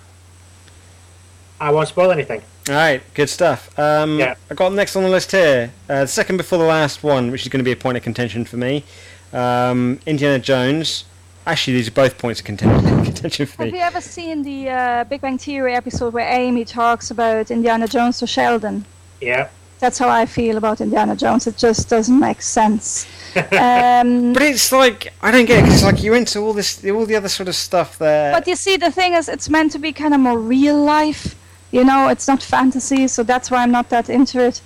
I 1.61 1.71
won't 1.71 1.87
spoil 1.87 2.11
anything. 2.11 2.41
All 2.67 2.75
right, 2.75 3.01
good 3.13 3.29
stuff. 3.29 3.77
Um, 3.79 4.19
Yeah. 4.19 4.35
I 4.51 4.53
got 4.55 4.73
next 4.73 4.95
on 4.95 5.03
the 5.03 5.09
list 5.09 5.31
here, 5.31 5.71
uh, 5.89 6.01
the 6.01 6.07
second 6.07 6.37
before 6.37 6.57
the 6.59 6.65
last 6.65 7.03
one, 7.03 7.31
which 7.31 7.43
is 7.43 7.47
going 7.47 7.59
to 7.59 7.63
be 7.63 7.71
a 7.71 7.75
point 7.75 7.95
of 7.97 8.03
contention 8.03 8.43
for 8.45 8.57
me. 8.57 8.83
Um, 9.31 9.99
Indiana 10.05 10.39
Jones. 10.39 11.05
Actually, 11.45 11.73
these 11.73 11.89
are 11.89 11.91
both 11.91 12.17
points 12.17 12.39
of 12.39 12.45
contention, 12.45 13.03
contention 13.05 13.45
for 13.45 13.65
Have 13.65 13.73
you 13.73 13.79
ever 13.81 13.99
seen 14.01 14.43
the 14.43 14.69
uh, 14.69 15.03
Big 15.05 15.19
Bang 15.21 15.37
Theory 15.37 15.73
episode 15.75 16.13
where 16.13 16.27
Amy 16.29 16.63
talks 16.63 17.11
about 17.11 17.51
Indiana 17.51 17.87
Jones 17.87 18.23
or 18.23 18.27
Sheldon? 18.27 18.85
Yeah. 19.19 19.49
That's 19.83 19.97
how 19.99 20.07
I 20.07 20.25
feel 20.25 20.55
about 20.55 20.79
Indiana 20.79 21.13
Jones. 21.13 21.45
It 21.45 21.57
just 21.57 21.89
doesn't 21.89 22.17
make 22.17 22.41
sense. 22.41 23.05
um, 23.35 24.31
But 24.31 24.43
it's 24.43 24.71
like 24.71 25.11
I 25.21 25.29
don't 25.29 25.45
get 25.45 25.57
it 25.59 25.63
'cause 25.65 25.73
it's 25.73 25.83
like 25.83 26.01
you're 26.01 26.15
into 26.15 26.39
all 26.39 26.53
this, 26.53 26.81
all 26.85 27.05
the 27.05 27.17
other 27.17 27.27
sort 27.27 27.49
of 27.49 27.55
stuff 27.55 27.97
there. 27.97 28.31
but 28.31 28.47
you 28.47 28.55
see, 28.55 28.77
the 28.77 28.91
thing 28.91 29.13
is, 29.13 29.27
it's 29.27 29.49
meant 29.49 29.73
to 29.73 29.79
be 29.79 29.91
kind 29.91 30.13
of 30.13 30.21
more 30.21 30.39
real 30.39 30.81
life. 30.81 31.35
You 31.71 31.83
know, 31.83 32.07
it's 32.07 32.27
not 32.29 32.41
fantasy, 32.41 33.09
so 33.09 33.23
that's 33.23 33.51
why 33.51 33.57
I'm 33.63 33.71
not 33.71 33.89
that 33.89 34.07
into 34.09 34.39
it. 34.39 34.61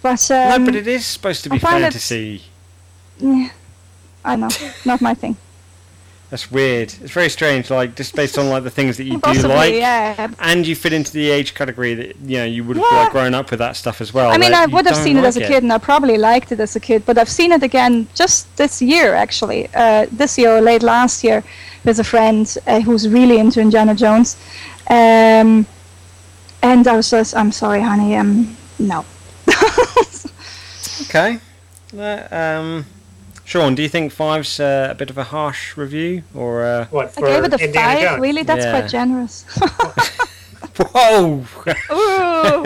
But 0.00 0.30
um, 0.30 0.48
no, 0.50 0.66
but 0.66 0.76
it 0.76 0.86
is 0.86 1.04
supposed 1.06 1.42
to 1.44 1.50
be 1.50 1.56
it- 1.56 1.62
fantasy. 1.62 2.42
yeah, 3.18 3.48
I 4.24 4.36
know, 4.36 4.50
not 4.84 5.00
my 5.00 5.14
thing. 5.14 5.36
That's 6.32 6.50
weird. 6.50 6.94
It's 7.02 7.12
very 7.12 7.28
strange. 7.28 7.68
Like 7.68 7.94
just 7.94 8.16
based 8.16 8.38
on 8.38 8.48
like 8.48 8.64
the 8.64 8.70
things 8.70 8.96
that 8.96 9.04
you 9.04 9.20
do 9.20 9.42
like, 9.42 9.74
yeah. 9.74 10.30
and 10.38 10.66
you 10.66 10.74
fit 10.74 10.94
into 10.94 11.12
the 11.12 11.28
age 11.28 11.52
category 11.52 11.92
that 11.92 12.16
you 12.24 12.38
know 12.38 12.46
you 12.46 12.64
would 12.64 12.78
have 12.78 12.86
Yeah. 12.90 13.00
like, 13.00 13.12
grown 13.12 13.34
up 13.34 13.50
with 13.50 13.58
that 13.58 13.76
stuff 13.76 14.00
as 14.00 14.14
well. 14.14 14.30
I 14.30 14.38
mean, 14.38 14.54
I 14.54 14.64
would 14.64 14.86
have 14.86 14.96
seen 14.96 15.18
it 15.18 15.26
as 15.26 15.36
a 15.36 15.40
kid, 15.40 15.62
and 15.62 15.70
I 15.70 15.76
probably 15.76 16.16
liked 16.16 16.50
it 16.50 16.58
as 16.58 16.74
a 16.74 16.80
kid. 16.80 17.04
But 17.04 17.18
I've 17.18 17.28
seen 17.28 17.52
it 17.52 17.62
again 17.62 18.08
just 18.14 18.46
this 18.56 18.80
year, 18.80 19.12
actually. 19.12 19.68
Uh, 19.74 20.06
this 20.10 20.38
year 20.38 20.56
or 20.56 20.62
late 20.62 20.82
last 20.82 21.22
year, 21.22 21.44
with 21.84 21.98
a 21.98 22.04
friend 22.04 22.56
uh, 22.66 22.80
who's 22.80 23.06
really 23.10 23.36
into 23.36 23.60
Indiana 23.60 23.94
Jones, 23.94 24.38
um, 24.88 25.66
and 26.62 26.88
I 26.88 26.96
was 26.96 27.10
just, 27.10 27.36
I'm 27.36 27.52
sorry, 27.52 27.82
honey, 27.82 28.16
um, 28.16 28.56
no. 28.78 29.04
Okay. 31.02 31.38
Um, 32.30 32.86
Sean, 33.44 33.74
do 33.74 33.82
you 33.82 33.88
think 33.88 34.12
five's 34.12 34.60
uh, 34.60 34.88
a 34.90 34.94
bit 34.94 35.10
of 35.10 35.18
a 35.18 35.24
harsh 35.24 35.76
review, 35.76 36.22
or 36.34 36.62
uh, 36.64 36.86
What 36.90 37.12
I 37.18 37.20
gave 37.20 37.44
it 37.44 37.52
a 37.52 37.64
Indiana 37.64 37.94
five. 37.94 38.00
Jones? 38.02 38.20
Really, 38.20 38.42
that's 38.44 38.64
Yeah. 38.64 38.78
quite 38.80 38.90
generous. 38.90 39.44
whoa? 40.92 41.44
Ooh. 41.92 42.64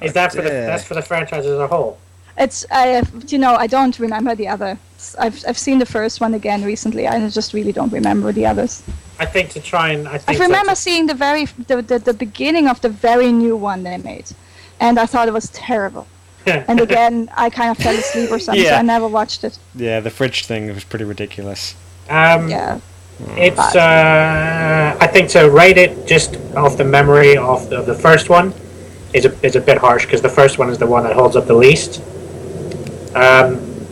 Is 0.00 0.12
that 0.14 0.32
for 0.32 0.42
the 0.42 0.48
Yeah. 0.48 0.66
that's 0.66 0.84
for 0.84 0.94
the 0.94 1.02
franchise 1.02 1.44
as 1.46 1.58
a 1.58 1.66
whole? 1.66 1.98
It's 2.38 2.64
I 2.70 3.02
you 3.28 3.38
know 3.38 3.54
I 3.56 3.66
don't 3.66 3.98
remember 3.98 4.34
the 4.34 4.48
other. 4.48 4.78
I've 5.18 5.44
I've 5.46 5.58
seen 5.58 5.78
the 5.78 5.86
first 5.86 6.20
one 6.20 6.32
again 6.34 6.64
recently. 6.64 7.06
I 7.06 7.28
just 7.28 7.52
really 7.52 7.72
don't 7.72 7.92
remember 7.92 8.32
the 8.32 8.46
others. 8.46 8.82
I 9.18 9.26
think 9.26 9.50
to 9.50 9.60
try 9.60 9.90
and 9.90 10.08
I 10.08 10.18
I 10.26 10.32
remember 10.32 10.68
that 10.74 10.78
seeing 10.78 11.06
the 11.08 11.14
very 11.14 11.44
the, 11.66 11.82
the 11.82 11.98
the 11.98 12.14
beginning 12.14 12.68
of 12.68 12.80
the 12.80 12.88
very 12.88 13.30
new 13.32 13.56
one 13.56 13.82
they 13.82 13.98
made, 13.98 14.28
and 14.80 14.98
I 14.98 15.06
thought 15.06 15.28
it 15.28 15.34
was 15.34 15.50
terrible. 15.50 16.06
To- 16.44 16.64
And 16.70 16.80
again, 16.80 17.30
I 17.36 17.50
kind 17.50 17.70
of 17.70 17.78
fell 17.78 17.94
asleep 17.94 18.30
or 18.30 18.38
something, 18.38 18.64
so 18.64 18.74
I 18.74 18.82
never 18.82 19.08
watched 19.08 19.44
it. 19.44 19.58
Yeah, 19.74 20.00
the 20.00 20.10
fridge 20.10 20.44
thing 20.46 20.72
was 20.74 20.84
pretty 20.84 21.04
ridiculous. 21.04 21.74
um, 22.08 22.48
Yeah. 22.48 22.80
It's 23.36 23.76
uh, 23.76 24.96
I 25.00 25.06
think 25.06 25.28
to 25.30 25.48
rate 25.48 25.78
it 25.78 26.06
just 26.08 26.36
off 26.56 26.76
the 26.76 26.84
memory 26.84 27.36
of 27.36 27.68
the, 27.70 27.78
of 27.78 27.86
the 27.86 27.94
first 27.94 28.28
one 28.28 28.52
is 29.12 29.24
a 29.26 29.46
is 29.46 29.54
a 29.54 29.60
bit 29.60 29.78
harsh 29.78 30.06
because 30.06 30.22
the 30.22 30.28
first 30.28 30.58
one 30.58 30.70
is 30.70 30.78
the 30.78 30.86
one 30.86 31.04
that 31.04 31.14
holds 31.14 31.36
up 31.36 31.46
the 31.46 31.54
least. 31.54 32.00
Um, 33.14 33.86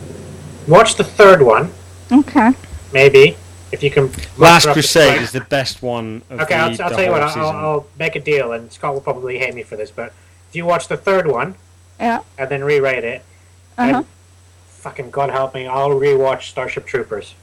watch 0.67 0.95
the 0.95 1.03
third 1.03 1.41
one, 1.41 1.71
Okay. 2.11 2.51
maybe 2.91 3.37
if 3.71 3.83
you 3.83 3.91
can. 3.91 4.11
Last 4.37 4.65
up 4.65 4.69
the 4.75 4.81
Crusade 4.81 5.21
is 5.21 5.31
the 5.31 5.41
best 5.41 5.81
one 5.81 6.23
of 6.29 6.41
Okay, 6.41 6.55
the, 6.55 6.59
I'll, 6.59 6.69
I'll 6.69 6.89
the 6.89 6.95
tell 6.95 7.05
you 7.05 7.11
what. 7.11 7.21
I'll. 7.21 7.47
I'll 7.49 7.87
make 7.99 8.15
a 8.15 8.19
deal, 8.19 8.51
and 8.51 8.71
Scott 8.73 8.93
will 8.95 9.01
probably 9.01 9.37
hate 9.37 9.53
me 9.53 9.63
for 9.63 9.77
this, 9.77 9.91
but 9.91 10.11
if 10.49 10.55
you 10.55 10.65
watch 10.65 10.87
the 10.89 10.97
third 10.97 11.27
one 11.27 11.55
Yeah. 12.01 12.21
and 12.37 12.49
then 12.49 12.63
re-rate 12.63 13.03
it, 13.03 13.21
Uh 13.77 13.85
huh. 13.87 13.97
and 13.97 14.05
fucking 14.67 15.11
God 15.11 15.29
help 15.29 15.53
me, 15.53 15.67
I'll 15.67 15.91
rewatch 15.91 16.43
Starship 16.49 16.85
Troopers. 16.87 17.35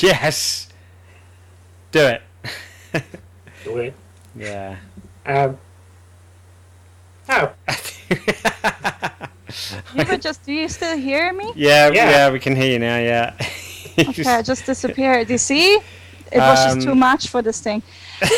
yes, 0.00 0.68
do 1.92 2.00
it. 2.06 2.22
Do 3.64 3.76
it. 3.76 3.94
Yeah. 4.34 4.76
Um, 5.26 5.58
oh, 7.28 7.52
You 9.94 10.04
were 10.04 10.16
just. 10.18 10.44
Do 10.44 10.52
you 10.52 10.68
still 10.68 10.96
hear 10.96 11.32
me? 11.32 11.52
yeah, 11.56 11.88
Yeah. 11.90 12.10
yeah, 12.10 12.30
we 12.30 12.38
can 12.38 12.54
hear 12.56 12.70
you 12.72 12.78
now. 12.78 12.98
Yeah. 12.98 13.34
Okay, 13.98 14.22
I 14.26 14.42
just 14.42 14.64
disappeared. 14.64 15.26
Do 15.26 15.32
you 15.34 15.38
see? 15.38 15.74
It 16.30 16.38
was 16.38 16.64
just 16.64 16.76
Um, 16.76 16.80
too 16.84 16.94
much 16.94 17.28
for 17.30 17.42
this 17.42 17.58
thing. 17.60 17.82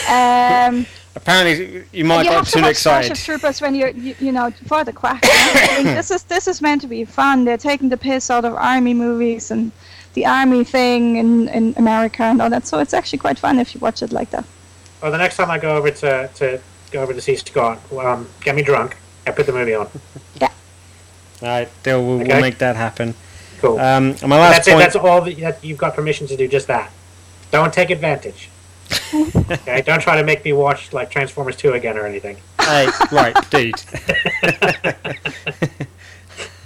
Um, 0.09 0.87
Apparently, 1.17 1.85
you 1.93 2.05
might 2.05 2.23
you 2.23 2.31
got 2.31 2.37
have 2.37 2.47
to 2.47 2.53
too 2.53 2.61
watch 2.63 2.71
excited. 2.71 3.17
Starship 3.17 3.25
Troopers 3.41 3.61
when 3.61 3.75
you're, 3.75 3.89
you, 3.91 4.15
you 4.21 4.31
know, 4.33 4.51
for 4.67 4.85
the 4.85 4.93
quack. 4.93 5.21
I 5.25 5.83
mean, 5.83 5.95
this 5.95 6.11
is 6.11 6.23
this 6.25 6.47
is 6.47 6.63
meant 6.63 6.81
to 6.83 6.87
be 6.87 7.05
fun. 7.05 7.45
They're 7.45 7.57
taking 7.59 7.89
the 7.89 7.97
piss 7.97 8.31
out 8.31 8.45
of 8.45 8.55
army 8.55 8.95
movies 8.95 9.51
and 9.51 9.73
the 10.15 10.27
army 10.27 10.63
thing 10.65 11.17
in, 11.17 11.49
in 11.49 11.75
America 11.77 12.23
and 12.23 12.41
all 12.41 12.49
that. 12.51 12.67
So 12.67 12.79
it's 12.79 12.95
actually 12.95 13.19
quite 13.19 13.39
fun 13.39 13.59
if 13.59 13.75
you 13.75 13.81
watch 13.81 14.03
it 14.03 14.13
like 14.13 14.31
that. 14.31 14.45
well, 15.03 15.11
the 15.11 15.19
next 15.19 15.37
time 15.37 15.51
I 15.51 15.59
go 15.59 15.77
over 15.77 15.91
to, 15.91 16.29
to 16.37 16.61
go 16.93 17.03
over 17.03 17.13
to 17.13 17.21
see 17.21 17.35
Scott, 17.37 17.81
um, 17.99 18.29
get 18.43 18.55
me 18.55 18.63
drunk. 18.63 18.97
I 19.27 19.33
put 19.33 19.47
the 19.47 19.53
movie 19.53 19.75
on. 19.75 19.89
Yeah. 20.41 20.49
All 21.43 21.49
right, 21.49 21.69
deal. 21.83 22.05
We'll, 22.07 22.21
Okay. 22.21 22.33
we'll 22.33 22.41
make 22.41 22.59
that 22.59 22.77
happen. 22.77 23.15
Cool. 23.59 23.79
Um, 23.81 24.15
my 24.27 24.39
last 24.39 24.65
that's 24.65 24.69
it. 24.69 24.73
point. 24.73 24.85
That's 24.85 24.97
all 24.97 25.21
that, 25.23 25.37
that 25.39 25.65
you've 25.65 25.79
got 25.79 25.95
permission 25.95 26.27
to 26.29 26.37
do. 26.37 26.47
Just 26.49 26.67
that. 26.69 26.91
Don't 27.51 27.73
take 27.75 27.91
advantage. 27.91 28.49
okay. 29.51 29.83
Don't 29.83 30.01
try 30.01 30.17
to 30.17 30.25
make 30.25 30.45
me 30.45 30.53
watch 30.53 30.93
like 30.93 31.11
Transformers 31.11 31.57
Two 31.57 31.73
again 31.73 31.97
or 31.99 32.07
anything. 32.07 32.37
hey, 32.61 32.89
right, 33.13 33.37
dude. 33.51 33.75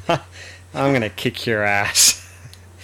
I'm 0.75 0.93
gonna 0.93 1.11
kick 1.11 1.47
your 1.47 1.62
ass. 1.62 2.20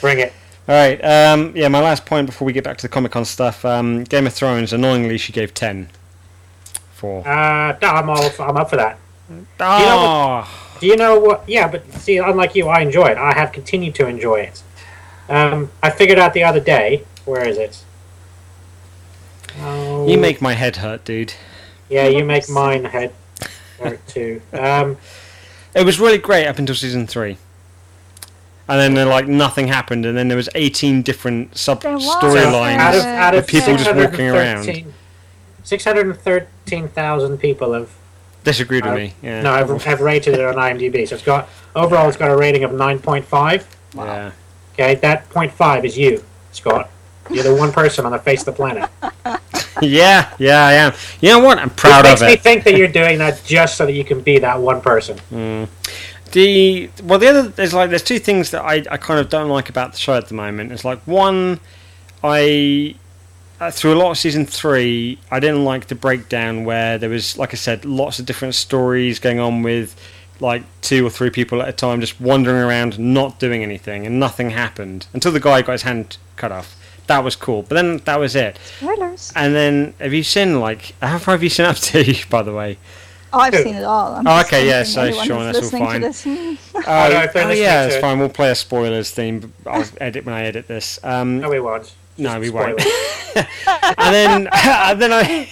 Bring 0.00 0.20
it. 0.20 0.32
All 0.68 0.74
right. 0.74 1.02
Um, 1.04 1.52
yeah, 1.56 1.68
my 1.68 1.80
last 1.80 2.06
point 2.06 2.26
before 2.26 2.46
we 2.46 2.52
get 2.52 2.62
back 2.64 2.76
to 2.78 2.82
the 2.82 2.88
Comic 2.88 3.12
Con 3.12 3.24
stuff. 3.24 3.64
Um, 3.64 4.04
Game 4.04 4.26
of 4.26 4.32
Thrones. 4.32 4.72
Annoyingly, 4.72 5.18
she 5.18 5.32
gave 5.32 5.52
ten. 5.54 5.88
For. 6.94 7.26
Uh, 7.26 7.76
no, 7.82 7.88
I'm 7.88 8.08
all. 8.10 8.30
I'm 8.40 8.56
up 8.56 8.70
for 8.70 8.76
that. 8.76 8.98
Oh, 9.60 10.76
Do 10.80 10.86
you 10.86 10.96
know 10.96 11.18
what? 11.18 11.48
Yeah, 11.48 11.68
but 11.70 11.90
see, 11.94 12.18
unlike 12.18 12.54
you, 12.54 12.68
I 12.68 12.80
enjoy 12.80 13.06
it. 13.06 13.18
I 13.18 13.32
have 13.32 13.52
continued 13.52 13.94
to 13.96 14.06
enjoy 14.06 14.40
it. 14.40 14.62
Um, 15.28 15.70
I 15.82 15.90
figured 15.90 16.18
out 16.18 16.34
the 16.34 16.42
other 16.42 16.60
day. 16.60 17.04
Where 17.24 17.46
is 17.46 17.56
it? 17.56 17.84
Oh, 20.04 20.08
you 20.08 20.18
make 20.18 20.40
my 20.40 20.54
head 20.54 20.76
hurt, 20.76 21.04
dude. 21.04 21.34
Yeah, 21.88 22.06
you 22.06 22.24
make 22.24 22.48
mine 22.48 22.84
head 22.84 23.12
hurt 23.78 24.06
too. 24.06 24.40
Um, 24.52 24.96
It 25.74 25.84
was 25.84 25.98
really 26.00 26.18
great 26.18 26.46
up 26.46 26.58
until 26.58 26.74
season 26.74 27.06
three. 27.06 27.36
And 28.68 28.78
then 28.96 29.06
uh, 29.06 29.10
like 29.10 29.26
nothing 29.26 29.66
happened, 29.68 30.06
and 30.06 30.16
then 30.16 30.28
there 30.28 30.36
was 30.36 30.48
eighteen 30.54 31.02
different 31.02 31.56
sub 31.56 31.82
storylines. 31.82 32.76
out 32.78 32.94
of 32.94 33.04
out 33.04 33.34
of 33.34 33.42
With 33.44 33.48
people 33.50 33.76
just 33.76 33.94
walking 33.94 34.28
around. 34.28 34.84
613,000 35.64 37.38
people 37.38 37.72
have 37.74 37.90
Disagreed 38.42 38.84
with 38.84 38.92
Uh, 38.94 38.96
me. 38.96 39.12
Yeah. 39.22 39.42
no 39.42 39.52
have, 39.52 39.82
have 39.84 40.00
rated 40.00 40.34
it 40.34 40.40
on 40.40 40.54
IMDb. 40.54 41.06
So 41.06 41.14
it's 41.16 41.24
got 41.24 41.48
overall 41.76 42.08
it's 42.08 42.16
got 42.16 42.30
a 42.30 42.36
rating 42.36 42.64
of 42.64 42.70
9.5. 42.70 43.64
Yeah. 43.94 44.30
Okay, 44.72 44.94
that 44.96 45.28
0.5 45.28 45.84
is 45.84 45.98
you, 45.98 46.24
Scott. 46.52 46.88
You're 47.30 47.44
the 47.44 47.54
one 47.54 47.72
person 47.72 48.04
on 48.06 48.12
the 48.12 48.18
face 48.18 48.40
of 48.40 48.46
the 48.46 48.52
planet. 48.52 48.90
yeah, 49.82 50.34
yeah, 50.38 50.66
I 50.66 50.72
am. 50.74 50.92
You 51.20 51.30
know 51.30 51.40
what? 51.40 51.58
I'm 51.58 51.70
proud 51.70 52.06
of 52.06 52.12
it 52.12 52.14
of 52.14 52.20
makes 52.20 52.32
me 52.32 52.36
think 52.36 52.64
that 52.64 52.76
you're 52.76 52.88
doing 52.88 53.18
that 53.18 53.42
just 53.44 53.76
so 53.76 53.86
that 53.86 53.92
you 53.92 54.04
can 54.04 54.20
be 54.20 54.38
that 54.38 54.60
one 54.60 54.80
person. 54.80 55.68
The 56.32 56.88
well, 57.02 57.18
the 57.18 57.26
other 57.26 57.42
there's 57.48 57.74
like 57.74 57.90
there's 57.90 58.04
two 58.04 58.20
things 58.20 58.52
that 58.52 58.62
I, 58.62 58.84
I 58.88 58.98
kind 58.98 59.18
of 59.18 59.28
don't 59.28 59.48
like 59.48 59.68
about 59.68 59.90
the 59.90 59.98
show 59.98 60.14
at 60.14 60.28
the 60.28 60.34
moment. 60.34 60.70
It's 60.70 60.84
like 60.84 61.00
one, 61.00 61.58
I 62.22 62.94
uh, 63.60 63.70
through 63.70 63.94
a 63.94 63.98
lot 63.98 64.10
of 64.10 64.18
season 64.18 64.46
three, 64.46 65.18
I 65.30 65.38
didn't 65.38 65.64
like 65.64 65.88
the 65.88 65.94
breakdown 65.94 66.64
where 66.64 66.96
there 66.96 67.10
was, 67.10 67.36
like 67.36 67.52
I 67.52 67.56
said, 67.56 67.84
lots 67.84 68.18
of 68.18 68.26
different 68.26 68.54
stories 68.54 69.18
going 69.18 69.38
on 69.38 69.62
with 69.62 69.94
like 70.40 70.62
two 70.80 71.06
or 71.06 71.10
three 71.10 71.28
people 71.28 71.60
at 71.60 71.68
a 71.68 71.72
time 71.72 72.00
just 72.00 72.18
wandering 72.20 72.62
around, 72.62 72.98
not 72.98 73.38
doing 73.38 73.62
anything, 73.62 74.06
and 74.06 74.18
nothing 74.18 74.50
happened 74.50 75.06
until 75.12 75.30
the 75.32 75.40
guy 75.40 75.60
got 75.60 75.72
his 75.72 75.82
hand 75.82 76.16
cut 76.36 76.50
off. 76.50 76.74
That 77.10 77.24
was 77.24 77.34
cool, 77.34 77.62
but 77.62 77.74
then 77.74 77.98
that 78.04 78.20
was 78.20 78.36
it. 78.36 78.56
Spoilers. 78.78 79.32
And 79.34 79.52
then 79.52 79.94
have 80.00 80.12
you 80.12 80.22
seen 80.22 80.60
like 80.60 80.94
how 81.02 81.18
far 81.18 81.34
have 81.34 81.42
you 81.42 81.48
seen 81.50 81.66
up 81.66 81.76
to? 81.76 82.14
By 82.30 82.42
the 82.42 82.54
way, 82.54 82.78
Oh, 83.32 83.38
I've 83.40 83.54
seen 83.54 83.74
it 83.74 83.84
all. 83.84 84.14
I'm 84.14 84.26
Oh, 84.26 84.30
just 84.38 84.46
okay, 84.48 84.66
yeah, 84.66 84.82
thinking 84.84 84.92
so 84.94 85.02
anyone 85.02 85.26
Sean, 85.26 85.44
that's 85.52 85.58
all 85.58 85.62
listening 85.62 85.82
to 85.82 85.86
fine. 85.88 86.00
this, 86.00 86.24
hmm. 86.24 86.54
Oh, 86.86 87.08
no, 87.10 87.20
if 87.22 87.32
they're 87.32 87.44
oh, 87.44 87.48
listening 87.48 87.62
yeah, 87.64 87.84
it's 87.86 87.94
it- 87.96 88.00
fine. 88.00 88.18
We'll 88.20 88.28
play 88.28 88.50
a 88.50 88.54
spoilers 88.54 89.10
theme. 89.10 89.52
I'll 89.66 89.84
edit 90.00 90.24
when 90.24 90.34
I 90.34 90.42
edit 90.44 90.66
this. 90.68 90.98
Um, 91.04 91.40
No, 91.40 91.48
we 91.50 91.60
won't. 91.60 91.92
no, 92.18 92.28
Just 92.30 92.40
we 92.40 92.46
spoil 92.48 92.66
won't. 92.76 92.82
and 93.98 94.14
then, 94.14 94.48
and 94.52 95.02
then 95.02 95.12
I, 95.12 95.48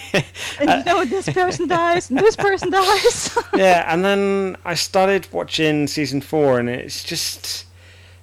and 0.59 0.69
you 0.79 0.83
know 0.93 1.05
this 1.05 1.29
person 1.29 1.67
dies 1.69 2.09
and 2.09 2.19
this 2.19 2.35
person 2.35 2.69
dies. 2.71 3.37
yeah, 3.53 3.85
and 3.93 4.03
then 4.03 4.55
I 4.65 4.73
started 4.75 5.27
watching 5.31 5.87
season 5.87 6.19
four, 6.21 6.59
and 6.59 6.69
it's 6.69 7.03
just, 7.03 7.65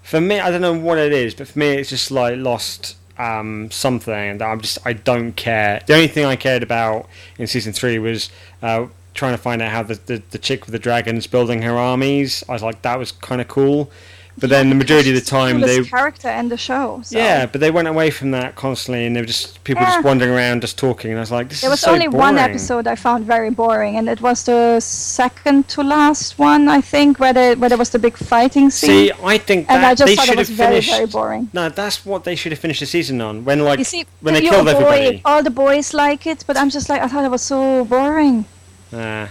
for 0.02 0.20
me, 0.20 0.38
I 0.40 0.50
don't 0.50 0.60
know 0.62 0.78
what 0.78 0.98
it 0.98 1.12
is, 1.12 1.34
but 1.34 1.48
for 1.48 1.58
me, 1.58 1.68
it's 1.76 1.88
just 1.90 2.10
like 2.10 2.36
lost 2.38 2.96
um, 3.18 3.70
something 3.70 4.38
that 4.38 4.44
I'm 4.44 4.60
just, 4.60 4.78
I 4.84 4.92
don't 4.92 5.32
care. 5.32 5.80
The 5.86 5.94
only 5.94 6.08
thing 6.08 6.24
I 6.24 6.36
cared 6.36 6.62
about 6.62 7.08
in 7.38 7.46
season 7.46 7.72
three 7.72 7.98
was 7.98 8.30
uh, 8.62 8.86
trying 9.14 9.32
to 9.32 9.38
find 9.38 9.62
out 9.62 9.72
how 9.72 9.82
the, 9.82 9.94
the 10.06 10.22
the 10.30 10.38
chick 10.38 10.66
with 10.66 10.72
the 10.72 10.78
dragons 10.78 11.26
building 11.26 11.62
her 11.62 11.76
armies. 11.76 12.44
I 12.48 12.52
was 12.52 12.62
like, 12.62 12.82
that 12.82 12.98
was 12.98 13.12
kind 13.12 13.40
of 13.40 13.48
cool. 13.48 13.90
But 14.38 14.50
then 14.50 14.68
the 14.68 14.74
majority 14.74 15.08
of 15.08 15.14
the 15.16 15.22
time, 15.38 15.60
they 15.60 15.82
character 15.82 16.28
and 16.28 16.50
the 16.50 16.58
show. 16.58 17.00
So. 17.04 17.16
Yeah, 17.16 17.46
but 17.46 17.60
they 17.62 17.70
went 17.70 17.88
away 17.88 18.10
from 18.10 18.32
that 18.32 18.54
constantly, 18.54 19.06
and 19.06 19.16
they 19.16 19.20
were 19.22 19.26
just 19.26 19.64
people 19.64 19.82
Yeah. 19.82 19.92
just 19.94 20.04
wandering 20.04 20.30
around, 20.30 20.60
just 20.60 20.76
talking. 20.76 21.10
And 21.10 21.18
I 21.18 21.22
was 21.22 21.30
like, 21.30 21.48
"This 21.48 21.62
There 21.62 21.70
is 21.70 21.72
was 21.72 21.80
so 21.80 21.92
only 21.92 22.08
one 22.08 22.36
episode 22.36 22.86
I 22.86 22.96
found 22.96 23.24
very 23.24 23.48
boring, 23.48 23.96
and 23.96 24.08
it 24.10 24.20
was 24.20 24.42
the 24.44 24.78
second 24.80 25.68
to 25.68 25.82
last 25.82 26.38
one, 26.38 26.68
I 26.68 26.82
think, 26.82 27.18
where 27.18 27.32
there, 27.32 27.56
where 27.56 27.70
there 27.70 27.78
was 27.78 27.90
the 27.90 27.98
big 27.98 28.16
fighting 28.18 28.68
scene. 28.70 28.90
See, 28.90 29.12
I 29.24 29.38
think 29.38 29.70
and 29.70 29.82
that 29.82 29.90
I 29.92 29.94
just 29.94 30.06
they 30.06 30.16
thought 30.16 30.26
should 30.26 30.34
it 30.34 30.38
was 30.38 30.48
have 30.48 30.56
very, 30.58 30.70
finished. 30.82 30.90
very 30.90 31.06
boring. 31.06 31.48
No, 31.54 31.68
that's 31.70 32.04
what 32.04 32.24
they 32.24 32.36
should 32.36 32.52
have 32.52 32.58
finished 32.58 32.80
the 32.80 32.86
season 32.86 33.20
on. 33.22 33.44
When 33.46 33.64
like 33.64 33.78
You 33.78 33.84
see, 33.86 34.04
when 34.20 34.34
they 34.34 34.42
killed 34.42 34.68
avoid- 34.68 34.82
everybody. 34.84 35.22
all 35.24 35.42
the 35.42 35.50
boys 35.50 35.94
like 35.94 36.26
it, 36.26 36.44
but 36.46 36.58
I'm 36.58 36.68
just 36.68 36.90
like, 36.90 37.00
I 37.00 37.08
thought 37.08 37.24
it 37.24 37.30
was 37.30 37.42
so 37.42 37.84
boring. 37.86 38.44
Uh, 38.92 39.26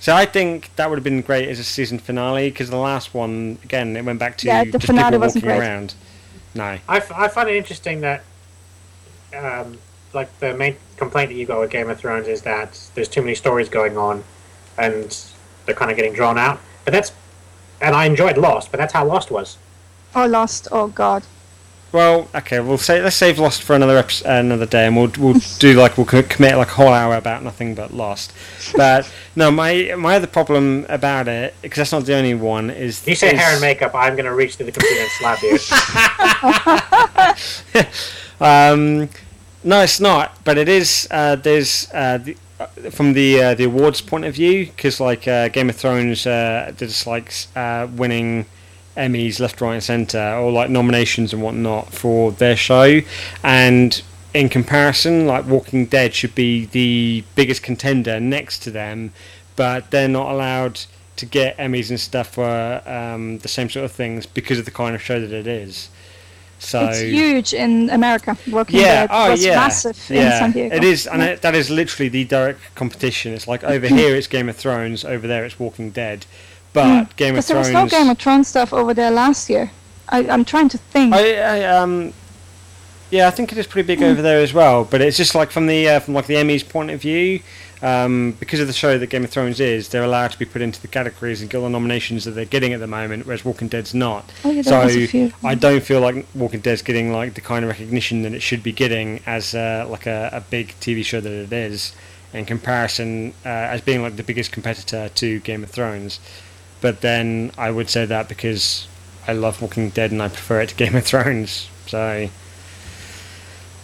so 0.00 0.14
I 0.14 0.24
think 0.26 0.74
that 0.76 0.88
would 0.88 0.96
have 0.96 1.04
been 1.04 1.22
great 1.22 1.48
as 1.48 1.58
a 1.58 1.64
season 1.64 1.98
finale 1.98 2.50
because 2.50 2.70
the 2.70 2.76
last 2.76 3.14
one 3.14 3.58
again 3.64 3.96
it 3.96 4.04
went 4.04 4.18
back 4.18 4.36
to 4.38 4.46
Yeah, 4.46 4.64
the 4.64 4.72
just 4.72 4.86
finale 4.86 5.12
people 5.12 5.26
walking 5.26 5.42
great. 5.42 5.58
around. 5.58 5.94
No, 6.54 6.64
I, 6.88 6.96
f- 6.96 7.12
I 7.12 7.28
find 7.28 7.48
it 7.48 7.56
interesting 7.56 8.00
that, 8.00 8.24
um, 9.36 9.78
like 10.12 10.36
the 10.40 10.54
main 10.54 10.76
complaint 10.96 11.30
that 11.30 11.36
you 11.36 11.46
got 11.46 11.60
with 11.60 11.70
Game 11.70 11.88
of 11.90 11.98
Thrones 11.98 12.26
is 12.26 12.42
that 12.42 12.78
there's 12.94 13.08
too 13.08 13.20
many 13.20 13.34
stories 13.34 13.68
going 13.68 13.96
on, 13.96 14.24
and 14.78 15.16
they're 15.66 15.74
kind 15.74 15.90
of 15.90 15.96
getting 15.96 16.14
drawn 16.14 16.38
out. 16.38 16.58
But 16.84 16.92
that's, 16.92 17.12
and 17.80 17.94
I 17.94 18.06
enjoyed 18.06 18.38
Lost, 18.38 18.70
but 18.70 18.78
that's 18.78 18.92
how 18.94 19.04
Lost 19.04 19.30
was. 19.30 19.58
Oh, 20.14 20.26
Lost. 20.26 20.68
Oh 20.72 20.88
God. 20.88 21.22
Well, 21.92 22.28
okay, 22.34 22.60
we'll 22.60 22.78
say 22.78 23.02
let's 23.02 23.16
save 23.16 23.38
Lost 23.38 23.62
for 23.62 23.74
another 23.74 23.96
episode, 23.96 24.28
another 24.28 24.66
day, 24.66 24.86
and 24.86 24.96
we'll 24.96 25.10
we'll 25.18 25.40
do 25.58 25.74
like 25.74 25.96
we'll 25.96 26.06
commit 26.06 26.56
like 26.56 26.68
a 26.68 26.72
whole 26.74 26.88
hour 26.92 27.14
about 27.16 27.42
nothing 27.42 27.74
but 27.74 27.92
Lost. 27.94 28.32
But 28.76 29.10
no, 29.36 29.50
my 29.50 29.94
my 29.96 30.16
other 30.16 30.26
problem 30.26 30.86
about 30.88 31.28
it 31.28 31.54
because 31.62 31.76
that's 31.76 31.92
not 31.92 32.04
the 32.04 32.14
only 32.14 32.34
one 32.34 32.70
is 32.70 33.00
If 33.02 33.08
you 33.08 33.14
say 33.14 33.32
is- 33.34 33.40
hair 33.40 33.52
and 33.52 33.60
makeup, 33.60 33.94
I'm 33.94 34.14
going 34.14 34.26
to 34.26 34.34
reach 34.34 34.56
to 34.56 34.64
the 34.64 34.72
computer 34.72 35.02
and 35.02 35.10
slap 35.18 35.42
you. 35.42 35.58
Um, 38.40 39.08
no, 39.64 39.80
it's 39.82 39.98
not. 39.98 40.38
But 40.44 40.58
it 40.58 40.68
is. 40.68 41.08
Uh, 41.10 41.34
there's 41.36 41.88
uh, 41.92 42.18
the, 42.18 42.36
uh, 42.60 42.66
from 42.90 43.12
the 43.12 43.42
uh, 43.42 43.54
the 43.54 43.64
awards 43.64 44.00
point 44.00 44.24
of 44.24 44.34
view 44.34 44.66
because 44.66 45.00
like 45.00 45.26
uh, 45.26 45.48
Game 45.48 45.68
of 45.68 45.76
Thrones 45.76 46.24
uh, 46.26 46.66
did 46.76 46.88
just 46.88 47.06
like 47.06 47.32
uh, 47.56 47.88
winning 47.96 48.46
Emmys 48.98 49.40
left, 49.40 49.60
right, 49.60 49.74
and 49.74 49.82
centre, 49.82 50.34
or 50.34 50.50
like 50.52 50.68
nominations 50.70 51.32
and 51.32 51.42
whatnot 51.42 51.92
for 51.92 52.32
their 52.32 52.56
show. 52.56 53.00
And 53.42 54.02
in 54.34 54.48
comparison, 54.48 55.26
like 55.26 55.46
Walking 55.46 55.86
Dead 55.86 56.14
should 56.14 56.34
be 56.34 56.66
the 56.66 57.24
biggest 57.34 57.62
contender 57.62 58.20
next 58.20 58.58
to 58.64 58.70
them, 58.70 59.12
but 59.56 59.90
they're 59.90 60.08
not 60.08 60.30
allowed 60.32 60.80
to 61.16 61.26
get 61.26 61.56
Emmys 61.58 61.90
and 61.90 61.98
stuff 61.98 62.34
for 62.34 62.82
um, 62.86 63.38
the 63.38 63.48
same 63.48 63.68
sort 63.70 63.84
of 63.84 63.92
things 63.92 64.26
because 64.26 64.58
of 64.58 64.64
the 64.64 64.70
kind 64.70 64.94
of 64.94 65.02
show 65.02 65.20
that 65.20 65.32
it 65.32 65.46
is. 65.46 65.88
So 66.60 66.86
It's 66.86 67.00
huge 67.00 67.54
in 67.54 67.88
America. 67.90 68.36
Walking 68.50 68.80
yeah, 68.80 69.06
Dead 69.06 69.10
oh 69.12 69.30
was 69.30 69.44
yeah, 69.44 69.54
massive 69.56 70.10
in 70.10 70.16
yeah. 70.16 70.38
San 70.40 70.52
Diego. 70.52 70.74
It 70.76 70.84
is, 70.84 71.06
and 71.06 71.22
Yeah. 71.22 71.28
it, 71.28 71.42
that 71.42 71.54
is 71.54 71.70
literally 71.70 72.08
the 72.08 72.24
direct 72.24 72.60
competition. 72.74 73.32
It's 73.32 73.46
like 73.46 73.62
over 73.64 73.86
here 73.98 74.16
it's 74.16 74.26
Game 74.26 74.48
of 74.48 74.56
Thrones, 74.56 75.04
over 75.04 75.26
there 75.28 75.44
it's 75.44 75.58
Walking 75.58 75.90
Dead, 75.90 76.26
but 76.72 77.16
Game 77.16 77.30
of 77.30 77.36
Because 77.36 77.48
there 77.48 77.58
was 77.58 77.70
no 77.70 77.86
Game 77.86 78.08
of 78.08 78.18
Thrones 78.18 78.48
stuff 78.48 78.72
over 78.72 78.94
there 78.94 79.10
last 79.10 79.48
year. 79.50 79.70
I, 80.08 80.28
I'm 80.28 80.44
trying 80.44 80.68
to 80.70 80.78
think. 80.78 81.14
I, 81.14 81.36
I 81.36 81.64
um, 81.64 82.12
yeah, 83.10 83.26
I 83.26 83.30
think 83.30 83.52
it 83.52 83.58
is 83.58 83.66
pretty 83.66 83.86
big 83.86 84.02
over 84.02 84.22
there 84.22 84.40
as 84.40 84.52
well. 84.52 84.84
But 84.84 85.00
it's 85.00 85.16
just 85.16 85.34
like 85.34 85.50
from 85.50 85.66
the 85.66 85.88
uh, 85.88 86.00
from 86.00 86.14
like 86.14 86.26
the 86.26 86.34
Emmys 86.34 86.66
point 86.66 86.90
of 86.90 87.00
view, 87.00 87.40
um, 87.82 88.32
because 88.40 88.60
of 88.60 88.66
the 88.66 88.72
show 88.72 88.98
that 88.98 89.06
Game 89.08 89.24
of 89.24 89.30
Thrones 89.30 89.60
is, 89.60 89.88
they're 89.88 90.02
allowed 90.02 90.32
to 90.32 90.38
be 90.38 90.44
put 90.44 90.62
into 90.62 90.80
the 90.80 90.88
categories 90.88 91.40
and 91.40 91.50
get 91.50 91.58
all 91.58 91.64
the 91.64 91.70
nominations 91.70 92.24
that 92.24 92.32
they're 92.32 92.44
getting 92.44 92.72
at 92.72 92.80
the 92.80 92.86
moment, 92.86 93.26
whereas 93.26 93.44
Walking 93.44 93.68
Dead's 93.68 93.94
not. 93.94 94.30
oh, 94.44 94.50
yeah, 94.50 94.62
so 94.62 94.88
few. 94.88 95.32
I 95.44 95.54
don't 95.54 95.82
feel 95.82 96.00
like 96.00 96.26
Walking 96.34 96.60
Dead's 96.60 96.82
getting 96.82 97.12
like 97.12 97.34
the 97.34 97.40
kind 97.40 97.64
of 97.64 97.70
recognition 97.70 98.22
that 98.22 98.32
it 98.32 98.40
should 98.40 98.62
be 98.62 98.72
getting 98.72 99.20
as 99.26 99.54
uh, 99.54 99.86
like 99.88 100.06
a, 100.06 100.30
a 100.32 100.40
big 100.40 100.74
TV 100.80 101.04
show 101.04 101.20
that 101.20 101.32
it 101.32 101.52
is, 101.52 101.94
in 102.32 102.44
comparison 102.44 103.32
uh, 103.44 103.48
as 103.48 103.80
being 103.80 104.02
like 104.02 104.16
the 104.16 104.22
biggest 104.22 104.52
competitor 104.52 105.08
to 105.14 105.40
Game 105.40 105.62
of 105.62 105.70
Thrones. 105.70 106.20
But 106.80 107.00
then 107.00 107.50
I 107.58 107.70
would 107.70 107.90
say 107.90 108.06
that 108.06 108.28
because 108.28 108.86
I 109.26 109.32
love 109.32 109.60
Walking 109.60 109.90
Dead 109.90 110.10
and 110.12 110.22
I 110.22 110.28
prefer 110.28 110.60
it 110.60 110.68
to 110.70 110.74
Game 110.74 110.94
of 110.94 111.04
Thrones. 111.04 111.68
So, 111.86 112.28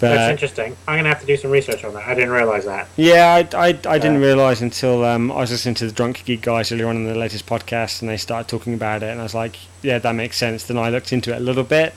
But, 0.01 0.09
That's 0.15 0.31
interesting. 0.33 0.77
I'm 0.87 0.99
gonna 0.99 1.09
have 1.09 1.21
to 1.21 1.27
do 1.27 1.37
some 1.37 1.51
research 1.51 1.85
on 1.85 1.95
that. 1.95 2.07
I 2.07 2.15
didn't 2.15 2.31
realize 2.31 2.65
that. 2.67 2.89
yeah, 2.97 3.35
I, 3.53 3.57
I, 3.57 3.69
I 3.69 3.99
didn't 3.99 4.17
Uh, 4.17 4.27
realize 4.27 4.61
until 4.61 5.05
um, 5.05 5.33
I 5.33 5.37
was 5.37 5.51
listening 5.51 5.77
to 5.77 5.87
the 5.87 5.93
Drunk 5.93 6.25
Geek 6.25 6.43
guys 6.43 6.71
earlier 6.73 6.89
on 6.89 6.97
in 6.97 7.05
the 7.07 7.15
latest 7.15 7.47
podcast, 7.47 8.01
and 8.03 8.11
they 8.11 8.17
started 8.17 8.49
talking 8.49 8.75
about 8.75 9.03
it, 9.03 9.11
and 9.11 9.21
I 9.21 9.23
was 9.23 9.35
like, 9.35 9.57
yeah, 9.83 9.99
that 9.99 10.13
makes 10.15 10.37
sense. 10.37 10.65
Then 10.65 10.77
I 10.79 10.91
looked 10.91 11.13
into 11.13 11.33
it 11.33 11.39
a 11.39 11.41
little 11.41 11.65
bit, 11.65 11.95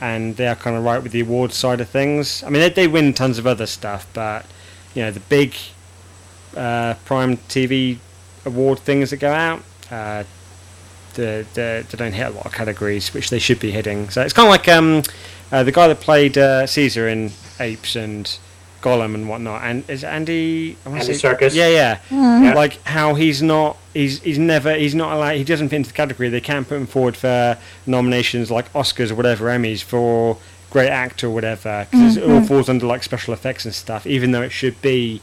and 0.00 0.36
they 0.36 0.46
are 0.48 0.54
kind 0.56 0.76
of 0.76 0.84
right 0.84 1.02
with 1.02 1.12
the 1.12 1.20
award 1.20 1.52
side 1.52 1.80
of 1.80 1.88
things. 1.88 2.42
I 2.44 2.50
mean, 2.50 2.60
they, 2.60 2.70
they 2.70 2.86
win 2.88 3.12
tons 3.12 3.38
of 3.38 3.46
other 3.46 3.66
stuff, 3.66 4.06
but 4.14 4.46
you 4.94 5.02
know, 5.02 5.10
the 5.10 5.20
big 5.20 5.54
uh, 6.56 6.94
prime 7.04 7.36
TV 7.36 7.98
award 8.46 8.78
things 8.78 9.10
that 9.10 9.16
go 9.18 9.32
out, 9.32 9.62
uh, 9.90 10.24
the, 11.14 11.46
the, 11.54 11.86
they 11.88 11.96
don't 11.96 12.12
hit 12.12 12.26
a 12.26 12.30
lot 12.30 12.46
of 12.46 12.52
categories, 12.52 13.14
which 13.14 13.30
they 13.30 13.38
should 13.38 13.60
be 13.60 13.70
hitting. 13.70 14.10
So 14.10 14.22
it's 14.22 14.32
kind 14.32 14.46
of 14.46 14.50
like 14.50 14.68
um, 14.68 15.02
uh, 15.52 15.62
the 15.62 15.72
guy 15.72 15.86
that 15.88 16.00
played 16.00 16.36
uh, 16.36 16.66
Caesar 16.66 17.08
in 17.08 17.30
Apes 17.60 17.94
and 17.96 18.36
Gollum 18.82 19.14
and 19.14 19.28
whatnot, 19.28 19.62
and 19.62 19.88
is 19.88 20.04
Andy 20.04 20.76
I 20.84 20.90
Andy 20.98 21.14
say- 21.14 21.28
Serkis? 21.28 21.54
Yeah, 21.54 21.68
yeah. 21.68 21.98
Mm. 22.10 22.44
Yeah. 22.44 22.54
Like 22.54 22.82
how 22.82 23.14
he's 23.14 23.42
not, 23.42 23.78
he's 23.94 24.20
he's 24.22 24.38
never, 24.38 24.74
he's 24.74 24.94
not 24.94 25.12
allowed. 25.14 25.36
He 25.36 25.44
doesn't 25.44 25.68
fit 25.70 25.76
into 25.76 25.88
the 25.90 25.94
category. 25.96 26.28
They 26.28 26.40
can't 26.40 26.68
put 26.68 26.76
him 26.76 26.86
forward 26.86 27.16
for 27.16 27.56
nominations 27.86 28.50
like 28.50 28.70
Oscars 28.74 29.10
or 29.10 29.14
whatever, 29.14 29.46
Emmys 29.46 29.82
for 29.82 30.36
great 30.70 30.90
actor 30.90 31.28
or 31.28 31.30
whatever, 31.30 31.86
because 31.90 32.16
it 32.18 32.28
all 32.28 32.42
falls 32.42 32.68
under 32.68 32.84
like 32.84 33.02
special 33.04 33.32
effects 33.32 33.64
and 33.64 33.72
stuff. 33.74 34.06
Even 34.06 34.32
though 34.32 34.42
it 34.42 34.50
should 34.52 34.82
be 34.82 35.22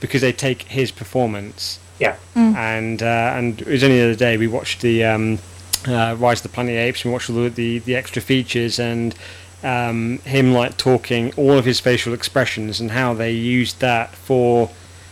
because 0.00 0.20
they 0.22 0.32
take 0.32 0.62
his 0.62 0.90
performance 0.90 1.78
Yeah. 1.98 2.16
and 2.34 3.02
uh, 3.02 3.34
and 3.36 3.60
it 3.60 3.66
was 3.66 3.84
only 3.84 3.98
the 3.98 4.04
other 4.04 4.14
day 4.14 4.36
we 4.36 4.46
watched 4.46 4.80
the 4.80 5.04
um, 5.04 5.38
uh, 5.86 6.16
Rise 6.18 6.38
of 6.38 6.44
the 6.44 6.48
Planet 6.50 6.72
of 6.72 6.76
the 6.76 6.82
Apes 6.82 7.04
and 7.04 7.10
we 7.10 7.12
watched 7.12 7.30
all 7.30 7.36
the, 7.36 7.48
the, 7.48 7.78
the 7.80 7.96
extra 7.96 8.20
features 8.20 8.78
and 8.78 9.14
um, 9.62 10.18
him 10.18 10.52
like 10.52 10.76
talking 10.76 11.32
all 11.36 11.52
of 11.52 11.64
his 11.64 11.80
facial 11.80 12.12
expressions 12.12 12.80
and 12.80 12.90
how 12.90 13.14
they 13.14 13.32
used 13.32 13.80
that 13.80 14.14
for 14.14 14.70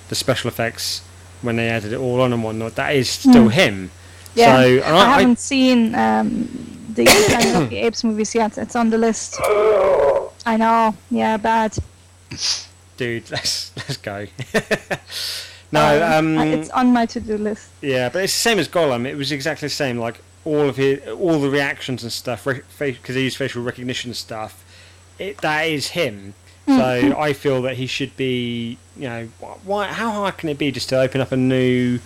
the 0.09 0.15
special 0.15 0.49
effects 0.49 1.03
when 1.41 1.57
they 1.57 1.69
added 1.69 1.93
it 1.93 1.99
all 1.99 2.21
on 2.21 2.33
and 2.33 2.45
whatnot. 2.45 2.75
That 2.77 2.95
is 2.95 3.09
still 3.09 3.49
him. 3.49 3.91
Yeah, 4.35 4.57
So 4.57 4.79
I, 4.85 4.91
I, 4.91 4.97
I, 4.97 5.19
haven't 5.19 5.39
seen 5.39 5.95
um, 5.95 6.49
the 6.95 7.05
Planet 7.29 7.63
of 7.63 7.71
the 7.71 7.79
Apes 7.79 8.05
movies 8.05 8.35
yet. 8.35 8.57
It's 8.59 8.77
on 8.77 8.91
the 8.91 8.99
list. 8.99 9.39
I 10.45 10.57
know. 10.57 10.95
Yeah, 11.11 11.37
bad. 11.37 11.77
dude, 12.97 13.31
let's 13.31 13.73
let's 13.77 13.97
go. 13.97 14.27
no, 15.73 16.19
um, 16.19 16.39
uh, 16.39 16.45
it's 16.45 16.71
on 16.71 16.93
my 16.93 17.07
to-do 17.07 17.39
list. 17.39 17.71
Yeah, 17.81 18.11
but 18.11 18.23
it's 18.25 18.33
the 18.33 18.39
same 18.39 18.59
as 18.59 18.69
Gollum. 18.69 19.07
It 19.07 19.17
was 19.17 19.33
exactly 19.33 19.67
the 19.67 19.75
same. 19.75 19.99
Like 19.99 20.21
all 20.45 20.69
of 20.69 20.77
his, 20.77 21.07
all 21.09 21.41
the 21.41 21.51
reactions 21.51 22.03
and 22.03 22.13
stuff, 22.13 22.45
because 22.79 23.15
he 23.15 23.23
used 23.23 23.37
facial 23.37 23.63
recognition 23.63 24.13
stuff. 24.15 24.65
It, 25.19 25.39
that 25.39 25.63
is 25.63 25.89
him. 25.89 26.35
Hmm. 26.67 26.77
So 26.77 27.19
I 27.19 27.33
feel 27.33 27.63
that 27.63 27.77
he 27.77 27.87
should 27.87 28.17
be. 28.17 28.79
You 28.97 29.09
know, 29.09 29.29
why? 29.65 29.87
How 29.89 30.11
hard 30.11 30.37
can 30.37 30.51
it 30.51 30.59
be 30.59 30.71
just 30.71 30.89
to 30.91 31.01
open 31.01 31.21
up 31.21 31.33
a 31.33 31.37
new 31.37 31.99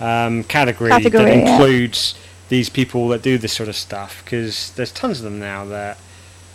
um, 0.00 0.42
category, 0.44 0.90
Category, 0.90 1.24
that 1.24 1.36
yeah. 1.36 1.52
includes 1.52 2.14
these 2.48 2.68
people 2.68 3.08
that 3.08 3.22
do 3.22 3.38
this 3.38 3.52
sort 3.52 3.68
of 3.68 3.76
stuff? 3.76 4.22
Because 4.24 4.72
there's 4.72 4.92
tons 4.92 5.18
of 5.18 5.24
them 5.24 5.38
now 5.38 5.64
that 5.66 5.98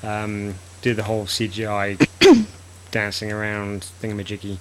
um, 0.03 0.55
do 0.81 0.93
the 0.93 1.03
whole 1.03 1.25
CGI 1.25 2.05
dancing 2.91 3.31
around 3.31 3.87
thingamajiggy. 4.01 4.57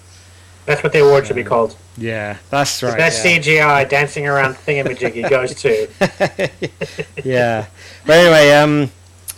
That's 0.66 0.82
what 0.82 0.92
the 0.92 1.04
award 1.04 1.26
should 1.26 1.36
be 1.36 1.44
called. 1.44 1.76
Yeah, 1.96 2.36
that's 2.50 2.80
The 2.80 2.88
right. 2.88 2.98
best 2.98 3.24
yeah. 3.24 3.38
CGI 3.38 3.88
dancing 3.88 4.26
around 4.26 4.54
thingamajiggy 4.54 5.30
goes 5.30 5.54
to. 5.62 5.88
yeah. 7.24 7.66
But 8.04 8.12
anyway, 8.18 8.52
um, 8.52 8.90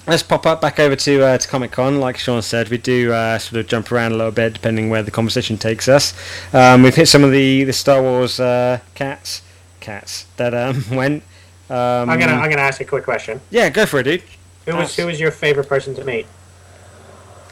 let's 0.07 0.23
pop 0.23 0.47
up 0.47 0.61
back 0.61 0.81
over 0.81 0.97
to 0.97 1.23
uh, 1.25 1.39
to 1.39 1.49
Comic 1.49 1.71
Con. 1.71 2.01
Like 2.01 2.17
Sean 2.19 2.41
said, 2.43 2.69
we 2.71 2.79
do 2.79 3.13
uh, 3.13 3.39
sort 3.39 3.61
of 3.61 3.67
jump 3.67 3.93
around 3.93 4.13
a 4.13 4.17
little 4.17 4.33
bit 4.33 4.55
depending 4.55 4.89
where 4.91 5.03
the 5.03 5.11
conversation 5.11 5.59
takes 5.59 5.87
us. 5.89 6.15
Um, 6.55 6.83
we've 6.83 6.95
hit 6.97 7.07
some 7.09 7.23
of 7.25 7.31
the 7.31 7.65
the 7.65 7.73
Star 7.73 8.01
Wars 8.03 8.41
uh, 8.41 8.81
cats 8.95 9.43
cats 9.81 10.27
that 10.39 10.55
um, 10.55 10.83
went. 10.91 11.23
Um, 11.71 12.09
I'm 12.09 12.19
gonna 12.19 12.33
I'm 12.33 12.49
gonna 12.51 12.63
ask 12.63 12.81
a 12.81 12.85
quick 12.87 13.05
question. 13.05 13.41
yeah, 13.51 13.69
go 13.69 13.85
for 13.85 14.01
it, 14.01 14.05
dude. 14.05 14.23
Who 14.65 14.77
was 14.77 14.97
who 14.97 15.07
was 15.07 15.21
your 15.21 15.31
favorite 15.31 15.69
person 15.69 15.95
to 15.97 16.05
meet? 16.05 16.27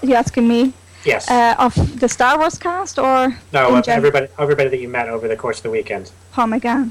Are 0.02 0.06
you 0.06 0.14
asking 0.14 0.48
me 0.48 0.72
Yes. 1.06 1.30
uh, 1.30 1.54
of 1.58 1.74
the 2.00 2.08
Star 2.08 2.36
Wars 2.38 2.58
cast 2.58 2.98
or 2.98 3.36
no, 3.52 3.80
gen- 3.80 3.96
everybody 3.96 4.28
everybody 4.38 4.68
that 4.70 4.78
you 4.80 4.88
met 4.88 5.08
over 5.08 5.28
the 5.28 5.36
course 5.36 5.58
of 5.58 5.62
the 5.64 5.70
weekend. 5.70 6.10
Paul 6.32 6.46
McGann? 6.54 6.90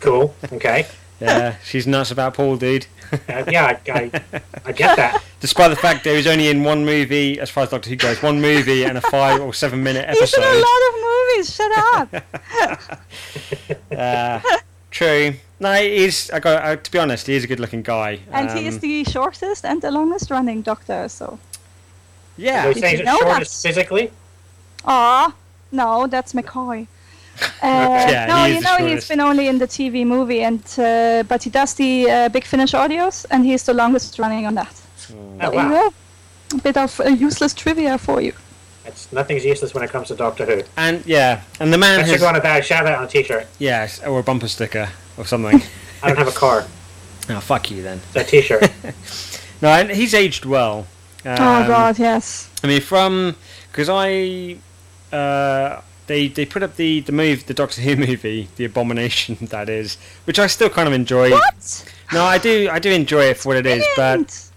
Cool. 0.00 0.34
Okay. 0.52 0.86
Yeah, 1.20 1.56
she's 1.64 1.86
nuts 1.86 2.10
about 2.10 2.34
Paul, 2.34 2.56
dude. 2.56 2.86
Uh, 3.12 3.44
yeah, 3.50 3.78
I, 3.86 3.92
I, 3.92 4.10
I 4.64 4.72
get 4.72 4.96
that. 4.96 5.22
Despite 5.40 5.70
the 5.70 5.76
fact 5.76 6.02
that 6.04 6.10
he 6.10 6.16
was 6.16 6.26
only 6.26 6.48
in 6.48 6.64
one 6.64 6.84
movie, 6.84 7.38
as 7.38 7.50
far 7.50 7.64
as 7.64 7.70
Doctor 7.70 7.90
Who 7.90 7.96
goes, 7.96 8.22
one 8.22 8.40
movie 8.40 8.84
and 8.84 8.96
a 8.98 9.00
five 9.00 9.40
or 9.40 9.52
seven 9.54 9.82
minute 9.82 10.08
He's 10.10 10.32
in 10.34 10.42
a 10.42 10.46
lot 10.46 10.80
of 10.88 10.94
movies. 11.00 11.54
Shut 11.54 11.72
up. 11.76 12.98
Uh, 13.96 14.40
true. 14.90 15.34
No, 15.60 15.74
he's. 15.74 16.30
I 16.30 16.40
got. 16.40 16.62
Uh, 16.64 16.76
to 16.76 16.90
be 16.90 16.98
honest, 16.98 17.26
he 17.26 17.34
is 17.34 17.44
a 17.44 17.46
good-looking 17.46 17.82
guy. 17.82 18.20
and 18.32 18.50
he 18.50 18.66
is 18.66 18.74
Um, 18.76 18.80
the 18.80 19.04
shortest 19.04 19.64
and 19.64 19.80
the 19.82 19.90
longest 19.90 20.30
running 20.30 20.62
Doctor. 20.62 21.08
So, 21.08 21.38
Yeah. 22.36 22.64
Are 22.64 22.68
we 22.68 22.74
Did 22.74 22.80
saying 22.80 22.98
you 22.98 23.04
he's 23.04 23.06
know 23.06 23.18
shortest 23.20 23.62
that? 23.62 23.68
physically? 23.68 24.10
ah, 24.84 25.34
no, 25.70 26.06
that's 26.06 26.32
McCoy. 26.32 26.86
Uh, 27.62 28.06
Yeah, 28.10 28.26
no, 28.26 28.44
you 28.44 28.56
the 28.56 28.60
know 28.60 28.86
he's 28.86 29.08
been 29.08 29.20
only 29.20 29.48
in 29.48 29.58
the 29.58 29.66
TV 29.66 30.04
movie, 30.06 30.42
and 30.44 30.62
uh, 30.78 31.22
but 31.26 31.42
he 31.42 31.50
does 31.50 31.74
the 31.74 32.10
uh, 32.10 32.28
Big 32.28 32.44
Finish 32.44 32.72
audios, 32.72 33.24
and 33.30 33.44
he's 33.44 33.64
the 33.64 33.72
longest 33.72 34.18
running 34.18 34.46
on 34.46 34.54
that. 34.54 34.74
Oh 35.10 35.38
There 35.38 35.50
you 35.50 35.56
wow. 35.56 35.68
go. 36.50 36.56
A 36.58 36.60
bit 36.60 36.76
of 36.76 37.00
uh, 37.00 37.04
useless 37.08 37.54
trivia 37.54 37.96
for 37.98 38.20
you. 38.20 38.32
It's 38.84 39.10
nothing's 39.12 39.44
useless 39.44 39.72
when 39.74 39.82
it 39.82 39.90
comes 39.90 40.08
to 40.08 40.14
Doctor 40.14 40.44
Who. 40.44 40.62
And 40.76 41.04
yeah, 41.06 41.40
and 41.58 41.72
the 41.72 41.78
man 41.78 42.00
I 42.00 42.02
should 42.02 42.12
has 42.12 42.20
go 42.20 42.28
on 42.28 42.36
a 42.36 42.40
bag, 42.40 42.64
shout 42.64 42.86
out 42.86 42.98
on 42.98 43.04
a 43.04 43.08
t-shirt. 43.08 43.46
yes, 43.58 44.02
or 44.04 44.20
a 44.20 44.22
bumper 44.22 44.48
sticker 44.48 44.88
or 45.16 45.24
something. 45.24 45.62
I 46.02 46.08
don't 46.08 46.18
have 46.18 46.28
a 46.28 46.32
car. 46.32 46.66
oh, 47.30 47.40
fuck 47.40 47.70
you 47.70 47.82
then. 47.82 48.00
It's 48.14 48.16
a 48.16 48.30
t-shirt. 48.30 48.70
No, 49.62 49.68
and 49.68 49.90
he's 49.90 50.12
aged 50.12 50.44
well. 50.44 50.86
Um, 51.24 51.32
oh 51.32 51.66
God, 51.66 51.98
yes. 51.98 52.50
I 52.62 52.66
mean, 52.66 52.80
from 52.80 53.36
because 53.70 53.88
I 53.88 54.56
uh, 55.14 55.80
they 56.06 56.28
they 56.28 56.44
put 56.44 56.62
up 56.62 56.76
the 56.76 57.00
the 57.00 57.12
move 57.12 57.46
the 57.46 57.54
Doctor 57.54 57.80
Who 57.80 57.96
movie, 58.06 58.48
the 58.56 58.64
Abomination 58.64 59.36
that 59.50 59.68
is, 59.68 59.96
which 60.24 60.38
I 60.38 60.46
still 60.46 60.70
kind 60.70 60.88
of 60.88 60.94
enjoy. 60.94 61.30
What? 61.30 61.94
No, 62.12 62.24
I 62.24 62.38
do 62.38 62.68
I 62.70 62.78
do 62.78 62.90
enjoy 62.90 63.24
it 63.26 63.36
for 63.38 63.48
what 63.50 63.56
it 63.56 63.66
is, 63.66 63.84
but. 63.96 64.48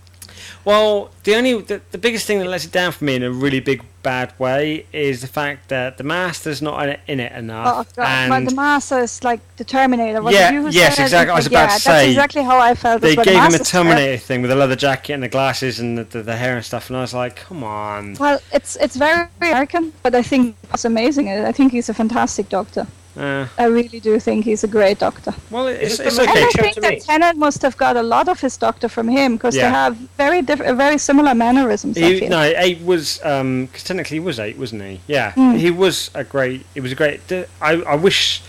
Well, 0.66 1.12
the 1.24 1.36
only 1.36 1.62
the, 1.62 1.80
the 1.92 1.98
biggest 2.00 2.26
thing 2.26 2.40
that 2.40 2.48
lets 2.48 2.66
it 2.66 2.72
down 2.72 2.92
for 2.92 3.04
me 3.06 3.16
in 3.16 3.24
a 3.24 3.32
really 3.32 3.60
big 3.60 3.84
bad 4.02 4.34
way 4.40 4.86
is 4.92 5.22
the 5.22 5.28
fact 5.28 5.70
that 5.70 5.98
the 5.98 6.04
master's 6.04 6.62
not 6.62 6.84
in 6.84 6.90
it, 6.90 7.00
in 7.08 7.20
it 7.20 7.32
Oh, 7.34 7.40
enough, 7.40 7.96
God. 7.96 8.06
and 8.06 8.30
but 8.30 8.50
the 8.50 8.56
master 8.56 9.00
is 9.00 9.24
like 9.24 9.40
the 9.58 9.64
Terminator. 9.64 10.22
Was 10.22 10.34
Yeah, 10.34 10.50
it 10.50 10.54
you 10.56 10.62
who 10.64 10.70
yes, 10.70 11.00
exactly. 11.00 11.32
I 11.32 11.36
was 11.36 11.48
about 11.48 11.70
yeah, 11.70 11.76
to 11.76 11.80
say 11.82 11.92
That's 11.92 12.08
exactly 12.10 12.44
how 12.44 12.60
I 12.60 12.74
felt. 12.76 13.02
they 13.02 13.16
gave 13.16 13.26
The 13.26 13.32
him 13.32 13.38
a 13.38 13.42
master's. 13.50 13.70
Terminator 13.70 14.18
thing 14.18 14.42
with 14.42 14.50
the 14.50 14.56
leather 14.56 14.76
jacket 14.76 15.14
and 15.14 15.24
the 15.24 15.28
glasses 15.30 15.80
and 15.80 15.98
the, 16.00 16.04
the, 16.04 16.24
the 16.24 16.36
hair 16.36 16.56
and 16.56 16.66
stuff, 16.66 16.90
and 16.90 16.98
I 16.98 17.02
was 17.02 17.14
like, 17.14 17.36
come 17.36 17.64
on. 17.64 18.16
Well, 18.20 18.40
it's 18.52 18.76
it's 18.78 18.96
very 18.96 19.28
American, 19.42 19.94
but 20.04 20.16
I 20.16 20.24
think 20.24 20.56
it's 20.74 20.86
amazing. 20.86 21.30
I 21.30 21.52
think 21.52 21.72
he's 21.72 21.90
a 21.90 21.94
fantastic 21.94 22.50
doctor. 22.50 22.88
Uh, 23.18 23.48
I 23.58 23.66
really 23.66 24.00
do 24.00 24.20
think 24.20 24.44
he's 24.46 24.64
a 24.64 24.68
great 24.68 25.00
doctor. 25.00 25.34
well, 25.50 25.68
it's, 25.68 25.94
Is 25.94 26.00
it 26.02 26.08
it's 26.08 26.16
the 26.18 26.24
And. 26.24 26.30
I 26.32 26.50
think 26.52 26.76
that 26.82 26.94
me. 26.96 27.00
Tennant 27.00 27.38
must 27.38 27.62
have 27.62 27.78
got 27.78 27.96
a 27.96 28.04
lot 28.04 28.28
of 28.28 28.40
his 28.42 28.58
doctor 28.58 28.90
from 28.90 29.08
him 29.08 29.36
because 29.38 29.56
Yeah. 29.56 29.64
they 29.68 29.70
have 29.72 29.96
very 30.18 30.42
diff- 30.42 30.60
very 30.78 30.98
similar 30.98 31.34
mannerisms. 31.34 31.98
I 31.98 32.02
He, 32.02 32.20
feel. 32.20 32.30
no, 32.30 32.42
eight 32.42 32.82
was 32.84 33.18
because 33.20 33.84
technically 33.84 34.16
he 34.16 34.20
was 34.20 34.40
eight, 34.40 34.58
wasn't 34.58 34.82
he? 34.84 35.00
Yeah, 35.08 35.32
Mm. 35.34 35.58
he 35.58 35.72
was 35.72 36.12
a 36.14 36.24
great. 36.24 36.66
It 36.76 36.82
was 36.82 36.92
a 36.92 36.96
great. 36.96 37.26
d- 37.28 37.46
I, 37.62 37.74
I 37.84 37.96
wish, 37.96 38.42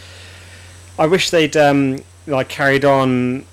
I 0.98 1.06
wish 1.06 1.30
they'd 1.30 1.56
um, 1.56 2.00
like 2.26 2.48
carried 2.48 2.84
on. 2.84 3.44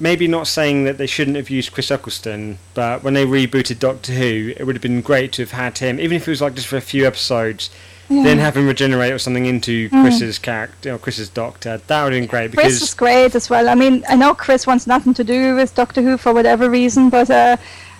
Maybe 0.00 0.28
not 0.28 0.46
saying 0.46 0.84
that 0.84 0.96
they 0.96 1.08
shouldn't 1.08 1.36
have 1.36 1.50
used 1.50 1.72
Chris 1.72 1.90
Eccleston, 1.90 2.58
but 2.74 3.02
when 3.02 3.14
they 3.14 3.26
rebooted 3.26 3.80
Doctor 3.80 4.12
Who, 4.12 4.52
it 4.56 4.62
would 4.64 4.76
have 4.76 4.82
been 4.82 5.00
great 5.00 5.32
to 5.32 5.42
have 5.42 5.50
had 5.50 5.78
him, 5.78 5.98
even 5.98 6.16
if 6.18 6.28
it 6.28 6.30
was 6.30 6.40
like 6.40 6.54
just 6.54 6.68
for 6.68 6.76
a 6.76 6.80
few 6.80 7.04
episodes. 7.04 7.68
Yeah. 8.10 8.22
Then 8.24 8.38
have 8.38 8.56
him 8.56 8.66
regenerate 8.66 9.12
or 9.12 9.18
something 9.18 9.44
into 9.46 9.90
Mm. 9.90 10.02
Chris's 10.02 10.38
character 10.38 10.94
or 10.94 10.98
Chris's 10.98 11.28
Doctor. 11.28 11.80
That 11.88 12.04
would 12.04 12.12
have 12.14 12.20
been 12.22 12.28
great 12.28 12.52
Chris 12.52 12.66
because 12.66 12.82
is 12.82 12.94
great 12.94 13.34
as 13.34 13.50
well. 13.50 13.68
I 13.68 13.74
mean, 13.74 14.02
I 14.08 14.16
know 14.16 14.34
Chris 14.34 14.66
wants 14.66 14.86
nothing 14.86 15.12
to 15.14 15.24
do 15.24 15.54
with 15.56 15.74
Doctor 15.74 16.00
Who 16.02 16.16
for 16.16 16.32
whatever 16.32 16.70
reason, 16.70 17.10
but 17.10 17.28
uh, 17.30 17.56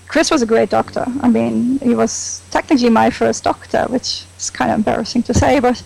Chris 0.06 0.30
was 0.30 0.40
a 0.40 0.46
great 0.46 0.70
doctor. 0.70 1.04
I 1.20 1.28
mean, 1.28 1.78
he 1.80 1.94
was 1.94 2.40
technically 2.50 2.88
my 2.88 3.10
first 3.10 3.44
doctor, 3.44 3.84
which 3.88 4.24
is 4.38 4.48
kind 4.48 4.70
of 4.70 4.78
embarrassing 4.78 5.24
to 5.24 5.34
say, 5.34 5.60
but 5.60 5.82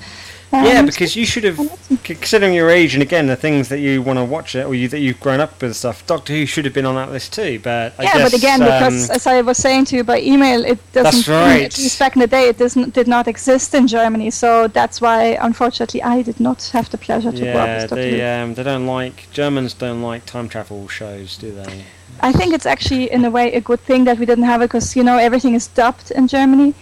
um, 0.53 0.64
Yeah, 0.64 0.82
because 0.82 1.16
you 1.16 1.24
should 1.24 1.44
have, 1.44 1.59
considering 2.05 2.55
your 2.55 2.70
age 2.70 2.94
and 2.94 3.03
again 3.03 3.26
the 3.26 3.36
things 3.36 3.68
that 3.68 3.80
you 3.80 4.03
want 4.03 4.18
to 4.18 4.24
watch 4.24 4.55
it 4.55 4.66
or 4.66 4.74
you, 4.74 4.88
that 4.88 5.00
you've 5.00 5.20
grown 5.20 5.40
up 5.40 5.55
with 5.55 5.72
and 5.72 5.76
stuff. 5.76 6.07
Doctor 6.07 6.32
Who 6.32 6.46
should 6.46 6.64
have 6.64 6.74
been 6.74 6.86
on 6.86 6.94
that 6.96 7.11
list 7.11 7.32
too, 7.32 7.59
but 7.61 7.94
I 7.98 8.05
yeah, 8.05 8.18
guess, 8.18 8.30
but 8.30 8.38
again, 8.38 8.61
because 8.61 9.11
um, 9.11 9.16
as 9.16 9.26
I 9.26 9.40
was 9.40 9.59
saying 9.59 9.86
to 9.86 9.96
you 9.96 10.05
by 10.05 10.20
email, 10.20 10.64
it 10.64 10.78
doesn't. 10.92 11.26
That's 11.26 11.28
right. 11.28 11.64
At 11.64 11.78
least 11.78 11.98
back 11.98 12.14
in 12.16 12.20
the 12.20 12.26
day, 12.26 12.48
it 12.48 12.59
doesn't 12.59 12.92
did 12.94 13.09
not 13.09 13.26
exist 13.26 13.74
in 13.74 13.86
Germany, 13.86 14.30
so 14.30 14.68
that's 14.68 15.00
why, 15.00 15.38
unfortunately, 15.40 16.03
I 16.03 16.22
did 16.22 16.38
not 16.38 16.62
have 16.74 16.90
the 16.90 16.98
pleasure 16.98 17.32
to 17.32 17.40
go 17.40 17.50
up 17.50 17.66
yeah, 17.66 17.80
with 17.80 17.90
Doctor 17.90 18.03
Who. 18.03 18.11
they 18.11 18.40
um, 18.40 18.55
they 18.55 18.62
don't 18.62 18.86
like 18.86 19.30
Germans 19.32 19.74
don't 19.74 20.03
like 20.03 20.26
time 20.26 20.48
travel 20.48 20.88
shows, 20.88 21.38
do 21.38 21.53
they? 21.53 21.84
I 22.20 22.32
think 22.32 22.55
it's 22.55 22.66
actually 22.66 23.11
in 23.11 23.24
a 23.24 23.30
way 23.30 23.53
a 23.53 23.61
good 23.61 23.80
thing 23.80 24.05
that 24.05 24.18
we 24.18 24.26
didn't 24.26 24.44
have 24.44 24.61
it 24.62 24.66
because 24.66 24.94
you 24.94 25.03
know 25.03 25.16
everything 25.16 25.55
is 25.55 25.66
dubbed 25.66 26.11
in 26.11 26.28
Germany, 26.28 26.74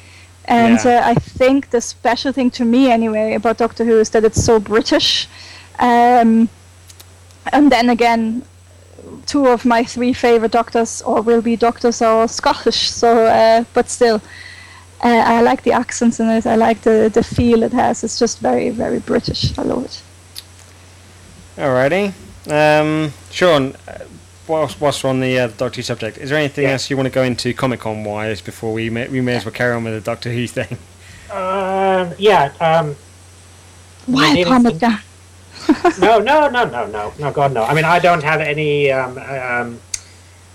and 0.45 0.79
Yeah. 0.85 1.01
uh, 1.07 1.11
I 1.11 1.15
think 1.15 1.71
the 1.71 1.81
special 1.81 2.33
thing 2.33 2.51
to 2.53 2.65
me 2.65 2.91
anyway 2.91 3.35
about 3.35 3.59
Doctor 3.59 3.85
Who 3.85 3.99
is 4.01 4.11
that 4.11 4.25
it's 4.25 4.45
so 4.45 4.59
British, 4.61 5.29
um, 5.79 6.49
and 7.53 7.71
then 7.71 7.89
again, 7.91 8.43
two 9.27 9.47
of 9.47 9.65
my 9.65 9.85
three 9.85 10.13
favorite 10.13 10.53
doctors 10.53 11.03
or 11.03 11.23
will 11.23 11.43
be 11.43 11.57
doctors 11.57 12.03
are 12.03 12.29
Scottish, 12.29 12.91
so 12.91 13.27
uh, 13.27 13.65
but 13.75 13.89
still. 13.91 14.21
Uh, 15.03 15.09
I 15.39 15.41
like 15.41 15.63
the 15.63 15.73
accents 15.73 16.21
in 16.21 16.29
it. 16.29 16.45
I 16.45 16.57
like 16.57 16.83
the, 16.83 17.11
the 17.11 17.23
feel 17.23 17.63
it 17.63 17.73
has. 17.73 18.05
It's 18.05 18.19
just 18.19 18.39
very, 18.41 18.69
very 18.69 18.99
British. 18.99 19.57
I 19.59 19.63
love 19.63 19.87
it. 19.87 20.03
Alrighty, 21.57 22.13
um, 22.51 23.11
Sean. 23.31 23.75
Uh, 24.51 24.61
Whilst, 24.61 24.81
whilst 24.81 25.05
we're 25.05 25.11
on 25.11 25.21
the 25.21 25.39
uh, 25.39 25.49
Doctor 25.49 25.77
Who 25.77 25.83
subject, 25.83 26.19
is 26.19 26.31
there 26.31 26.39
anything 26.39 26.65
Yeah. 26.65 26.73
else 26.73 26.91
you 26.91 26.97
want 26.97 27.07
to 27.07 27.11
go 27.15 27.23
into 27.23 27.53
Comic 27.55 27.81
Con 27.81 28.05
wise 28.05 28.41
before 28.41 28.73
we 28.73 28.91
may, 28.91 29.09
we 29.09 29.21
may 29.21 29.37
as 29.37 29.45
well 29.45 29.53
carry 29.53 29.75
on 29.75 29.85
with 29.85 29.95
the 29.95 30.01
Doctor 30.01 30.31
Who 30.33 30.47
thing? 30.47 30.79
Um, 31.31 32.13
yeah. 32.19 32.53
Um, 32.61 32.97
Why 34.07 34.33
needing 34.35 34.53
Palmer 34.53 34.71
to- 34.71 34.77
Gun? 34.79 34.99
no, 36.01 36.19
no, 36.19 36.49
no, 36.49 36.65
no, 36.65 36.87
no, 36.87 37.13
no, 37.19 37.31
God, 37.33 37.53
no. 37.53 37.63
I 37.65 37.75
mean, 37.75 37.85
I 37.85 37.99
don't 38.01 38.23
have 38.25 38.41
any 38.41 38.91
um, 38.91 39.17
um, 39.19 39.81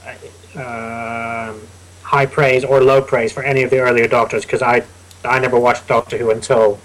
uh, 0.06 0.60
um, 0.60 1.62
high 2.02 2.26
praise 2.26 2.66
or 2.66 2.84
low 2.84 3.02
praise 3.02 3.32
for 3.32 3.44
any 3.44 3.64
of 3.64 3.70
the 3.70 3.80
earlier 3.80 4.08
Doctors 4.08 4.44
because 4.44 4.62
I, 4.62 4.84
I 5.24 5.40
never 5.40 5.60
watched 5.60 5.88
Doctor 5.88 6.18
Who 6.18 6.32
until 6.32 6.80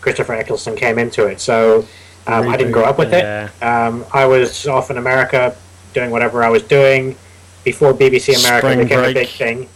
Christopher 0.00 0.34
Eccleston 0.34 0.76
came 0.76 0.98
into 0.98 1.26
it. 1.26 1.40
So 1.40 1.86
um, 2.26 2.48
I 2.48 2.56
didn't 2.56 2.72
grow 2.72 2.84
up 2.84 2.98
with 2.98 3.12
Yeah. 3.12 3.50
it. 3.60 3.62
Um, 3.64 4.06
I 4.14 4.24
was 4.26 4.66
off 4.66 4.90
in 4.90 4.96
America 4.96 5.54
doing 5.96 6.10
whatever 6.10 6.44
I 6.44 6.50
was 6.50 6.62
doing 6.62 7.16
before 7.64 7.92
BBC 7.94 8.38
America 8.40 8.66
Spring 8.66 8.78
became 8.86 9.04
a 9.04 9.14
big 9.14 9.28
thing, 9.28 9.68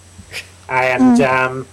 and 0.69 1.21
um, 1.23 1.67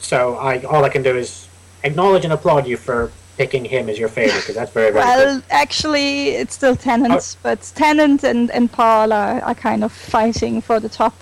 so 0.00 0.36
I 0.36 0.62
all 0.62 0.82
I 0.84 0.88
can 0.88 1.02
do 1.02 1.14
is 1.24 1.48
acknowledge 1.82 2.24
and 2.24 2.32
applaud 2.32 2.66
you 2.66 2.76
for 2.76 3.10
picking 3.36 3.64
him 3.64 3.88
as 3.88 3.98
your 3.98 4.08
favorite 4.08 4.40
because 4.40 4.54
that's 4.54 4.70
very 4.70 4.92
very 4.92 5.04
good. 5.04 5.26
Well, 5.26 5.42
actually, 5.50 6.28
it's 6.40 6.54
still 6.54 6.76
Tennant, 6.76 7.36
but 7.42 7.60
Tennant 7.74 8.22
and, 8.22 8.50
and 8.52 8.70
Paul 8.70 9.12
are, 9.12 9.40
are 9.42 9.56
kind 9.68 9.82
of 9.82 9.90
fighting 9.92 10.60
for 10.60 10.78
the 10.78 10.88
top 10.88 11.16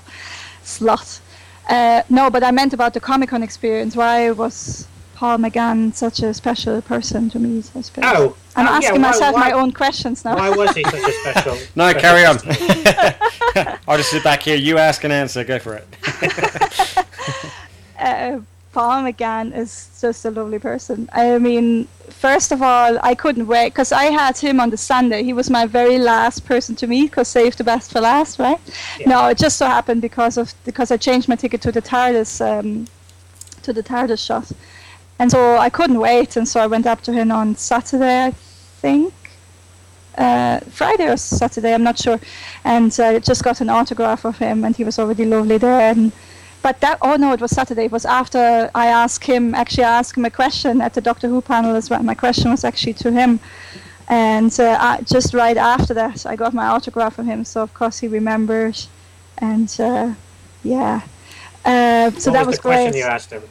slot. 0.63 1.21
Uh, 1.69 2.03
no, 2.11 2.29
but 2.29 2.43
I 2.45 2.51
meant 2.51 2.75
about 2.75 2.93
the 2.93 3.01
Comic 3.01 3.31
Con 3.31 3.43
experience. 3.43 3.97
Why 3.97 4.31
was 4.31 4.87
Paul 5.23 5.39
McGann 5.39 5.95
such 5.95 6.21
a 6.21 6.35
special 6.35 6.83
person 6.83 7.31
to 7.31 7.39
me? 7.39 7.59
I 7.77 7.81
suppose. 7.83 8.05
Oh, 8.05 8.37
I'm 8.57 8.67
oh, 8.67 8.71
yeah, 8.71 8.77
asking 8.79 9.03
why- 9.03 9.09
myself 9.09 9.35
why- 9.35 9.51
my 9.51 9.53
own 9.53 9.71
questions 9.71 10.25
now. 10.25 10.35
Why 10.35 10.51
was 10.51 10.75
he 10.75 10.83
such 10.83 10.95
a 10.95 11.13
special? 11.13 11.59
No, 11.77 11.91
special 11.91 12.01
carry 12.01 12.25
on. 12.25 12.39
person? 12.41 13.79
I'll 13.87 13.99
just 13.99 14.11
sit 14.11 14.25
back 14.25 14.43
here. 14.43 14.57
You 14.57 14.79
ask 14.79 15.05
and 15.05 15.13
answer. 15.13 15.45
Go 15.45 15.61
for 15.61 15.75
it. 15.75 15.87
uh, 18.01 18.41
Paul 18.73 19.05
McGann 19.05 19.57
is 19.57 19.97
just 20.01 20.25
a 20.25 20.31
lovely 20.33 20.59
person. 20.59 21.09
I 21.13 21.39
mean, 21.39 21.87
first 22.09 22.51
of 22.51 22.61
all, 22.61 22.99
I 23.01 23.15
couldn't 23.15 23.47
wait 23.47 23.69
because 23.69 23.93
I 23.93 24.07
had 24.07 24.37
him 24.37 24.59
on 24.59 24.71
the 24.71 24.77
Sunday. 24.77 25.23
He 25.23 25.33
was 25.33 25.49
my 25.49 25.67
very 25.67 25.99
last 26.01 26.45
person 26.47 26.75
to 26.75 26.89
meet 26.89 27.11
because 27.11 27.29
save 27.29 27.55
the 27.55 27.63
best 27.63 27.93
for 27.93 28.01
last, 28.01 28.41
right? 28.41 28.59
Yeah. 28.99 29.09
No, 29.09 29.29
it 29.29 29.39
just 29.39 29.57
so 29.57 29.67
happened 29.67 30.03
because 30.03 30.37
of 30.37 30.53
because 30.65 30.91
I 30.91 30.97
changed 30.97 31.29
my 31.29 31.37
ticket 31.37 31.63
to 31.63 31.71
the 31.71 31.81
TARDIS 31.81 32.41
um, 32.41 32.89
to 33.63 33.73
the 33.73 33.85
TARDIS 33.85 34.27
shot, 34.27 34.51
and 35.23 35.31
so 35.31 35.57
I 35.57 35.71
couldn't 35.71 36.01
wait, 36.01 36.37
and 36.37 36.49
so 36.49 36.59
I 36.59 36.67
went 36.67 36.85
up 36.85 37.01
to 37.03 37.13
him 37.13 37.31
on 37.31 37.55
Saturday, 37.55 38.27
I 38.27 38.31
think. 38.33 39.15
Uh, 40.19 40.59
Friday 40.69 41.07
or 41.09 41.17
Saturday, 41.17 41.73
I'm 41.73 41.85
not 41.85 41.97
sure, 41.97 42.19
and 42.65 42.93
I 42.99 43.21
just 43.21 43.45
got 43.45 43.61
an 43.61 43.71
autograph 43.71 44.25
of 44.25 44.39
him, 44.39 44.65
and 44.65 44.75
he 44.75 44.83
was 44.83 44.99
already 44.99 45.25
lovely 45.25 45.59
there. 45.59 45.81
And 45.81 46.11
but 46.61 46.81
that 46.81 46.99
oh 47.03 47.15
no, 47.15 47.33
it 47.33 47.41
was 47.41 47.53
Saturday. 47.53 47.85
It 47.85 47.93
was 47.93 48.05
after 48.05 48.69
I 48.75 48.89
asked 48.89 49.25
him. 49.25 49.55
Actually, 49.55 49.85
I 49.85 49.99
asked 50.01 50.17
him 50.17 50.25
a 50.25 50.31
question 50.31 50.81
at 50.81 50.95
the 50.95 51.01
Doctor 51.01 51.29
Who 51.29 51.41
panel 51.41 51.77
as 51.77 51.89
well. 51.89 52.03
My 52.03 52.17
question 52.17 52.51
was 52.51 52.65
actually 52.65 52.95
to 52.95 53.13
him, 53.13 53.39
and 54.09 54.53
uh, 54.59 54.77
I, 54.81 55.03
just 55.03 55.35
right 55.35 55.57
after 55.57 55.95
that, 55.95 56.27
I 56.27 56.35
got 56.35 56.53
my 56.53 56.67
autograph 56.67 57.15
from 57.15 57.27
him. 57.27 57.45
So 57.45 57.63
of 57.63 57.73
course 57.75 58.01
he 58.01 58.09
remembered, 58.09 58.77
and 59.39 59.71
uh, 59.79 60.15
yeah. 60.65 61.03
Uh, 61.65 62.11
so 62.11 62.33
what 62.33 62.39
that 62.39 62.47
was 62.47 62.47
was 62.47 62.57
the 62.57 62.63
question 62.63 62.91
great. 62.91 62.99
you 62.99 63.05
asked 63.05 63.31
him? 63.31 63.45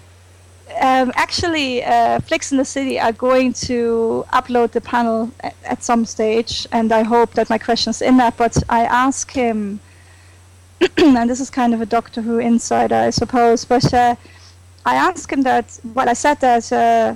Um, 0.80 1.12
actually, 1.16 1.84
uh, 1.84 2.20
Flicks 2.20 2.52
in 2.52 2.58
the 2.58 2.66
City 2.66 3.00
are 3.00 3.12
going 3.12 3.54
to 3.54 4.26
upload 4.34 4.72
the 4.72 4.82
panel 4.82 5.32
at, 5.42 5.56
at 5.66 5.84
some 5.84 6.06
stage, 6.06 6.68
and 6.72 6.92
I 6.92 7.04
hope 7.04 7.34
that 7.34 7.50
my 7.50 7.58
question's 7.58 8.02
in 8.02 8.18
that. 8.18 8.38
But 8.38 8.58
I 8.70 8.86
asked 8.86 9.32
him, 9.32 9.80
and 10.98 11.30
this 11.30 11.40
is 11.40 11.50
kind 11.50 11.74
of 11.74 11.82
a 11.82 11.86
Doctor 11.86 12.22
Who 12.22 12.40
insider, 12.40 12.96
I 12.96 13.10
suppose, 13.10 13.66
but 13.66 13.94
uh, 13.94 14.16
I 14.86 14.96
asked 14.96 15.32
him 15.32 15.44
that. 15.44 15.80
Well, 15.94 16.10
I 16.10 16.14
said 16.14 16.40
that, 16.40 16.72
uh, 16.72 17.16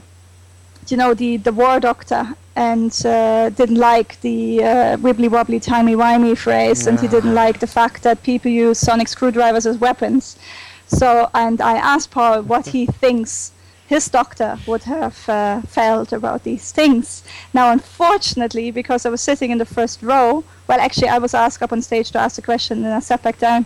you 0.87 0.97
know, 0.97 1.13
the 1.13 1.37
the 1.37 1.51
War 1.51 1.79
Doctor 1.79 2.35
and 2.55 3.05
uh, 3.05 3.49
didn't 3.49 3.77
like 3.77 4.19
the 4.21 4.63
uh, 4.63 4.97
wibbly 4.97 5.29
wobbly 5.29 5.59
timey 5.59 5.95
wimey 5.95 6.37
phrase, 6.37 6.87
and 6.87 6.99
he 6.99 7.07
didn't 7.07 7.33
like 7.33 7.59
the 7.59 7.67
fact 7.67 8.03
that 8.03 8.23
people 8.23 8.49
use 8.49 8.79
sonic 8.79 9.07
screwdrivers 9.07 9.65
as 9.65 9.77
weapons. 9.77 10.37
So, 10.87 11.29
and 11.33 11.61
I 11.61 11.77
asked 11.77 12.11
Paul 12.11 12.43
what 12.43 12.67
he 12.67 12.85
thinks 12.85 13.51
his 13.87 14.07
doctor 14.07 14.57
would 14.65 14.83
have 14.83 15.29
uh, 15.29 15.61
felt 15.61 16.11
about 16.11 16.43
these 16.43 16.71
things. 16.71 17.23
Now, 17.53 17.71
unfortunately, 17.71 18.71
because 18.71 19.05
I 19.05 19.09
was 19.09 19.21
sitting 19.21 19.51
in 19.51 19.57
the 19.57 19.65
first 19.65 20.01
row, 20.01 20.43
well, 20.67 20.79
actually, 20.79 21.09
I 21.09 21.19
was 21.19 21.33
asked 21.33 21.61
up 21.61 21.71
on 21.71 21.81
stage 21.81 22.11
to 22.11 22.19
ask 22.19 22.37
a 22.37 22.41
question, 22.41 22.83
and 22.83 22.93
I 22.93 22.99
sat 22.99 23.21
back 23.21 23.37
down. 23.37 23.65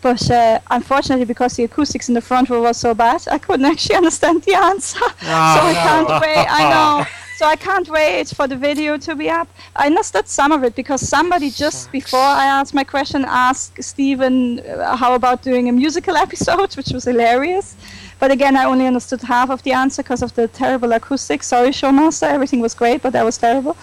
But 0.00 0.30
uh, 0.30 0.60
unfortunately, 0.70 1.26
because 1.26 1.56
the 1.56 1.64
acoustics 1.64 2.08
in 2.08 2.14
the 2.14 2.20
front 2.20 2.48
row 2.48 2.62
was 2.62 2.76
so 2.78 2.94
bad, 2.94 3.26
I 3.30 3.38
couldn't 3.38 3.66
actually 3.72 3.96
understand 3.96 4.42
the 4.42 4.54
answer. 4.54 4.98
so 4.98 5.06
I 5.20 5.74
can't 5.74 6.08
wait. 6.22 6.46
I 6.48 6.70
know. 6.70 7.06
So 7.38 7.46
I 7.46 7.54
can't 7.54 7.88
wait 7.88 8.26
for 8.30 8.48
the 8.48 8.56
video 8.56 8.98
to 8.98 9.14
be 9.14 9.30
up. 9.30 9.46
I 9.76 9.86
understood 9.86 10.26
some 10.26 10.50
of 10.50 10.64
it 10.64 10.74
because 10.74 11.00
somebody 11.08 11.50
just 11.50 11.92
before 11.92 12.18
I 12.18 12.46
asked 12.46 12.74
my 12.74 12.82
question 12.82 13.24
asked 13.24 13.80
Stephen 13.80 14.58
uh, 14.58 14.96
how 14.96 15.14
about 15.14 15.42
doing 15.42 15.68
a 15.68 15.72
musical 15.72 16.16
episode, 16.26 16.74
which 16.74 16.90
was 16.90 17.04
hilarious. 17.04 17.76
But 18.18 18.30
again, 18.30 18.56
I 18.56 18.64
only 18.64 18.86
understood 18.86 19.20
half 19.22 19.50
of 19.50 19.62
the 19.62 19.72
answer 19.72 20.02
because 20.02 20.22
of 20.22 20.34
the 20.34 20.48
terrible 20.48 20.92
acoustics. 20.92 21.46
Sorry, 21.46 21.70
Showmaster. 21.70 22.28
Everything 22.28 22.60
was 22.60 22.74
great, 22.74 23.02
but 23.02 23.12
that 23.12 23.24
was 23.24 23.38
terrible. 23.38 23.76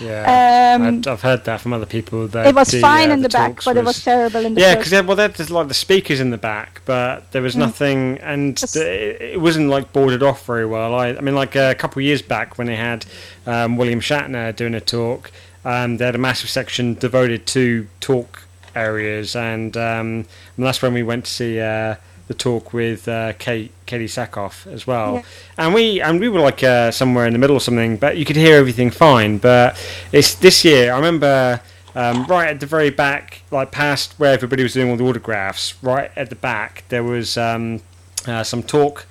Yeah, 0.00 0.76
Um, 0.76 0.98
I've, 0.98 1.08
I've 1.08 1.22
heard 1.22 1.44
that 1.44 1.60
from 1.60 1.72
other 1.72 1.86
people. 1.86 2.26
That 2.28 2.46
it 2.46 2.54
was 2.54 2.68
the, 2.68 2.80
fine 2.80 3.10
uh, 3.10 3.14
in 3.14 3.22
the, 3.22 3.28
back, 3.28 3.50
talks 3.50 3.64
but 3.64 3.76
it 3.76 3.84
was 3.84 4.02
terrible 4.02 4.44
in 4.46 4.54
the 4.54 4.60
back. 4.60 4.68
Yeah, 4.68 4.74
because 4.76 5.06
well, 5.06 5.16
there's 5.16 5.50
like 5.50 5.68
the 5.68 5.74
speakers 5.74 6.20
in 6.20 6.30
the 6.30 6.38
back, 6.38 6.80
but 6.86 7.30
there 7.32 7.42
was 7.42 7.56
nothing, 7.56 8.18
and 8.18 8.56
the, 8.58 9.20
it 9.22 9.32
it 9.34 9.40
wasn't 9.40 9.68
like 9.68 9.92
boarded 9.92 10.22
off 10.22 10.46
very 10.46 10.66
well. 10.66 10.94
I, 10.94 11.08
I 11.08 11.20
mean, 11.20 11.34
like 11.34 11.56
a 11.56 11.74
couple 11.74 12.00
of 12.00 12.04
years 12.04 12.22
back 12.22 12.58
when 12.58 12.66
they 12.66 12.76
had 12.76 13.06
um, 13.46 13.76
William 13.76 14.00
Shatner 14.00 14.54
doing 14.54 14.74
a 14.74 14.80
talk, 14.80 15.30
um, 15.64 15.96
they 15.96 16.04
had 16.04 16.14
a 16.14 16.18
massive 16.18 16.50
section 16.50 16.94
devoted 16.94 17.46
to 17.48 17.86
talk 18.00 18.42
areas, 18.74 19.36
and, 19.36 19.76
um, 19.76 20.26
and 20.56 20.66
that's 20.66 20.82
when 20.82 20.94
we 20.94 21.02
went 21.02 21.26
to 21.26 21.30
see 21.30 21.60
uh, 21.60 21.96
the 22.28 22.34
talk 22.34 22.72
with 22.72 23.08
uh, 23.08 23.32
Kate, 23.38 23.72
Katee 23.86 24.04
Sackhoff 24.04 24.66
as 24.72 24.86
well, 24.86 25.16
Yeah. 25.16 25.22
and 25.58 25.74
we 25.74 26.00
and 26.00 26.20
we 26.20 26.28
were 26.28 26.40
like 26.40 26.62
uh, 26.62 26.90
somewhere 26.90 27.26
in 27.26 27.32
the 27.32 27.38
middle 27.38 27.56
or 27.56 27.60
something, 27.60 27.96
but 27.96 28.16
you 28.16 28.24
could 28.24 28.36
hear 28.36 28.56
everything 28.56 28.90
fine. 28.90 29.38
But 29.38 29.76
it's 30.12 30.34
this 30.36 30.64
year. 30.64 30.92
I 30.92 30.96
remember 30.96 31.60
um, 31.94 32.24
right 32.26 32.48
at 32.48 32.60
the 32.60 32.66
very 32.66 32.90
back, 32.90 33.42
like 33.50 33.70
past 33.70 34.14
where 34.18 34.32
everybody 34.32 34.62
was 34.62 34.72
doing 34.74 34.90
all 34.90 34.96
the 34.96 35.04
autographs, 35.04 35.74
right 35.82 36.10
at 36.16 36.30
the 36.30 36.36
back, 36.36 36.84
there 36.88 37.04
was 37.04 37.36
um, 37.36 37.80
uh, 38.26 38.42
some 38.42 38.62
talk 38.62 39.06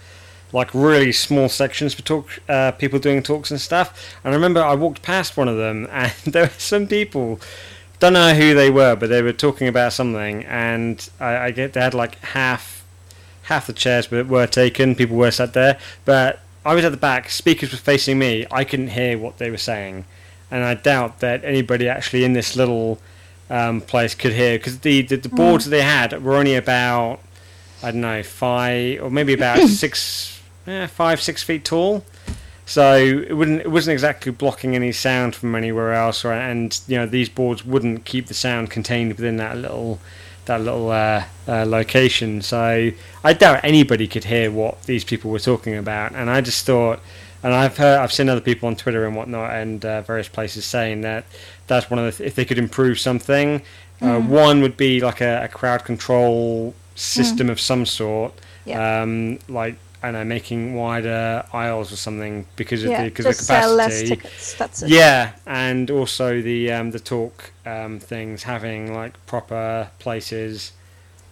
like 0.53 0.69
really 0.73 1.13
small 1.13 1.47
sections 1.47 1.93
for 1.93 2.01
talk 2.01 2.27
uh, 2.49 2.71
people 2.73 2.99
doing 2.99 3.23
talks 3.23 3.51
and 3.51 3.61
stuff. 3.61 4.17
And 4.23 4.33
I 4.33 4.35
remember 4.35 4.61
I 4.61 4.73
walked 4.75 5.01
past 5.01 5.38
one 5.38 5.47
of 5.47 5.57
them, 5.57 5.88
and 5.91 6.11
there 6.25 6.43
were 6.43 6.49
some 6.57 6.88
people. 6.88 7.39
Don't 7.99 8.13
know 8.13 8.33
who 8.33 8.55
they 8.55 8.71
were, 8.71 8.95
but 8.95 9.09
they 9.09 9.21
were 9.21 9.31
talking 9.31 9.67
about 9.67 9.93
something, 9.93 10.43
and 10.45 11.07
I, 11.19 11.38
I 11.38 11.51
get 11.51 11.73
they 11.73 11.81
had 11.81 11.93
like 11.93 12.15
half 12.19 12.70
half 13.52 13.68
the 13.68 13.73
chairs 13.73 14.10
were, 14.10 14.23
were 14.23 14.48
taken. 14.48 14.95
People 14.95 15.18
were 15.18 15.30
sat 15.30 15.53
there, 15.53 15.78
but 16.06 16.40
I 16.65 16.73
was 16.73 16.86
at 16.86 16.91
the 16.91 16.98
back. 16.98 17.30
Speakers 17.30 17.72
were 17.72 17.78
facing 17.78 18.18
me. 18.18 18.45
I 18.49 18.64
couldn't 18.64 18.90
hear 18.90 19.18
what 19.18 19.38
they 19.40 19.52
were 19.52 19.57
saying, 19.57 20.06
and 20.49 20.64
I 20.64 20.73
doubt 20.76 21.19
that 21.19 21.44
anybody 21.44 21.90
actually 21.90 22.23
in 22.23 22.34
this 22.34 22.56
little 22.56 22.99
um, 23.49 23.82
place 23.82 24.15
could 24.15 24.32
hear 24.32 24.57
because 24.57 24.80
the, 24.80 25.02
the 25.02 25.18
the 25.18 25.30
boards 25.30 25.65
that 25.65 25.72
they 25.72 25.82
had 25.82 26.23
were 26.23 26.36
only 26.36 26.56
about 26.56 27.19
I 27.84 27.91
don't 27.91 28.02
know 28.02 28.23
five 28.23 29.03
or 29.03 29.10
maybe 29.10 29.34
about 29.34 29.68
six, 29.84 30.41
eh, 30.65 30.88
five 30.88 31.22
six 31.22 31.44
feet 31.44 31.65
tall. 31.65 32.06
So 32.65 32.95
it 32.95 33.36
wouldn't 33.36 33.61
it 33.61 33.72
wasn't 33.72 33.94
exactly 33.94 34.32
blocking 34.32 34.76
any 34.76 34.94
sound 34.94 35.36
from 35.36 35.56
anywhere 35.56 35.94
else, 35.94 36.23
or, 36.23 36.32
and 36.32 36.80
you 36.88 36.98
know 36.98 37.06
these 37.06 37.28
boards 37.28 37.65
wouldn't 37.65 38.06
keep 38.06 38.28
the 38.28 38.34
sound 38.34 38.69
contained 38.69 39.14
within 39.18 39.36
that 39.38 39.57
little 39.57 39.99
that 40.45 40.61
little 40.61 40.89
uh, 40.91 41.23
uh, 41.47 41.65
location. 41.65 42.41
So 42.41 42.91
I 43.23 43.34
doubt 43.34 43.61
anybody 43.63 44.07
could 44.07 44.23
hear 44.26 44.51
what 44.51 44.84
these 44.84 45.03
people 45.03 45.31
were 45.31 45.39
talking 45.39 45.76
about, 45.76 46.13
and 46.13 46.30
I 46.30 46.41
just 46.41 46.65
thought, 46.65 46.99
and 47.43 47.53
I've 47.53 47.77
heard 47.77 47.99
I've 47.99 48.13
seen 48.13 48.30
other 48.30 48.41
people 48.41 48.68
on 48.68 48.76
Twitter 48.76 49.05
and 49.05 49.15
whatnot 49.15 49.51
and 49.51 49.84
uh, 49.85 50.01
various 50.01 50.27
places 50.27 50.65
saying 50.65 51.01
that 51.01 51.26
that's 51.68 51.89
one 51.89 51.99
of 51.99 52.18
the 52.18 52.26
if 52.26 52.35
they 52.35 52.45
could 52.45 52.57
improve 52.57 52.99
something, 52.99 53.61
uh, 54.01 54.19
one 54.19 54.61
would 54.61 54.77
be 54.77 54.99
like 55.01 55.22
a, 55.22 55.43
a 55.43 55.47
crowd 55.47 55.84
control 55.85 56.73
system 56.95 57.49
of 57.49 57.59
some 57.59 57.85
sort, 57.85 58.34
Yeah. 58.65 59.01
um, 59.01 59.39
like. 59.47 59.76
I 60.03 60.10
know, 60.11 60.23
making 60.23 60.73
wider 60.76 61.45
aisles 61.53 61.91
or 61.91 61.95
something 61.95 62.45
because 62.56 62.84
of 62.84 62.90
the 62.90 63.03
because 63.03 63.26
of 63.28 63.38
the 63.38 63.44
capacity. 63.44 63.61
sell 63.68 63.76
less 63.76 64.02
tickets. 64.02 64.53
That's 64.56 64.82
it. 64.82 64.90
Yeah, 64.90 65.34
and 65.45 65.91
also 65.91 66.41
the 66.41 66.72
um, 66.72 66.91
the 66.91 66.99
talk 66.99 67.52
um, 67.65 67.99
things 67.99 68.44
having 68.44 68.94
like 68.94 69.23
proper 69.28 69.90
places 69.99 70.72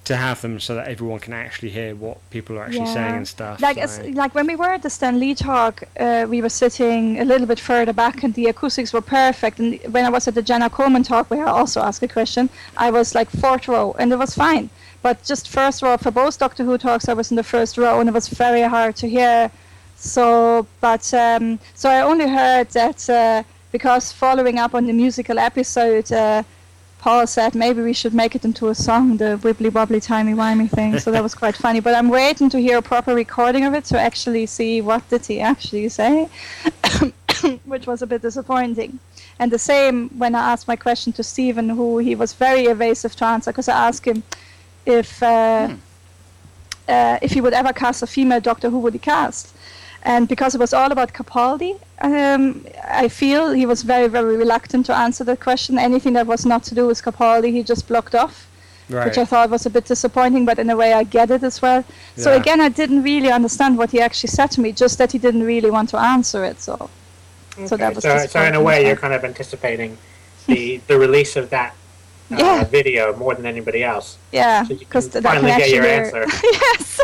to 0.05 0.15
have 0.15 0.41
them 0.41 0.59
so 0.59 0.73
that 0.75 0.87
everyone 0.87 1.19
can 1.19 1.33
actually 1.33 1.69
hear 1.69 1.93
what 1.93 2.17
people 2.31 2.57
are 2.57 2.63
actually 2.63 2.85
saying 2.87 3.15
and 3.17 3.27
stuff. 3.27 3.61
Like, 3.61 3.77
so- 3.87 4.03
like 4.13 4.33
when 4.33 4.47
we 4.47 4.55
were 4.55 4.69
at 4.69 4.81
the 4.81 4.89
Stan 4.89 5.19
Lee 5.19 5.35
talk, 5.35 5.83
uh, 5.99 6.25
we 6.27 6.41
were 6.41 6.49
sitting 6.49 7.19
a 7.19 7.25
little 7.25 7.45
bit 7.45 7.59
further 7.59 7.93
back, 7.93 8.23
and 8.23 8.33
the 8.33 8.47
acoustics 8.47 8.91
were 8.91 9.01
perfect. 9.01 9.59
And 9.59 9.79
when 9.93 10.05
I 10.05 10.09
was 10.09 10.27
at 10.27 10.33
the 10.35 10.41
Jenna 10.41 10.69
Coleman 10.69 11.03
talk, 11.03 11.29
where 11.29 11.45
I 11.47 11.51
also 11.51 11.81
asked 11.81 12.01
a 12.01 12.07
question, 12.07 12.49
I 12.77 12.89
was 12.91 13.13
like 13.13 13.29
fourth 13.29 13.67
row, 13.67 13.95
and 13.99 14.11
it 14.11 14.17
was 14.17 14.33
fine. 14.35 14.69
But 15.01 15.23
just 15.23 15.49
first 15.49 15.81
row 15.81 15.97
for 15.97 16.11
both 16.11 16.37
Doctor 16.37 16.63
Who 16.63 16.77
talks, 16.77 17.07
I 17.07 17.13
was 17.13 17.31
in 17.31 17.37
the 17.37 17.43
first 17.43 17.77
row, 17.77 17.99
and 17.99 18.09
it 18.09 18.13
was 18.13 18.27
very 18.27 18.61
hard 18.61 18.95
to 18.97 19.07
hear. 19.07 19.51
So, 19.95 20.67
but 20.81 21.13
um, 21.13 21.59
so 21.73 21.89
I 21.89 22.01
only 22.01 22.27
heard 22.27 22.69
that 22.69 23.09
uh, 23.09 23.43
because 23.71 24.11
following 24.11 24.59
up 24.59 24.73
on 24.75 24.85
the 24.85 24.93
musical 24.93 25.39
episode. 25.39 26.11
Uh, 26.11 26.43
Paul 26.99 27.25
said 27.27 27.55
maybe 27.55 27.81
we 27.81 27.93
should 27.93 28.13
make 28.13 28.35
it 28.35 28.43
into 28.43 28.67
a 28.67 28.75
song, 28.75 29.15
the 29.15 29.39
wibbly 29.41 29.71
wobbly 29.71 30.01
timey 30.01 30.33
wimey 30.33 30.69
thing. 30.69 30.99
So 30.99 31.11
that 31.11 31.23
was 31.23 31.33
quite 31.33 31.55
funny. 31.65 31.79
But 31.79 31.95
I'm 31.95 32.09
waiting 32.09 32.49
to 32.49 32.59
hear 32.59 32.77
a 32.77 32.81
proper 32.81 33.15
recording 33.15 33.65
of 33.65 33.73
it 33.73 33.85
to 33.85 33.99
actually 33.99 34.45
see 34.45 34.81
what 34.81 35.07
did 35.09 35.25
he 35.25 35.39
actually 35.39 35.87
say, 35.87 36.27
which 37.65 37.87
was 37.87 38.01
a 38.01 38.07
bit 38.07 38.21
disappointing. 38.21 38.99
And 39.39 39.49
the 39.49 39.59
same 39.59 40.09
when 40.19 40.35
I 40.35 40.51
asked 40.51 40.67
my 40.67 40.75
question 40.75 41.13
to 41.13 41.23
Stephen, 41.23 41.69
who 41.69 41.99
he 41.99 42.15
was 42.15 42.33
very 42.33 42.65
evasive 42.65 43.15
to 43.17 43.25
answer 43.25 43.51
because 43.51 43.69
I 43.69 43.87
asked 43.87 44.05
him 44.05 44.23
if 44.85 45.21
uh, 45.23 45.75
uh, 46.87 47.19
if 47.21 47.31
he 47.31 47.41
would 47.41 47.53
ever 47.53 47.71
cast 47.71 48.03
a 48.03 48.07
female 48.07 48.41
Doctor, 48.41 48.69
who 48.69 48.79
would 48.79 48.93
he 48.93 48.99
cast? 48.99 49.55
And 50.03 50.27
because 50.27 50.55
it 50.55 50.59
was 50.59 50.73
all 50.73 50.91
about 50.91 51.13
Capaldi, 51.13 51.77
um, 52.01 52.65
I 52.85 53.09
feel 53.09 53.51
he 53.51 53.65
was 53.65 53.83
very, 53.83 54.07
very 54.07 54.37
reluctant 54.37 54.85
to 54.85 54.95
answer 54.95 55.23
the 55.23 55.35
question. 55.35 55.77
Anything 55.77 56.13
that 56.13 56.25
was 56.25 56.45
not 56.45 56.63
to 56.63 56.75
do 56.75 56.87
with 56.87 57.03
Capaldi, 57.03 57.51
he 57.51 57.63
just 57.63 57.87
blocked 57.87 58.15
off, 58.15 58.47
right. 58.89 59.05
which 59.05 59.17
I 59.17 59.25
thought 59.25 59.49
was 59.49 59.65
a 59.65 59.69
bit 59.69 59.85
disappointing, 59.85 60.45
but 60.45 60.57
in 60.57 60.69
a 60.69 60.75
way 60.75 60.93
I 60.93 61.03
get 61.03 61.31
it 61.31 61.43
as 61.43 61.61
well. 61.61 61.83
So 62.15 62.33
again, 62.33 62.61
I 62.61 62.69
didn't 62.69 63.03
really 63.03 63.29
understand 63.29 63.77
what 63.77 63.91
he 63.91 63.99
actually 63.99 64.29
said 64.29 64.51
to 64.51 64.61
me, 64.61 64.71
just 64.71 64.97
that 64.99 65.11
he 65.11 65.17
didn't 65.17 65.43
really 65.43 65.69
want 65.69 65.89
to 65.89 65.97
answer 65.97 66.45
it. 66.45 66.61
So, 66.61 66.89
so 67.65 67.75
that 67.75 67.93
was 67.95 68.03
so, 68.03 68.25
so 68.25 68.41
in 68.41 68.55
a 68.55 68.61
way, 68.61 68.87
you're 68.87 68.95
kind 68.95 69.13
of 69.13 69.25
anticipating 69.25 69.97
the 70.47 70.77
the 70.87 70.97
release 70.97 71.35
of 71.35 71.49
that 71.49 71.75
uh, 72.31 72.37
Yeah. 72.37 72.63
video 72.63 73.15
more 73.15 73.35
than 73.35 73.45
anybody 73.45 73.83
else. 73.83 74.17
yeah, 74.31 74.63
because 74.67 75.07
can 75.07 75.23
finally 75.23 75.47
get 75.47 75.69
your 75.71 75.85
answer. 75.85 76.25
yes. 76.43 77.01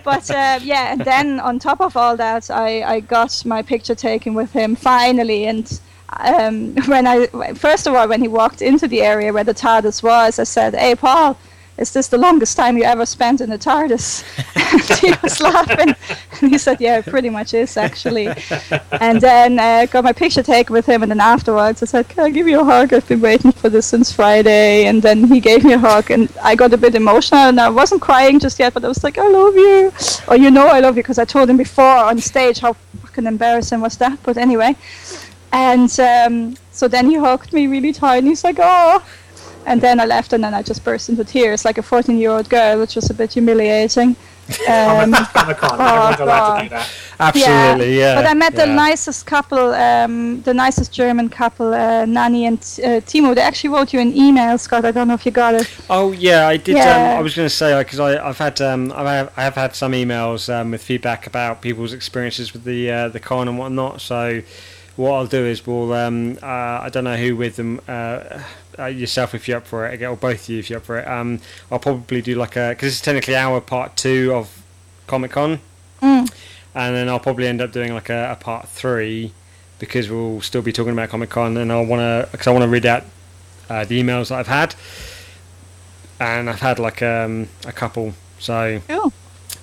but 0.04 0.30
uh, 0.30 0.58
yeah, 0.62 0.92
and 0.92 1.00
then 1.04 1.40
on 1.40 1.58
top 1.58 1.80
of 1.80 1.96
all 1.96 2.16
that, 2.16 2.50
I, 2.50 2.82
I 2.82 3.00
got 3.00 3.44
my 3.44 3.62
picture 3.62 3.94
taken 3.94 4.34
with 4.34 4.52
him 4.52 4.76
finally. 4.76 5.46
And 5.46 5.80
um, 6.20 6.74
when 6.86 7.06
I 7.06 7.26
first 7.54 7.86
of 7.86 7.94
all, 7.94 8.08
when 8.08 8.20
he 8.20 8.28
walked 8.28 8.62
into 8.62 8.88
the 8.88 9.02
area 9.02 9.32
where 9.32 9.44
the 9.44 9.54
TARDIS 9.54 10.02
was, 10.02 10.38
I 10.38 10.44
said, 10.44 10.74
"Hey, 10.74 10.94
Paul." 10.94 11.36
Is 11.76 11.92
this 11.92 12.06
the 12.06 12.18
longest 12.18 12.56
time 12.56 12.76
you 12.76 12.84
ever 12.84 13.04
spent 13.04 13.40
in 13.40 13.50
the 13.50 13.58
TARDIS? 13.58 14.22
and 14.54 14.98
he 15.00 15.12
was 15.22 15.40
laughing. 15.40 15.94
And 16.40 16.50
he 16.50 16.58
said, 16.58 16.80
Yeah, 16.80 16.98
it 16.98 17.06
pretty 17.06 17.30
much 17.30 17.54
is, 17.54 17.76
actually. 17.76 18.28
And 19.00 19.20
then 19.20 19.58
uh, 19.58 19.86
got 19.86 20.04
my 20.04 20.12
picture 20.12 20.42
taken 20.42 20.72
with 20.72 20.86
him. 20.86 21.02
And 21.02 21.10
then 21.10 21.20
afterwards, 21.20 21.82
I 21.82 21.86
said, 21.86 22.08
Can 22.08 22.24
I 22.24 22.30
give 22.30 22.46
you 22.46 22.60
a 22.60 22.64
hug? 22.64 22.92
I've 22.92 23.08
been 23.08 23.20
waiting 23.20 23.50
for 23.52 23.68
this 23.68 23.86
since 23.86 24.12
Friday. 24.12 24.86
And 24.86 25.02
then 25.02 25.24
he 25.24 25.40
gave 25.40 25.64
me 25.64 25.72
a 25.72 25.78
hug. 25.78 26.10
And 26.10 26.28
I 26.42 26.54
got 26.54 26.72
a 26.72 26.76
bit 26.76 26.94
emotional. 26.94 27.40
And 27.40 27.60
I 27.60 27.70
wasn't 27.70 28.02
crying 28.02 28.38
just 28.38 28.58
yet, 28.58 28.74
but 28.74 28.84
I 28.84 28.88
was 28.88 29.02
like, 29.02 29.18
I 29.18 29.28
love 29.28 29.56
you. 29.56 29.92
Or, 30.28 30.36
you 30.36 30.50
know, 30.50 30.68
I 30.68 30.78
love 30.80 30.96
you. 30.96 31.02
Because 31.02 31.18
I 31.18 31.24
told 31.24 31.50
him 31.50 31.56
before 31.56 31.96
on 32.10 32.20
stage 32.20 32.60
how 32.60 32.74
fucking 33.02 33.26
embarrassing 33.26 33.80
was 33.80 33.96
that. 33.98 34.22
But 34.22 34.36
anyway. 34.36 34.76
And 35.52 35.90
um, 36.00 36.56
so 36.70 36.88
then 36.88 37.08
he 37.10 37.16
hugged 37.16 37.52
me 37.52 37.66
really 37.66 37.92
tight. 37.92 38.18
And 38.18 38.28
he's 38.28 38.44
like, 38.44 38.58
Oh. 38.60 39.02
And 39.66 39.80
then 39.80 40.00
I 40.00 40.04
left, 40.04 40.32
and 40.32 40.44
then 40.44 40.54
I 40.54 40.62
just 40.62 40.84
burst 40.84 41.08
into 41.08 41.24
tears 41.24 41.64
like 41.64 41.78
a 41.78 41.82
14 41.82 42.18
year 42.18 42.30
old 42.30 42.48
girl, 42.48 42.80
which 42.80 42.96
was 42.96 43.10
a 43.10 43.14
bit 43.14 43.32
humiliating. 43.32 44.16
Um, 44.68 45.12
Comic 45.12 45.56
Con, 45.56 45.80
Oh, 45.80 45.84
everyone's 45.84 46.20
allowed 46.20 46.56
to 46.56 46.62
do 46.64 46.68
that. 46.70 46.90
Absolutely, 47.18 47.98
yeah. 47.98 48.14
But 48.14 48.26
I 48.26 48.34
met 48.34 48.54
the 48.54 48.66
nicest 48.66 49.24
couple, 49.24 49.72
um, 49.72 50.42
the 50.42 50.52
nicest 50.52 50.92
German 50.92 51.30
couple, 51.30 51.72
uh, 51.72 52.04
Nani 52.04 52.44
and 52.44 52.58
uh, 52.58 53.00
Timo. 53.00 53.34
They 53.34 53.40
actually 53.40 53.70
wrote 53.70 53.92
you 53.94 54.00
an 54.00 54.14
email, 54.14 54.58
Scott. 54.58 54.84
I 54.84 54.90
don't 54.90 55.08
know 55.08 55.14
if 55.14 55.24
you 55.24 55.32
got 55.32 55.54
it. 55.54 55.74
Oh 55.88 56.12
yeah, 56.12 56.46
I 56.48 56.58
did. 56.58 56.76
Yeah. 56.76 57.12
Um, 57.12 57.18
I 57.18 57.22
was 57.22 57.34
going 57.34 57.46
to 57.48 57.54
say 57.54 57.78
because 57.82 58.00
I 58.00 58.22
I've 58.22 58.38
had 58.38 58.60
um, 58.60 58.92
I've 58.92 59.06
had, 59.06 59.32
I 59.36 59.44
have 59.44 59.54
had 59.54 59.74
some 59.74 59.92
emails 59.92 60.52
um, 60.52 60.72
with 60.72 60.82
feedback 60.82 61.26
about 61.26 61.62
people's 61.62 61.92
experiences 61.92 62.52
with 62.52 62.64
the 62.64 62.90
uh, 62.90 63.08
the 63.08 63.20
con 63.20 63.48
and 63.48 63.58
whatnot. 63.58 64.00
So 64.00 64.42
what 64.96 65.12
I'll 65.12 65.26
do 65.26 65.44
is 65.44 65.66
we'll 65.66 65.92
um, 65.92 66.38
uh, 66.42 66.46
I 66.82 66.90
don't 66.92 67.04
know 67.04 67.16
who 67.16 67.36
with 67.36 67.56
them. 67.56 67.80
Uh, 67.88 68.42
uh, 68.78 68.86
yourself 68.86 69.34
if 69.34 69.46
you're 69.48 69.58
up 69.58 69.66
for 69.66 69.86
it, 69.86 70.02
or 70.02 70.16
both 70.16 70.42
of 70.44 70.48
you 70.48 70.58
if 70.58 70.70
you're 70.70 70.78
up 70.78 70.84
for 70.84 70.98
it. 70.98 71.06
Um, 71.08 71.40
I'll 71.70 71.78
probably 71.78 72.22
do 72.22 72.34
like 72.34 72.56
a 72.56 72.70
because 72.70 72.88
it's 72.92 73.00
technically 73.00 73.36
our 73.36 73.60
part 73.60 73.96
two 73.96 74.32
of 74.34 74.62
Comic 75.06 75.32
Con, 75.32 75.60
Mm. 76.02 76.30
and 76.74 76.94
then 76.96 77.08
I'll 77.08 77.20
probably 77.20 77.46
end 77.46 77.60
up 77.62 77.72
doing 77.72 77.94
like 77.94 78.10
a, 78.10 78.32
a 78.32 78.36
part 78.36 78.68
three 78.68 79.32
because 79.78 80.08
we'll 80.10 80.40
still 80.40 80.62
be 80.62 80.72
talking 80.72 80.92
about 80.92 81.08
Comic 81.10 81.30
Con, 81.30 81.56
and 81.56 81.72
I 81.72 81.80
want 81.80 82.00
to 82.00 82.28
because 82.32 82.46
I 82.46 82.50
want 82.50 82.62
to 82.62 82.68
read 82.68 82.86
out 82.86 83.04
uh, 83.70 83.84
the 83.84 84.02
emails 84.02 84.28
that 84.28 84.38
I've 84.38 84.46
had, 84.48 84.74
and 86.20 86.48
I've 86.48 86.60
had 86.60 86.78
like 86.78 87.02
um, 87.02 87.48
a 87.66 87.72
couple. 87.72 88.14
So 88.38 88.80
Cool. 88.88 89.12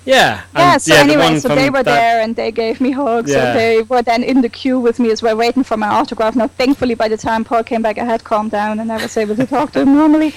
Yeah, 0.04 0.42
Yeah, 0.54 0.72
and, 0.72 0.82
so 0.82 0.94
yeah, 0.94 1.00
anyway, 1.00 1.24
one 1.24 1.40
so 1.40 1.48
they 1.48 1.70
were 1.70 1.82
that- 1.82 1.94
there 1.94 2.20
and 2.20 2.34
they 2.34 2.50
gave 2.50 2.80
me 2.80 2.90
hugs. 2.90 3.30
Yeah. 3.30 3.52
So 3.52 3.58
they 3.58 3.82
were 3.82 4.02
then 4.02 4.22
in 4.24 4.40
the 4.40 4.48
queue 4.48 4.80
with 4.80 4.98
me 4.98 5.10
as 5.10 5.22
well, 5.22 5.36
waiting 5.36 5.62
for 5.62 5.76
my 5.76 5.86
autograph. 5.88 6.34
Now, 6.34 6.48
thankfully, 6.48 6.94
by 6.94 7.08
the 7.08 7.16
time 7.16 7.44
Paul 7.44 7.62
came 7.62 7.82
back, 7.82 7.98
I 7.98 8.04
had 8.04 8.24
calmed 8.24 8.50
down 8.50 8.80
and 8.80 8.90
I 8.90 9.00
was 9.00 9.16
able 9.16 9.36
to 9.36 9.46
talk 9.46 9.72
to 9.72 9.80
him 9.82 9.94
normally. 9.94 10.34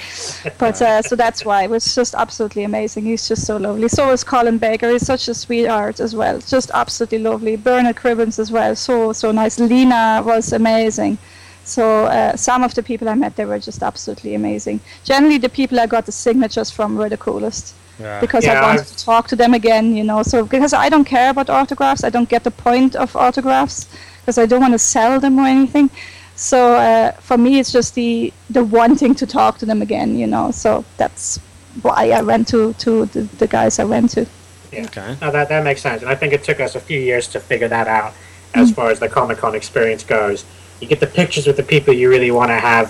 But 0.59 0.81
uh, 0.81 1.01
so 1.01 1.15
that's 1.15 1.43
why 1.43 1.63
it 1.63 1.69
was 1.69 1.95
just 1.95 2.13
absolutely 2.13 2.63
amazing. 2.63 3.05
He's 3.05 3.27
just 3.27 3.45
so 3.45 3.57
lovely. 3.57 3.87
So 3.87 4.11
is 4.11 4.23
Colin 4.23 4.57
Baker. 4.59 4.89
He's 4.91 5.05
such 5.05 5.27
a 5.27 5.33
sweetheart 5.33 5.99
as 5.99 6.15
well. 6.15 6.39
Just 6.39 6.69
absolutely 6.73 7.19
lovely. 7.19 7.55
Bernard 7.55 7.95
Cribbins 7.95 8.37
as 8.39 8.51
well. 8.51 8.75
So 8.75 9.13
so 9.13 9.31
nice. 9.31 9.59
Lena 9.59 10.21
was 10.25 10.53
amazing. 10.53 11.17
So 11.63 12.05
uh, 12.05 12.35
some 12.35 12.63
of 12.63 12.75
the 12.75 12.83
people 12.83 13.09
I 13.09 13.15
met, 13.15 13.35
they 13.35 13.45
were 13.45 13.57
just 13.57 13.81
absolutely 13.81 14.35
amazing. 14.35 14.79
Generally, 15.03 15.39
the 15.39 15.49
people 15.49 15.79
I 15.79 15.87
got 15.87 16.05
the 16.05 16.11
signatures 16.11 16.69
from 16.69 16.95
were 16.95 17.09
the 17.09 17.17
coolest 17.17 17.73
Yeah. 17.99 18.19
because 18.19 18.43
Yeah, 18.45 18.59
I 18.59 18.61
wanted 18.61 18.81
I've- 18.81 18.89
to 18.95 19.05
talk 19.05 19.27
to 19.29 19.35
them 19.35 19.53
again, 19.53 19.95
you 19.95 20.03
know. 20.03 20.21
So 20.23 20.43
because 20.45 20.73
I 20.73 20.89
don't 20.89 21.05
care 21.05 21.29
about 21.29 21.49
autographs, 21.49 22.03
I 22.03 22.09
don't 22.09 22.29
get 22.29 22.43
the 22.43 22.51
point 22.51 22.95
of 22.95 23.15
autographs 23.15 23.87
because 24.21 24.37
I 24.37 24.45
don't 24.45 24.61
want 24.61 24.73
to 24.73 24.79
sell 24.79 25.19
them 25.19 25.39
or 25.39 25.45
anything. 25.45 25.89
So 26.35 26.75
uh, 26.75 27.11
for 27.21 27.37
me, 27.37 27.59
it's 27.59 27.71
just 27.71 27.95
the 27.95 28.33
the 28.49 28.63
wanting 28.63 29.15
to 29.15 29.25
talk 29.25 29.57
to 29.59 29.65
them 29.65 29.81
again, 29.81 30.17
you 30.17 30.27
know. 30.27 30.51
So 30.51 30.83
that's 30.97 31.39
why 31.81 32.09
I 32.11 32.21
went 32.21 32.47
to 32.49 32.73
to 32.73 33.05
the, 33.05 33.21
the 33.37 33.47
guys 33.47 33.79
I 33.79 33.85
went 33.85 34.11
to. 34.11 34.25
Yeah. 34.73 34.83
Okay. 34.85 35.15
No, 35.21 35.31
that 35.31 35.47
that 35.49 35.63
makes 35.63 35.81
sense, 35.81 36.01
and 36.01 36.11
I 36.11 36.15
think 36.15 36.33
it 36.33 36.43
took 36.43 36.59
us 36.59 36.75
a 36.75 36.79
few 36.79 36.99
years 36.99 37.27
to 37.29 37.39
figure 37.39 37.69
that 37.69 37.87
out. 37.87 38.13
As 38.53 38.71
far 38.71 38.89
as 38.89 38.99
the 38.99 39.09
Comic 39.09 39.37
Con 39.39 39.53
experience 39.53 40.03
goes, 40.05 40.45
you 40.79 40.87
get 40.87 41.01
the 41.01 41.07
pictures 41.07 41.45
with 41.45 41.57
the 41.57 41.63
people 41.63 41.93
you 41.93 42.09
really 42.09 42.31
want 42.31 42.49
to 42.51 42.55
have 42.71 42.87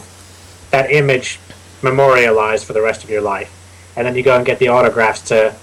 that 0.69 0.91
image 0.91 1.39
memorialized 1.81 2.65
for 2.65 2.73
the 2.73 2.81
rest 2.81 3.03
of 3.03 3.09
your 3.09 3.21
life, 3.21 3.51
and 3.95 4.05
then 4.05 4.15
you 4.15 4.23
go 4.23 4.35
and 4.35 4.45
get 4.45 4.59
the 4.59 4.67
autographs 4.69 5.21
to 5.21 5.53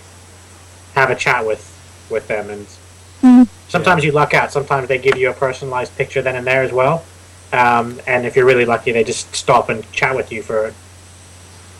have 0.95 1.11
a 1.11 1.15
chat 1.15 1.47
with 1.47 1.69
with 2.11 2.27
them. 2.29 2.51
And 2.51 2.67
Mhm. 3.23 3.49
sometimes 3.69 4.05
you 4.05 4.13
luck 4.13 4.35
out. 4.35 4.53
Sometimes 4.53 4.89
they 4.89 4.99
give 4.99 5.17
you 5.17 5.31
a 5.31 5.33
personalized 5.33 5.97
picture 5.97 6.21
then 6.23 6.37
and 6.37 6.47
there 6.47 6.63
as 6.63 6.73
well. 6.73 7.05
Um, 7.53 8.01
and 8.07 8.27
if 8.27 8.35
you're 8.37 8.45
really 8.47 8.65
lucky, 8.65 8.93
they 8.93 9.05
just 9.05 9.35
stop 9.35 9.69
and 9.69 9.91
chat 9.93 10.15
with 10.17 10.33
you 10.33 10.43
for 10.43 10.73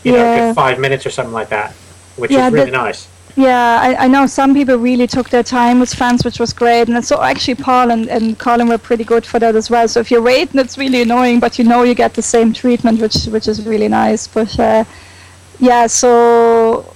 you 0.05 0.13
know 0.13 0.19
Yeah. 0.19 0.47
good 0.49 0.55
five 0.55 0.79
minutes 0.79 1.05
or 1.07 1.11
something 1.11 1.33
like 1.35 1.49
that, 1.51 1.73
which 2.17 2.31
Yeah, 2.31 2.47
is 2.47 2.53
really 2.53 2.71
that- 2.71 2.85
nice. 2.85 3.07
Yeah, 3.35 3.79
I, 3.81 4.05
I 4.05 4.09
know 4.09 4.27
some 4.27 4.53
people 4.53 4.77
really 4.77 5.07
took 5.07 5.31
their 5.31 5.43
time 5.43 5.81
with 5.81 5.95
fans, 5.95 6.23
which 6.23 6.39
was 6.39 6.53
great. 6.53 6.89
And 6.89 7.03
so 7.03 7.23
actually, 7.23 7.55
Paul 7.55 7.91
and, 7.91 8.07
and 8.09 8.39
Colin 8.39 8.69
were 8.69 8.77
pretty 8.77 9.05
good 9.05 9.25
for 9.25 9.39
that 9.39 9.57
as 9.57 9.71
well. 9.71 9.89
So 9.89 10.01
if 10.01 10.11
you're 10.11 10.21
waiting, 10.21 10.61
it's 10.61 10.77
really 10.77 11.01
annoying, 11.01 11.41
but 11.41 11.59
you 11.59 11.65
know 11.65 11.83
you 11.83 11.95
get 11.95 12.13
the 12.13 12.21
same 12.21 12.53
treatment, 12.53 13.01
which 13.01 13.25
which 13.35 13.49
is 13.49 13.65
really 13.65 13.89
nice. 13.89 14.27
But 14.27 14.61
uh, 14.61 14.85
yeah, 15.63 15.87
so 15.87 16.93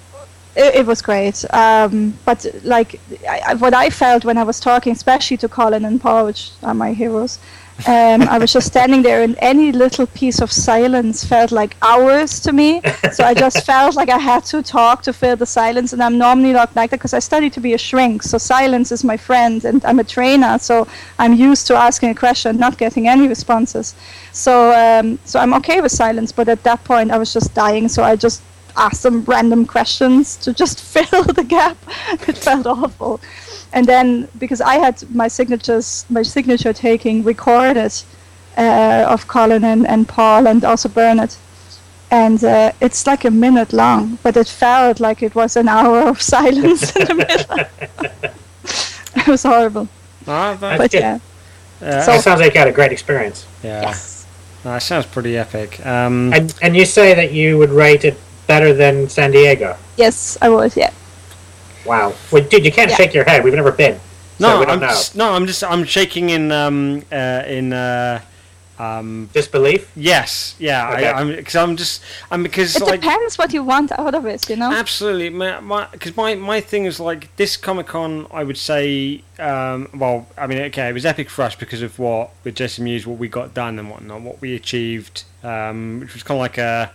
it, 0.57 0.75
it 0.75 0.87
was 0.87 1.01
great. 1.01 1.45
Um, 1.55 2.19
but 2.25 2.45
like 2.65 3.01
I, 3.29 3.55
what 3.55 3.75
I 3.75 3.91
felt 3.91 4.25
when 4.25 4.37
I 4.37 4.43
was 4.43 4.59
talking, 4.59 4.93
especially 4.93 5.37
to 5.39 5.49
Colin 5.49 5.85
and 5.85 6.01
Paul, 6.01 6.27
which 6.27 6.51
are 6.65 6.75
my 6.75 6.93
heroes, 6.93 7.39
um, 7.87 8.23
I 8.23 8.39
was 8.39 8.53
just 8.53 8.67
standing 8.67 9.03
there, 9.03 9.23
and 9.23 9.37
any 9.39 9.71
little 9.71 10.07
piece 10.07 10.41
of 10.41 10.51
silence 10.51 11.23
felt 11.23 11.53
like 11.53 11.77
hours 11.83 12.41
to 12.41 12.53
me. 12.53 12.81
So 13.13 13.23
I 13.23 13.35
just 13.35 13.65
felt 13.71 13.95
like 13.95 14.09
I 14.09 14.19
had 14.19 14.45
to 14.47 14.63
talk 14.63 15.03
to 15.03 15.13
fill 15.13 15.37
the 15.37 15.47
silence, 15.47 15.93
and 15.93 16.03
I'm 16.03 16.19
normally 16.19 16.53
not 16.53 16.75
like 16.75 16.91
that 16.91 16.97
because 16.97 17.15
I 17.15 17.21
studied 17.21 17.53
to 17.53 17.61
be 17.61 17.75
a 17.75 17.79
shrink. 17.79 18.23
So 18.23 18.39
silence 18.39 18.91
is 18.91 19.05
my 19.05 19.19
friend, 19.19 19.65
and 19.65 19.85
I'm 19.85 20.01
a 20.01 20.05
trainer, 20.05 20.59
so 20.59 20.89
I'm 21.19 21.35
used 21.35 21.69
to 21.69 21.77
asking 21.77 22.11
a 22.11 22.15
question, 22.15 22.49
and 22.51 22.59
not 22.59 22.79
getting 22.79 23.07
any 23.07 23.29
responses. 23.29 23.95
So 24.33 24.73
um, 24.73 25.21
so 25.25 25.39
I'm 25.39 25.55
okay 25.55 25.81
with 25.81 25.93
silence, 25.93 26.33
but 26.33 26.49
at 26.49 26.65
that 26.65 26.83
point 26.83 27.13
I 27.13 27.19
was 27.19 27.33
just 27.33 27.55
dying, 27.55 27.89
so 27.89 28.03
I 28.03 28.17
just 28.17 28.43
asked 28.77 29.01
some 29.03 29.25
random 29.25 29.67
questions 29.67 30.37
to 30.37 30.53
just 30.53 30.81
fill 30.95 31.25
the 31.25 31.45
gap. 31.45 31.77
it 32.29 32.37
felt 32.39 32.67
awful. 32.67 33.21
And 33.73 33.87
then 33.87 34.29
because 34.39 34.61
I 34.61 34.75
had 34.79 35.03
my 35.15 35.29
signatures, 35.29 36.05
my 36.09 36.23
signature 36.23 36.73
taking 36.73 37.25
recorded 37.25 37.93
uh, 38.57 39.05
of 39.09 39.27
Colin 39.29 39.65
and, 39.65 39.87
and 39.87 40.09
Paul 40.09 40.47
and 40.47 40.65
also 40.65 40.89
Bernard. 40.89 41.35
And 42.11 42.43
uh, 42.45 42.71
it's 42.81 43.07
like 43.07 43.25
a 43.25 43.31
minute 43.31 43.73
long, 43.73 44.19
but 44.23 44.37
it 44.37 44.49
felt 44.49 45.01
like 45.01 45.23
it 45.23 45.35
was 45.35 45.57
an 45.57 45.69
hour 45.77 46.09
of 46.09 46.23
silence 46.23 46.95
in 46.97 47.05
the 47.07 47.15
middle. 47.15 47.59
it 49.17 49.27
was 49.27 49.43
horrible, 49.43 49.89
that, 50.25 50.61
but 50.61 50.91
good. 50.93 51.01
yeah. 51.01 51.19
yeah, 51.81 52.01
So- 52.03 52.13
That 52.13 52.23
sounds 52.23 52.41
like 52.41 52.55
you 52.55 52.61
had 52.61 52.69
a 52.69 52.73
great 52.73 52.93
experience. 52.93 53.47
yeah. 53.63 53.83
Yes. 53.83 54.27
No, 54.65 54.73
that 54.73 54.83
sounds 54.83 55.07
pretty 55.07 55.37
epic. 55.37 55.85
Um, 55.87 56.33
And 56.33 56.55
and 56.63 56.77
you 56.77 56.85
say 56.87 57.15
that 57.15 57.33
you 57.33 57.57
would 57.59 57.71
rate 57.71 58.05
it 58.05 58.17
better 58.47 58.73
than 58.73 59.09
San 59.09 59.31
Diego. 59.33 59.77
Yes, 59.97 60.37
I 60.41 60.49
would. 60.49 60.77
Yeah. 60.77 60.93
Wow. 61.85 62.15
Well, 62.33 62.43
dude, 62.45 62.65
you 62.65 62.73
can't 62.73 62.91
Yeah. 62.91 62.97
shake 62.97 63.15
your 63.15 63.25
head. 63.25 63.45
We've 63.45 63.55
never 63.55 63.73
been. 63.73 63.99
No, 64.39 64.59
we 64.61 64.67
don't 64.67 64.75
I'm 64.75 64.81
know. 64.81 64.89
just, 64.89 65.17
no, 65.17 65.33
I'm 65.33 65.47
just 65.47 65.65
I'm 65.65 65.85
shaking 65.85 66.31
in 66.31 66.53
um 66.53 67.03
uh, 67.11 67.43
in 67.47 67.73
uh, 67.73 68.21
um 68.79 69.31
Disbelief? 69.33 69.91
yes 69.97 70.55
yeah 70.59 70.91
Okay. 70.93 71.07
I, 71.09 71.13
I'm 71.21 71.29
because 71.35 71.57
I'm 71.57 71.77
just 71.77 72.03
I'm 72.31 72.43
because 72.43 72.77
It 72.77 72.83
like 72.83 73.01
depends 73.01 73.39
what 73.39 73.55
you 73.55 73.63
want 73.63 73.93
out 73.99 74.15
of 74.15 74.27
it, 74.27 74.51
you 74.51 74.57
know. 74.57 74.71
Absolutely, 74.71 75.31
my 75.31 75.61
my 75.61 75.87
because 75.91 76.15
my, 76.17 76.35
my 76.35 76.61
thing 76.61 76.85
is 76.85 77.01
like 77.01 77.35
this 77.37 77.57
Comic 77.57 77.87
Con. 77.87 78.27
I 78.31 78.45
would 78.45 78.59
say, 78.59 79.23
um, 79.39 79.89
well, 79.95 80.27
I 80.37 80.47
mean, 80.47 80.59
okay, 80.69 80.89
it 80.91 80.93
was 80.93 81.07
epic 81.07 81.31
for 81.31 81.43
us 81.43 81.55
because 81.55 81.81
of 81.81 81.99
what 81.99 82.31
with 82.45 82.55
Jesse 82.57 82.83
Muse, 82.83 83.07
what 83.07 83.19
we 83.19 83.29
got 83.29 83.55
done 83.55 83.79
and 83.79 83.89
whatnot, 83.91 84.21
what 84.21 84.43
we 84.43 84.55
achieved, 84.55 85.25
um, 85.43 86.01
which 86.01 86.13
was 86.13 86.23
kind 86.23 86.37
of 86.37 86.43
like 86.43 86.59
a 86.59 86.91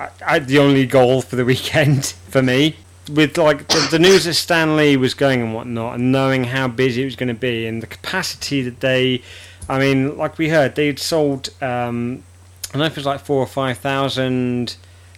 I, 0.00 0.08
I, 0.26 0.38
the 0.38 0.58
only 0.58 0.86
goal 0.86 1.20
for 1.22 1.36
the 1.36 1.44
weekend 1.52 2.06
for 2.06 2.42
me. 2.42 2.76
With 3.10 3.36
like 3.36 3.66
the, 3.68 3.88
the 3.90 3.98
news 3.98 4.24
that 4.24 4.34
Stan 4.34 4.76
Lee 4.76 4.96
was 4.96 5.14
going 5.14 5.42
and 5.42 5.54
whatnot, 5.54 5.96
and 5.96 6.12
knowing 6.12 6.44
how 6.44 6.68
busy 6.68 7.02
it 7.02 7.06
was 7.06 7.16
going 7.16 7.28
to 7.28 7.34
be, 7.34 7.66
and 7.66 7.82
the 7.82 7.86
capacity 7.86 8.62
that 8.62 8.80
they, 8.80 9.22
I 9.68 9.80
mean, 9.80 10.16
like 10.16 10.38
we 10.38 10.48
heard, 10.48 10.76
they'd 10.76 10.98
sold. 10.98 11.48
Um, 11.60 12.22
I 12.68 12.74
don't 12.74 12.80
know 12.80 12.84
if 12.86 12.92
it 12.92 12.96
was 12.96 13.06
like 13.06 13.20
four 13.20 13.38
or 13.38 13.48
five 13.48 13.78
thousand 13.78 14.76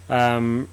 um, 0.09 0.69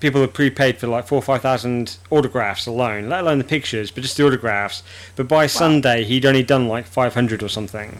people 0.00 0.20
had 0.20 0.32
prepaid 0.32 0.78
for 0.78 0.86
like 0.86 1.06
four 1.06 1.18
or 1.18 1.22
five 1.22 1.42
thousand 1.42 1.98
autographs 2.10 2.66
alone, 2.66 3.08
let 3.08 3.20
alone 3.20 3.38
the 3.38 3.44
pictures, 3.44 3.90
but 3.90 4.02
just 4.02 4.16
the 4.16 4.26
autographs. 4.26 4.82
But 5.16 5.28
by 5.28 5.46
Sunday, 5.46 6.04
he'd 6.04 6.24
only 6.24 6.42
done 6.42 6.66
like 6.66 6.86
five 6.86 7.12
hundred 7.12 7.42
or 7.42 7.48
something, 7.48 7.98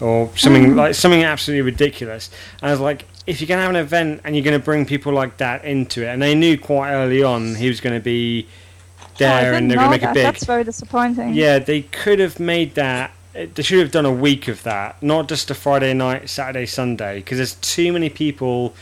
or 0.00 0.30
something 0.36 0.72
mm. 0.72 0.76
like 0.76 0.94
something 0.94 1.24
absolutely 1.24 1.62
ridiculous. 1.62 2.30
And 2.60 2.68
I 2.68 2.72
was 2.72 2.80
like, 2.80 3.06
if 3.26 3.40
you're 3.40 3.48
gonna 3.48 3.62
have 3.62 3.70
an 3.70 3.76
event 3.76 4.20
and 4.24 4.36
you're 4.36 4.44
gonna 4.44 4.58
bring 4.58 4.86
people 4.86 5.12
like 5.12 5.36
that 5.38 5.64
into 5.64 6.02
it, 6.02 6.08
and 6.08 6.22
they 6.22 6.34
knew 6.34 6.58
quite 6.58 6.92
early 6.92 7.22
on 7.22 7.54
he 7.54 7.68
was 7.68 7.80
gonna 7.80 8.00
be 8.00 8.46
Oh, 9.16 9.18
there 9.18 9.52
didn't 9.52 9.56
and 9.56 9.70
they're 9.70 9.78
gonna 9.78 9.90
make 9.90 10.00
that. 10.02 10.10
it 10.10 10.14
big. 10.14 10.24
That's 10.24 10.44
very 10.44 10.64
disappointing. 10.64 11.34
Yeah, 11.34 11.58
they 11.58 11.82
could 11.82 12.18
have 12.18 12.38
made 12.38 12.74
that. 12.74 13.12
They 13.32 13.62
should 13.62 13.80
have 13.80 13.90
done 13.90 14.06
a 14.06 14.12
week 14.12 14.48
of 14.48 14.62
that, 14.62 15.02
not 15.02 15.28
just 15.28 15.50
a 15.50 15.54
Friday 15.54 15.92
night, 15.92 16.28
Saturday, 16.30 16.66
Sunday, 16.66 17.16
because 17.16 17.38
there's 17.38 17.54
too 17.56 17.92
many 17.92 18.08
people 18.08 18.74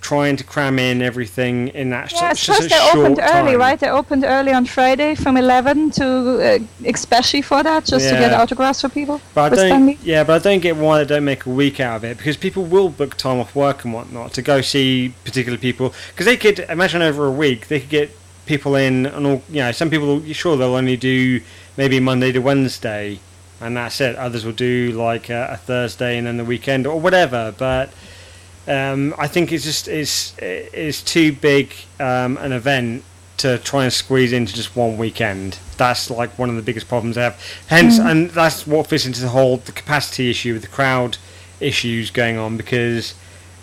trying 0.00 0.36
to 0.36 0.44
cram 0.44 0.78
in 0.78 1.02
everything 1.02 1.68
in 1.68 1.90
that 1.90 2.12
Yeah, 2.12 2.32
such 2.32 2.66
a 2.66 2.68
they 2.68 2.90
opened 2.92 3.18
short 3.18 3.30
early, 3.34 3.56
right? 3.56 3.78
They 3.78 3.88
opened 3.88 4.24
early 4.24 4.52
on 4.52 4.64
Friday 4.64 5.14
from 5.14 5.36
11 5.36 5.90
to, 5.92 6.06
uh, 6.06 6.58
especially 6.86 7.42
for 7.42 7.62
that, 7.62 7.84
just 7.84 8.08
to 8.08 8.14
get 8.14 8.32
autographs 8.32 8.80
for 8.80 8.88
people. 8.88 9.20
But 9.34 9.52
I 9.52 9.56
don't, 9.56 9.66
Stan 9.66 9.86
Lee. 9.86 9.98
yeah, 10.02 10.24
but 10.24 10.40
I 10.40 10.50
don't 10.50 10.60
get 10.60 10.76
why 10.76 10.98
they 10.98 11.04
don't 11.04 11.24
make 11.24 11.46
a 11.46 11.50
week 11.50 11.80
out 11.80 11.96
of 11.96 12.04
it 12.04 12.16
because 12.16 12.36
people 12.36 12.64
will 12.64 12.88
book 12.88 13.16
time 13.16 13.38
off 13.38 13.54
work 13.54 13.84
and 13.84 13.92
whatnot 13.92 14.32
to 14.34 14.42
go 14.42 14.60
see 14.60 15.14
particular 15.24 15.58
people. 15.58 15.92
Because 16.10 16.26
they 16.26 16.36
could 16.36 16.60
imagine 16.60 17.02
over 17.02 17.26
a 17.26 17.32
week 17.32 17.68
they 17.68 17.80
could 17.80 17.90
get 17.90 18.16
people 18.46 18.76
in 18.76 19.06
and 19.06 19.26
all. 19.26 19.42
You 19.50 19.62
know, 19.62 19.72
some 19.72 19.90
people 19.90 20.22
sure 20.32 20.56
they'll 20.56 20.74
only 20.74 20.96
do 20.96 21.40
maybe 21.76 22.00
Monday 22.00 22.32
to 22.32 22.38
Wednesday, 22.38 23.18
and 23.60 23.76
that's 23.76 24.00
it. 24.00 24.16
Others 24.16 24.44
will 24.44 24.52
do 24.52 24.92
like 24.92 25.28
a, 25.28 25.48
a 25.52 25.56
Thursday 25.56 26.16
and 26.16 26.26
then 26.26 26.36
the 26.36 26.44
weekend 26.44 26.86
or 26.86 26.98
whatever. 27.00 27.52
But 27.56 27.90
um, 28.68 29.14
I 29.18 29.26
think 29.28 29.50
it's 29.50 29.64
just 29.64 29.88
it's 29.88 30.36
it's 30.38 31.02
too 31.02 31.32
big 31.32 31.72
um, 31.98 32.36
an 32.36 32.52
event 32.52 33.02
to 33.38 33.56
try 33.58 33.84
and 33.84 33.92
squeeze 33.92 34.32
into 34.32 34.52
just 34.52 34.76
one 34.76 34.98
weekend. 34.98 35.58
That's 35.76 36.10
like 36.10 36.36
one 36.38 36.50
of 36.50 36.56
the 36.56 36.62
biggest 36.62 36.88
problems 36.88 37.16
they 37.16 37.22
have. 37.22 37.40
Hence, 37.68 37.98
and 37.98 38.30
that's 38.30 38.66
what 38.66 38.86
fits 38.88 39.06
into 39.06 39.22
the 39.22 39.28
whole 39.28 39.56
the 39.58 39.72
capacity 39.72 40.28
issue 40.28 40.52
with 40.52 40.62
the 40.62 40.68
crowd 40.68 41.16
issues 41.60 42.10
going 42.10 42.36
on 42.36 42.56
because, 42.56 43.14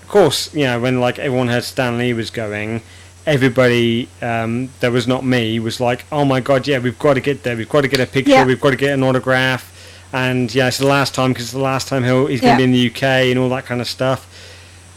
of 0.01 0.07
course, 0.07 0.53
you 0.55 0.63
know 0.63 0.79
when 0.79 0.99
like 0.99 1.19
everyone 1.19 1.49
heard 1.49 1.63
Stan 1.63 1.97
Lee 1.97 2.13
was 2.13 2.29
going. 2.31 2.81
Everybody 3.27 4.07
um, 4.21 4.69
that 4.81 4.91
was 4.91 5.07
not 5.07 5.25
me 5.25 5.59
was 5.59 5.79
like, 5.79 6.05
"Oh 6.11 6.25
my 6.25 6.39
god, 6.39 6.67
yeah, 6.67 6.79
we've 6.79 6.97
got 6.99 7.15
to 7.15 7.21
get 7.21 7.43
there. 7.43 7.55
We've 7.57 7.69
got 7.69 7.81
to 7.81 7.87
get 7.87 7.99
a 7.99 8.05
picture. 8.05 8.31
Yeah. 8.31 8.45
We've 8.45 8.61
got 8.61 8.71
to 8.71 8.75
get 8.75 8.93
an 8.93 9.03
autograph." 9.03 9.71
And 10.13 10.53
yeah, 10.53 10.67
it's 10.67 10.77
the 10.77 10.87
last 10.87 11.13
time 11.13 11.31
because 11.31 11.45
it's 11.45 11.53
the 11.53 11.59
last 11.59 11.87
time 11.87 12.03
he'll, 12.03 12.27
he's 12.27 12.41
Yeah. 12.41 12.57
going 12.57 12.57
to 12.59 12.61
be 12.61 12.63
in 12.63 12.71
the 12.71 12.95
UK 12.95 13.31
and 13.31 13.39
all 13.39 13.49
that 13.49 13.65
kind 13.65 13.81
of 13.81 13.87
stuff 13.87 14.31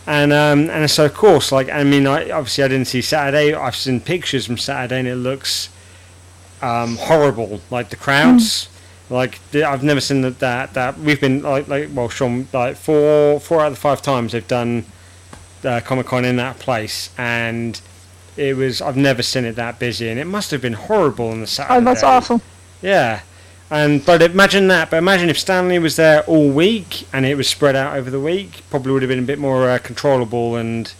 and 0.08 0.32
um, 0.32 0.70
and 0.70 0.90
so 0.90 1.04
of 1.04 1.12
course, 1.12 1.52
like 1.52 1.68
I 1.68 1.84
mean, 1.84 2.06
I, 2.06 2.30
obviously 2.30 2.64
I 2.64 2.68
didn't 2.68 2.86
see 2.86 3.02
Saturday. 3.02 3.52
I've 3.52 3.76
seen 3.76 4.00
pictures 4.00 4.46
from 4.46 4.56
Saturday, 4.56 5.00
and 5.00 5.06
it 5.06 5.16
looks 5.16 5.68
um, 6.62 6.96
horrible. 6.96 7.60
Like 7.70 7.90
the 7.90 7.96
crowds, 7.96 8.70
like 9.10 9.38
the, 9.50 9.64
I've 9.64 9.82
never 9.82 10.00
seen 10.00 10.22
that, 10.22 10.38
that 10.38 10.72
that 10.72 10.98
we've 10.98 11.20
been 11.20 11.42
like 11.42 11.68
like 11.68 11.90
well, 11.92 12.08
Sean, 12.08 12.48
like 12.54 12.76
four 12.76 13.38
four 13.38 13.60
out 13.60 13.66
of 13.66 13.74
the 13.74 13.80
five 13.80 14.00
times 14.00 14.32
they've 14.32 14.48
done 14.48 14.86
uh, 15.62 15.80
Comic 15.84 16.06
Con 16.06 16.24
in 16.24 16.36
that 16.36 16.58
place, 16.58 17.10
and 17.18 17.78
it 18.38 18.56
was 18.56 18.80
I've 18.80 18.96
never 18.96 19.22
seen 19.22 19.44
it 19.44 19.56
that 19.56 19.78
busy, 19.78 20.08
and 20.08 20.18
it 20.18 20.26
must 20.26 20.50
have 20.52 20.62
been 20.62 20.72
horrible 20.72 21.28
on 21.28 21.42
the 21.42 21.46
Saturday. 21.46 21.76
Oh, 21.76 21.84
that's 21.84 22.02
awful. 22.02 22.40
Yeah. 22.80 23.20
And 23.70 24.04
but 24.04 24.22
imagine 24.22 24.68
that. 24.68 24.90
But 24.90 24.96
imagine 24.96 25.28
if 25.28 25.38
Stan 25.38 25.68
Lee 25.68 25.78
was 25.78 25.96
there 25.96 26.22
all 26.24 26.48
week 26.50 27.06
and 27.12 27.26
it 27.26 27.36
was 27.36 27.48
spread 27.48 27.76
out 27.76 27.96
over 27.96 28.10
the 28.10 28.20
week, 28.20 28.62
probably 28.70 28.92
would 28.92 29.02
have 29.02 29.10
been 29.10 29.18
a 29.18 29.22
bit 29.22 29.38
more 29.38 29.68
uh, 29.68 29.78
controllable 29.78 30.56
and 30.56 30.92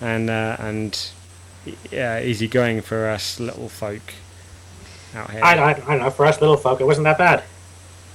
and 0.00 0.28
uh, 0.28 0.56
and 0.58 1.10
yeah, 1.90 2.20
easy 2.20 2.48
going 2.48 2.80
for 2.80 3.08
us 3.08 3.38
little 3.38 3.68
folk 3.68 4.14
out 5.14 5.30
here. 5.30 5.44
I, 5.44 5.54
I, 5.54 5.70
I 5.70 5.74
don't 5.74 5.98
know. 6.00 6.10
For 6.10 6.26
us 6.26 6.40
little 6.40 6.56
folk, 6.56 6.80
it 6.80 6.84
wasn't 6.84 7.04
that 7.04 7.18
bad. 7.18 7.44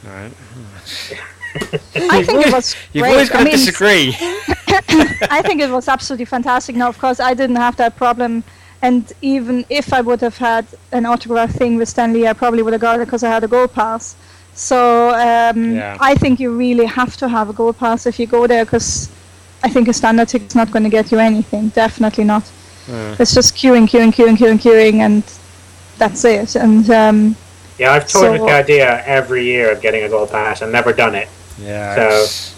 All 0.05 0.11
right. 0.11 0.31
I 1.55 2.23
think 2.23 2.45
it 2.45 2.53
was 2.53 2.75
You've 2.93 3.05
always 3.05 3.29
got 3.29 3.41
I 3.41 3.43
to 3.45 3.51
disagree. 3.51 4.15
I 4.19 5.41
think 5.43 5.61
it 5.61 5.69
was 5.69 5.87
absolutely 5.87 6.25
fantastic. 6.25 6.75
Now, 6.75 6.89
of 6.89 6.99
course, 6.99 7.19
I 7.19 7.33
didn't 7.33 7.55
have 7.55 7.77
that 7.77 7.95
problem. 7.95 8.43
And 8.81 9.11
even 9.21 9.65
if 9.69 9.91
I 9.91 10.01
would 10.01 10.21
have 10.21 10.37
had 10.37 10.65
an 10.91 11.05
autograph 11.05 11.51
thing 11.51 11.77
with 11.77 11.89
Stan 11.89 12.13
Lee, 12.13 12.27
I 12.27 12.33
probably 12.33 12.61
would 12.61 12.73
have 12.73 12.81
got 12.81 12.99
it 12.99 13.05
because 13.05 13.23
I 13.23 13.29
had 13.29 13.43
a 13.43 13.47
gold 13.47 13.73
pass. 13.73 14.15
So 14.53 15.09
um, 15.09 15.73
Yeah. 15.75 15.97
I 15.99 16.15
think 16.15 16.39
you 16.39 16.55
really 16.55 16.85
have 16.85 17.17
to 17.17 17.27
have 17.27 17.49
a 17.49 17.53
gold 17.53 17.77
pass 17.77 18.05
if 18.05 18.19
you 18.19 18.27
go 18.27 18.45
there 18.47 18.65
because 18.65 19.09
I 19.63 19.69
think 19.69 19.87
a 19.87 19.93
standard 19.93 20.27
ticket's 20.27 20.55
not 20.55 20.69
going 20.71 20.83
to 20.83 20.89
get 20.89 21.11
you 21.11 21.19
anything. 21.19 21.69
Definitely 21.69 22.23
not. 22.23 22.43
It's 23.19 23.33
just 23.33 23.55
queuing, 23.55 23.85
queuing, 23.87 24.13
queuing, 24.13 24.37
queuing, 24.37 24.59
queuing, 24.59 24.99
and 24.99 25.23
that's 25.97 26.23
it. 26.23 26.55
And 26.55 26.89
um, 26.89 27.35
Yeah, 27.77 27.91
I've 27.93 28.07
toyed 28.07 28.31
with 28.39 28.47
the 28.47 28.53
idea 28.53 29.03
every 29.05 29.43
year 29.43 29.71
of 29.71 29.81
getting 29.81 30.03
a 30.03 30.09
gold 30.09 30.29
pass 30.31 30.61
and 30.61 30.71
never 30.71 30.93
done 30.93 31.13
it. 31.15 31.27
Yeah. 31.59 31.95
So- 31.95 32.53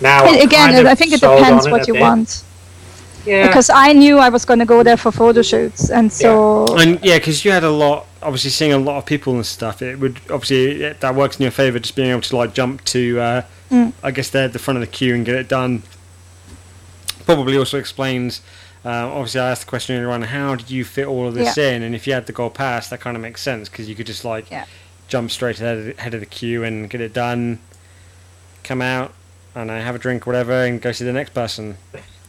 Now, 0.00 0.26
and 0.26 0.42
again, 0.42 0.86
I 0.86 0.94
think 0.94 1.12
it 1.12 1.20
depends 1.20 1.66
on 1.66 1.68
it 1.68 1.72
what 1.72 1.86
you 1.86 1.94
bit. 1.94 2.02
want. 2.02 2.42
Yeah, 3.26 3.46
Because 3.48 3.68
I 3.70 3.92
knew 3.92 4.18
I 4.18 4.28
was 4.28 4.44
going 4.44 4.60
to 4.60 4.64
go 4.66 4.82
there 4.82 4.96
for 4.96 5.10
photo 5.12 5.42
shoots, 5.42 5.90
and 5.90 6.12
so 6.12 6.64
And 6.78 6.98
yeah, 7.04 7.18
because 7.18 7.44
you 7.44 7.50
had 7.50 7.64
a 7.64 7.70
lot, 7.70 8.06
obviously 8.22 8.50
seeing 8.50 8.72
a 8.72 8.78
lot 8.78 8.98
of 8.98 9.06
people 9.06 9.34
and 9.34 9.44
stuff. 9.44 9.82
It 9.82 9.98
would 9.98 10.20
obviously 10.30 10.82
it, 10.84 11.00
that 11.00 11.14
works 11.14 11.36
in 11.36 11.42
your 11.42 11.50
favour, 11.50 11.78
just 11.78 11.96
being 11.96 12.10
able 12.10 12.20
to 12.22 12.36
like 12.36 12.54
jump 12.54 12.84
to, 12.86 13.20
uh, 13.20 13.42
Mm. 13.68 13.92
I 14.00 14.12
guess 14.12 14.30
they're 14.30 14.44
at 14.44 14.52
the 14.52 14.60
front 14.60 14.76
of 14.78 14.80
the 14.82 14.86
queue 14.86 15.12
and 15.12 15.26
get 15.26 15.34
it 15.34 15.48
done. 15.48 15.82
Probably 17.24 17.58
also 17.58 17.78
explains. 17.78 18.40
Uh, 18.84 19.08
obviously, 19.10 19.40
I 19.40 19.50
asked 19.50 19.62
the 19.62 19.66
question 19.68 19.96
earlier 19.96 20.10
on: 20.12 20.22
How 20.22 20.54
did 20.54 20.70
you 20.70 20.84
fit 20.84 21.06
all 21.08 21.26
of 21.26 21.34
this 21.34 21.58
in? 21.58 21.82
And 21.82 21.92
if 21.92 22.06
you 22.06 22.12
had 22.12 22.26
the 22.26 22.32
gold 22.32 22.54
pass, 22.54 22.88
that 22.90 23.00
kind 23.00 23.16
of 23.16 23.22
makes 23.22 23.42
sense 23.42 23.68
because 23.68 23.88
you 23.88 23.96
could 23.96 24.06
just 24.06 24.24
like 24.24 24.48
Yeah. 24.52 24.66
jump 25.08 25.32
straight 25.32 25.60
ahead 25.60 25.78
of, 25.78 25.84
the, 25.86 25.98
ahead 25.98 26.14
of 26.14 26.20
the 26.20 26.26
queue 26.26 26.62
and 26.62 26.88
get 26.88 27.00
it 27.00 27.12
done. 27.12 27.58
Come 28.62 28.80
out 28.80 29.12
and 29.56 29.72
I 29.72 29.80
have 29.80 29.96
a 29.96 29.98
drink, 29.98 30.26
whatever, 30.26 30.52
and 30.64 30.80
go 30.80 30.92
see 30.92 31.04
the 31.04 31.12
next 31.12 31.34
person. 31.34 31.76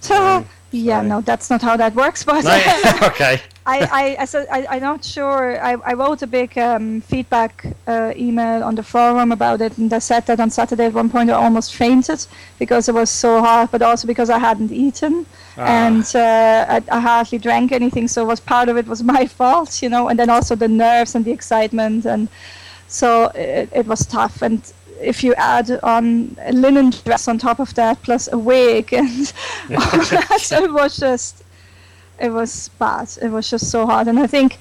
So, 0.01 0.43
yeah, 0.71 1.01
sorry. 1.01 1.07
no, 1.09 1.21
that's 1.21 1.49
not 1.49 1.61
how 1.61 1.77
that 1.77 1.95
works. 1.95 2.23
But 2.25 2.43
No? 2.43 2.61
okay. 3.03 3.41
I, 3.65 3.79
I, 3.91 4.17
I 4.21 4.25
said 4.25 4.47
I, 4.49 4.65
I'm 4.69 4.81
not 4.81 5.03
sure. 5.03 5.61
I, 5.61 5.73
I 5.85 5.93
wrote 5.93 6.21
a 6.21 6.27
big 6.27 6.57
um, 6.57 7.01
feedback 7.01 7.65
uh, 7.85 8.13
email 8.15 8.63
on 8.63 8.75
the 8.75 8.83
forum 8.83 9.31
about 9.31 9.59
it, 9.61 9.77
and 9.77 9.91
I 9.91 9.99
said 9.99 10.25
that 10.27 10.39
on 10.39 10.49
Saturday 10.49 10.85
at 10.85 10.93
one 10.93 11.09
point 11.09 11.29
I 11.29 11.33
almost 11.33 11.75
fainted 11.75 12.25
because 12.59 12.87
it 12.87 12.95
was 12.95 13.09
so 13.09 13.41
hard, 13.41 13.69
but 13.71 13.81
also 13.81 14.07
because 14.07 14.29
I 14.29 14.39
hadn't 14.39 14.71
eaten 14.71 15.25
Ah. 15.57 15.87
and 15.87 16.05
uh, 16.15 16.65
I, 16.69 16.83
I 16.97 16.99
hardly 16.99 17.39
drank 17.39 17.71
anything. 17.71 18.07
So 18.07 18.23
was 18.25 18.39
part 18.39 18.69
of 18.69 18.77
it 18.77 18.87
was 18.87 19.03
my 19.03 19.25
fault, 19.25 19.81
you 19.81 19.89
know, 19.89 20.07
and 20.07 20.17
then 20.19 20.29
also 20.29 20.55
the 20.55 20.67
nerves 20.67 21.15
and 21.15 21.25
the 21.25 21.31
excitement, 21.31 22.05
and 22.05 22.29
so 22.87 23.31
it, 23.35 23.69
it 23.73 23.87
was 23.87 24.05
tough. 24.05 24.41
And 24.41 24.61
if 25.01 25.23
you 25.23 25.33
add 25.35 25.69
on 25.83 26.35
a 26.41 26.51
linen 26.51 26.91
dress 27.05 27.27
on 27.27 27.37
top 27.37 27.59
of 27.59 27.73
that, 27.75 28.01
plus 28.03 28.27
a 28.31 28.37
wig, 28.37 28.93
and 28.93 29.33
all 29.71 30.03
that, 30.05 30.49
it 30.51 30.71
was 30.71 30.97
just 30.97 31.43
it 32.19 32.29
was 32.29 32.69
bad. 32.79 33.09
It 33.21 33.29
was 33.29 33.49
just 33.49 33.69
so 33.69 33.85
hard, 33.85 34.07
and 34.07 34.19
I 34.19 34.27
think, 34.27 34.57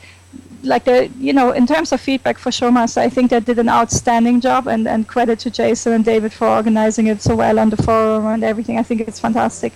like 0.62 0.84
the 0.84 1.08
you 1.18 1.32
know, 1.32 1.52
in 1.52 1.66
terms 1.66 1.92
of 1.92 2.00
feedback 2.00 2.38
for 2.38 2.50
Showmaster, 2.50 2.98
I 2.98 3.08
think 3.08 3.30
they 3.30 3.40
did 3.40 3.58
an 3.58 3.68
outstanding 3.68 4.40
job, 4.40 4.66
and 4.66 4.86
and 4.86 5.06
credit 5.08 5.38
to 5.40 5.50
Jason 5.50 5.92
and 5.92 6.04
David 6.04 6.32
for 6.32 6.48
organizing 6.48 7.06
it 7.06 7.22
so 7.22 7.34
well 7.34 7.58
on 7.58 7.70
the 7.70 7.76
forum 7.76 8.26
and 8.26 8.44
everything. 8.44 8.78
I 8.78 8.82
think 8.82 9.00
it's 9.02 9.20
fantastic. 9.20 9.72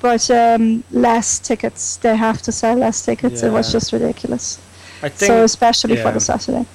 But 0.00 0.30
um, 0.30 0.84
less 0.92 1.40
tickets, 1.40 1.96
they 1.96 2.16
have 2.16 2.40
to 2.42 2.52
sell 2.52 2.76
less 2.76 3.04
tickets. 3.04 3.42
It 3.42 3.50
was 3.50 3.72
just 3.72 3.92
ridiculous. 3.92 4.58
I 5.02 5.08
think. 5.08 5.28
So 5.28 5.44
especially 5.44 5.96
for 5.96 6.12
the 6.12 6.20
Saturday. 6.20 6.66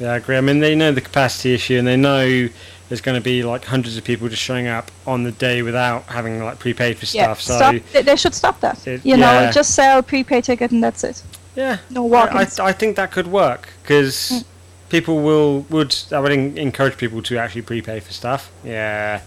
Yeah, 0.00 0.12
I 0.12 0.16
agree. 0.16 0.36
I 0.36 0.40
mean, 0.40 0.58
they 0.58 0.74
know 0.74 0.90
the 0.92 1.00
capacity 1.00 1.54
issue, 1.54 1.78
and 1.78 1.86
they 1.86 1.96
know 1.96 2.48
there's 2.88 3.00
going 3.02 3.14
to 3.16 3.20
be 3.22 3.44
like 3.44 3.64
hundreds 3.66 3.96
of 3.96 4.02
people 4.02 4.28
just 4.28 4.42
showing 4.42 4.66
up 4.66 4.90
on 5.06 5.22
the 5.22 5.30
day 5.30 5.62
without 5.62 6.02
having 6.06 6.42
like 6.42 6.58
prepaid 6.58 6.96
for 6.98 7.04
Yeah, 7.16 7.32
stuff. 7.34 7.40
So 7.42 7.56
stop. 7.58 7.74
They, 7.92 8.02
they 8.02 8.16
should 8.16 8.34
stop 8.34 8.58
that. 8.60 8.84
It- 8.86 9.04
you 9.04 9.16
yeah. 9.16 9.44
know, 9.46 9.52
just 9.52 9.74
sell 9.76 10.02
prepaid 10.02 10.42
ticket 10.44 10.72
and 10.72 10.82
that's 10.82 11.04
it. 11.04 11.22
yeah, 11.54 11.78
No 11.90 12.04
I, 12.06 12.08
walk-ins. 12.08 12.58
I, 12.58 12.68
I 12.68 12.72
think 12.72 12.96
that 12.96 13.12
could 13.12 13.28
work 13.28 13.68
because 13.82 14.30
Mm. 14.32 14.44
people 14.88 15.20
will 15.22 15.60
would 15.70 15.94
I 16.10 16.18
would 16.18 16.32
en- 16.32 16.58
encourage 16.58 16.96
people 16.96 17.22
to 17.22 17.38
actually 17.38 17.62
prepay 17.62 18.00
for 18.00 18.12
stuff. 18.12 18.50
Yeah. 18.64 19.20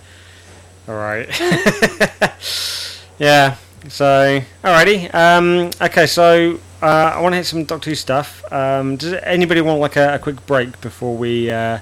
All 0.89 0.95
right. 0.95 1.29
yeah. 3.19 3.55
So, 3.89 4.41
alrighty. 4.63 5.13
Um, 5.13 5.69
okay, 5.81 6.05
so 6.07 6.59
uh, 6.83 7.13
I 7.15 7.21
want 7.21 7.31
to 7.33 7.37
hit 7.37 7.45
some 7.45 7.63
Doctor 7.63 7.89
Who 7.91 7.95
stuff. 7.95 8.43
Um, 8.51 8.97
does 8.97 9.13
anybody 9.23 9.61
want 9.61 9.79
like 9.79 9.95
a, 9.95 10.15
a 10.15 10.19
quick 10.19 10.45
break 10.45 10.81
before 10.81 11.15
we? 11.15 11.49
Uh, 11.49 11.79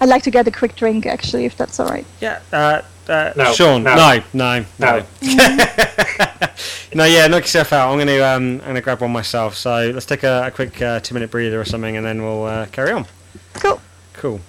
I'd 0.00 0.08
like 0.08 0.22
to 0.24 0.30
get 0.30 0.46
a 0.46 0.50
quick 0.50 0.76
drink 0.76 1.06
actually, 1.06 1.46
if 1.46 1.56
that's 1.56 1.80
all 1.80 1.88
right. 1.88 2.06
Yeah, 2.20 2.40
uh, 2.52 2.82
uh, 3.08 3.32
No, 3.34 3.52
Sean, 3.54 3.82
no, 3.82 3.94
no. 3.94 4.22
no, 4.32 4.64
no, 4.78 4.98
No. 4.98 5.06
no. 6.94 7.04
yeah, 7.04 7.26
knock 7.28 7.42
yourself 7.42 7.72
out. 7.72 7.90
I'm 7.90 7.98
gonna, 7.98 8.20
um, 8.22 8.60
I'm 8.60 8.66
gonna 8.68 8.80
grab 8.82 9.00
one 9.00 9.10
myself. 9.10 9.56
So 9.56 9.90
let's 9.94 10.06
take 10.06 10.22
a, 10.22 10.44
a 10.46 10.50
quick 10.50 10.80
uh, 10.82 11.00
two-minute 11.00 11.30
breather 11.30 11.60
or 11.60 11.64
something, 11.64 11.96
and 11.96 12.04
then 12.04 12.22
we'll 12.22 12.44
uh, 12.44 12.66
carry 12.66 12.92
on. 12.92 13.06
Cool. 13.54 13.80
Cool. 14.12 14.40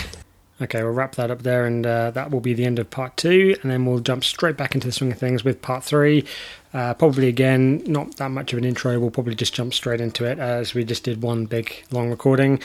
okay, 0.62 0.82
we'll 0.82 0.92
wrap 0.92 1.14
that 1.16 1.30
up 1.30 1.42
there, 1.42 1.66
and 1.66 1.86
uh, 1.86 2.10
that 2.12 2.30
will 2.30 2.40
be 2.40 2.54
the 2.54 2.64
end 2.64 2.78
of 2.78 2.90
part 2.90 3.16
two, 3.16 3.56
and 3.62 3.70
then 3.70 3.84
we'll 3.84 4.00
jump 4.00 4.24
straight 4.24 4.56
back 4.56 4.74
into 4.74 4.86
the 4.86 4.92
swing 4.92 5.12
of 5.12 5.18
things 5.18 5.44
with 5.44 5.60
part 5.62 5.84
three. 5.84 6.24
Uh, 6.72 6.94
probably 6.94 7.26
again, 7.28 7.82
not 7.86 8.16
that 8.16 8.30
much 8.30 8.52
of 8.52 8.58
an 8.58 8.64
intro. 8.64 8.98
We'll 8.98 9.10
probably 9.10 9.34
just 9.34 9.54
jump 9.54 9.74
straight 9.74 10.00
into 10.00 10.24
it 10.24 10.38
as 10.38 10.72
we 10.72 10.84
just 10.84 11.04
did 11.04 11.22
one 11.22 11.46
big 11.46 11.84
long 11.90 12.10
recording. 12.10 12.60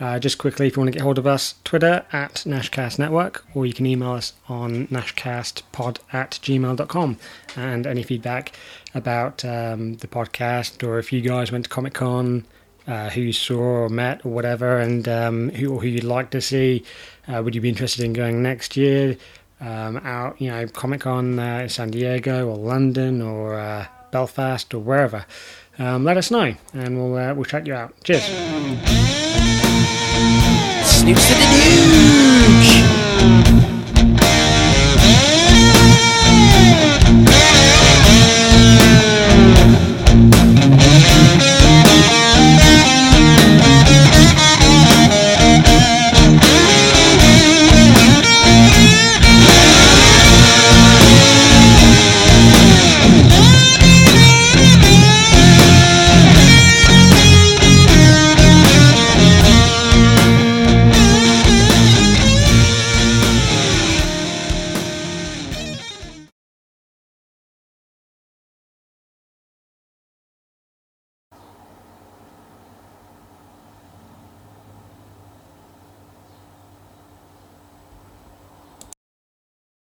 Uh, 0.00 0.18
just 0.18 0.38
quickly, 0.38 0.66
if 0.66 0.76
you 0.76 0.80
want 0.80 0.90
to 0.90 0.96
get 0.98 1.02
hold 1.02 1.18
of 1.18 1.26
us, 1.26 1.56
Twitter 1.62 2.06
at 2.10 2.36
Nashcast 2.46 2.98
Network, 2.98 3.44
or 3.54 3.66
you 3.66 3.74
can 3.74 3.84
email 3.84 4.12
us 4.12 4.32
on 4.48 4.86
nashcastpod 4.86 5.98
at 6.10 6.38
gmail.com. 6.42 7.18
And 7.54 7.86
any 7.86 8.02
feedback 8.02 8.52
about 8.94 9.44
um, 9.44 9.96
the 9.96 10.08
podcast, 10.08 10.82
or 10.86 10.98
if 10.98 11.12
you 11.12 11.20
guys 11.20 11.52
went 11.52 11.64
to 11.64 11.70
Comic 11.70 11.92
Con, 11.92 12.46
uh, 12.86 13.10
who 13.10 13.20
you 13.20 13.32
saw 13.34 13.60
or 13.60 13.88
met 13.90 14.24
or 14.24 14.32
whatever, 14.32 14.78
and 14.78 15.06
um, 15.06 15.50
who, 15.50 15.78
who 15.78 15.86
you'd 15.86 16.02
like 16.02 16.30
to 16.30 16.40
see, 16.40 16.82
uh, 17.28 17.42
would 17.44 17.54
you 17.54 17.60
be 17.60 17.68
interested 17.68 18.02
in 18.02 18.14
going 18.14 18.42
next 18.42 18.78
year? 18.78 19.18
Um, 19.60 19.98
out, 19.98 20.40
you 20.40 20.50
know, 20.50 20.66
Comic 20.68 21.02
Con 21.02 21.38
uh, 21.38 21.68
San 21.68 21.90
Diego 21.90 22.48
or 22.48 22.56
London 22.56 23.20
or 23.20 23.58
uh, 23.58 23.86
Belfast 24.10 24.72
or 24.72 24.78
wherever. 24.78 25.26
Um, 25.78 26.04
let 26.04 26.16
us 26.16 26.30
know, 26.30 26.54
and 26.72 26.96
we'll 26.98 27.16
uh, 27.16 27.34
we'll 27.34 27.44
check 27.44 27.66
you 27.66 27.74
out. 27.74 27.92
Cheers. 28.02 28.22
Snoops 30.82 31.28
the 31.28 31.34
Nooch. 31.34 32.29